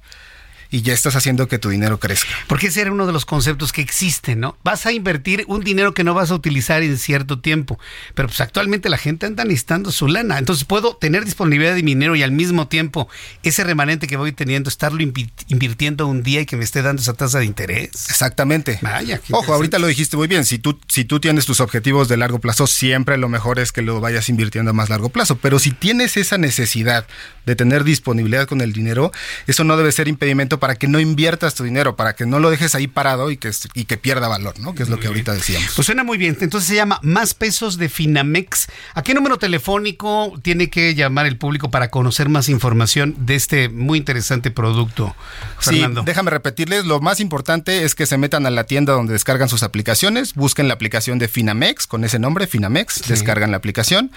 y 0.72 0.80
ya 0.80 0.94
estás 0.94 1.14
haciendo 1.14 1.46
que 1.46 1.58
tu 1.58 1.68
dinero 1.68 2.00
crezca. 2.00 2.30
Porque 2.48 2.68
ese 2.68 2.80
era 2.80 2.90
uno 2.90 3.06
de 3.06 3.12
los 3.12 3.26
conceptos 3.26 3.72
que 3.72 3.82
existen, 3.82 4.40
¿no? 4.40 4.56
Vas 4.64 4.86
a 4.86 4.92
invertir 4.92 5.44
un 5.46 5.62
dinero 5.62 5.92
que 5.92 6.02
no 6.02 6.14
vas 6.14 6.30
a 6.30 6.34
utilizar 6.34 6.82
en 6.82 6.98
cierto 6.98 7.38
tiempo, 7.40 7.78
pero 8.14 8.28
pues 8.28 8.40
actualmente 8.40 8.88
la 8.88 8.96
gente 8.96 9.26
anda 9.26 9.44
necesitando 9.44 9.92
su 9.92 10.08
lana, 10.08 10.38
entonces 10.38 10.64
puedo 10.64 10.96
tener 10.96 11.26
disponibilidad 11.26 11.74
de 11.74 11.82
dinero 11.82 12.16
y 12.16 12.22
al 12.22 12.32
mismo 12.32 12.68
tiempo 12.68 13.08
ese 13.42 13.64
remanente 13.64 14.06
que 14.06 14.16
voy 14.16 14.32
teniendo 14.32 14.70
estarlo 14.70 15.02
invirtiendo 15.02 16.06
un 16.06 16.22
día 16.22 16.40
y 16.40 16.46
que 16.46 16.56
me 16.56 16.64
esté 16.64 16.80
dando 16.80 17.02
esa 17.02 17.12
tasa 17.12 17.38
de 17.38 17.44
interés. 17.44 17.90
Exactamente. 18.08 18.78
Vaya, 18.80 19.20
Ojo, 19.30 19.52
ahorita 19.52 19.78
lo 19.78 19.86
dijiste 19.86 20.16
muy 20.16 20.26
bien, 20.26 20.46
si 20.46 20.58
tú 20.58 20.80
si 20.88 21.04
tú 21.04 21.20
tienes 21.20 21.44
tus 21.44 21.60
objetivos 21.60 22.08
de 22.08 22.16
largo 22.16 22.38
plazo, 22.38 22.66
siempre 22.66 23.18
lo 23.18 23.28
mejor 23.28 23.58
es 23.58 23.72
que 23.72 23.82
lo 23.82 24.00
vayas 24.00 24.30
invirtiendo 24.30 24.70
a 24.70 24.74
más 24.74 24.88
largo 24.88 25.10
plazo, 25.10 25.36
pero 25.36 25.58
si 25.58 25.70
tienes 25.70 26.16
esa 26.16 26.38
necesidad 26.38 27.06
de 27.44 27.56
tener 27.56 27.84
disponibilidad 27.84 28.46
con 28.46 28.62
el 28.62 28.72
dinero, 28.72 29.12
eso 29.46 29.64
no 29.64 29.76
debe 29.76 29.92
ser 29.92 30.08
impedimento 30.08 30.58
para 30.62 30.76
que 30.76 30.86
no 30.86 31.00
inviertas 31.00 31.56
tu 31.56 31.64
dinero, 31.64 31.96
para 31.96 32.14
que 32.14 32.24
no 32.24 32.38
lo 32.38 32.48
dejes 32.48 32.76
ahí 32.76 32.86
parado 32.86 33.32
y 33.32 33.36
que, 33.36 33.50
y 33.74 33.84
que 33.84 33.96
pierda 33.96 34.28
valor, 34.28 34.60
¿no? 34.60 34.76
Que 34.76 34.84
es 34.84 34.88
lo 34.88 35.00
que 35.00 35.08
ahorita 35.08 35.34
decíamos. 35.34 35.72
Pues 35.74 35.86
suena 35.86 36.04
muy 36.04 36.18
bien. 36.18 36.38
Entonces 36.40 36.68
se 36.68 36.76
llama 36.76 37.00
Más 37.02 37.34
Pesos 37.34 37.78
de 37.78 37.88
Finamex. 37.88 38.68
¿A 38.94 39.02
qué 39.02 39.12
número 39.12 39.38
telefónico 39.38 40.38
tiene 40.40 40.70
que 40.70 40.94
llamar 40.94 41.26
el 41.26 41.36
público 41.36 41.72
para 41.72 41.90
conocer 41.90 42.28
más 42.28 42.48
información 42.48 43.16
de 43.18 43.34
este 43.34 43.70
muy 43.70 43.98
interesante 43.98 44.52
producto? 44.52 45.16
Fernando? 45.58 46.02
Sí, 46.02 46.06
déjame 46.06 46.30
repetirles, 46.30 46.84
lo 46.84 47.00
más 47.00 47.18
importante 47.18 47.82
es 47.82 47.96
que 47.96 48.06
se 48.06 48.16
metan 48.16 48.46
a 48.46 48.50
la 48.50 48.62
tienda 48.62 48.92
donde 48.92 49.14
descargan 49.14 49.48
sus 49.48 49.64
aplicaciones, 49.64 50.34
busquen 50.34 50.68
la 50.68 50.74
aplicación 50.74 51.18
de 51.18 51.26
Finamex 51.26 51.88
con 51.88 52.04
ese 52.04 52.20
nombre, 52.20 52.46
Finamex, 52.46 53.02
descargan 53.08 53.50
la 53.50 53.56
aplicación. 53.56 54.12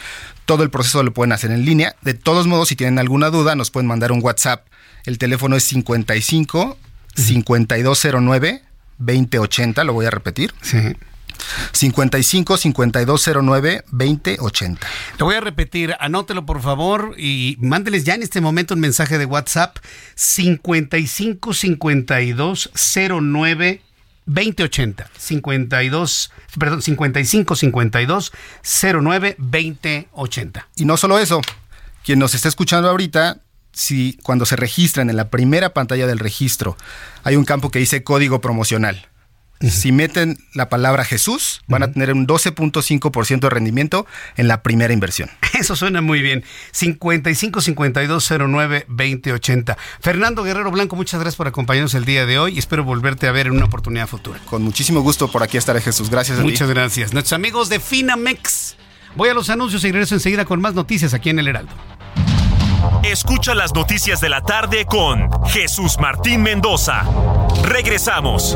Todo 0.46 0.64
el 0.64 0.70
proceso 0.70 1.04
lo 1.04 1.14
pueden 1.14 1.32
hacer 1.32 1.52
en 1.52 1.66
línea. 1.66 1.96
De 2.02 2.14
todos 2.14 2.48
modos, 2.48 2.70
si 2.70 2.76
tienen 2.76 3.00
alguna 3.00 3.30
duda, 3.30 3.56
nos 3.56 3.72
pueden 3.72 3.88
mandar 3.88 4.12
un 4.12 4.24
WhatsApp 4.24 4.66
el 5.06 5.18
teléfono 5.18 5.56
es 5.56 5.64
55 5.66 6.78
5209 7.16 8.62
2080, 8.98 9.84
lo 9.84 9.92
voy 9.94 10.06
a 10.06 10.10
repetir. 10.10 10.54
Sí. 10.62 10.78
55 11.74 12.56
5209 12.58 13.84
2080. 13.92 14.88
Lo 15.20 15.26
voy 15.26 15.36
a 15.36 15.42
repetir, 15.42 15.96
anótelo 16.00 16.46
por 16.46 16.62
favor 16.62 17.14
y 17.18 17.58
mándeles 17.60 18.04
ya 18.04 18.16
en 18.16 18.24
este 18.24 18.42
momento 18.42 18.74
un 18.74 18.80
mensaje 18.80 19.20
de 19.20 19.26
WhatsApp 19.26 19.78
55 20.16 21.54
5209 21.54 23.82
2080 24.26 25.10
52 25.18 26.32
perdón 26.58 26.82
55 26.82 27.56
52 27.56 28.32
09 28.82 29.36
2080. 29.38 30.68
Y 30.76 30.86
no 30.86 30.98
solo 30.98 31.20
eso, 31.20 31.42
quien 32.04 32.20
nos 32.20 32.34
está 32.34 32.48
escuchando 32.48 32.90
ahorita 32.90 33.40
si 33.72 34.18
cuando 34.24 34.46
se 34.46 34.56
registran 34.56 35.10
en 35.10 35.18
la 35.18 35.30
primera 35.30 35.74
pantalla 35.74 36.08
del 36.08 36.20
registro 36.20 36.78
hay 37.24 37.36
un 37.36 37.46
campo 37.46 37.72
que 37.72 37.80
dice 37.80 38.04
código 38.04 38.42
promocional. 38.42 39.10
Si 39.70 39.92
meten 39.92 40.38
la 40.54 40.70
palabra 40.70 41.06
Jesús, 41.06 41.62
van 41.68 41.84
a 41.84 41.92
tener 41.92 42.12
un 42.14 42.28
12.5% 42.28 43.40
de 43.40 43.50
rendimiento 43.50 44.06
en 44.38 44.48
la 44.48 44.62
primera 44.62 44.94
inversión. 44.94 45.30
Eso 45.60 45.76
suena 45.76 46.02
muy 46.02 46.22
bien. 46.22 46.44
55 46.72 47.62
52 47.62 48.34
09 48.48 48.86
2080. 48.88 49.78
Fernando 50.00 50.44
Guerrero 50.44 50.72
Blanco, 50.72 50.96
muchas 50.96 51.20
gracias 51.20 51.36
por 51.36 51.48
acompañarnos 51.48 51.94
el 51.96 52.06
día 52.06 52.26
de 52.26 52.40
hoy. 52.40 52.58
Espero 52.58 52.84
volverte 52.84 53.28
a 53.28 53.32
ver 53.32 53.48
en 53.48 53.54
una 53.54 53.66
oportunidad 53.66 54.08
futura. 54.08 54.40
Con 54.46 54.64
muchísimo 54.64 55.02
gusto 55.02 55.32
por 55.32 55.44
aquí 55.44 55.58
estaré, 55.58 55.82
Jesús. 55.82 56.10
Gracias. 56.10 56.40
Muchas 56.40 56.70
gracias. 56.70 57.14
Nuestros 57.14 57.34
amigos 57.34 57.70
de 57.70 57.80
Finamex. 57.80 58.76
Voy 59.16 59.30
a 59.30 59.34
los 59.34 59.50
anuncios 59.50 59.84
y 59.86 59.92
regreso 59.92 60.16
enseguida 60.16 60.46
con 60.46 60.60
más 60.60 60.74
noticias 60.74 61.14
aquí 61.14 61.30
en 61.30 61.40
El 61.40 61.48
Heraldo. 61.48 61.74
Escucha 63.04 63.56
las 63.56 63.74
noticias 63.74 64.20
de 64.20 64.30
la 64.30 64.42
tarde 64.42 64.86
con 64.86 65.30
Jesús 65.48 65.98
Martín 66.00 66.44
Mendoza. 66.44 67.04
Regresamos. 67.64 68.56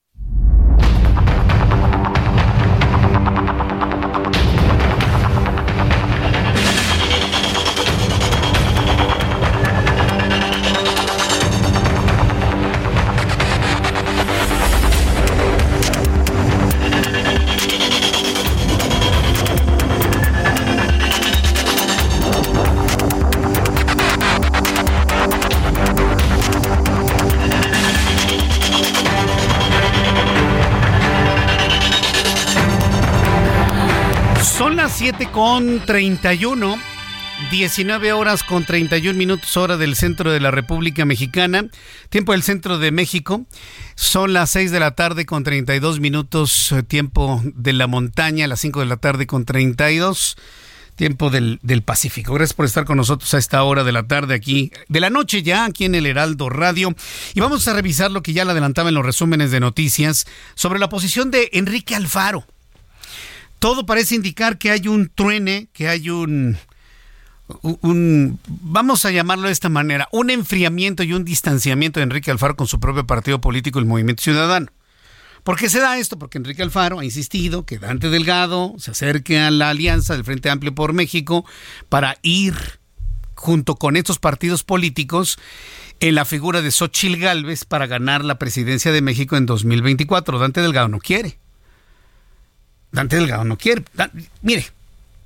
7 35.01 35.31
con 35.31 35.83
31, 35.83 36.77
19 37.49 38.13
horas 38.13 38.43
con 38.43 38.65
31 38.65 39.17
minutos 39.17 39.57
hora 39.57 39.75
del 39.75 39.95
centro 39.95 40.31
de 40.31 40.39
la 40.39 40.51
República 40.51 41.05
Mexicana, 41.05 41.65
tiempo 42.09 42.33
del 42.33 42.43
centro 42.43 42.77
de 42.77 42.91
México. 42.91 43.47
Son 43.95 44.31
las 44.31 44.51
6 44.51 44.69
de 44.69 44.79
la 44.79 44.91
tarde 44.91 45.25
con 45.25 45.43
32 45.43 45.99
minutos, 45.99 46.71
eh, 46.71 46.83
tiempo 46.83 47.41
de 47.43 47.73
la 47.73 47.87
montaña, 47.87 48.45
las 48.45 48.59
5 48.59 48.81
de 48.81 48.85
la 48.85 48.97
tarde 48.97 49.25
con 49.25 49.43
32 49.43 50.37
tiempo 50.95 51.31
del, 51.31 51.57
del, 51.63 51.81
Pacífico. 51.81 52.35
Gracias 52.35 52.53
por 52.53 52.67
estar 52.67 52.85
con 52.85 52.97
nosotros 52.97 53.33
a 53.33 53.39
esta 53.39 53.63
hora 53.63 53.83
de 53.83 53.93
la 53.93 54.03
tarde 54.03 54.35
aquí, 54.35 54.71
de 54.87 54.99
la 54.99 55.09
noche 55.09 55.41
ya, 55.41 55.65
aquí 55.65 55.85
en 55.85 55.95
el 55.95 56.05
Heraldo 56.05 56.47
Radio. 56.47 56.93
Y 57.33 57.39
vamos 57.39 57.67
a 57.67 57.73
revisar 57.73 58.11
lo 58.11 58.21
que 58.21 58.33
ya 58.33 58.45
le 58.45 58.51
adelantaba 58.51 58.89
en 58.89 58.95
los 58.95 59.05
resúmenes 59.05 59.49
de 59.49 59.61
noticias 59.61 60.27
sobre 60.53 60.77
la 60.77 60.89
posición 60.89 61.31
de 61.31 61.49
Enrique 61.53 61.95
Alfaro. 61.95 62.45
Todo 63.61 63.85
parece 63.85 64.15
indicar 64.15 64.57
que 64.57 64.71
hay 64.71 64.87
un 64.87 65.11
truene, 65.13 65.69
que 65.71 65.87
hay 65.87 66.09
un, 66.09 66.57
vamos 68.47 69.05
a 69.05 69.11
llamarlo 69.11 69.45
de 69.45 69.53
esta 69.53 69.69
manera, 69.69 70.09
un 70.11 70.31
enfriamiento 70.31 71.03
y 71.03 71.13
un 71.13 71.23
distanciamiento 71.23 71.99
de 71.99 72.05
Enrique 72.05 72.31
Alfaro 72.31 72.55
con 72.55 72.65
su 72.65 72.79
propio 72.79 73.05
partido 73.05 73.39
político, 73.39 73.77
el 73.77 73.85
Movimiento 73.85 74.23
Ciudadano. 74.23 74.71
¿Por 75.43 75.57
qué 75.57 75.69
se 75.69 75.79
da 75.79 75.99
esto? 75.99 76.17
Porque 76.17 76.39
Enrique 76.39 76.63
Alfaro 76.63 76.97
ha 76.97 77.05
insistido 77.05 77.63
que 77.63 77.77
Dante 77.77 78.09
Delgado 78.09 78.73
se 78.79 78.89
acerque 78.89 79.39
a 79.39 79.51
la 79.51 79.69
alianza 79.69 80.15
del 80.15 80.23
Frente 80.23 80.49
Amplio 80.49 80.73
por 80.73 80.93
México 80.93 81.45
para 81.87 82.17
ir 82.23 82.55
junto 83.35 83.75
con 83.75 83.95
estos 83.95 84.17
partidos 84.17 84.63
políticos 84.63 85.37
en 85.99 86.15
la 86.15 86.25
figura 86.25 86.63
de 86.63 86.71
Xochil 86.71 87.17
Gálvez 87.17 87.65
para 87.65 87.85
ganar 87.85 88.25
la 88.25 88.39
presidencia 88.39 88.91
de 88.91 89.03
México 89.03 89.37
en 89.37 89.45
2024. 89.45 90.39
Dante 90.39 90.61
Delgado 90.61 90.87
no 90.87 90.97
quiere. 90.97 91.37
Dante 92.91 93.15
Delgado 93.15 93.43
no 93.43 93.57
quiere. 93.57 93.83
Mire, 94.41 94.67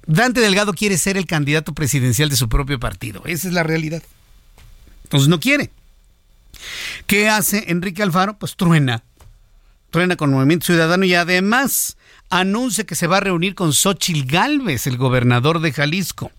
Dante 0.06 0.42
Delgado 0.42 0.74
quiere 0.74 0.98
ser 0.98 1.18
el 1.18 1.26
candidato 1.26 1.74
presidencial 1.74 2.30
de 2.30 2.36
su 2.36 2.48
propio 2.50 2.80
partido. 2.80 3.24
Esa 3.26 3.48
es 3.48 3.54
la 3.54 3.64
realidad. 3.64 4.04
Entonces 5.04 5.30
no 5.30 5.40
quiere. 5.40 5.72
¿Qué 7.08 7.30
hace 7.30 7.66
Enrique 7.68 8.04
Alfaro? 8.04 8.38
Pues 8.38 8.56
truena. 8.56 9.04
Truena 9.90 10.16
con 10.16 10.32
Movimiento 10.32 10.68
Ciudadano 10.68 11.06
y 11.06 11.16
además 11.16 11.98
anuncia 12.30 12.86
que 12.86 12.96
se 12.96 13.08
va 13.08 13.18
a 13.18 13.22
reunir 13.22 13.56
con 13.56 13.74
Xochil 13.74 14.26
Gálvez, 14.26 14.88
el 14.88 14.98
gobernador 14.98 15.60
de 15.60 15.72
Jalisco. 15.72 16.32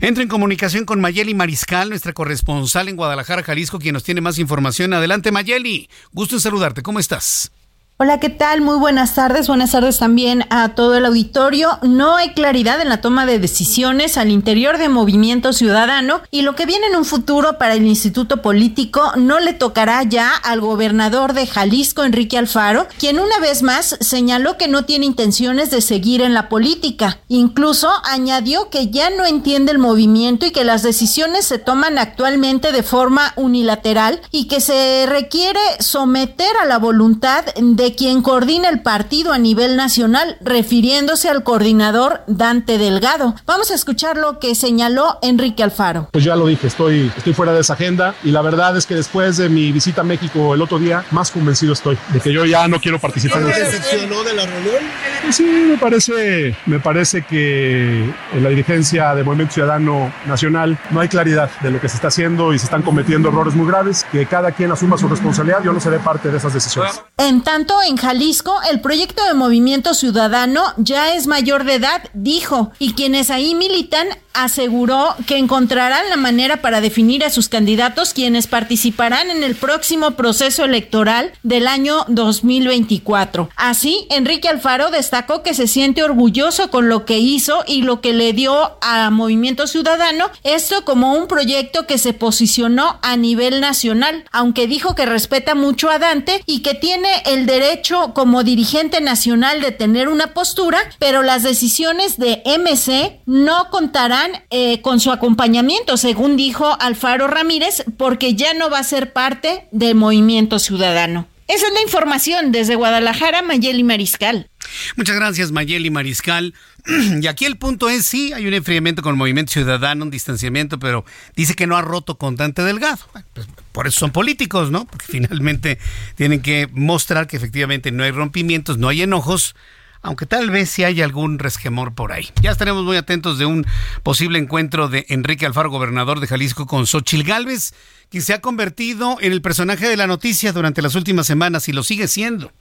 Entra 0.00 0.22
en 0.22 0.28
comunicación 0.28 0.84
con 0.84 1.00
Mayeli 1.00 1.34
Mariscal, 1.34 1.88
nuestra 1.88 2.12
corresponsal 2.12 2.88
en 2.88 2.96
Guadalajara, 2.96 3.42
Jalisco, 3.42 3.78
quien 3.78 3.94
nos 3.94 4.04
tiene 4.04 4.20
más 4.20 4.38
información. 4.38 4.92
Adelante, 4.92 5.32
Mayeli. 5.32 5.88
Gusto 6.12 6.36
en 6.36 6.40
saludarte. 6.40 6.82
¿Cómo 6.82 7.00
estás? 7.00 7.50
Hola, 8.00 8.20
¿qué 8.20 8.28
tal? 8.28 8.60
Muy 8.60 8.76
buenas 8.76 9.16
tardes. 9.16 9.48
Buenas 9.48 9.72
tardes 9.72 9.98
también 9.98 10.44
a 10.50 10.68
todo 10.76 10.94
el 10.94 11.04
auditorio. 11.04 11.80
No 11.82 12.14
hay 12.14 12.28
claridad 12.28 12.80
en 12.80 12.90
la 12.90 13.00
toma 13.00 13.26
de 13.26 13.40
decisiones 13.40 14.16
al 14.16 14.30
interior 14.30 14.78
de 14.78 14.88
Movimiento 14.88 15.52
Ciudadano 15.52 16.20
y 16.30 16.42
lo 16.42 16.54
que 16.54 16.64
viene 16.64 16.86
en 16.86 16.94
un 16.94 17.04
futuro 17.04 17.58
para 17.58 17.74
el 17.74 17.84
Instituto 17.84 18.40
Político 18.40 19.02
no 19.16 19.40
le 19.40 19.52
tocará 19.52 20.04
ya 20.04 20.32
al 20.32 20.60
gobernador 20.60 21.32
de 21.32 21.48
Jalisco, 21.48 22.04
Enrique 22.04 22.38
Alfaro, 22.38 22.86
quien 23.00 23.18
una 23.18 23.40
vez 23.40 23.64
más 23.64 23.96
señaló 23.98 24.56
que 24.56 24.68
no 24.68 24.84
tiene 24.84 25.04
intenciones 25.04 25.72
de 25.72 25.80
seguir 25.80 26.22
en 26.22 26.34
la 26.34 26.48
política. 26.48 27.18
Incluso 27.26 27.90
añadió 28.04 28.70
que 28.70 28.90
ya 28.90 29.10
no 29.10 29.26
entiende 29.26 29.72
el 29.72 29.78
movimiento 29.78 30.46
y 30.46 30.52
que 30.52 30.62
las 30.62 30.84
decisiones 30.84 31.46
se 31.46 31.58
toman 31.58 31.98
actualmente 31.98 32.70
de 32.70 32.84
forma 32.84 33.32
unilateral 33.34 34.20
y 34.30 34.46
que 34.46 34.60
se 34.60 35.04
requiere 35.08 35.58
someter 35.80 36.56
a 36.62 36.64
la 36.64 36.78
voluntad 36.78 37.44
de 37.56 37.87
quien 37.94 38.22
coordina 38.22 38.68
el 38.68 38.82
partido 38.82 39.32
a 39.32 39.38
nivel 39.38 39.76
nacional, 39.76 40.36
refiriéndose 40.40 41.28
al 41.28 41.42
coordinador 41.42 42.22
Dante 42.26 42.78
Delgado. 42.78 43.34
Vamos 43.46 43.70
a 43.70 43.74
escuchar 43.74 44.16
lo 44.16 44.38
que 44.38 44.54
señaló 44.54 45.18
Enrique 45.22 45.62
Alfaro. 45.62 46.08
Pues 46.12 46.24
ya 46.24 46.36
lo 46.36 46.46
dije, 46.46 46.66
estoy, 46.66 47.10
estoy 47.16 47.34
fuera 47.34 47.52
de 47.52 47.60
esa 47.60 47.74
agenda 47.74 48.14
y 48.24 48.30
la 48.30 48.42
verdad 48.42 48.76
es 48.76 48.86
que 48.86 48.94
después 48.94 49.36
de 49.36 49.48
mi 49.48 49.72
visita 49.72 50.02
a 50.02 50.04
México 50.04 50.54
el 50.54 50.62
otro 50.62 50.78
día, 50.78 51.04
más 51.10 51.30
convencido 51.30 51.72
estoy 51.72 51.98
de 52.12 52.20
que 52.20 52.32
yo 52.32 52.44
ya 52.44 52.68
no 52.68 52.80
quiero 52.80 52.98
participar 52.98 53.42
en 53.42 53.48
eso. 53.48 53.58
decepcionó 53.58 54.22
de 54.24 54.34
la 54.34 54.46
reunión? 54.46 54.82
Sí, 55.30 55.44
me 55.44 55.78
parece, 55.78 56.56
me 56.66 56.80
parece 56.80 57.22
que 57.22 58.04
en 58.32 58.42
la 58.42 58.48
dirigencia 58.48 59.14
de 59.14 59.24
Movimiento 59.24 59.54
Ciudadano 59.54 60.12
Nacional 60.26 60.78
no 60.90 61.00
hay 61.00 61.08
claridad 61.08 61.50
de 61.60 61.70
lo 61.70 61.80
que 61.80 61.88
se 61.88 61.96
está 61.96 62.08
haciendo 62.08 62.52
y 62.52 62.58
se 62.58 62.64
están 62.64 62.82
cometiendo 62.82 63.28
errores 63.28 63.54
muy 63.54 63.66
graves, 63.66 64.06
que 64.10 64.26
cada 64.26 64.52
quien 64.52 64.72
asuma 64.72 64.96
su 64.98 65.08
responsabilidad, 65.08 65.62
yo 65.64 65.72
no 65.72 65.80
seré 65.80 65.98
parte 65.98 66.30
de 66.30 66.38
esas 66.38 66.54
decisiones. 66.54 67.00
En 67.16 67.42
tanto, 67.42 67.77
en 67.82 67.96
Jalisco, 67.96 68.54
el 68.70 68.80
proyecto 68.80 69.24
de 69.24 69.34
Movimiento 69.34 69.94
Ciudadano 69.94 70.62
ya 70.76 71.14
es 71.14 71.26
mayor 71.26 71.64
de 71.64 71.74
edad, 71.74 72.02
dijo, 72.14 72.72
y 72.78 72.92
quienes 72.92 73.30
ahí 73.30 73.54
militan 73.54 74.08
aseguró 74.32 75.16
que 75.26 75.36
encontrarán 75.36 76.08
la 76.10 76.16
manera 76.16 76.58
para 76.58 76.80
definir 76.80 77.24
a 77.24 77.30
sus 77.30 77.48
candidatos 77.48 78.12
quienes 78.14 78.46
participarán 78.46 79.30
en 79.30 79.42
el 79.42 79.56
próximo 79.56 80.12
proceso 80.12 80.64
electoral 80.64 81.32
del 81.42 81.66
año 81.66 82.04
2024. 82.08 83.50
Así, 83.56 84.06
Enrique 84.10 84.48
Alfaro 84.48 84.90
destacó 84.90 85.42
que 85.42 85.54
se 85.54 85.66
siente 85.66 86.04
orgulloso 86.04 86.70
con 86.70 86.88
lo 86.88 87.04
que 87.04 87.18
hizo 87.18 87.64
y 87.66 87.82
lo 87.82 88.00
que 88.00 88.12
le 88.12 88.32
dio 88.32 88.78
a 88.80 89.10
Movimiento 89.10 89.66
Ciudadano, 89.66 90.30
esto 90.44 90.84
como 90.84 91.14
un 91.14 91.26
proyecto 91.26 91.86
que 91.86 91.98
se 91.98 92.12
posicionó 92.12 92.98
a 93.02 93.16
nivel 93.16 93.60
nacional, 93.60 94.24
aunque 94.30 94.68
dijo 94.68 94.94
que 94.94 95.06
respeta 95.06 95.56
mucho 95.56 95.90
a 95.90 95.98
Dante 95.98 96.42
y 96.46 96.60
que 96.60 96.74
tiene 96.74 97.08
el 97.26 97.46
derecho 97.46 97.67
como 98.14 98.44
dirigente 98.44 99.00
nacional 99.00 99.60
de 99.60 99.72
tener 99.72 100.08
una 100.08 100.28
postura, 100.34 100.78
pero 100.98 101.22
las 101.22 101.42
decisiones 101.42 102.18
de 102.18 102.42
MC 102.44 103.20
no 103.26 103.70
contarán 103.70 104.30
eh, 104.50 104.80
con 104.80 105.00
su 105.00 105.10
acompañamiento, 105.10 105.96
según 105.96 106.36
dijo 106.36 106.76
Alfaro 106.80 107.26
Ramírez, 107.26 107.84
porque 107.96 108.34
ya 108.34 108.54
no 108.54 108.70
va 108.70 108.78
a 108.78 108.84
ser 108.84 109.12
parte 109.12 109.68
del 109.70 109.94
movimiento 109.94 110.58
ciudadano. 110.58 111.26
Esa 111.48 111.66
es 111.66 111.72
la 111.72 111.80
información 111.80 112.52
desde 112.52 112.74
Guadalajara, 112.74 113.40
Mayeli 113.40 113.82
Mariscal. 113.82 114.50
Muchas 114.96 115.16
gracias, 115.16 115.50
Mayeli 115.50 115.90
Mariscal. 115.90 116.54
Y 117.22 117.26
aquí 117.26 117.46
el 117.46 117.56
punto 117.56 117.88
es, 117.88 118.06
sí, 118.06 118.32
hay 118.34 118.46
un 118.46 118.54
enfriamiento 118.54 119.02
con 119.02 119.12
el 119.12 119.16
Movimiento 119.16 119.52
Ciudadano, 119.52 120.04
un 120.04 120.10
distanciamiento, 120.10 120.78
pero 120.78 121.06
dice 121.36 121.54
que 121.54 121.66
no 121.66 121.76
ha 121.76 121.82
roto 121.82 122.18
con 122.18 122.36
Dante 122.36 122.62
Delgado. 122.62 122.98
Pues 123.32 123.46
por 123.72 123.86
eso 123.86 124.00
son 124.00 124.10
políticos, 124.10 124.70
¿no? 124.70 124.84
Porque 124.86 125.06
finalmente 125.08 125.78
tienen 126.16 126.42
que 126.42 126.68
mostrar 126.72 127.26
que 127.26 127.38
efectivamente 127.38 127.92
no 127.92 128.04
hay 128.04 128.10
rompimientos, 128.10 128.76
no 128.76 128.88
hay 128.88 129.02
enojos, 129.02 129.56
aunque 130.02 130.26
tal 130.26 130.50
vez 130.50 130.70
sí 130.70 130.84
haya 130.84 131.04
algún 131.04 131.38
resquemor 131.38 131.94
por 131.94 132.12
ahí. 132.12 132.28
Ya 132.40 132.50
estaremos 132.50 132.84
muy 132.84 132.96
atentos 132.96 133.38
de 133.38 133.46
un 133.46 133.66
posible 134.02 134.38
encuentro 134.38 134.88
de 134.88 135.06
Enrique 135.08 135.46
Alfaro, 135.46 135.70
gobernador 135.70 136.20
de 136.20 136.26
Jalisco, 136.26 136.66
con 136.66 136.86
Xochil 136.86 137.24
Gálvez, 137.24 137.74
quien 138.10 138.22
se 138.22 138.34
ha 138.34 138.40
convertido 138.40 139.18
en 139.20 139.32
el 139.32 139.42
personaje 139.42 139.88
de 139.88 139.96
la 139.96 140.06
noticia 140.06 140.52
durante 140.52 140.82
las 140.82 140.94
últimas 140.94 141.26
semanas 141.26 141.68
y 141.68 141.72
lo 141.72 141.82
sigue 141.82 142.08
siendo. 142.08 142.52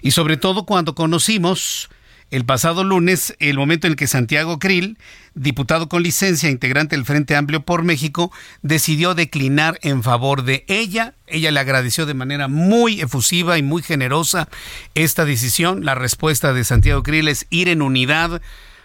Y 0.00 0.12
sobre 0.12 0.36
todo 0.36 0.64
cuando 0.64 0.94
conocimos 0.94 1.88
el 2.32 2.46
pasado 2.46 2.82
lunes 2.82 3.36
el 3.40 3.58
momento 3.58 3.86
en 3.86 3.92
el 3.92 3.96
que 3.96 4.06
Santiago 4.06 4.58
Krill, 4.58 4.96
diputado 5.34 5.90
con 5.90 6.02
licencia, 6.02 6.48
integrante 6.48 6.96
del 6.96 7.04
Frente 7.04 7.36
Amplio 7.36 7.60
por 7.60 7.82
México, 7.82 8.32
decidió 8.62 9.14
declinar 9.14 9.78
en 9.82 10.02
favor 10.02 10.42
de 10.42 10.64
ella. 10.66 11.14
Ella 11.26 11.50
le 11.50 11.60
agradeció 11.60 12.06
de 12.06 12.14
manera 12.14 12.48
muy 12.48 13.02
efusiva 13.02 13.58
y 13.58 13.62
muy 13.62 13.82
generosa 13.82 14.48
esta 14.94 15.26
decisión. 15.26 15.84
La 15.84 15.94
respuesta 15.94 16.54
de 16.54 16.64
Santiago 16.64 17.02
Krill 17.02 17.28
es 17.28 17.46
ir 17.50 17.68
en 17.68 17.82
unidad, 17.82 18.40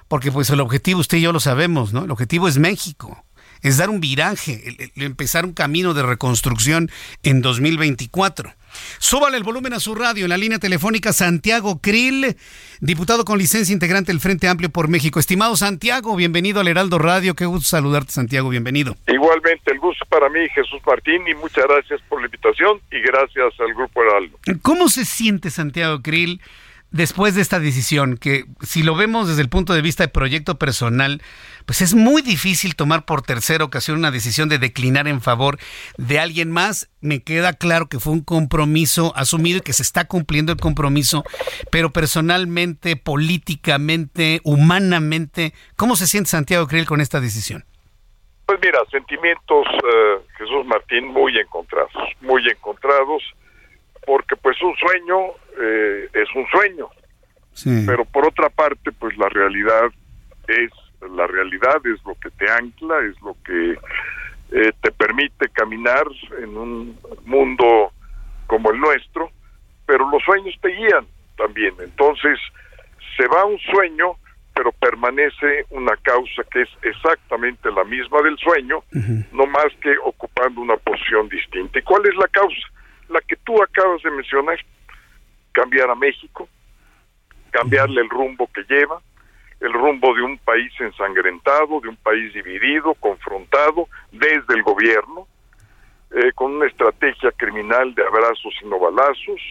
porque 0.10 0.30
pues 0.30 0.50
el 0.50 0.60
objetivo 0.60 1.00
usted 1.00 1.20
y 1.20 1.22
yo 1.22 1.32
lo 1.32 1.40
sabemos, 1.40 1.94
¿no? 1.94 2.04
El 2.04 2.12
objetivo 2.12 2.50
es 2.50 2.58
México. 2.58 3.24
es 3.62 3.78
dar 3.78 3.90
un 3.90 4.02
viraje, 4.02 4.92
empezar 4.98 5.46
un 5.46 5.54
camino 5.54 5.94
de 5.94 6.04
reconstrucción 6.04 6.92
en 7.24 7.42
2024. 7.42 8.57
Súbale 9.00 9.38
el 9.38 9.44
volumen 9.44 9.74
a 9.74 9.80
su 9.80 9.96
radio 9.96 10.26
en 10.26 10.30
la 10.30 10.38
línea 10.38 10.60
telefónica 10.60 11.14
Santiago 11.14 11.80
Krill, 11.82 12.36
diputado 12.80 13.26
con 13.26 13.38
licencia 13.38 13.74
integrante 13.74 14.12
del 14.12 14.20
Frente 14.20 14.48
Amplio 14.48 14.70
por 14.70 14.88
México. 14.88 15.20
Estimado 15.20 15.56
Santiago, 15.56 16.16
bienvenido 16.16 16.60
al 16.60 16.68
Heraldo 16.68 16.98
Radio. 17.00 17.36
Qué 17.36 17.46
gusto 17.46 17.68
saludarte, 17.70 18.12
Santiago. 18.12 18.50
Bienvenido. 18.50 18.96
Igualmente, 19.08 19.72
el 19.72 19.80
gusto 19.80 20.06
para 20.06 20.30
mí, 20.30 20.40
Jesús 20.54 20.82
Martín, 20.86 21.28
y 21.28 21.36
muchas 21.36 21.66
gracias 21.68 22.02
por 22.10 22.20
la 22.22 22.28
invitación 22.28 22.80
y 22.92 23.00
gracias 23.02 23.54
al 23.60 23.74
Grupo 23.74 24.04
Heraldo. 24.04 24.38
¿Cómo 24.62 24.90
se 24.90 25.06
siente 25.06 25.50
Santiago 25.50 26.02
Krill? 26.02 26.42
después 26.92 27.36
de 27.36 27.42
esta 27.42 27.60
decisión, 27.60 28.18
que 28.18 28.46
si 28.62 28.84
lo 28.84 28.96
vemos 28.96 29.28
desde 29.28 29.42
el 29.42 29.50
punto 29.50 29.74
de 29.74 29.82
vista 29.82 30.04
de 30.04 30.10
proyecto 30.10 30.58
personal, 30.58 31.22
pues 31.68 31.82
es 31.82 31.94
muy 31.94 32.22
difícil 32.22 32.78
tomar 32.78 33.04
por 33.04 33.22
tercera 33.22 33.66
ocasión 33.66 33.98
una 33.98 34.10
decisión 34.10 34.48
de 34.48 34.58
declinar 34.58 35.06
en 35.06 35.20
favor 35.20 35.58
de 35.98 36.18
alguien 36.18 36.50
más. 36.50 36.90
Me 37.02 37.22
queda 37.22 37.52
claro 37.52 37.88
que 37.88 38.00
fue 38.00 38.14
un 38.14 38.24
compromiso 38.24 39.12
asumido 39.18 39.58
y 39.58 39.62
que 39.62 39.74
se 39.74 39.84
está 39.84 40.08
cumpliendo 40.08 40.54
el 40.54 40.60
compromiso, 40.60 41.26
pero 41.70 41.92
personalmente, 41.92 42.96
políticamente, 42.96 44.40
humanamente, 44.46 45.52
¿cómo 45.76 45.98
se 45.98 46.08
siente 46.08 46.30
Santiago 46.30 46.68
Krill 46.68 46.86
con 46.86 47.02
esta 47.02 47.20
decisión? 47.20 47.66
Pues 48.46 48.60
mira, 48.62 48.80
sentimientos, 48.90 49.68
eh, 49.68 50.20
Jesús 50.38 50.66
Martín, 50.66 51.08
muy 51.08 51.38
encontrados, 51.38 51.92
muy 52.22 52.48
encontrados, 52.48 53.22
porque 54.06 54.38
pues 54.38 54.56
un 54.62 54.74
sueño 54.78 55.18
eh, 55.62 56.10
es 56.14 56.30
un 56.34 56.48
sueño. 56.48 56.88
Pero 57.88 58.06
por 58.06 58.26
otra 58.26 58.50
parte, 58.50 58.92
pues 58.92 59.18
la 59.18 59.28
realidad 59.30 59.90
es 60.48 60.72
la 61.02 61.28
realidad, 61.28 61.86
es 61.86 62.04
lo 62.06 62.16
que 62.16 62.30
te 62.32 62.50
ancla, 62.50 63.00
es 63.00 63.22
lo 63.22 63.36
que 63.46 63.78
eh, 64.52 64.72
te 64.82 64.92
permite 64.92 65.50
caminar 65.50 66.06
en 66.42 66.58
un 66.58 67.00
mundo 67.26 67.92
como 68.48 68.72
el 68.72 68.80
nuestro, 68.80 69.30
pero 69.86 70.10
los 70.10 70.24
sueños 70.24 70.56
te 70.62 70.70
guían 70.70 71.06
también. 71.38 71.76
Entonces, 71.80 72.40
se 73.16 73.28
va 73.28 73.46
un 73.46 73.60
sueño, 73.60 74.16
pero 74.54 74.72
permanece 74.72 75.66
una 75.70 75.96
causa 75.98 76.44
que 76.52 76.62
es 76.62 76.70
exactamente 76.82 77.70
la 77.72 77.84
misma 77.84 78.22
del 78.22 78.38
sueño, 78.38 78.84
no 79.32 79.46
más 79.46 79.68
que 79.82 79.96
ocupando 80.04 80.62
una 80.62 80.78
posición 80.78 81.30
distinta. 81.30 81.80
¿Y 81.80 81.84
cuál 81.84 82.06
es 82.06 82.16
la 82.16 82.28
causa? 82.28 82.68
La 83.10 83.22
que 83.22 83.36
tú 83.38 83.62
acabas 83.62 84.02
de 84.02 84.12
mencionar, 84.12 84.58
cambiar 85.52 85.90
a 85.90 85.96
México, 85.96 86.48
cambiarle 87.52 88.02
el 88.02 88.10
rumbo 88.10 88.50
que 88.54 88.64
lleva, 88.64 89.02
el 89.60 89.74
rumbo 89.74 90.14
de 90.14 90.22
un 90.22 90.38
país 90.38 90.72
ensangrentado, 90.80 91.80
de 91.82 91.90
un 91.90 91.96
país 91.98 92.34
dividido, 92.34 92.94
confrontado 92.96 93.88
desde 94.12 94.54
el 94.54 94.64
gobierno, 94.64 95.28
eh, 96.12 96.32
con 96.34 96.56
una 96.56 96.68
estrategia 96.68 97.32
criminal 97.32 97.94
de 97.96 98.04
abrazos 98.04 98.54
y 98.62 98.68
no 98.68 98.80
balazos, 98.80 99.42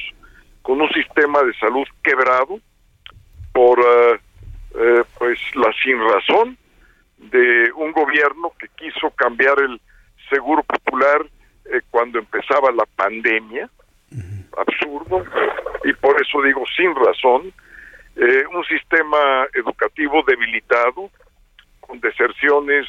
con 0.63 0.81
un 0.81 0.89
sistema 0.91 1.43
de 1.43 1.53
salud 1.55 1.87
quebrado 2.03 2.59
por 3.53 3.81
eh, 3.81 4.21
eh, 4.79 5.05
pues 5.19 5.39
la 5.55 5.73
sin 5.83 5.99
razón 5.99 6.57
de 7.19 7.73
un 7.75 7.93
gobierno 7.93 8.53
que 8.59 8.69
quiso 8.77 9.11
cambiar 9.11 9.59
el 9.61 9.81
seguro 10.31 10.63
popular 10.63 11.27
cuando 11.91 12.21
empezaba 12.21 12.71
la 12.71 12.85
pandemia, 12.95 13.69
absurdo, 14.57 15.25
y 15.83 15.93
por 15.95 16.15
eso 16.23 16.41
digo 16.43 16.63
sin 16.77 16.95
razón, 16.95 17.53
eh, 18.17 18.45
un 18.53 18.65
sistema 18.65 19.47
educativo 19.55 20.23
debilitado, 20.27 21.11
con 21.81 22.01
deserciones 22.01 22.87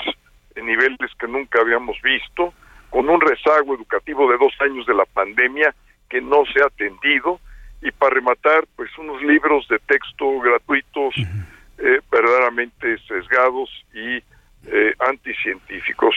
en 0.55 0.65
niveles 0.65 1.11
que 1.19 1.27
nunca 1.27 1.61
habíamos 1.61 2.01
visto, 2.01 2.53
con 2.89 3.09
un 3.09 3.21
rezago 3.21 3.75
educativo 3.75 4.31
de 4.31 4.37
dos 4.37 4.53
años 4.61 4.85
de 4.85 4.93
la 4.93 5.05
pandemia 5.05 5.75
que 6.09 6.21
no 6.21 6.45
se 6.45 6.61
ha 6.63 6.67
atendido, 6.67 7.39
y 7.81 7.91
para 7.91 8.15
rematar, 8.15 8.65
pues 8.75 8.89
unos 8.97 9.21
libros 9.21 9.67
de 9.67 9.77
texto 9.79 10.39
gratuitos 10.39 11.13
eh, 11.77 11.99
verdaderamente 12.11 12.97
sesgados 13.07 13.69
y 13.93 14.17
eh, 14.65 14.93
anticientíficos. 14.99 16.15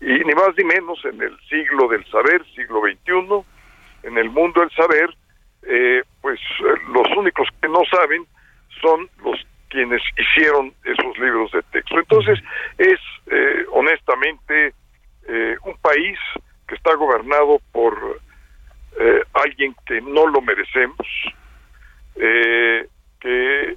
Y 0.00 0.06
ni 0.06 0.34
más 0.34 0.50
ni 0.56 0.64
menos 0.64 1.02
en 1.04 1.20
el 1.22 1.38
siglo 1.48 1.88
del 1.88 2.04
saber, 2.06 2.44
siglo 2.54 2.82
XXI, 2.82 4.08
en 4.08 4.18
el 4.18 4.30
mundo 4.30 4.60
del 4.60 4.70
saber, 4.72 5.14
eh, 5.62 6.02
pues 6.20 6.38
los 6.92 7.08
únicos 7.16 7.48
que 7.60 7.68
no 7.68 7.80
saben 7.90 8.26
son 8.80 9.08
los 9.24 9.46
quienes 9.68 10.02
hicieron 10.16 10.72
esos 10.84 11.18
libros 11.18 11.52
de 11.52 11.62
texto. 11.64 11.98
Entonces, 11.98 12.38
es 12.78 12.98
eh, 13.26 13.64
honestamente 13.72 14.74
un 15.62 15.76
país 15.82 16.18
que 16.66 16.74
está 16.74 16.94
gobernado 16.94 17.60
por 17.72 18.18
alguien 19.34 19.76
que 19.86 20.00
no 20.00 20.26
lo 20.26 20.40
merecemos, 20.40 21.06
que 22.14 23.76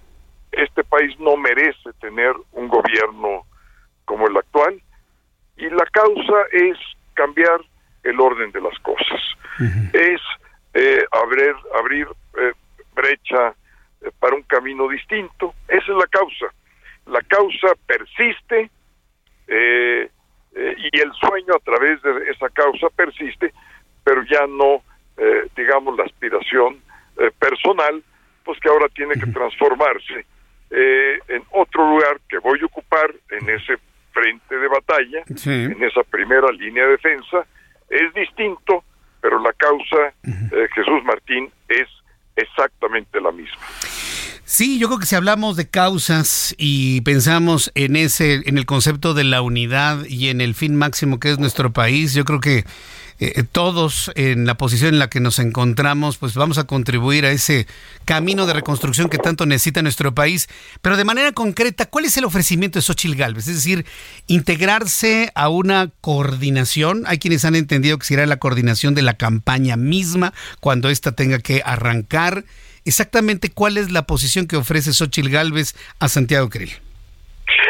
este 0.53 0.83
país 0.85 1.19
no 1.19 1.35
merece 1.35 1.91
tener 1.99 2.33
un 2.53 2.69
gobierno 2.69 3.45
como 4.05 4.27
el 4.27 4.37
actual, 4.37 4.81
y 5.57 5.69
la 5.69 5.85
causa 5.91 6.45
es 6.51 6.77
cambiar 7.13 7.61
el 8.03 8.19
orden 8.19 8.51
de 8.51 8.61
las 8.61 8.77
cosas. 8.79 9.21
Es 9.93 10.21
eh, 10.73 11.03
abrir, 11.11 11.53
abrir 11.77 12.07
eh, 12.37 12.51
brecha 12.95 13.49
eh, 13.49 13.53
para 14.19 14.35
un 14.35 14.43
camino 14.43 14.87
distinto. 14.87 15.53
Esa 15.67 15.91
es 15.91 15.97
la 15.97 16.07
causa. 16.07 16.47
La 17.05 17.21
causa 17.21 17.67
persiste 17.85 18.69
y 19.47 20.99
el 20.99 21.11
sueño 21.13 21.55
a 21.55 21.59
través 21.59 22.01
de 22.01 22.29
esa 22.29 22.49
causa 22.49 22.87
persiste, 22.95 23.53
pero 24.03 24.23
ya 24.23 24.45
no, 24.47 24.81
digamos, 25.55 25.97
la 25.97 26.05
aspiración 26.05 26.81
personal, 27.39 28.03
pues 28.45 28.59
que 28.59 28.69
ahora 28.69 28.87
tiene 28.89 29.15
que 29.15 29.31
transformarse 29.31 30.25
en 30.69 31.43
otro 31.51 31.89
lugar 31.89 32.19
que 32.29 32.37
voy 32.37 32.59
a 32.61 32.65
ocupar 32.65 33.13
en 33.29 33.49
ese 33.49 33.77
frente 34.11 34.57
de 34.57 34.67
batalla, 34.67 35.23
en 35.27 35.83
esa 35.83 36.03
primera 36.03 36.51
línea 36.51 36.85
de 36.85 36.91
defensa, 36.91 37.45
es 37.89 38.13
distinto, 38.13 38.83
pero 39.21 39.39
la 39.39 39.53
causa, 39.53 40.13
eh, 40.23 40.67
Jesús 40.73 41.03
Martín, 41.03 41.51
es 41.67 41.87
exactamente 42.41 43.21
la 43.21 43.31
misma. 43.31 43.57
Sí, 44.43 44.79
yo 44.79 44.87
creo 44.87 44.99
que 44.99 45.05
si 45.05 45.15
hablamos 45.15 45.55
de 45.55 45.69
causas 45.69 46.53
y 46.57 47.01
pensamos 47.01 47.71
en 47.73 47.95
ese, 47.95 48.41
en 48.45 48.57
el 48.57 48.65
concepto 48.65 49.13
de 49.13 49.23
la 49.23 49.41
unidad 49.41 50.03
y 50.05 50.27
en 50.27 50.41
el 50.41 50.55
fin 50.55 50.75
máximo 50.75 51.19
que 51.19 51.31
es 51.31 51.39
nuestro 51.39 51.71
país, 51.71 52.13
yo 52.13 52.25
creo 52.25 52.41
que 52.41 52.65
eh, 53.23 53.43
todos 53.43 54.11
en 54.15 54.47
la 54.47 54.55
posición 54.55 54.95
en 54.95 54.99
la 54.99 55.07
que 55.07 55.19
nos 55.19 55.37
encontramos, 55.37 56.17
pues 56.17 56.33
vamos 56.33 56.57
a 56.57 56.63
contribuir 56.63 57.23
a 57.23 57.29
ese 57.29 57.67
camino 58.03 58.47
de 58.47 58.53
reconstrucción 58.53 59.09
que 59.09 59.19
tanto 59.19 59.45
necesita 59.45 59.83
nuestro 59.83 60.15
país. 60.15 60.49
Pero 60.81 60.97
de 60.97 61.05
manera 61.05 61.31
concreta, 61.31 61.85
¿cuál 61.85 62.05
es 62.05 62.17
el 62.17 62.25
ofrecimiento 62.25 62.79
de 62.79 62.83
Xochil 62.83 63.15
Gálvez? 63.15 63.47
Es 63.47 63.57
decir, 63.57 63.85
integrarse 64.25 65.31
a 65.35 65.49
una 65.49 65.91
coordinación. 66.01 67.03
Hay 67.05 67.19
quienes 67.19 67.45
han 67.45 67.55
entendido 67.55 67.99
que 67.99 68.05
será 68.05 68.25
la 68.25 68.37
coordinación 68.37 68.95
de 68.95 69.03
la 69.03 69.13
campaña 69.13 69.75
misma 69.77 70.33
cuando 70.59 70.89
ésta 70.89 71.11
tenga 71.11 71.37
que 71.37 71.61
arrancar. 71.63 72.43
Exactamente 72.85 73.51
cuál 73.51 73.77
es 73.77 73.91
la 73.91 74.07
posición 74.07 74.47
que 74.47 74.55
ofrece 74.55 74.93
Xochil 74.93 75.29
Gálvez 75.29 75.75
a 75.99 76.09
Santiago 76.09 76.49
Krill. 76.49 76.71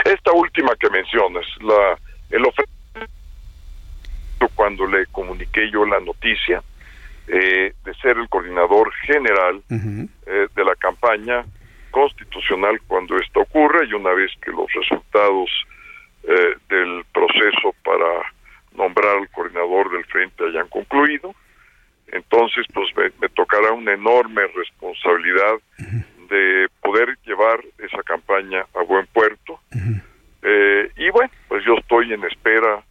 Esta 0.06 0.32
última 0.32 0.72
que 0.80 0.90
mencionas, 0.90 1.46
la, 1.60 2.00
el 2.30 2.46
ofrecimiento 2.46 2.81
cuando 4.50 4.86
le 4.86 5.06
comuniqué 5.08 5.70
yo 5.72 5.86
la 5.86 6.00
noticia 6.00 6.64
eh, 7.28 7.74
de 7.84 7.94
ser 7.96 8.18
el 8.18 8.28
coordinador 8.30 8.92
general 9.06 9.62
eh, 9.70 10.48
de 10.56 10.66
la 10.66 10.76
campaña 10.76 11.46
constitucional 11.92 12.80
cuando 12.88 13.18
esto 13.18 13.42
ocurre 13.42 13.88
y 13.88 13.94
una 13.94 14.12
vez 14.12 14.32
que 14.42 14.52
los 14.52 14.72
resultados 14.74 15.50
eh, 16.24 16.56
del 16.70 17.06
proceso 17.14 17.76
para 17.84 18.34
nombrar 18.74 19.18
al 19.18 19.30
coordinador 19.30 19.92
del 19.92 20.06
frente 20.06 20.46
hayan 20.46 20.68
concluido, 20.70 21.34
entonces 22.08 22.66
pues 22.74 22.90
me, 22.96 23.30
tocará 23.30 23.72
una 23.72 23.94
enorme 23.94 24.42
responsabilidad 24.56 25.56
de 26.30 26.68
poder 26.82 27.18
llevar 27.26 27.60
esa 27.78 28.02
campaña 28.04 28.66
a 28.74 28.84
buen 28.84 29.06
puerto. 29.08 29.60
y 30.98 31.10
bueno, 31.12 31.32
pues 31.48 31.64
yo 31.66 31.76
estoy 31.76 32.14
en 32.14 32.24
espera 32.24 32.84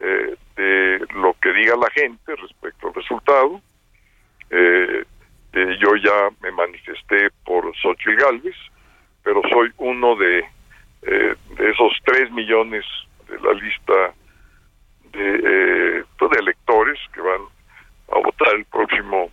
eh, 0.00 0.34
de 0.60 1.06
lo 1.14 1.34
que 1.40 1.52
diga 1.52 1.74
la 1.76 1.90
gente 1.90 2.36
respecto 2.36 2.88
al 2.88 2.94
resultado. 2.94 3.60
Eh, 4.50 5.04
eh, 5.52 5.76
yo 5.80 5.96
ya 5.96 6.28
me 6.42 6.50
manifesté 6.52 7.30
por 7.44 7.74
Xochitl 7.76 8.16
Galvez, 8.16 8.56
pero 9.22 9.42
soy 9.50 9.70
uno 9.78 10.16
de, 10.16 10.44
de 11.02 11.70
esos 11.70 11.92
tres 12.04 12.30
millones 12.32 12.84
de 13.28 13.38
la 13.40 13.52
lista 13.54 14.14
de, 15.12 16.04
pues, 16.18 16.30
de 16.30 16.38
electores 16.38 16.98
que 17.12 17.20
van 17.20 17.42
a 18.12 18.18
votar 18.18 18.54
el 18.54 18.64
próximo 18.66 19.30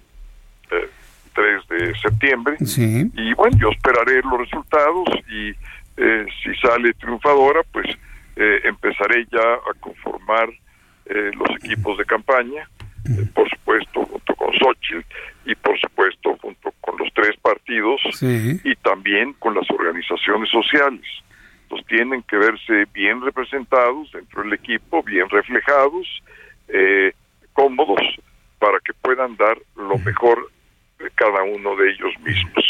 3 0.70 1.68
de 1.70 2.00
septiembre. 2.00 2.58
Y 3.16 3.34
bueno, 3.34 3.58
yo 3.60 3.70
esperaré 3.70 4.22
los 4.24 4.40
resultados 4.40 5.08
y 5.30 5.54
si 6.44 6.56
sale 6.62 6.94
triunfadora, 6.94 7.62
pues 7.72 7.88
eh, 8.40 8.62
empezaré 8.66 9.26
ya 9.32 9.54
a 9.54 9.74
conformar 9.80 10.48
eh, 11.10 11.32
los 11.34 11.50
equipos 11.64 11.98
de 11.98 12.06
campaña, 12.06 12.68
eh, 13.06 13.26
por 13.34 13.50
supuesto 13.50 14.06
junto 14.06 14.36
con 14.36 14.54
Xochitl 14.54 15.06
y 15.46 15.56
por 15.56 15.80
supuesto 15.80 16.38
junto 16.42 16.74
con 16.82 16.98
los 16.98 17.14
tres 17.14 17.36
partidos 17.42 18.02
y 18.22 18.76
también 18.78 19.34
con 19.34 19.56
las 19.56 19.70
organizaciones 19.72 20.50
sociales. 20.50 21.06
Los 21.70 21.86
tienen 21.86 22.24
que 22.24 22.38
verse 22.38 22.86
bien 22.94 23.22
representados 23.22 24.12
dentro 24.12 24.44
del 24.44 24.54
equipo, 24.54 25.04
bien 25.04 25.30
reflejados, 25.30 26.08
cómodos, 27.54 28.02
para 28.60 28.80
que 28.80 28.94
puedan 28.94 29.36
dar 29.36 29.58
lo 29.76 29.98
mejor 30.00 30.50
de 31.00 31.10
cada 31.12 31.44
uno 31.44 31.76
de 31.76 31.92
ellos 31.92 32.14
mismos, 32.20 32.66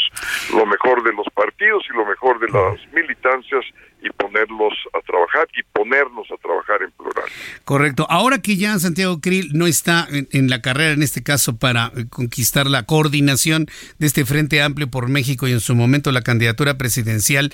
lo 0.52 0.66
mejor 0.66 1.02
de 1.02 1.12
los 1.12 1.26
partidos 1.34 1.84
y 1.90 1.96
lo 1.96 2.06
mejor 2.06 2.38
de 2.40 2.48
las 2.48 2.92
militancias 2.92 3.64
y 4.02 4.10
ponerlos 4.10 4.72
a 4.94 5.00
trabajar 5.00 5.48
y 5.56 5.62
ponernos 5.72 6.26
a 6.30 6.36
trabajar 6.36 6.82
en 6.82 6.90
plural. 6.92 7.24
Correcto. 7.64 8.06
Ahora 8.08 8.38
que 8.38 8.56
ya 8.56 8.78
Santiago 8.78 9.20
Krill 9.20 9.50
no 9.52 9.66
está 9.66 10.06
en, 10.10 10.50
la 10.50 10.62
carrera, 10.62 10.92
en 10.92 11.02
este 11.02 11.22
caso, 11.22 11.58
para 11.58 11.92
eh, 11.96 12.06
conquistar 12.08 12.66
la 12.66 12.84
coordinación 12.84 13.66
de 13.98 14.06
este 14.06 14.24
Frente 14.24 14.62
Amplio 14.62 14.88
por 14.88 15.08
México 15.08 15.48
y 15.48 15.52
en 15.52 15.60
su 15.60 15.74
momento 15.74 16.12
la 16.12 16.22
candidatura 16.22 16.78
presidencial, 16.78 17.52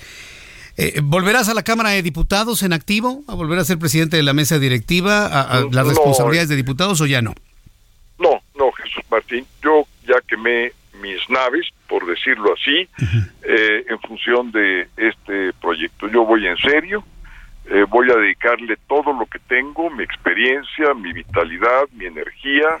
eh, 0.77 0.99
¿Volverás 1.01 1.47
a 1.47 1.53
la 1.53 1.63
Cámara 1.63 1.91
de 1.91 2.03
Diputados 2.03 2.61
en 2.61 2.73
activo? 2.73 3.23
¿A 3.27 3.33
volver 3.33 3.57
a 3.59 3.63
ser 3.63 3.79
presidente 3.79 4.17
de 4.17 4.23
la 4.23 4.33
mesa 4.33 4.59
directiva? 4.59 5.25
¿A, 5.25 5.61
las 5.71 5.87
responsabilidades 5.87 6.49
de 6.49 6.57
diputados 6.57 6.99
o 6.99 7.05
ya 7.05 7.21
no? 7.21 7.33
No, 8.19 8.41
no, 8.55 8.71
Jesús 8.73 9.03
Martín. 9.09 9.45
Yo 9.63 9.87
ya 10.05 10.15
quemé 10.27 10.73
mis 11.05 11.29
naves, 11.29 11.67
por 11.87 12.05
decirlo 12.05 12.53
así, 12.53 12.89
eh, 13.43 13.85
en 13.87 13.99
función 13.99 14.51
de 14.51 14.87
este 14.97 15.53
proyecto. 15.61 16.07
Yo 16.07 16.25
voy 16.25 16.47
en 16.47 16.57
serio, 16.57 17.03
eh, 17.65 17.85
voy 17.87 18.09
a 18.09 18.15
dedicarle 18.15 18.75
todo 18.87 19.13
lo 19.13 19.27
que 19.27 19.39
tengo, 19.39 19.89
mi 19.91 20.03
experiencia, 20.03 20.93
mi 20.95 21.13
vitalidad, 21.13 21.83
mi 21.93 22.05
energía, 22.05 22.79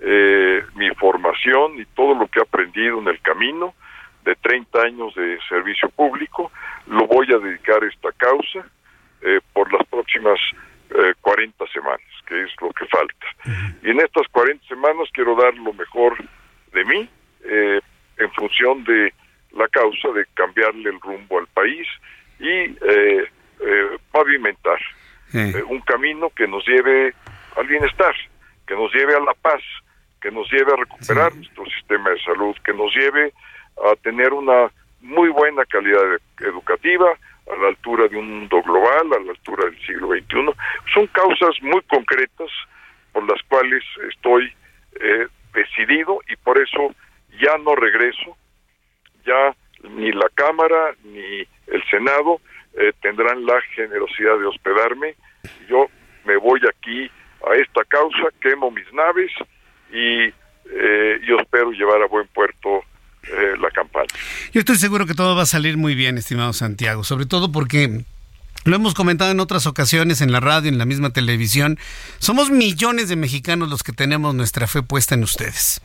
eh, 0.00 0.64
mi 0.74 0.88
formación 0.96 1.78
y 1.78 1.84
todo 1.94 2.14
lo 2.14 2.26
que 2.26 2.40
he 2.40 2.42
aprendido 2.42 2.98
en 2.98 3.08
el 3.08 3.20
camino 3.20 3.74
de 4.24 4.34
30 4.34 4.82
años 4.82 5.14
de 5.14 5.38
servicio 5.48 5.88
público, 5.90 6.50
lo 6.88 7.06
voy 7.06 7.32
a 7.32 7.38
dedicar 7.38 7.82
a 7.82 7.88
esta 7.88 8.10
causa 8.12 8.66
por 9.52 9.70
las 9.70 9.86
próximas 9.86 10.40
40 11.20 11.66
semanas, 11.66 12.00
que 12.26 12.42
es 12.42 12.50
lo 12.60 12.70
que 12.70 12.86
falta. 12.86 13.26
Y 13.82 13.90
en 13.90 14.00
estas 14.00 14.26
40 14.28 14.66
semanas 14.66 15.08
quiero 15.12 15.36
dar 15.36 15.54
lo 15.54 15.74
mejor 15.74 16.16
de 16.72 16.84
mí, 16.84 17.08
eh, 17.44 17.80
en 18.18 18.30
función 18.32 18.84
de 18.84 19.12
la 19.52 19.66
causa 19.68 20.08
de 20.10 20.26
cambiarle 20.34 20.90
el 20.90 21.00
rumbo 21.00 21.38
al 21.38 21.46
país 21.48 21.86
y 22.38 22.48
eh, 22.48 23.24
eh, 23.60 23.98
pavimentar 24.12 24.78
un 25.68 25.80
camino 25.82 26.28
que 26.30 26.46
nos 26.48 26.66
lleve 26.66 27.14
al 27.56 27.66
bienestar, 27.66 28.14
que 28.66 28.74
nos 28.74 28.92
lleve 28.92 29.14
a 29.14 29.20
la 29.20 29.32
paz, 29.34 29.62
que 30.20 30.30
nos 30.30 30.50
lleve 30.50 30.72
a 30.72 30.76
recuperar 30.76 31.34
nuestro 31.36 31.64
sistema 31.66 32.10
de 32.10 32.20
salud, 32.22 32.56
que 32.64 32.74
nos 32.74 32.92
lleve 32.94 33.32
a 33.84 33.94
tener 34.02 34.32
una 34.32 34.72
muy 35.00 35.28
buena 35.28 35.64
calidad 35.66 36.18
educativa 36.40 37.12
a 37.50 37.56
la 37.62 37.68
altura 37.68 38.08
de 38.08 38.16
un 38.16 38.40
mundo 38.40 38.60
global, 38.62 39.12
a 39.12 39.20
la 39.20 39.30
altura 39.30 39.66
del 39.66 39.80
siglo 39.86 40.08
XXI. 40.08 40.52
Son 40.92 41.06
causas 41.06 41.62
muy 41.62 41.80
concretas 41.82 42.50
por 43.12 43.22
las 43.28 43.40
cuales 43.44 43.84
estoy 44.08 44.52
decidido 45.54 46.20
y 46.28 46.36
por 46.36 46.58
eso 46.58 46.92
ya 47.38 47.58
no 47.58 47.74
regreso, 47.74 48.36
ya 49.26 49.54
ni 49.88 50.12
la 50.12 50.28
Cámara 50.34 50.94
ni 51.04 51.46
el 51.66 51.84
Senado 51.90 52.40
eh, 52.74 52.92
tendrán 53.00 53.44
la 53.46 53.60
generosidad 53.74 54.38
de 54.38 54.46
hospedarme. 54.46 55.14
Yo 55.68 55.86
me 56.24 56.36
voy 56.36 56.60
aquí 56.68 57.10
a 57.48 57.54
esta 57.56 57.84
causa, 57.84 58.28
quemo 58.40 58.70
mis 58.70 58.92
naves 58.92 59.30
y 59.92 60.32
eh, 60.72 61.20
yo 61.26 61.36
espero 61.38 61.72
llevar 61.72 62.02
a 62.02 62.06
buen 62.06 62.26
puerto 62.28 62.84
eh, 63.24 63.54
la 63.58 63.70
campaña. 63.70 64.08
Yo 64.52 64.60
estoy 64.60 64.76
seguro 64.76 65.06
que 65.06 65.14
todo 65.14 65.36
va 65.36 65.42
a 65.42 65.46
salir 65.46 65.76
muy 65.76 65.94
bien, 65.94 66.18
estimado 66.18 66.52
Santiago, 66.52 67.04
sobre 67.04 67.26
todo 67.26 67.50
porque 67.52 68.04
lo 68.64 68.76
hemos 68.76 68.92
comentado 68.92 69.30
en 69.30 69.40
otras 69.40 69.66
ocasiones 69.66 70.20
en 70.20 70.32
la 70.32 70.40
radio, 70.40 70.68
en 70.68 70.76
la 70.76 70.84
misma 70.84 71.10
televisión. 71.10 71.78
Somos 72.18 72.50
millones 72.50 73.08
de 73.08 73.16
mexicanos 73.16 73.70
los 73.70 73.82
que 73.82 73.92
tenemos 73.92 74.34
nuestra 74.34 74.66
fe 74.66 74.82
puesta 74.82 75.14
en 75.14 75.22
ustedes. 75.22 75.80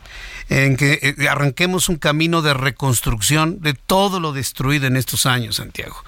En 0.50 0.76
que 0.76 1.00
eh, 1.02 1.30
arranquemos 1.30 1.88
un 1.88 1.96
camino 1.96 2.42
de 2.42 2.54
reconstrucción 2.54 3.62
de 3.62 3.76
todo 3.76 4.20
lo 4.20 4.34
destruido 4.34 4.88
en 4.88 4.98
estos 4.98 5.26
años, 5.26 5.56
Santiago. 5.56 6.04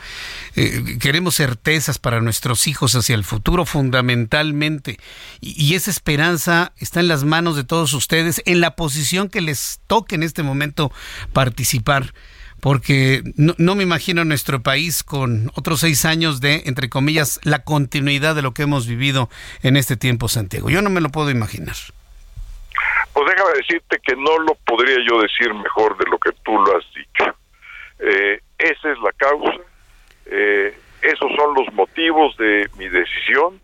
Eh, 0.58 0.98
queremos 1.00 1.36
certezas 1.36 2.00
para 2.00 2.20
nuestros 2.20 2.68
hijos 2.68 2.96
hacia 2.96 3.16
el 3.16 3.24
futuro 3.24 3.66
fundamentalmente. 3.66 5.00
y 5.40 5.76
esa 5.76 5.90
esperanza 5.90 6.74
está 6.78 7.00
en 7.00 7.08
las 7.08 7.24
manos 7.24 7.56
de 7.56 7.64
todos 7.64 7.94
ustedes, 7.94 8.42
en 8.46 8.60
la 8.60 8.76
posición 8.76 9.30
que 9.30 9.40
les 9.40 9.80
toque 9.88 10.16
en 10.16 10.24
este 10.24 10.44
momento 10.44 10.92
participar 11.32 12.14
porque 12.62 13.22
no, 13.36 13.76
me 13.76 13.84
imagino 13.84 14.26
nuestro 14.26 14.62
país 14.62 15.04
con 15.04 15.52
otros 15.56 15.82
seis 15.82 16.06
años 16.06 16.42
de, 16.42 16.64
entre 16.66 16.90
comillas, 16.90 17.40
la 17.44 17.64
continuidad 17.64 18.36
de 18.36 18.42
lo 18.42 18.54
que 18.54 18.64
hemos 18.64 18.88
vivido 18.88 19.30
en 19.64 19.78
este 19.78 19.96
tiempo, 19.98 20.28
Santiago. 20.28 20.70
Yo 20.70 20.82
no 20.82 20.90
me 20.90 21.02
lo 21.02 21.10
puedo 21.10 21.30
imaginar. 21.30 21.76
Pues 23.14 23.28
déjame 23.30 23.58
decirte 23.58 24.00
que 24.04 24.16
no 24.16 24.40
lo 24.40 24.56
podría 24.66 24.98
yo 25.08 25.22
decir 25.22 25.54
mejor 25.54 25.98
de 25.98 26.06
lo 26.10 26.18
que 26.20 26.32
tú 26.44 26.54
lo 26.54 26.78
has 26.78 26.86
dicho. 26.94 27.36
Eh, 28.00 28.40
esa 28.58 28.92
es 28.92 29.00
la 29.00 29.12
causa, 29.14 29.62
eh, 30.26 30.78
esos 31.02 31.32
son 31.36 31.54
los 31.56 31.74
motivos 31.74 32.36
de 32.38 32.70
mi 32.78 32.90
decisión. 32.90 33.60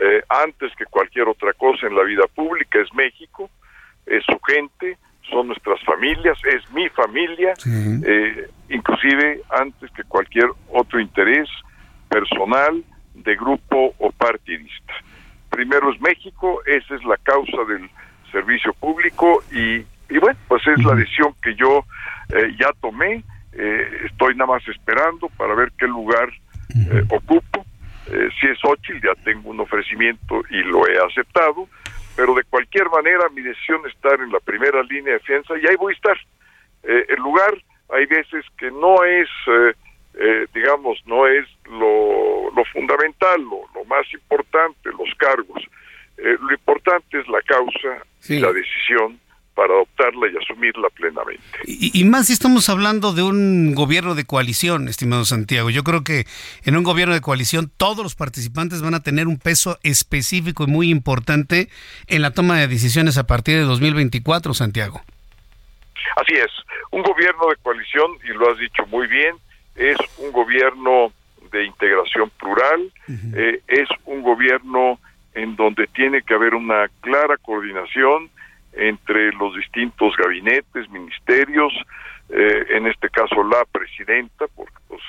Eh, 0.00 0.22
antes 0.28 0.72
que 0.76 0.86
cualquier 0.86 1.28
otra 1.28 1.52
cosa 1.52 1.86
en 1.86 1.94
la 1.94 2.02
vida 2.02 2.24
pública 2.34 2.80
es 2.80 2.92
México, 2.94 3.48
es 4.06 4.24
su 4.24 4.38
gente, 4.40 4.98
son 5.30 5.48
nuestras 5.48 5.82
familias, 5.84 6.38
es 6.44 6.70
mi 6.72 6.88
familia, 6.90 7.54
eh, 7.66 8.48
inclusive 8.68 9.40
antes 9.50 9.90
que 9.92 10.04
cualquier 10.04 10.46
otro 10.70 11.00
interés 11.00 11.48
personal, 12.08 12.84
de 13.14 13.36
grupo 13.36 13.94
o 13.98 14.10
partidista. 14.10 14.92
Primero 15.48 15.92
es 15.92 16.00
México, 16.00 16.60
esa 16.66 16.94
es 16.94 17.04
la 17.04 17.16
causa 17.18 17.64
del 17.68 17.88
servicio 18.32 18.72
público 18.74 19.42
y, 19.52 19.76
y 20.12 20.18
bueno, 20.20 20.38
pues 20.48 20.66
es 20.66 20.84
la 20.84 20.94
decisión 20.94 21.34
que 21.42 21.54
yo 21.54 21.84
eh, 22.34 22.54
ya 22.58 22.70
tomé, 22.80 23.22
eh, 23.52 23.88
estoy 24.10 24.34
nada 24.34 24.52
más 24.52 24.68
esperando 24.68 25.28
para 25.36 25.54
ver 25.54 25.72
qué 25.78 25.86
lugar 25.86 26.28
ocupo. 27.10 27.64
si 28.06 28.46
es 28.48 28.58
Ochil, 28.64 29.00
ya 29.00 29.14
tengo 29.22 29.50
un 29.50 29.60
ofrecimiento 29.60 30.42
y 30.50 30.56
lo 30.64 30.88
he 30.88 30.98
aceptado 30.98 31.68
pero 32.16 32.34
de 32.34 32.44
cualquier 32.44 32.88
manera 32.90 33.28
mi 33.30 33.42
decisión 33.42 33.80
es 33.86 33.94
estar 33.94 34.20
en 34.20 34.30
la 34.30 34.40
primera 34.40 34.82
línea 34.82 35.14
de 35.14 35.18
defensa 35.18 35.54
y 35.56 35.66
ahí 35.68 35.76
voy 35.76 35.92
a 35.92 35.96
estar. 35.96 36.16
Eh, 36.84 37.06
el 37.08 37.16
lugar 37.16 37.54
hay 37.90 38.06
veces 38.06 38.44
que 38.58 38.70
no 38.70 39.04
es, 39.04 39.28
eh, 39.46 39.74
eh, 40.14 40.46
digamos, 40.54 40.98
no 41.06 41.26
es 41.26 41.46
lo, 41.70 42.50
lo 42.54 42.64
fundamental, 42.66 43.40
lo, 43.42 43.62
lo, 43.74 43.84
más 43.84 44.06
importante, 44.12 44.90
los 44.90 45.12
cargos. 45.18 45.62
lo 46.16 46.52
importante 46.52 47.18
es 47.18 47.28
la 47.28 47.42
causa 47.42 48.04
y 48.28 48.38
la 48.38 48.52
decisión 48.52 49.18
para 49.54 49.72
adoptarla 49.74 50.28
y 50.28 50.36
asumirla 50.36 50.88
plenamente. 50.90 51.42
Y, 51.64 52.04
más 52.04 52.26
si 52.26 52.32
estamos 52.32 52.68
hablando 52.68 53.12
de 53.12 53.22
un 53.22 53.74
gobierno 53.74 54.14
de 54.14 54.24
coalición, 54.24 54.88
estimado 54.88 55.24
Santiago. 55.24 55.70
Yo 55.70 55.84
creo 55.84 56.02
que 56.04 56.26
en 56.64 56.76
un 56.76 56.82
gobierno 56.82 57.14
de 57.14 57.20
coalición 57.20 57.70
todos 57.76 58.02
los 58.02 58.14
participantes 58.14 58.82
van 58.82 58.94
a 58.94 59.02
tener 59.02 59.28
un 59.28 59.38
peso 59.38 59.78
específico 59.82 60.64
y 60.64 60.66
muy 60.66 60.90
importante 60.90 61.68
en 62.08 62.22
la 62.22 62.32
toma 62.32 62.58
de 62.58 62.68
decisiones 62.68 63.16
a 63.16 63.26
partir 63.26 63.56
de 63.56 63.62
2024, 63.62 64.54
Santiago. 64.54 65.00
Así 66.16 66.34
es, 66.34 66.50
un 66.90 67.02
gobierno 67.02 67.48
de 67.48 67.56
coalición, 67.62 68.10
y 68.24 68.28
lo 68.28 68.50
has 68.50 68.58
dicho 68.58 68.86
muy 68.86 69.06
bien, 69.06 69.36
es 69.74 69.96
un 70.18 70.32
gobierno 70.32 71.12
de 71.50 71.64
integración 71.64 72.30
plural, 72.30 72.92
eh, 73.34 73.60
es 73.68 73.88
un 74.04 74.22
gobierno 74.22 74.98
en 75.34 75.56
donde 75.56 75.86
tiene 75.88 76.22
que 76.22 76.34
haber 76.34 76.54
una 76.54 76.88
clara 77.00 77.36
coordinación, 77.38 78.30
entre 78.76 79.32
los 79.32 79.54
distintos 79.54 80.16
gabinetes, 80.16 80.90
ministerios, 80.90 81.72
eh, 82.30 82.66
en 82.70 82.86
este 82.86 83.10
caso 83.10 83.42
la 83.44 83.64
presidenta, 83.70 84.46
porque 84.54 84.74
pues 84.88 85.02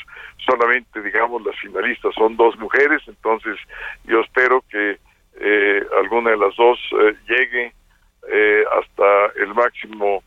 solamente 0.45 1.01
digamos 1.01 1.43
las 1.45 1.57
finalistas 1.59 2.13
son 2.15 2.35
dos 2.35 2.57
mujeres, 2.59 3.01
entonces 3.07 3.57
yo 4.03 4.19
espero 4.21 4.63
que 4.69 4.99
eh, 5.39 5.87
alguna 6.01 6.31
de 6.31 6.37
las 6.37 6.55
dos 6.55 6.79
eh, 6.99 7.15
llegue 7.27 7.73
hasta 8.79 9.39
el 9.39 9.53
máximo 9.53 10.23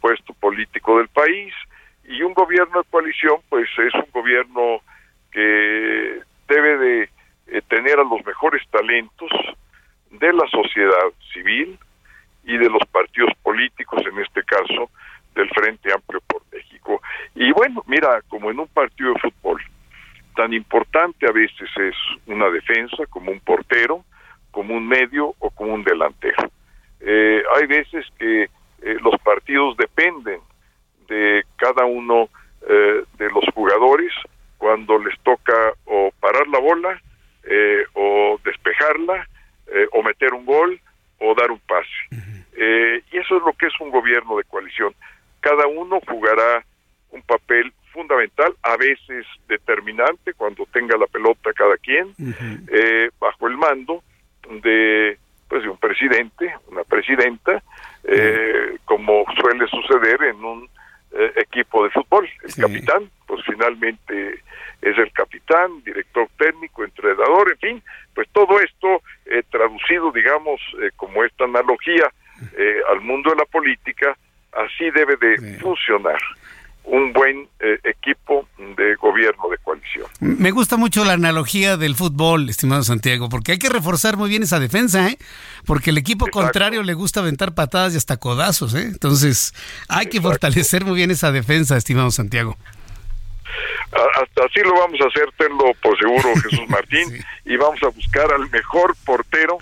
puesto 0.00 0.32
político 0.32 0.96
del 0.96 1.08
país. 1.08 1.52
Y 2.04 2.22
un 2.22 2.32
gobierno 2.32 2.80
de 2.80 2.88
coalición 2.88 3.36
pues 3.50 3.68
es 3.78 3.94
un 3.94 4.10
gobierno 4.12 4.80
que 5.30 6.20
debe 6.48 6.78
de 6.78 7.62
tener 7.68 7.98
a 7.98 8.04
los 8.04 8.24
mejores 8.24 8.62
talentos 8.70 9.30
de 10.10 10.32
la 10.32 10.48
sociedad 10.48 11.12
civil, 11.34 11.78
y 12.44 12.56
de 12.56 12.68
los 12.68 12.82
partidos 12.90 13.30
políticos, 13.42 14.02
en 14.06 14.18
este 14.20 14.42
caso 14.44 14.90
del 15.34 15.48
Frente 15.50 15.92
Amplio 15.92 16.20
por 16.26 16.42
México. 16.52 17.00
Y 17.34 17.52
bueno, 17.52 17.82
mira, 17.86 18.20
como 18.28 18.50
en 18.50 18.60
un 18.60 18.68
partido 18.68 19.14
de 19.14 19.20
fútbol, 19.20 19.62
tan 20.34 20.52
importante 20.52 21.26
a 21.26 21.32
veces 21.32 21.68
es 21.76 21.94
una 22.26 22.48
defensa 22.50 23.06
como 23.08 23.30
un 23.30 23.40
portero, 23.40 24.04
como 24.50 24.74
un 24.74 24.86
medio 24.86 25.34
o 25.38 25.50
como 25.50 25.74
un 25.74 25.84
delantero. 25.84 26.50
Eh, 27.00 27.42
hay 27.56 27.66
veces 27.66 28.06
que 28.18 28.44
eh, 28.44 28.48
los 29.02 29.18
partidos 29.22 29.76
dependen 29.76 30.40
de 31.08 31.44
cada 31.56 31.84
uno 31.84 32.28
eh, 32.68 33.04
de 33.18 33.30
los 33.30 33.44
jugadores 33.54 34.12
cuando 34.58 34.98
les 34.98 35.18
toca 35.20 35.72
o 35.86 36.12
parar 36.20 36.46
la 36.48 36.60
bola 36.60 37.00
o 37.94 38.38
despejarla 38.44 39.26
o 39.90 40.02
meter 40.04 40.32
un 40.32 40.46
gol 40.46 40.80
o 41.22 41.34
dar 41.34 41.50
un 41.50 41.60
pase. 41.60 41.88
y 43.12 43.16
eso 43.16 43.36
es 43.36 43.42
lo 43.42 43.52
que 43.54 43.66
es 43.66 43.80
un 43.80 43.90
gobierno 43.90 44.36
de 44.36 44.44
coalición. 44.44 44.94
Cada 45.40 45.66
uno 45.66 46.00
jugará 46.06 46.64
un 47.10 47.22
papel 47.22 47.72
fundamental, 47.92 48.54
a 48.62 48.76
veces 48.76 49.26
determinante 49.48 50.32
cuando 50.34 50.66
tenga 50.72 50.96
la 50.96 51.06
pelota 51.06 51.52
cada 51.52 51.76
quien, 51.76 52.14
bajo 53.18 53.48
el 53.48 53.56
mando 53.56 54.02
de 54.62 55.18
pues 55.52 55.64
de 55.64 55.68
un 55.68 55.76
presidente, 55.76 56.50
una 56.68 56.82
presidenta, 56.82 57.62
eh, 58.04 58.78
como 58.86 59.22
suele 59.38 59.66
suceder 59.68 60.22
en 60.22 60.42
un 60.42 60.66
eh, 61.12 61.30
equipo 61.36 61.84
de 61.84 61.90
fútbol. 61.90 62.26
El 62.42 62.54
capitán, 62.54 63.10
pues 63.26 63.44
finalmente 63.44 64.40
es 64.82 64.98
el 64.98 65.12
capitán, 65.12 65.82
director 65.84 66.28
técnico, 66.36 66.84
entrenador, 66.84 67.52
en 67.52 67.58
fin, 67.58 67.82
pues 68.14 68.28
todo 68.32 68.60
esto 68.60 69.02
eh, 69.26 69.42
traducido, 69.50 70.12
digamos, 70.12 70.60
como 70.96 71.24
esta 71.24 71.44
analogía 71.44 72.12
al 72.90 73.00
mundo 73.00 73.30
de 73.30 73.36
la 73.36 73.44
política, 73.44 74.16
así 74.52 74.90
debe 74.90 75.16
de 75.16 75.58
funcionar 75.60 76.18
un 76.84 77.12
buen 77.12 77.48
eh, 77.60 77.78
equipo 77.84 78.48
de 78.76 78.96
gobierno 78.96 79.48
de 79.50 79.58
coalición. 79.58 80.06
Me 80.20 80.50
gusta 80.50 80.76
mucho 80.76 81.04
la 81.04 81.12
analogía 81.12 81.76
del 81.76 81.94
fútbol, 81.94 82.48
estimado 82.48 82.82
Santiago, 82.82 83.28
porque 83.28 83.52
hay 83.52 83.58
que 83.58 83.68
reforzar 83.68 84.16
muy 84.16 84.28
bien 84.28 84.42
esa 84.42 84.58
defensa, 84.58 85.08
¿eh? 85.08 85.18
Porque 85.64 85.90
el 85.90 85.98
equipo 85.98 86.26
contrario 86.26 86.82
le 86.82 86.94
gusta 86.94 87.20
aventar 87.20 87.54
patadas 87.54 87.94
y 87.94 87.98
hasta 87.98 88.16
codazos, 88.16 88.74
¿eh? 88.74 88.82
Entonces, 88.82 89.54
hay 89.88 90.06
que 90.06 90.20
fortalecer 90.20 90.84
muy 90.84 90.96
bien 90.96 91.10
esa 91.12 91.30
defensa, 91.30 91.76
estimado 91.76 92.10
Santiago. 92.10 92.56
Hasta 93.92 94.44
así 94.44 94.60
lo 94.60 94.74
vamos 94.74 95.00
a 95.00 95.06
hacer, 95.06 95.28
tenlo 95.36 95.72
por 95.82 95.98
seguro, 95.98 96.34
Jesús 96.42 96.68
Martín, 96.68 97.24
y 97.44 97.56
vamos 97.56 97.82
a 97.82 97.88
buscar 97.88 98.32
al 98.32 98.50
mejor 98.50 98.94
portero 99.04 99.58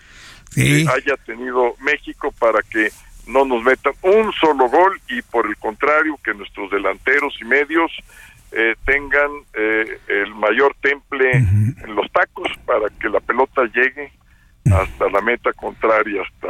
que 0.54 0.84
haya 0.88 1.16
tenido 1.24 1.74
México 1.80 2.32
para 2.38 2.60
que 2.62 2.90
no 3.26 3.44
nos 3.44 3.62
metan 3.62 3.92
un 4.02 4.32
solo 4.32 4.68
gol 4.68 5.00
y 5.08 5.22
por 5.22 5.46
el 5.46 5.56
contrario 5.56 6.18
que 6.24 6.34
nuestros 6.34 6.70
delanteros 6.70 7.34
y 7.40 7.44
medios 7.44 7.92
eh, 8.52 8.74
tengan 8.84 9.30
eh, 9.54 10.00
el 10.08 10.34
mayor 10.34 10.74
temple 10.80 11.30
en 11.32 11.94
los 11.94 12.10
tacos 12.10 12.48
para 12.66 12.88
que 13.00 13.08
la 13.08 13.20
pelota 13.20 13.62
llegue 13.72 14.10
hasta 14.66 15.08
la 15.08 15.20
meta 15.20 15.52
contraria, 15.52 16.22
hasta 16.22 16.48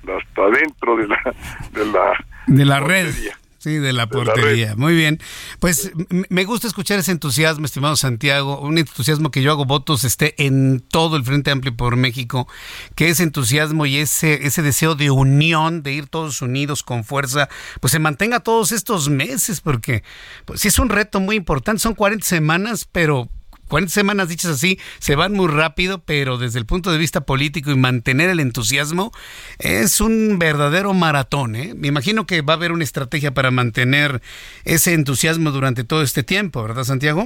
hasta 0.00 0.50
dentro 0.58 0.96
de 0.96 1.06
la 1.06 1.34
de 1.72 1.86
la 1.86 2.24
de 2.46 2.64
la 2.64 2.80
red. 2.80 3.14
Sí, 3.60 3.76
de 3.76 3.92
la 3.92 4.06
portería. 4.06 4.74
Muy 4.74 4.94
bien. 4.94 5.20
Pues 5.58 5.92
me 6.08 6.44
gusta 6.46 6.66
escuchar 6.66 6.98
ese 6.98 7.12
entusiasmo, 7.12 7.66
estimado 7.66 7.94
Santiago, 7.94 8.58
un 8.58 8.78
entusiasmo 8.78 9.30
que 9.30 9.42
yo 9.42 9.50
hago 9.50 9.66
votos 9.66 10.04
esté 10.04 10.34
en 10.46 10.80
todo 10.80 11.18
el 11.18 11.24
Frente 11.24 11.50
Amplio 11.50 11.76
por 11.76 11.96
México, 11.96 12.48
que 12.94 13.10
ese 13.10 13.22
entusiasmo 13.22 13.84
y 13.84 13.98
ese, 13.98 14.46
ese 14.46 14.62
deseo 14.62 14.94
de 14.94 15.10
unión, 15.10 15.82
de 15.82 15.92
ir 15.92 16.06
todos 16.06 16.40
unidos 16.40 16.82
con 16.82 17.04
fuerza, 17.04 17.50
pues 17.80 17.90
se 17.90 17.98
mantenga 17.98 18.40
todos 18.40 18.72
estos 18.72 19.10
meses, 19.10 19.60
porque 19.60 20.04
pues 20.46 20.62
sí 20.62 20.68
es 20.68 20.78
un 20.78 20.88
reto 20.88 21.20
muy 21.20 21.36
importante, 21.36 21.80
son 21.80 21.94
40 21.94 22.26
semanas, 22.26 22.88
pero 22.90 23.28
40 23.70 23.90
semanas 23.90 24.28
dichas 24.28 24.50
así 24.50 24.78
se 24.98 25.14
van 25.14 25.32
muy 25.32 25.48
rápido, 25.48 26.02
pero 26.04 26.36
desde 26.36 26.58
el 26.58 26.66
punto 26.66 26.90
de 26.90 26.98
vista 26.98 27.22
político 27.22 27.70
y 27.70 27.76
mantener 27.76 28.28
el 28.28 28.40
entusiasmo 28.40 29.12
es 29.60 30.00
un 30.00 30.38
verdadero 30.38 30.92
maratón. 30.92 31.54
¿eh? 31.54 31.72
Me 31.76 31.88
imagino 31.88 32.26
que 32.26 32.42
va 32.42 32.54
a 32.54 32.56
haber 32.56 32.72
una 32.72 32.84
estrategia 32.84 33.30
para 33.30 33.50
mantener 33.50 34.20
ese 34.64 34.92
entusiasmo 34.92 35.52
durante 35.52 35.84
todo 35.84 36.02
este 36.02 36.24
tiempo, 36.24 36.62
¿verdad, 36.62 36.82
Santiago? 36.82 37.24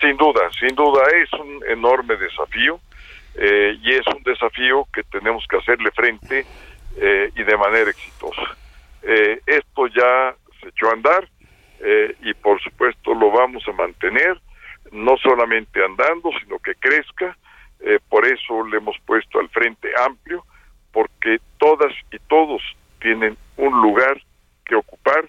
Sin 0.00 0.16
duda, 0.16 0.48
sin 0.60 0.76
duda 0.76 1.02
es 1.22 1.32
un 1.40 1.60
enorme 1.68 2.16
desafío 2.16 2.80
eh, 3.34 3.76
y 3.82 3.92
es 3.94 4.06
un 4.06 4.22
desafío 4.22 4.86
que 4.92 5.02
tenemos 5.04 5.44
que 5.48 5.56
hacerle 5.56 5.90
frente 5.90 6.46
eh, 6.96 7.30
y 7.34 7.42
de 7.42 7.56
manera 7.56 7.90
exitosa. 7.90 8.56
Eh, 9.02 9.40
esto 9.44 9.88
ya 9.88 10.34
se 10.60 10.68
echó 10.68 10.88
a 10.88 10.92
andar 10.92 11.28
y 12.20 12.34
por 12.34 12.60
supuesto 12.60 13.14
lo 13.14 13.30
vamos 13.30 13.62
a 13.68 13.72
mantener 13.72 14.36
no 14.92 15.16
solamente 15.18 15.84
andando, 15.84 16.30
sino 16.42 16.58
que 16.58 16.74
crezca. 16.74 17.36
Eh, 17.80 17.98
por 18.08 18.26
eso 18.26 18.66
le 18.66 18.78
hemos 18.78 18.96
puesto 19.06 19.38
al 19.38 19.48
frente 19.50 19.88
amplio, 20.04 20.44
porque 20.92 21.38
todas 21.58 21.92
y 22.12 22.18
todos 22.28 22.62
tienen 23.00 23.36
un 23.56 23.80
lugar 23.80 24.20
que 24.64 24.74
ocupar 24.74 25.28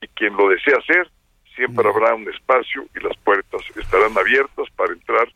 y 0.00 0.08
quien 0.08 0.36
lo 0.36 0.48
desea 0.48 0.76
hacer, 0.78 1.10
siempre 1.54 1.88
habrá 1.88 2.14
un 2.14 2.28
espacio 2.28 2.86
y 2.94 3.02
las 3.02 3.16
puertas 3.18 3.62
estarán 3.76 4.16
abiertas 4.16 4.66
para 4.76 4.92
entrar 4.92 5.28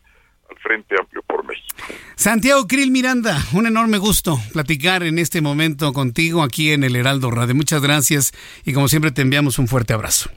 al 0.49 0.57
Frente 0.57 0.95
Amplio 0.99 1.23
por 1.23 1.43
México. 1.45 1.75
Santiago 2.15 2.67
Krill 2.67 2.91
Miranda, 2.91 3.37
un 3.53 3.65
enorme 3.65 3.97
gusto 3.97 4.37
platicar 4.53 5.03
en 5.03 5.17
este 5.17 5.41
momento 5.41 5.93
contigo 5.93 6.43
aquí 6.43 6.71
en 6.71 6.83
el 6.83 6.95
Heraldo 6.95 7.31
Radio. 7.31 7.55
Muchas 7.55 7.81
gracias 7.81 8.31
y 8.63 8.73
como 8.73 8.87
siempre 8.87 9.11
te 9.11 9.21
enviamos 9.21 9.59
un 9.59 9.67
fuerte 9.67 9.93
abrazo. 9.93 10.29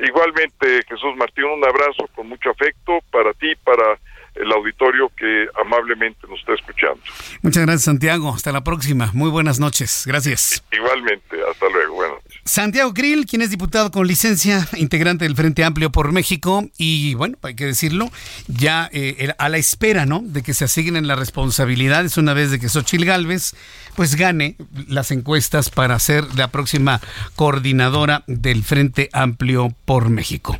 Igualmente, 0.00 0.82
Jesús 0.88 1.16
Martín, 1.16 1.44
un 1.44 1.64
abrazo 1.64 2.08
con 2.14 2.28
mucho 2.28 2.50
afecto 2.50 2.98
para 3.10 3.32
ti, 3.34 3.54
para 3.64 3.98
el 4.34 4.52
auditorio 4.52 5.10
que 5.16 5.48
amablemente 5.60 6.26
nos 6.28 6.38
está 6.40 6.54
escuchando. 6.54 7.00
Muchas 7.42 7.64
gracias, 7.64 7.84
Santiago. 7.84 8.32
Hasta 8.34 8.52
la 8.52 8.62
próxima. 8.62 9.10
Muy 9.12 9.30
buenas 9.30 9.58
noches. 9.58 10.04
Gracias. 10.06 10.62
Igualmente. 10.70 11.36
Hasta 11.50 11.68
luego. 11.68 11.94
Bueno. 11.94 12.18
Santiago 12.48 12.94
Grill, 12.94 13.26
quien 13.26 13.42
es 13.42 13.50
diputado 13.50 13.90
con 13.90 14.06
licencia, 14.06 14.66
integrante 14.76 15.26
del 15.26 15.36
Frente 15.36 15.64
Amplio 15.64 15.92
por 15.92 16.12
México, 16.12 16.66
y 16.78 17.12
bueno, 17.12 17.36
hay 17.42 17.54
que 17.54 17.66
decirlo, 17.66 18.10
ya 18.46 18.88
eh, 18.90 19.34
a 19.36 19.50
la 19.50 19.58
espera, 19.58 20.06
¿no? 20.06 20.22
De 20.24 20.42
que 20.42 20.54
se 20.54 20.64
asignen 20.64 21.06
las 21.06 21.18
responsabilidades 21.18 22.16
una 22.16 22.32
vez 22.32 22.50
de 22.50 22.58
que 22.58 22.70
Xochil 22.70 23.04
Gálvez, 23.04 23.54
pues 23.96 24.14
gane 24.14 24.56
las 24.88 25.10
encuestas 25.10 25.68
para 25.68 25.98
ser 25.98 26.24
la 26.36 26.48
próxima 26.48 27.02
coordinadora 27.36 28.24
del 28.26 28.64
Frente 28.64 29.10
Amplio 29.12 29.74
por 29.84 30.08
México. 30.08 30.58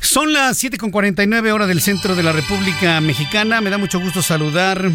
Son 0.00 0.34
las 0.34 0.62
7.49 0.62 1.52
horas 1.52 1.68
del 1.68 1.80
centro 1.80 2.14
de 2.14 2.22
la 2.22 2.32
República 2.32 3.00
Mexicana. 3.00 3.62
Me 3.62 3.70
da 3.70 3.78
mucho 3.78 3.98
gusto 3.98 4.20
saludar 4.20 4.90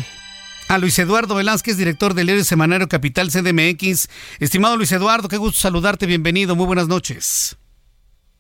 a 0.72 0.78
Luis 0.78 0.98
Eduardo 1.00 1.36
Velázquez, 1.36 1.76
director 1.76 2.14
del 2.14 2.28
diario 2.28 2.46
Semanario 2.46 2.88
Capital 2.88 3.28
CDMX. 3.28 4.08
Estimado 4.40 4.78
Luis 4.78 4.94
Eduardo, 4.94 5.28
qué 5.28 5.36
gusto 5.36 5.60
saludarte, 5.60 6.06
bienvenido, 6.06 6.56
muy 6.56 6.66
buenas 6.66 6.88
noches. 6.88 7.58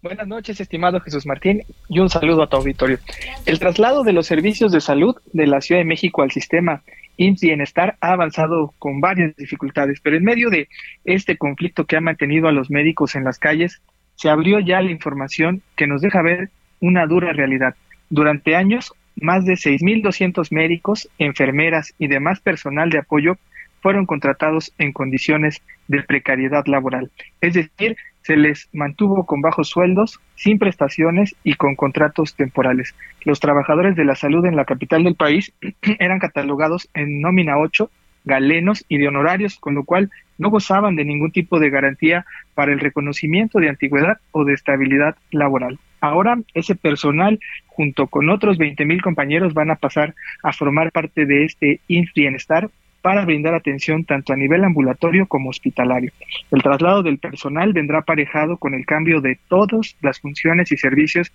Buenas 0.01 0.25
noches, 0.25 0.61
estimado 0.61 1.01
Jesús 1.01 1.25
Martín, 1.25 1.63
y 1.89 1.99
un 1.99 2.09
saludo 2.09 2.43
a 2.43 2.47
tu 2.47 2.55
auditorio. 2.55 2.99
El 3.45 3.59
traslado 3.59 4.03
de 4.03 4.13
los 4.13 4.27
servicios 4.27 4.71
de 4.71 4.79
salud 4.79 5.17
de 5.33 5.45
la 5.45 5.59
Ciudad 5.59 5.81
de 5.81 5.85
México 5.85 6.21
al 6.21 6.31
sistema 6.31 6.83
IMSS 7.17 7.41
Bienestar 7.41 7.97
ha 7.99 8.13
avanzado 8.13 8.73
con 8.79 9.01
varias 9.01 9.35
dificultades, 9.35 9.99
pero 10.01 10.15
en 10.15 10.23
medio 10.23 10.49
de 10.49 10.69
este 11.03 11.37
conflicto 11.37 11.85
que 11.85 11.97
ha 11.97 12.01
mantenido 12.01 12.47
a 12.47 12.53
los 12.53 12.69
médicos 12.71 13.15
en 13.15 13.25
las 13.25 13.39
calles, 13.39 13.81
se 14.15 14.29
abrió 14.29 14.61
ya 14.61 14.79
la 14.79 14.91
información 14.91 15.63
que 15.75 15.85
nos 15.85 16.01
deja 16.01 16.21
ver 16.21 16.49
una 16.79 17.05
dura 17.07 17.33
realidad. 17.33 17.75
Durante 18.09 18.55
años, 18.55 18.93
más 19.15 19.45
de 19.45 19.53
6.200 19.53 20.51
médicos, 20.51 21.09
enfermeras 21.17 21.93
y 21.97 22.07
demás 22.07 22.39
personal 22.39 22.89
de 22.89 22.99
apoyo 22.99 23.37
fueron 23.81 24.05
contratados 24.05 24.73
en 24.77 24.93
condiciones 24.93 25.61
de 25.87 26.03
precariedad 26.03 26.65
laboral. 26.67 27.11
Es 27.41 27.55
decir, 27.55 27.97
se 28.21 28.37
les 28.37 28.69
mantuvo 28.71 29.25
con 29.25 29.41
bajos 29.41 29.69
sueldos, 29.69 30.19
sin 30.35 30.59
prestaciones 30.59 31.35
y 31.43 31.55
con 31.55 31.75
contratos 31.75 32.35
temporales. 32.35 32.93
Los 33.25 33.39
trabajadores 33.39 33.95
de 33.95 34.05
la 34.05 34.15
salud 34.15 34.45
en 34.45 34.55
la 34.55 34.65
capital 34.65 35.03
del 35.03 35.15
país 35.15 35.53
eran 35.99 36.19
catalogados 36.19 36.87
en 36.93 37.21
nómina 37.21 37.57
8, 37.57 37.89
galenos 38.23 38.85
y 38.87 38.99
de 38.99 39.07
honorarios, 39.07 39.57
con 39.57 39.73
lo 39.73 39.83
cual 39.83 40.11
no 40.37 40.51
gozaban 40.51 40.95
de 40.95 41.05
ningún 41.05 41.31
tipo 41.31 41.59
de 41.59 41.71
garantía 41.71 42.25
para 42.53 42.71
el 42.71 42.79
reconocimiento 42.79 43.59
de 43.59 43.69
antigüedad 43.69 44.19
o 44.31 44.45
de 44.45 44.53
estabilidad 44.53 45.15
laboral. 45.31 45.79
Ahora 46.01 46.39
ese 46.55 46.75
personal, 46.75 47.39
junto 47.67 48.07
con 48.07 48.29
otros 48.29 48.57
20 48.57 48.85
mil 48.85 49.01
compañeros, 49.01 49.53
van 49.53 49.71
a 49.71 49.75
pasar 49.75 50.15
a 50.43 50.51
formar 50.51 50.91
parte 50.91 51.25
de 51.25 51.45
este 51.45 51.79
INS 51.87 52.11
Bienestar 52.13 52.69
para 53.01 53.25
brindar 53.25 53.53
atención 53.53 54.03
tanto 54.03 54.33
a 54.33 54.35
nivel 54.35 54.63
ambulatorio 54.63 55.27
como 55.27 55.49
hospitalario. 55.49 56.11
El 56.51 56.61
traslado 56.61 57.03
del 57.03 57.19
personal 57.19 57.73
vendrá 57.73 57.99
aparejado 57.99 58.57
con 58.57 58.73
el 58.73 58.85
cambio 58.85 59.21
de 59.21 59.39
todas 59.47 59.95
las 60.01 60.19
funciones 60.19 60.71
y 60.71 60.77
servicios 60.77 61.31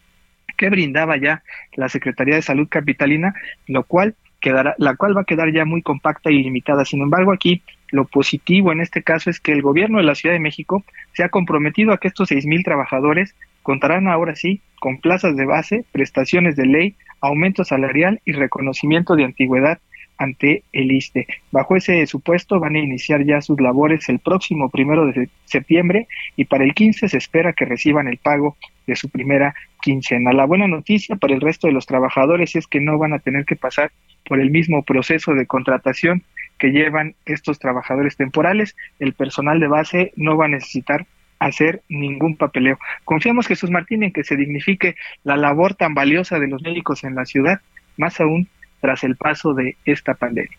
que 0.57 0.71
brindaba 0.71 1.17
ya 1.17 1.43
la 1.75 1.89
Secretaría 1.89 2.37
de 2.37 2.43
Salud 2.43 2.69
Capitalina, 2.69 3.35
lo 3.67 3.85
cual 3.85 4.15
quedará, 4.47 4.77
la 4.79 4.95
cual 4.95 5.17
va 5.17 5.23
a 5.23 5.25
quedar 5.25 5.53
ya 5.53 5.65
muy 5.65 5.83
compacta 5.83 6.31
y 6.31 6.41
limitada. 6.41 6.85
Sin 6.85 7.03
embargo, 7.03 7.33
aquí 7.33 7.63
lo 7.91 8.05
positivo 8.05 8.71
en 8.71 8.81
este 8.81 9.03
caso 9.03 9.29
es 9.29 9.41
que 9.41 9.51
el 9.51 9.61
gobierno 9.61 9.99
de 9.99 10.05
la 10.05 10.15
Ciudad 10.15 10.37
de 10.37 10.41
México 10.41 10.85
se 11.15 11.25
ha 11.25 11.31
comprometido 11.31 11.93
a 11.93 11.99
que 11.99 12.07
estos 12.07 12.29
seis 12.29 12.47
mil 12.47 12.63
trabajadores 12.63 13.35
contarán 13.65 14.07
ahora 14.07 14.37
sí 14.37 14.61
con 14.79 14.99
plazas 14.99 15.37
de 15.37 15.47
base, 15.47 15.85
prestaciones 15.91 16.55
de 16.55 16.67
ley, 16.67 16.95
aumento 17.21 17.65
salarial 17.65 18.21
y 18.25 18.33
reconocimiento 18.33 19.17
de 19.17 19.25
antigüedad 19.25 19.81
ante 20.17 20.63
el 20.73 20.93
ISTE. 20.93 21.27
Bajo 21.51 21.75
ese 21.75 22.07
supuesto 22.07 22.61
van 22.61 22.77
a 22.77 22.79
iniciar 22.79 23.25
ya 23.25 23.41
sus 23.41 23.61
labores 23.61 24.09
el 24.09 24.21
próximo 24.21 24.71
primero 24.71 25.07
de 25.07 25.29
septiembre 25.45 26.07
y 26.37 26.45
para 26.45 26.63
el 26.63 26.73
15 26.73 27.09
se 27.09 27.19
espera 27.19 27.53
que 27.53 27.65
reciban 27.65 28.07
el 28.07 28.19
pago 28.19 28.57
de 28.87 28.95
su 28.95 29.09
primera 29.09 29.55
quincena. 29.87 30.33
La 30.33 30.47
buena 30.47 30.67
noticia 30.67 31.15
para 31.15 31.33
el 31.33 31.41
resto 31.41 31.69
de 31.69 31.73
los 31.73 31.87
trabajadores 31.87 32.57
es 32.57 32.67
que 32.67 32.81
no 32.81 32.99
van 32.99 33.13
a 33.13 33.21
tener 33.21 33.45
que 33.45 33.55
pasar 33.55 33.93
por 34.29 34.41
el 34.41 34.51
mismo 34.51 34.83
proceso 34.83 35.33
de 35.35 35.47
contratación 35.47 36.25
que 36.59 36.73
llevan 36.73 37.15
estos 37.25 37.61
trabajadores 37.61 38.17
temporales. 38.17 38.75
El 38.99 39.13
personal 39.13 39.61
de 39.61 39.69
base 39.69 40.13
no 40.17 40.37
va 40.37 40.47
a 40.47 40.49
necesitar 40.49 41.07
hacer 41.39 41.83
ningún 41.89 42.35
papeleo. 42.35 42.81
Confiamos, 43.05 43.47
Jesús 43.47 43.71
Martín, 43.71 44.03
en 44.03 44.13
que 44.13 44.25
se 44.25 44.35
dignifique 44.35 44.97
la 45.23 45.37
labor 45.37 45.75
tan 45.75 45.95
valiosa 45.95 46.41
de 46.41 46.49
los 46.49 46.63
médicos 46.63 47.05
en 47.05 47.15
la 47.15 47.25
ciudad, 47.25 47.61
más 47.97 48.19
aún 48.21 48.49
tras 48.81 49.05
el 49.05 49.15
paso 49.15 49.55
de 49.55 49.77
esta 49.85 50.15
pandemia. 50.15 50.59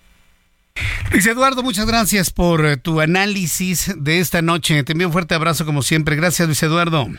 Luis 1.12 1.28
Eduardo, 1.28 1.64
muchas 1.64 1.86
gracias 1.86 2.32
por 2.32 2.66
eh, 2.66 2.78
tu 2.78 3.02
análisis 3.02 3.94
de 3.98 4.20
esta 4.20 4.42
noche. 4.42 4.84
Te 4.84 4.94
envío 4.94 5.08
un 5.08 5.14
fuerte 5.14 5.36
abrazo 5.36 5.66
como 5.66 5.82
siempre. 5.82 6.16
Gracias, 6.16 6.48
Luis 6.48 6.64
Eduardo. 6.64 7.10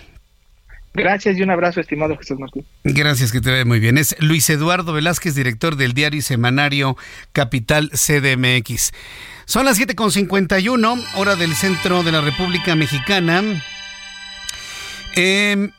Gracias 0.94 1.38
y 1.38 1.42
un 1.42 1.50
abrazo, 1.50 1.80
estimado 1.80 2.16
Jesús 2.16 2.38
Martín. 2.38 2.64
Gracias, 2.84 3.32
que 3.32 3.40
te 3.40 3.50
ve 3.50 3.64
muy 3.64 3.80
bien. 3.80 3.98
Es 3.98 4.16
Luis 4.20 4.48
Eduardo 4.50 4.92
Velázquez, 4.92 5.34
director 5.34 5.76
del 5.76 5.92
diario 5.92 6.18
y 6.18 6.22
semanario 6.22 6.96
Capital 7.32 7.90
CDMX. 7.90 8.92
Son 9.44 9.64
las 9.64 9.80
7.51, 9.80 11.04
hora 11.14 11.36
del 11.36 11.54
centro 11.54 12.02
de 12.02 12.12
la 12.12 12.20
República 12.20 12.74
Mexicana. 12.74 13.42
Eh, 15.14 15.70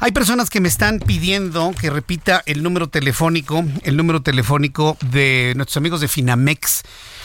hay 0.00 0.12
personas 0.12 0.50
que 0.50 0.60
me 0.60 0.68
están 0.68 0.98
pidiendo 0.98 1.72
que 1.80 1.90
repita 1.90 2.42
el 2.46 2.62
número 2.62 2.88
telefónico, 2.88 3.64
el 3.84 3.96
número 3.96 4.22
telefónico 4.22 4.96
de 5.10 5.52
nuestros 5.56 5.76
amigos 5.76 6.00
de 6.00 6.08
Finamex. 6.08 6.82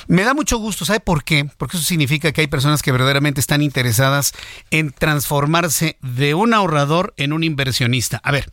Me 0.10 0.23
da 0.23 0.34
mucho 0.34 0.57
gusto, 0.57 0.86
¿sabe 0.86 1.02
por 1.02 1.23
qué? 1.23 1.48
Porque 1.57 1.77
eso 1.77 1.86
significa 1.86 2.31
que 2.31 2.41
hay 2.41 2.48
personas 2.48 2.81
que 2.81 2.91
verdaderamente 2.91 3.40
están 3.40 3.61
interesadas 3.61 4.34
en 4.72 4.91
transformarse 4.91 5.99
de 6.02 6.34
un 6.34 6.56
ahorrador 6.56 7.14
en 7.15 7.31
un 7.31 7.44
inversionista. 7.44 8.19
A 8.23 8.31
ver, 8.31 8.52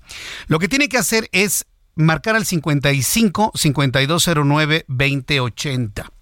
lo 0.48 0.58
que 0.58 0.68
tiene 0.68 0.90
que 0.90 0.98
hacer 0.98 1.30
es 1.32 1.64
marcar 1.94 2.36
al 2.36 2.44
55 2.44 3.52
5209 3.54 4.84
2080. 4.86 6.12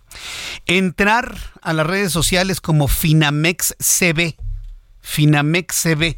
Entrar 0.66 1.36
a 1.62 1.73
las 1.73 1.85
redes 1.85 2.12
sociales 2.12 2.61
como 2.61 2.86
Finamex 2.86 3.74
CB. 3.81 4.36
Finamex 5.01 5.82
CB. 5.82 6.16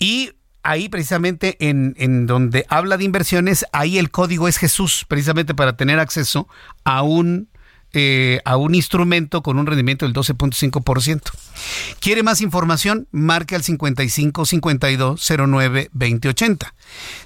Y 0.00 0.32
ahí 0.64 0.88
precisamente 0.88 1.56
en, 1.60 1.94
en, 1.96 2.26
donde 2.26 2.66
habla 2.68 2.96
de 2.96 3.04
inversiones, 3.04 3.64
ahí 3.72 3.98
el 3.98 4.10
código 4.10 4.48
es 4.48 4.58
Jesús, 4.58 5.04
precisamente 5.06 5.54
para 5.54 5.76
tener 5.76 6.00
acceso 6.00 6.48
a 6.82 7.02
un, 7.02 7.48
eh, 7.92 8.40
a 8.44 8.56
un 8.56 8.74
instrumento 8.74 9.42
con 9.42 9.58
un 9.58 9.66
rendimiento 9.66 10.06
del 10.06 10.14
12.5%. 10.14 11.20
¿Quiere 12.00 12.22
más 12.22 12.40
información? 12.40 13.06
Marque 13.12 13.54
al 13.54 13.62
55 13.62 14.46
52 14.46 15.32
09 15.46 15.90
2080. 15.92 16.74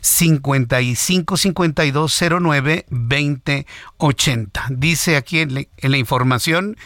55 0.00 1.36
52 1.36 2.22
09 2.40 2.86
2080. 2.90 4.66
Dice 4.70 5.16
aquí 5.16 5.40
en 5.40 5.66
la 5.82 5.96
información 5.96 6.76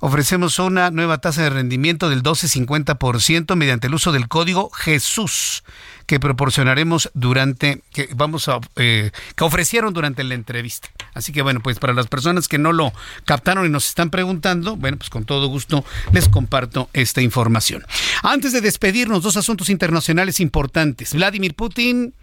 ofrecemos 0.00 0.58
una 0.58 0.90
nueva 0.90 1.18
tasa 1.18 1.42
de 1.42 1.50
rendimiento 1.50 2.08
del 2.08 2.22
12.50% 2.22 3.56
mediante 3.56 3.86
el 3.86 3.94
uso 3.94 4.12
del 4.12 4.28
código 4.28 4.70
Jesús 4.70 5.64
que 6.06 6.20
proporcionaremos 6.20 7.10
durante, 7.14 7.82
que 7.92 8.08
vamos 8.14 8.48
a, 8.48 8.60
eh, 8.76 9.10
que 9.34 9.44
ofrecieron 9.44 9.92
durante 9.92 10.24
la 10.24 10.34
entrevista. 10.34 10.88
Así 11.14 11.32
que 11.32 11.42
bueno, 11.42 11.60
pues 11.60 11.78
para 11.78 11.92
las 11.92 12.06
personas 12.06 12.48
que 12.48 12.58
no 12.58 12.72
lo 12.72 12.92
captaron 13.24 13.66
y 13.66 13.68
nos 13.68 13.88
están 13.88 14.10
preguntando, 14.10 14.76
bueno, 14.76 14.96
pues 14.96 15.10
con 15.10 15.24
todo 15.24 15.48
gusto 15.48 15.84
les 16.12 16.28
comparto 16.28 16.88
esta 16.92 17.20
información. 17.22 17.84
Antes 18.22 18.52
de 18.52 18.60
despedirnos, 18.60 19.22
dos 19.22 19.36
asuntos 19.36 19.68
internacionales 19.68 20.40
importantes. 20.40 21.14
Vladimir 21.14 21.54
Putin 21.54 22.14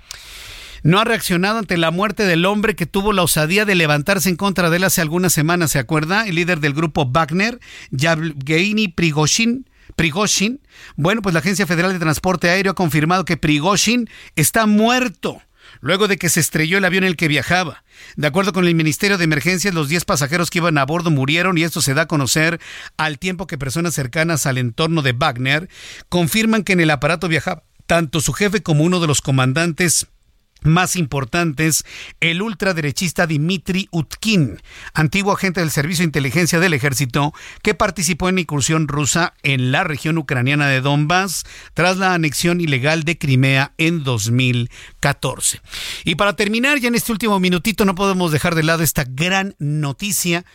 no 0.83 0.99
ha 0.99 1.05
reaccionado 1.05 1.59
ante 1.59 1.77
la 1.77 1.91
muerte 1.91 2.25
del 2.25 2.45
hombre 2.45 2.75
que 2.75 2.85
tuvo 2.85 3.13
la 3.13 3.23
osadía 3.23 3.65
de 3.65 3.75
levantarse 3.75 4.29
en 4.29 4.35
contra 4.35 4.69
de 4.69 4.77
él 4.77 4.83
hace 4.83 5.01
algunas 5.01 5.33
semanas, 5.33 5.71
¿se 5.71 5.79
acuerda? 5.79 6.27
El 6.27 6.35
líder 6.35 6.59
del 6.59 6.73
grupo 6.73 7.05
Wagner, 7.05 7.59
Yevgeny 7.91 8.89
Prigozhin. 8.89 9.65
Prigozhin. 9.95 10.61
Bueno, 10.95 11.21
pues 11.21 11.33
la 11.33 11.39
Agencia 11.39 11.67
Federal 11.67 11.93
de 11.93 11.99
Transporte 11.99 12.49
Aéreo 12.49 12.71
ha 12.71 12.75
confirmado 12.75 13.25
que 13.25 13.37
Prigozhin 13.37 14.09
está 14.35 14.65
muerto 14.65 15.41
luego 15.81 16.07
de 16.07 16.17
que 16.17 16.29
se 16.29 16.39
estrelló 16.39 16.77
el 16.77 16.85
avión 16.85 17.03
en 17.03 17.09
el 17.09 17.15
que 17.15 17.27
viajaba. 17.27 17.83
De 18.15 18.27
acuerdo 18.27 18.53
con 18.53 18.67
el 18.67 18.75
Ministerio 18.75 19.17
de 19.17 19.23
Emergencias, 19.23 19.73
los 19.73 19.89
10 19.89 20.05
pasajeros 20.05 20.49
que 20.49 20.59
iban 20.59 20.77
a 20.77 20.85
bordo 20.85 21.11
murieron 21.11 21.57
y 21.57 21.63
esto 21.63 21.81
se 21.81 21.93
da 21.93 22.03
a 22.03 22.07
conocer 22.07 22.59
al 22.97 23.19
tiempo 23.19 23.47
que 23.47 23.57
personas 23.57 23.93
cercanas 23.93 24.45
al 24.45 24.57
entorno 24.57 25.01
de 25.01 25.13
Wagner 25.13 25.69
confirman 26.09 26.63
que 26.63 26.73
en 26.73 26.79
el 26.79 26.89
aparato 26.89 27.27
viajaba 27.27 27.63
tanto 27.85 28.21
su 28.21 28.33
jefe 28.33 28.63
como 28.63 28.83
uno 28.83 28.99
de 28.99 29.07
los 29.07 29.21
comandantes 29.21 30.07
más 30.63 30.95
importantes, 30.95 31.85
el 32.19 32.41
ultraderechista 32.41 33.27
Dmitry 33.27 33.87
Utkin, 33.91 34.61
antiguo 34.93 35.33
agente 35.33 35.59
del 35.59 35.71
Servicio 35.71 36.03
de 36.03 36.07
Inteligencia 36.07 36.59
del 36.59 36.73
Ejército, 36.73 37.33
que 37.61 37.73
participó 37.73 38.29
en 38.29 38.35
la 38.35 38.41
incursión 38.41 38.87
rusa 38.87 39.33
en 39.43 39.71
la 39.71 39.83
región 39.83 40.17
ucraniana 40.17 40.67
de 40.67 40.81
Donbass 40.81 41.43
tras 41.73 41.97
la 41.97 42.13
anexión 42.13 42.61
ilegal 42.61 43.03
de 43.03 43.17
Crimea 43.17 43.73
en 43.77 44.03
2014. 44.03 45.61
Y 46.05 46.15
para 46.15 46.35
terminar, 46.35 46.79
ya 46.79 46.87
en 46.87 46.95
este 46.95 47.11
último 47.11 47.39
minutito 47.39 47.85
no 47.85 47.95
podemos 47.95 48.31
dejar 48.31 48.55
de 48.55 48.63
lado 48.63 48.83
esta 48.83 49.05
gran 49.07 49.55
noticia 49.59 50.45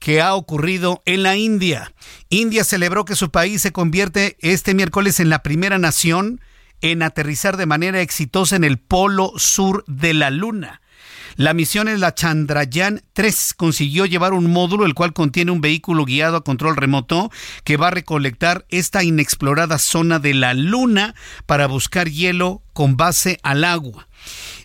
que 0.00 0.20
ha 0.20 0.34
ocurrido 0.34 1.02
en 1.04 1.22
la 1.22 1.36
India. 1.36 1.92
India 2.30 2.64
celebró 2.64 3.04
que 3.04 3.14
su 3.14 3.30
país 3.30 3.62
se 3.62 3.70
convierte 3.70 4.36
este 4.40 4.74
miércoles 4.74 5.20
en 5.20 5.28
la 5.28 5.42
primera 5.42 5.78
nación 5.78 6.40
en 6.80 7.02
aterrizar 7.02 7.56
de 7.56 7.66
manera 7.66 8.00
exitosa 8.00 8.56
en 8.56 8.64
el 8.64 8.78
polo 8.78 9.32
sur 9.36 9.84
de 9.86 10.14
la 10.14 10.30
Luna. 10.30 10.80
La 11.36 11.54
misión 11.54 11.88
es 11.88 12.00
la 12.00 12.14
Chandrayaan 12.14 13.02
3 13.12 13.54
consiguió 13.56 14.04
llevar 14.04 14.32
un 14.32 14.50
módulo 14.50 14.84
el 14.84 14.94
cual 14.94 15.12
contiene 15.12 15.52
un 15.52 15.60
vehículo 15.60 16.04
guiado 16.04 16.36
a 16.36 16.44
control 16.44 16.76
remoto 16.76 17.30
que 17.64 17.76
va 17.76 17.88
a 17.88 17.92
recolectar 17.92 18.66
esta 18.68 19.04
inexplorada 19.04 19.78
zona 19.78 20.18
de 20.18 20.34
la 20.34 20.54
Luna 20.54 21.14
para 21.46 21.66
buscar 21.66 22.10
hielo 22.10 22.62
con 22.72 22.96
base 22.96 23.38
al 23.42 23.64
agua. 23.64 24.08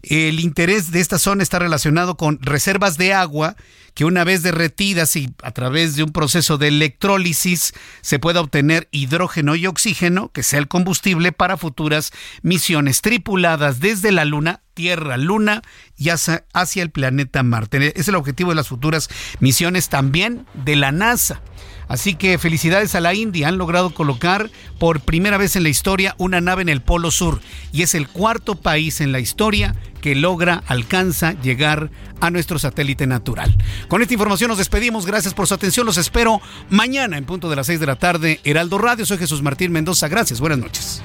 El 0.01 0.39
interés 0.39 0.91
de 0.91 0.99
esta 0.99 1.19
zona 1.19 1.43
está 1.43 1.59
relacionado 1.59 2.17
con 2.17 2.39
reservas 2.41 2.97
de 2.97 3.13
agua 3.13 3.55
que 3.95 4.05
una 4.05 4.23
vez 4.23 4.43
derretidas 4.43 5.15
y 5.15 5.33
a 5.41 5.51
través 5.51 5.95
de 5.95 6.03
un 6.03 6.11
proceso 6.11 6.57
de 6.57 6.67
electrólisis 6.67 7.73
se 8.01 8.19
pueda 8.19 8.41
obtener 8.41 8.87
hidrógeno 8.91 9.55
y 9.55 9.65
oxígeno, 9.65 10.31
que 10.31 10.43
sea 10.43 10.59
el 10.59 10.67
combustible 10.67 11.31
para 11.31 11.57
futuras 11.57 12.11
misiones 12.43 13.01
tripuladas 13.01 13.79
desde 13.79 14.11
la 14.11 14.25
Luna, 14.25 14.61
Tierra, 14.73 15.15
Luna 15.15 15.61
y 15.97 16.09
hacia, 16.09 16.45
hacia 16.53 16.83
el 16.83 16.91
planeta 16.91 17.41
Marte. 17.41 17.97
Es 17.99 18.09
el 18.09 18.15
objetivo 18.15 18.49
de 18.49 18.55
las 18.55 18.67
futuras 18.67 19.09
misiones 19.39 19.87
también 19.87 20.45
de 20.53 20.75
la 20.75 20.91
NASA. 20.91 21.41
Así 21.87 22.15
que 22.15 22.37
felicidades 22.37 22.95
a 22.95 23.01
la 23.01 23.13
India. 23.13 23.47
Han 23.47 23.57
logrado 23.57 23.93
colocar 23.93 24.49
por 24.79 25.01
primera 25.01 25.37
vez 25.37 25.55
en 25.55 25.63
la 25.63 25.69
historia 25.69 26.15
una 26.17 26.41
nave 26.41 26.61
en 26.61 26.69
el 26.69 26.81
Polo 26.81 27.11
Sur. 27.11 27.41
Y 27.71 27.83
es 27.83 27.95
el 27.95 28.07
cuarto 28.07 28.55
país 28.55 29.01
en 29.01 29.11
la 29.11 29.19
historia 29.19 29.75
que 30.01 30.15
logra, 30.15 30.63
alcanza 30.67 31.33
llegar 31.41 31.89
a 32.21 32.29
nuestro 32.29 32.59
satélite 32.59 33.07
natural. 33.07 33.57
Con 33.87 34.01
esta 34.01 34.13
información 34.13 34.49
nos 34.49 34.59
despedimos. 34.59 35.05
Gracias 35.05 35.33
por 35.33 35.47
su 35.47 35.53
atención. 35.53 35.85
Los 35.85 35.97
espero 35.97 36.41
mañana 36.69 37.17
en 37.17 37.25
punto 37.25 37.49
de 37.49 37.55
las 37.55 37.67
6 37.67 37.79
de 37.79 37.85
la 37.87 37.95
tarde. 37.95 38.39
Heraldo 38.43 38.77
Radio. 38.77 39.05
Soy 39.05 39.17
Jesús 39.17 39.41
Martín 39.41 39.71
Mendoza. 39.71 40.07
Gracias. 40.07 40.39
Buenas 40.39 40.59
noches. 40.59 41.01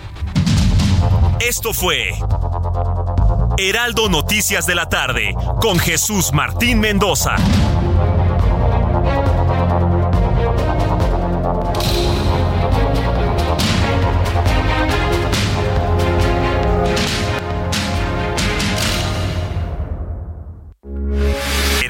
Esto 1.40 1.72
fue 1.72 2.10
Heraldo 3.56 4.10
Noticias 4.10 4.66
de 4.66 4.74
la 4.74 4.90
tarde 4.90 5.34
con 5.60 5.78
Jesús 5.78 6.32
Martín 6.34 6.80
Mendoza. 6.80 7.36